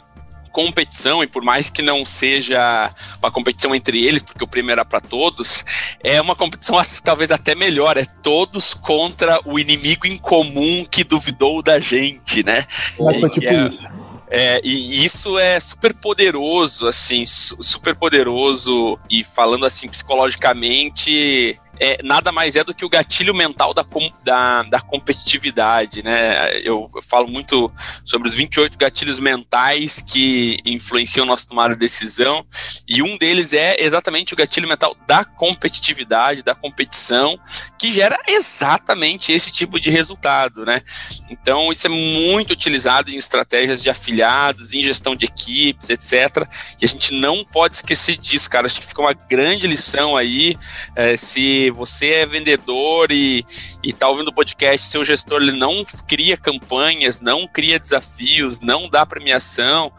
competição, 0.53 1.23
e 1.23 1.27
por 1.27 1.43
mais 1.43 1.71
que 1.71 1.81
não 1.81 2.05
seja 2.05 2.95
uma 3.19 3.31
competição 3.31 3.75
entre 3.75 4.05
eles, 4.05 4.23
porque 4.23 4.45
o 4.45 4.47
prêmio 4.47 4.73
era 4.73 4.85
para 4.85 5.01
todos, 5.01 5.65
é 6.05 6.21
uma 6.21 6.37
competição 6.37 6.81
talvez 7.03 7.33
até 7.33 7.55
melhor, 7.55 7.97
é 7.97 8.05
todos 8.05 8.75
contra 8.75 9.41
o 9.47 9.59
inimigo 9.59 10.07
em 10.07 10.19
comum 10.19 10.85
que 10.85 11.03
duvidou 11.03 11.63
da 11.63 11.81
gente, 11.81 12.45
né? 12.45 12.67
É, 13.01 13.29
tipo 13.31 13.47
é, 13.47 13.69
isso. 13.69 14.02
É, 14.35 14.63
e 14.65 15.05
isso 15.05 15.39
é 15.39 15.61
super 15.61 15.93
poderoso, 15.93 16.89
assim, 16.89 17.23
super 17.27 17.95
poderoso. 17.95 18.99
E 19.11 19.23
falando 19.23 19.67
assim 19.67 19.87
psicologicamente, 19.89 21.61
é, 21.81 21.99
nada 22.03 22.31
mais 22.31 22.57
é 22.57 22.63
do 22.63 22.75
que 22.75 22.85
o 22.85 22.89
gatilho 22.89 23.35
mental 23.35 23.73
da, 23.73 23.85
da, 24.25 24.63
da 24.65 24.81
competitividade, 24.81 26.03
né? 26.03 26.59
Eu, 26.59 26.89
eu, 26.95 27.03
falo 27.03 27.29
muito 27.29 27.73
sobre 28.05 28.29
os 28.29 28.35
28 28.35 28.79
gatilhos 28.79 29.19
mentais 29.19 30.01
que 30.01 30.59
influenciam 30.65 31.27
nossa 31.27 31.49
tomada 31.49 31.75
de 31.75 31.81
decisão, 31.81 32.47
e 32.89 33.03
um 33.03 33.17
deles 33.17 33.53
é 33.53 33.77
exatamente 33.83 34.35
o 34.35 34.37
gatilho 34.37 34.69
mental 34.69 34.97
da 35.07 35.25
competitividade, 35.25 36.43
da 36.43 36.55
competição, 36.55 37.39
que 37.79 37.93
gera 37.93 38.19
exatamente 38.27 39.33
esse 39.33 39.51
tipo 39.51 39.81
de 39.81 39.91
resultado, 39.91 40.65
né? 40.65 40.83
Então, 41.31 41.71
isso 41.73 41.87
é 41.87 41.91
muito 41.91 42.53
utilizado 42.53 43.11
em 43.11 43.17
estratégias 43.17 43.83
de 43.83 43.91
afiliados, 43.91 44.75
em 44.75 44.83
gestão 44.83 45.17
de 45.17 45.27
equipes, 45.27 45.91
etc. 45.91 46.47
E 46.81 46.85
a 46.85 46.89
gente 46.89 47.13
não 47.13 47.45
pode 47.45 47.77
esquecer 47.77 48.17
disso, 48.17 48.49
cara. 48.49 48.67
Acho 48.67 48.81
que 48.81 48.87
fica 48.87 49.01
uma 49.01 49.13
grande 49.13 49.67
lição 49.67 50.17
aí, 50.17 50.57
é, 50.95 51.17
se 51.17 51.62
você 51.71 52.11
é 52.11 52.27
vendedor 52.27 53.11
e 53.11 53.45
está 53.83 54.09
ouvindo 54.09 54.29
o 54.29 54.35
podcast, 54.35 54.87
seu 54.87 55.05
gestor 55.05 55.43
ele 55.43 55.53
não 55.53 55.85
cria 56.07 56.37
campanhas, 56.37 57.21
não 57.21 57.47
cria 57.47 57.79
desafios, 57.79 58.61
não 58.61 58.89
dá 58.89 59.05
premiação, 59.05 59.93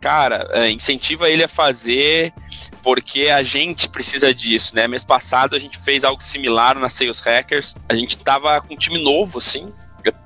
cara, 0.00 0.48
é, 0.52 0.70
incentiva 0.70 1.28
ele 1.28 1.42
a 1.42 1.48
fazer, 1.48 2.32
porque 2.82 3.28
a 3.28 3.42
gente 3.42 3.88
precisa 3.88 4.32
disso, 4.32 4.74
né? 4.74 4.86
Mês 4.86 5.04
passado 5.04 5.56
a 5.56 5.58
gente 5.58 5.78
fez 5.78 6.04
algo 6.04 6.22
similar 6.22 6.78
na 6.78 6.88
Sales 6.88 7.20
Hackers, 7.20 7.74
a 7.88 7.94
gente 7.94 8.16
tava 8.18 8.60
com 8.60 8.74
um 8.74 8.76
time 8.76 9.02
novo, 9.02 9.38
assim, 9.38 9.72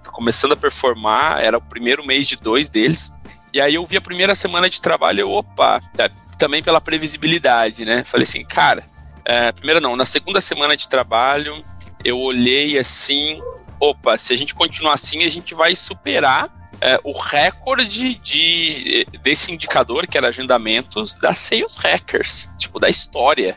começando 0.07 0.53
a 0.53 0.57
performar, 0.57 1.43
era 1.43 1.57
o 1.57 1.63
primeiro 1.63 2.07
mês 2.07 2.29
de 2.29 2.37
dois 2.37 2.69
deles, 2.69 3.11
e 3.53 3.61
aí 3.61 3.75
eu 3.75 3.87
vi 3.87 3.97
a 3.97 4.01
primeira 4.01 4.35
semana 4.35 4.69
de 4.69 4.81
trabalho, 4.81 5.21
eu, 5.21 5.31
opa, 5.31 5.81
tá, 5.97 6.11
também 6.39 6.63
pela 6.63 6.81
previsibilidade, 6.81 7.85
né? 7.85 8.05
Falei 8.05 8.25
assim, 8.25 8.45
cara, 8.45 8.85
é, 9.25 9.53
primeiro 9.53 9.81
não, 9.81 9.97
na 9.97 10.05
segunda 10.05 10.41
semana 10.41 10.77
de 10.77 10.89
trabalho, 10.89 11.65
eu 12.05 12.19
olhei 12.19 12.79
assim, 12.79 13.41
opa, 13.79 14.17
se 14.19 14.33
a 14.33 14.37
gente 14.37 14.55
continuar 14.55 14.95
assim, 14.95 15.25
a 15.25 15.29
gente 15.29 15.55
vai 15.55 15.77
superar 15.77 16.51
é, 16.81 16.99
o 17.05 17.13
recorde 17.13 18.15
de, 18.17 19.07
desse 19.23 19.53
indicador, 19.53 20.05
que 20.07 20.19
era 20.19 20.29
agendamentos, 20.29 21.15
da 21.15 21.33
Sales 21.33 21.77
Hackers, 21.77 22.51
tipo, 22.59 22.81
da 22.81 22.89
história. 22.89 23.57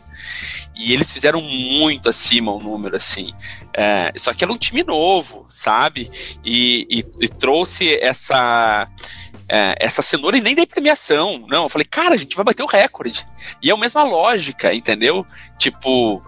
E 0.76 0.93
eles 0.93 1.11
fizeram 1.11 1.41
muito 1.41 2.07
acima 2.07 2.51
o 2.51 2.59
número, 2.59 2.95
assim. 2.95 3.34
É, 3.74 4.13
só 4.16 4.32
que 4.32 4.43
era 4.43 4.53
um 4.53 4.57
time 4.57 4.84
novo, 4.84 5.45
sabe? 5.49 6.11
E, 6.43 6.86
e, 6.89 7.26
e 7.26 7.28
trouxe 7.28 7.95
essa 7.95 8.88
é, 9.56 9.74
essa 9.80 10.01
cenoura 10.01 10.38
e 10.38 10.41
nem 10.41 10.53
dei 10.53 10.66
premiação. 10.66 11.45
Não, 11.47 11.64
eu 11.64 11.70
falei, 11.70 11.86
cara, 11.86 12.16
a 12.16 12.18
gente 12.18 12.36
vai 12.36 12.43
bater 12.43 12.62
o 12.62 12.68
recorde. 12.68 13.26
E 13.62 13.70
é 13.70 13.74
a 13.74 13.78
mesma 13.78 14.03
lógica, 14.03 14.74
entendeu? 14.74 15.26
Tipo, 15.58 16.22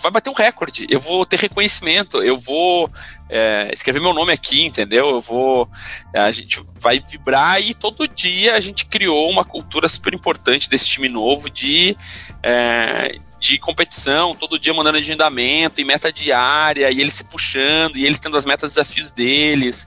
vai 0.00 0.12
bater 0.12 0.30
um 0.30 0.34
recorde, 0.34 0.86
eu 0.88 1.00
vou 1.00 1.26
ter 1.26 1.40
reconhecimento, 1.40 2.22
eu 2.22 2.38
vou 2.38 2.88
é, 3.28 3.68
escrever 3.72 4.00
meu 4.00 4.14
nome 4.14 4.32
aqui, 4.32 4.64
entendeu? 4.64 5.10
Eu 5.10 5.20
vou. 5.20 5.68
A 6.14 6.30
gente 6.30 6.64
vai 6.78 7.00
vibrar 7.00 7.60
e 7.60 7.74
todo 7.74 8.06
dia 8.06 8.54
a 8.54 8.60
gente 8.60 8.86
criou 8.86 9.28
uma 9.28 9.44
cultura 9.44 9.88
super 9.88 10.14
importante 10.14 10.70
desse 10.70 10.86
time 10.86 11.08
novo 11.08 11.50
de. 11.50 11.96
É, 12.44 13.18
de 13.42 13.58
competição, 13.58 14.36
todo 14.36 14.56
dia 14.56 14.72
mandando 14.72 14.98
agendamento 14.98 15.80
e 15.80 15.84
meta 15.84 16.12
diária, 16.12 16.88
e 16.92 17.00
eles 17.00 17.14
se 17.14 17.24
puxando, 17.24 17.96
e 17.96 18.06
eles 18.06 18.20
tendo 18.20 18.36
as 18.36 18.46
metas 18.46 18.70
desafios 18.70 19.10
deles. 19.10 19.84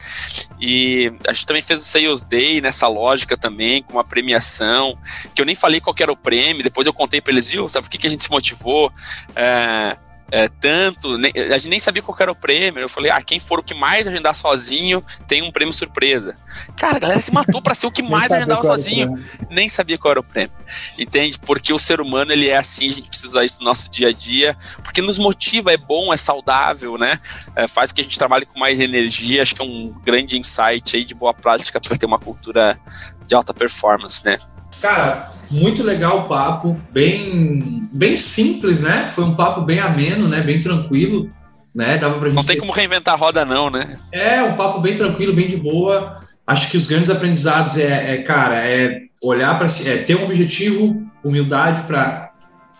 E 0.59 1.13
a 1.25 1.31
gente 1.31 1.45
também 1.45 1.61
fez 1.61 1.79
o 1.79 1.85
Sales 1.85 2.25
Day 2.25 2.59
nessa 2.59 2.85
lógica 2.85 3.37
também, 3.37 3.81
com 3.81 3.93
uma 3.93 4.03
premiação, 4.03 4.97
que 5.33 5.41
eu 5.41 5.45
nem 5.45 5.55
falei 5.55 5.79
qual 5.79 5.95
era 5.97 6.11
o 6.11 6.17
prêmio, 6.17 6.63
depois 6.63 6.85
eu 6.85 6.91
contei 6.91 7.21
para 7.21 7.31
eles, 7.31 7.49
viu, 7.49 7.69
sabe 7.69 7.85
por 7.85 7.91
que, 7.91 7.97
que 7.97 8.07
a 8.07 8.09
gente 8.09 8.23
se 8.23 8.29
motivou? 8.29 8.91
É, 9.33 9.95
é, 10.35 10.49
tanto, 10.49 11.17
nem, 11.17 11.31
a 11.33 11.57
gente 11.57 11.69
nem 11.69 11.79
sabia 11.79 12.03
qual 12.03 12.17
era 12.19 12.29
o 12.29 12.35
prêmio. 12.35 12.81
Eu 12.81 12.89
falei, 12.89 13.09
ah, 13.09 13.21
quem 13.21 13.39
for 13.39 13.59
o 13.59 13.63
que 13.63 13.73
mais 13.73 14.05
agendar 14.05 14.35
sozinho 14.35 15.01
tem 15.25 15.41
um 15.41 15.49
prêmio 15.49 15.73
surpresa. 15.73 16.35
Cara, 16.75 16.97
a 16.97 16.99
galera 16.99 17.21
se 17.21 17.33
matou 17.33 17.61
para 17.61 17.73
ser 17.73 17.87
o 17.87 17.91
que 17.91 18.03
mais 18.03 18.33
agendava 18.33 18.61
sozinho. 18.61 19.17
Nem 19.49 19.69
sabia 19.69 19.97
qual 19.97 20.11
era 20.11 20.19
o 20.19 20.23
prêmio. 20.23 20.51
Entende? 20.99 21.39
Porque 21.39 21.71
o 21.71 21.79
ser 21.79 22.01
humano, 22.01 22.33
ele 22.33 22.49
é 22.49 22.57
assim, 22.57 22.87
a 22.87 22.93
gente 22.93 23.07
precisa 23.07 23.45
isso 23.45 23.59
no 23.59 23.65
nosso 23.65 23.89
dia 23.89 24.09
a 24.09 24.11
dia, 24.11 24.57
porque 24.83 25.01
nos 25.01 25.17
motiva, 25.17 25.71
é 25.71 25.77
bom, 25.77 26.13
é 26.13 26.17
saudável, 26.17 26.97
né? 26.97 27.17
É, 27.55 27.65
faz 27.65 27.91
com 27.91 27.95
que 27.95 28.01
a 28.01 28.03
gente 28.03 28.19
trabalhe 28.19 28.45
com 28.45 28.59
mais 28.59 28.77
energia. 28.77 29.41
Acho 29.41 29.55
que 29.55 29.61
é 29.61 29.65
um 29.65 29.95
grande 30.03 30.37
insight 30.37 30.97
aí 30.97 31.05
de 31.05 31.15
boa 31.15 31.33
prática 31.33 31.79
para 31.79 31.95
ter 31.95 32.05
uma 32.05 32.19
cultura 32.19 32.77
de 33.25 33.33
alta 33.33 33.53
performance, 33.53 34.21
né? 34.25 34.37
Cara, 34.85 35.31
muito 35.49 35.81
legal 35.81 36.19
o 36.19 36.27
papo, 36.27 36.79
bem, 36.91 37.89
bem 37.91 38.15
simples, 38.15 38.81
né? 38.81 39.09
Foi 39.09 39.23
um 39.23 39.33
papo 39.33 39.61
bem 39.61 39.79
ameno, 39.79 40.27
né? 40.27 40.41
Bem 40.41 40.61
tranquilo, 40.61 41.27
né? 41.73 41.97
Dava 41.97 42.19
pra 42.19 42.27
gente 42.29 42.35
não 42.35 42.43
tem 42.43 42.59
como 42.59 42.71
reinventar 42.71 43.15
a 43.15 43.17
roda, 43.17 43.43
não, 43.43 43.71
né? 43.71 43.97
É, 44.11 44.43
um 44.43 44.53
papo 44.53 44.79
bem 44.79 44.95
tranquilo, 44.95 45.33
bem 45.33 45.47
de 45.47 45.57
boa. 45.57 46.21
Acho 46.45 46.69
que 46.69 46.77
os 46.77 46.85
grandes 46.85 47.09
aprendizados 47.09 47.79
é, 47.79 48.13
é 48.13 48.17
cara, 48.21 48.57
é 48.57 49.05
olhar 49.23 49.57
para 49.57 49.67
si, 49.67 49.89
é 49.89 49.97
ter 49.97 50.17
um 50.17 50.25
objetivo, 50.25 51.03
humildade 51.23 51.81
para 51.87 52.31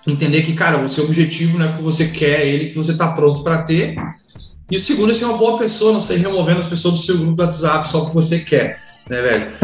entender 0.05 0.43
que, 0.43 0.53
cara, 0.53 0.77
o 0.77 0.87
seu 0.87 1.05
objetivo 1.05 1.57
não 1.57 1.65
é 1.65 1.69
o 1.69 1.77
que 1.77 1.81
você 1.81 2.09
quer, 2.09 2.41
é 2.41 2.47
ele 2.47 2.67
que 2.67 2.77
você 2.77 2.91
está 2.91 3.13
pronto 3.13 3.43
para 3.43 3.63
ter. 3.63 3.95
E 4.69 4.75
o 4.75 4.79
segundo 4.79 5.09
é 5.09 5.15
ser 5.15 5.25
uma 5.25 5.39
boa 5.39 5.57
pessoa, 5.57 5.91
não 5.91 6.01
ser 6.01 6.17
removendo 6.17 6.59
as 6.59 6.67
pessoas 6.67 6.93
do 6.93 6.99
seu 6.99 7.17
grupo 7.17 7.33
do 7.33 7.41
WhatsApp 7.41 7.89
só 7.89 8.01
porque 8.01 8.13
você 8.13 8.39
quer 8.41 8.77
né, 9.09 9.21
velho? 9.21 9.51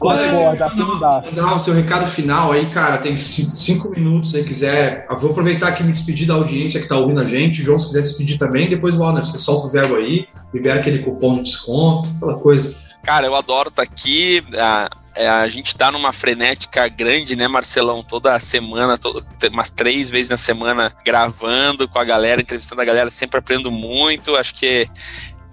Olha, 0.00 0.54
dar 0.54 1.54
o 1.54 1.58
seu 1.58 1.74
recado 1.74 2.06
final 2.06 2.52
aí, 2.52 2.66
cara. 2.66 2.98
Tem 2.98 3.16
cinco 3.16 3.90
minutos, 3.90 4.30
se 4.30 4.44
quiser. 4.44 5.06
Eu 5.08 5.16
vou 5.16 5.30
aproveitar 5.30 5.68
aqui 5.68 5.82
e 5.82 5.86
me 5.86 5.92
despedir 5.92 6.26
da 6.26 6.34
audiência 6.34 6.80
que 6.80 6.88
tá 6.88 6.96
ouvindo 6.96 7.20
a 7.20 7.26
gente. 7.26 7.62
João, 7.62 7.78
se 7.78 7.86
quiser 7.86 8.02
se 8.02 8.08
despedir 8.08 8.38
também, 8.38 8.68
depois, 8.68 8.96
Walner, 8.96 9.24
você 9.24 9.38
solta 9.38 9.68
o 9.68 9.70
verbo 9.70 9.96
aí, 9.96 10.26
libera 10.52 10.80
aquele 10.80 10.98
cupom 11.00 11.36
de 11.36 11.44
desconto, 11.44 12.08
aquela 12.16 12.34
coisa. 12.34 12.84
Cara, 13.02 13.26
eu 13.26 13.34
adoro 13.34 13.70
estar 13.70 13.84
tá 13.84 13.90
aqui. 13.90 14.44
A, 14.54 14.90
é, 15.14 15.28
a 15.28 15.46
gente 15.48 15.76
tá 15.76 15.92
numa 15.92 16.12
frenética 16.12 16.88
grande, 16.88 17.36
né, 17.36 17.46
Marcelão? 17.46 18.02
Toda 18.02 18.38
semana, 18.40 18.98
todo, 18.98 19.24
umas 19.52 19.70
três 19.70 20.10
vezes 20.10 20.30
na 20.30 20.36
semana, 20.36 20.92
gravando 21.04 21.86
com 21.86 21.98
a 21.98 22.04
galera, 22.04 22.40
entrevistando 22.40 22.82
a 22.82 22.84
galera, 22.84 23.10
sempre 23.10 23.38
aprendo 23.38 23.70
muito. 23.70 24.34
Acho 24.34 24.54
que 24.54 24.88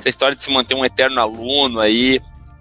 essa 0.01 0.09
história 0.09 0.35
de 0.35 0.41
se 0.41 0.51
manter 0.51 0.75
um 0.75 0.83
eterno 0.83 1.21
aluno 1.21 1.79
aí. 1.79 2.19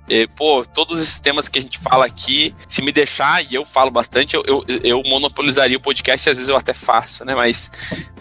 E, 0.09 0.27
pô, 0.29 0.65
todos 0.65 1.01
esses 1.01 1.21
temas 1.21 1.49
que 1.49 1.59
a 1.59 1.63
gente 1.63 1.79
fala 1.79 2.05
aqui, 2.05 2.55
se 2.67 2.83
me 2.83 2.93
deixar, 2.93 3.45
e 3.45 3.55
eu 3.55 3.65
falo 3.65 3.91
bastante, 3.91 4.35
eu, 4.35 4.43
eu, 4.47 4.65
eu 4.83 5.03
monopolizaria 5.07 5.77
o 5.77 5.81
podcast, 5.81 6.29
às 6.29 6.37
vezes 6.37 6.49
eu 6.49 6.57
até 6.57 6.75
faço, 6.75 7.25
né? 7.25 7.35
Mas, 7.35 7.71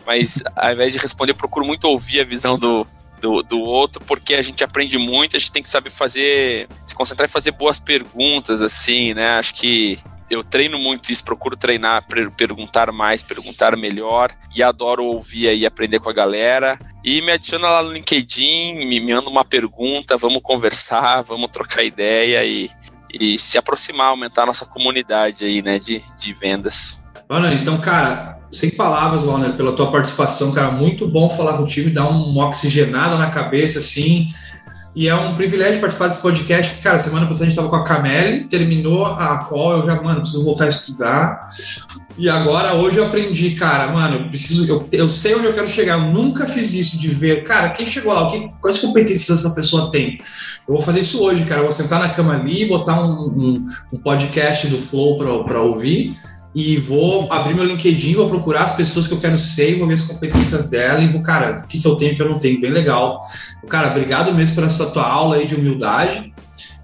mas 0.06 0.42
ao 0.56 0.72
invés 0.72 0.94
de 0.94 1.00
responder, 1.00 1.32
eu 1.32 1.36
procuro 1.36 1.66
muito 1.66 1.86
ouvir 1.86 2.22
a 2.22 2.24
visão 2.24 2.60
do, 2.60 2.86
do, 3.20 3.42
do 3.42 3.60
outro, 3.60 4.04
porque 4.06 4.36
a 4.36 4.42
gente 4.42 4.64
aprende 4.64 5.00
muito, 5.00 5.36
a 5.36 5.40
gente 5.40 5.52
tem 5.52 5.64
que 5.64 5.70
saber 5.70 5.90
fazer, 5.90 6.68
se 6.86 6.94
concentrar 6.94 7.28
em 7.28 7.32
fazer 7.32 7.52
boas 7.52 7.80
perguntas, 7.80 8.62
assim, 8.62 9.16
né? 9.16 9.40
Acho 9.40 9.56
que 9.56 9.98
eu 10.30 10.44
treino 10.44 10.78
muito 10.78 11.12
isso, 11.12 11.24
procuro 11.24 11.58
treinar, 11.58 12.06
perguntar 12.38 12.92
mais, 12.92 13.24
perguntar 13.24 13.76
melhor 13.76 14.32
e 14.56 14.62
adoro 14.62 15.04
ouvir 15.04 15.56
e 15.56 15.66
aprender 15.66 16.00
com 16.00 16.10
a 16.10 16.14
galera. 16.14 16.80
E 17.04 17.22
me 17.22 17.32
adiciona 17.32 17.70
lá 17.70 17.82
no 17.82 17.92
LinkedIn, 17.92 18.86
me 18.86 19.00
manda 19.00 19.30
uma 19.30 19.44
pergunta, 19.44 20.18
vamos 20.18 20.42
conversar, 20.42 21.22
vamos 21.28 21.50
trocar 21.50 21.84
ideia 21.84 22.44
e, 22.44 22.70
e 23.14 23.40
se 23.40 23.58
aproximar, 23.58 24.08
aumentar 24.08 24.44
a 24.44 24.48
nossa 24.48 24.66
comunidade 24.66 25.46
aí, 25.46 25.62
né, 25.62 25.80
de, 25.80 26.04
de 26.18 26.34
vendas. 26.34 27.04
Então, 27.54 27.80
cara, 27.80 28.40
sem 28.52 28.72
palavras, 28.72 29.24
Walner, 29.24 29.54
pela 29.54 29.74
tua 29.76 29.92
participação, 29.92 30.52
cara, 30.52 30.72
muito 30.72 31.08
bom 31.08 31.30
falar 31.30 31.58
contigo, 31.58 31.94
dar 31.94 32.08
uma 32.10 32.48
oxigenada 32.48 33.18
na 33.18 33.30
cabeça, 33.30 33.80
assim, 33.80 34.34
e 34.96 35.08
é 35.08 35.16
um 35.16 35.36
privilégio 35.36 35.80
participar 35.80 36.08
desse 36.08 36.22
podcast. 36.22 36.82
Cara, 36.82 37.00
semana 37.00 37.26
passada 37.26 37.44
a 37.44 37.50
gente 37.50 37.52
estava 37.52 37.70
com 37.70 37.76
a 37.76 37.84
Camille, 37.84 38.46
terminou 38.46 39.06
a 39.06 39.46
call, 39.46 39.78
eu 39.78 39.86
já, 39.86 40.02
mano, 40.02 40.22
preciso 40.22 40.44
voltar 40.44 40.66
a 40.66 40.70
estudar. 40.70 41.50
E 42.18 42.28
agora, 42.28 42.74
hoje 42.74 42.98
eu 42.98 43.06
aprendi, 43.06 43.52
cara, 43.52 43.92
mano, 43.92 44.18
eu 44.18 44.30
preciso, 44.30 44.68
eu, 44.68 44.88
eu 44.92 45.08
sei 45.08 45.36
onde 45.36 45.46
eu 45.46 45.54
quero 45.54 45.70
chegar. 45.70 46.00
Eu 46.00 46.12
nunca 46.12 46.48
fiz 46.48 46.74
isso 46.74 47.00
de 47.00 47.08
ver, 47.08 47.44
cara, 47.44 47.70
quem 47.70 47.86
chegou 47.86 48.14
lá, 48.14 48.30
que, 48.32 48.52
quais 48.60 48.80
competências 48.80 49.40
essa 49.40 49.54
pessoa 49.54 49.92
tem. 49.92 50.18
Eu 50.68 50.74
vou 50.74 50.82
fazer 50.82 51.02
isso 51.02 51.22
hoje, 51.24 51.46
cara. 51.46 51.62
Eu 51.62 51.66
vou 51.66 51.72
sentar 51.72 52.00
na 52.00 52.10
cama 52.10 52.34
ali, 52.34 52.68
botar 52.68 53.00
um, 53.02 53.28
um, 53.28 53.66
um 53.94 53.98
podcast 54.00 54.68
do 54.68 54.80
Flow 54.80 55.18
para 55.18 55.62
ouvir 55.62 56.16
e 56.54 56.78
vou 56.78 57.32
abrir 57.32 57.54
meu 57.54 57.64
LinkedIn, 57.64 58.16
vou 58.16 58.30
procurar 58.30 58.64
as 58.64 58.76
pessoas 58.76 59.08
que 59.08 59.14
eu 59.14 59.20
quero 59.20 59.38
ser, 59.38 59.78
vou 59.78 59.88
ver 59.88 59.94
as 59.96 60.02
competências 60.02 60.70
dela 60.70 61.00
e 61.00 61.08
vou, 61.08 61.22
cara, 61.22 61.62
o 61.64 61.68
que, 61.68 61.80
que 61.80 61.88
eu 61.88 61.96
tenho 61.96 62.16
que 62.16 62.22
eu 62.22 62.30
não 62.30 62.40
tenho, 62.40 62.60
bem 62.60 62.72
legal. 62.72 63.22
Cara, 63.68 63.90
obrigado 63.90 64.34
mesmo 64.34 64.56
por 64.56 64.64
essa 64.64 64.90
tua 64.92 65.08
aula 65.08 65.36
aí 65.36 65.48
de 65.48 65.56
humildade. 65.56 66.34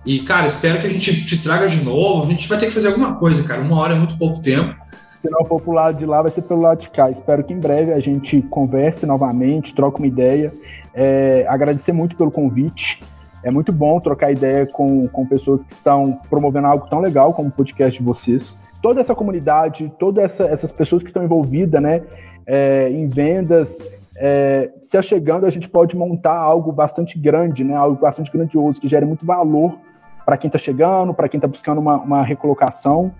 E, 0.05 0.19
cara, 0.19 0.45
espero 0.45 0.79
que 0.79 0.87
a 0.87 0.89
gente 0.89 1.25
te 1.25 1.41
traga 1.41 1.67
de 1.67 1.83
novo. 1.83 2.23
A 2.23 2.27
gente 2.27 2.47
vai 2.47 2.59
ter 2.59 2.67
que 2.67 2.73
fazer 2.73 2.89
alguma 2.89 3.15
coisa, 3.15 3.43
cara. 3.43 3.61
Uma 3.61 3.79
hora 3.79 3.95
é 3.95 3.97
muito 3.97 4.17
pouco 4.17 4.39
tempo. 4.39 4.75
Se 5.19 5.31
não 5.31 5.43
for 5.45 5.59
pro 5.59 5.71
lado 5.71 5.97
de 5.97 6.05
lá, 6.05 6.21
vai 6.21 6.31
ser 6.31 6.43
pelo 6.43 6.61
lado 6.61 6.81
de 6.81 6.89
cá. 6.91 7.09
Espero 7.09 7.43
que 7.43 7.51
em 7.51 7.59
breve 7.59 7.91
a 7.91 7.99
gente 7.99 8.43
converse 8.43 9.07
novamente, 9.07 9.73
troque 9.73 9.97
uma 9.97 10.05
ideia. 10.05 10.53
É, 10.93 11.43
agradecer 11.49 11.91
muito 11.91 12.15
pelo 12.15 12.29
convite. 12.29 13.01
É 13.43 13.49
muito 13.49 13.71
bom 13.71 13.99
trocar 13.99 14.31
ideia 14.31 14.67
com, 14.67 15.07
com 15.07 15.25
pessoas 15.25 15.63
que 15.63 15.73
estão 15.73 16.19
promovendo 16.29 16.67
algo 16.67 16.87
tão 16.87 16.99
legal 16.99 17.33
como 17.33 17.49
o 17.49 17.51
podcast 17.51 17.99
de 17.99 18.05
vocês. 18.05 18.59
Toda 18.85 19.01
essa 19.01 19.15
comunidade, 19.15 19.91
todas 19.97 20.25
essa, 20.25 20.43
essas 20.43 20.71
pessoas 20.71 21.01
que 21.01 21.09
estão 21.09 21.23
envolvidas 21.23 21.81
né, 21.81 22.03
é, 22.45 22.87
em 22.91 23.07
vendas, 23.07 23.79
é, 24.15 24.69
se 24.83 24.95
achegando, 24.95 25.47
a 25.47 25.49
gente 25.49 25.67
pode 25.67 25.97
montar 25.97 26.37
algo 26.37 26.71
bastante 26.71 27.17
grande, 27.17 27.63
né, 27.63 27.73
algo 27.73 27.99
bastante 27.99 28.31
grandioso, 28.31 28.79
que 28.79 28.87
gere 28.87 29.03
muito 29.03 29.25
valor 29.25 29.75
para 30.23 30.37
quem 30.37 30.49
está 30.49 30.59
chegando, 30.59 31.15
para 31.15 31.27
quem 31.27 31.39
está 31.39 31.47
buscando 31.47 31.81
uma, 31.81 31.95
uma 31.95 32.21
recolocação. 32.21 33.11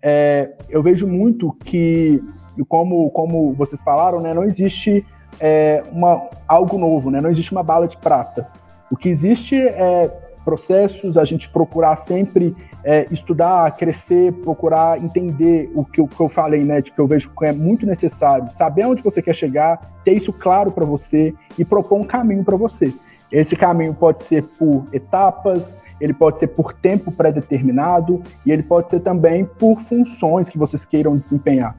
É, 0.00 0.52
eu 0.70 0.82
vejo 0.82 1.06
muito 1.06 1.54
que, 1.66 2.24
como, 2.66 3.10
como 3.10 3.52
vocês 3.52 3.82
falaram, 3.82 4.22
né, 4.22 4.32
não 4.32 4.44
existe 4.44 5.04
é, 5.38 5.82
uma, 5.92 6.30
algo 6.48 6.78
novo, 6.78 7.10
né, 7.10 7.20
não 7.20 7.28
existe 7.28 7.52
uma 7.52 7.62
bala 7.62 7.86
de 7.86 7.98
prata. 7.98 8.48
O 8.90 8.96
que 8.96 9.10
existe 9.10 9.54
é 9.54 10.29
processos, 10.44 11.16
a 11.16 11.24
gente 11.24 11.48
procurar 11.48 11.96
sempre 11.96 12.54
é, 12.84 13.06
estudar, 13.10 13.74
crescer, 13.76 14.32
procurar 14.32 15.02
entender 15.02 15.70
o 15.74 15.84
que, 15.84 16.00
eu, 16.00 16.08
que 16.08 16.20
eu 16.20 16.28
falei, 16.28 16.64
né, 16.64 16.80
de 16.80 16.90
que 16.90 16.98
eu 16.98 17.06
vejo 17.06 17.30
que 17.30 17.44
é 17.44 17.52
muito 17.52 17.86
necessário, 17.86 18.52
saber 18.54 18.86
onde 18.86 19.02
você 19.02 19.20
quer 19.20 19.34
chegar, 19.34 20.00
ter 20.04 20.12
isso 20.12 20.32
claro 20.32 20.70
para 20.70 20.84
você 20.84 21.34
e 21.58 21.64
propor 21.64 22.00
um 22.00 22.04
caminho 22.04 22.44
para 22.44 22.56
você. 22.56 22.92
Esse 23.30 23.54
caminho 23.54 23.94
pode 23.94 24.24
ser 24.24 24.42
por 24.58 24.86
etapas, 24.92 25.76
ele 26.00 26.14
pode 26.14 26.38
ser 26.38 26.48
por 26.48 26.72
tempo 26.72 27.12
pré-determinado 27.12 28.22
e 28.44 28.50
ele 28.50 28.62
pode 28.62 28.88
ser 28.88 29.00
também 29.00 29.44
por 29.44 29.80
funções 29.82 30.48
que 30.48 30.58
vocês 30.58 30.84
queiram 30.84 31.16
desempenhar. 31.16 31.76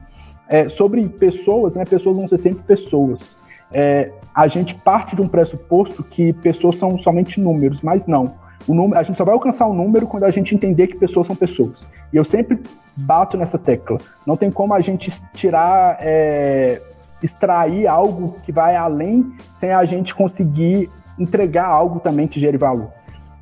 É, 0.48 0.68
sobre 0.68 1.06
pessoas, 1.08 1.74
né, 1.74 1.84
pessoas 1.84 2.16
vão 2.16 2.28
ser 2.28 2.38
sempre 2.38 2.62
pessoas. 2.62 3.36
É, 3.72 4.12
a 4.34 4.46
gente 4.46 4.74
parte 4.74 5.16
de 5.16 5.22
um 5.22 5.28
pressuposto 5.28 6.04
que 6.04 6.32
pessoas 6.34 6.76
são 6.76 6.98
somente 6.98 7.40
números, 7.40 7.80
mas 7.82 8.06
não. 8.06 8.34
O 8.66 8.74
número, 8.74 9.00
a 9.00 9.02
gente 9.02 9.16
só 9.16 9.24
vai 9.24 9.34
alcançar 9.34 9.66
o 9.66 9.72
um 9.72 9.74
número 9.74 10.06
quando 10.06 10.24
a 10.24 10.30
gente 10.30 10.54
entender 10.54 10.86
que 10.86 10.96
pessoas 10.96 11.26
são 11.26 11.36
pessoas. 11.36 11.86
E 12.12 12.16
eu 12.16 12.24
sempre 12.24 12.60
bato 12.96 13.36
nessa 13.36 13.58
tecla. 13.58 13.98
Não 14.26 14.36
tem 14.36 14.50
como 14.50 14.74
a 14.74 14.80
gente 14.80 15.10
tirar, 15.34 15.96
é, 16.00 16.80
extrair 17.22 17.86
algo 17.86 18.36
que 18.44 18.52
vai 18.52 18.76
além 18.76 19.32
sem 19.58 19.70
a 19.70 19.84
gente 19.84 20.14
conseguir 20.14 20.90
entregar 21.18 21.66
algo 21.66 22.00
também 22.00 22.28
que 22.28 22.40
gere 22.40 22.56
valor. 22.56 22.90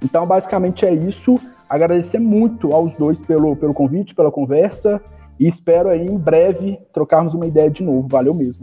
Então, 0.03 0.27
basicamente 0.27 0.87
é 0.87 0.93
isso. 0.93 1.39
Agradecer 1.69 2.19
muito 2.19 2.73
aos 2.73 2.93
dois 2.95 3.19
pelo, 3.21 3.55
pelo 3.55 3.75
convite, 3.75 4.15
pela 4.15 4.31
conversa 4.31 5.01
e 5.39 5.47
espero 5.47 5.89
aí 5.89 6.07
em 6.07 6.19
breve 6.19 6.79
trocarmos 6.93 7.35
uma 7.35 7.47
ideia 7.47 7.71
de 7.71 7.83
novo. 7.83 8.09
Valeu 8.09 8.35
mesmo. 8.35 8.63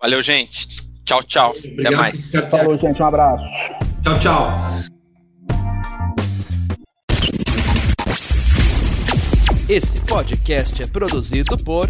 Valeu, 0.00 0.20
gente. 0.20 0.68
Tchau, 1.04 1.22
tchau. 1.22 1.50
Obrigado, 1.50 1.86
Até 1.86 1.96
mais. 1.96 2.32
Falou, 2.50 2.76
gente. 2.76 3.02
Um 3.02 3.06
abraço. 3.06 3.44
Tchau, 4.02 4.18
tchau. 4.18 4.89
Esse 9.70 10.00
podcast 10.00 10.82
é 10.82 10.86
produzido 10.88 11.56
por 11.58 11.88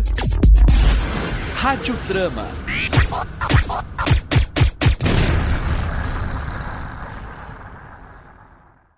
Rádio 1.54 1.96
Trama. 2.06 2.46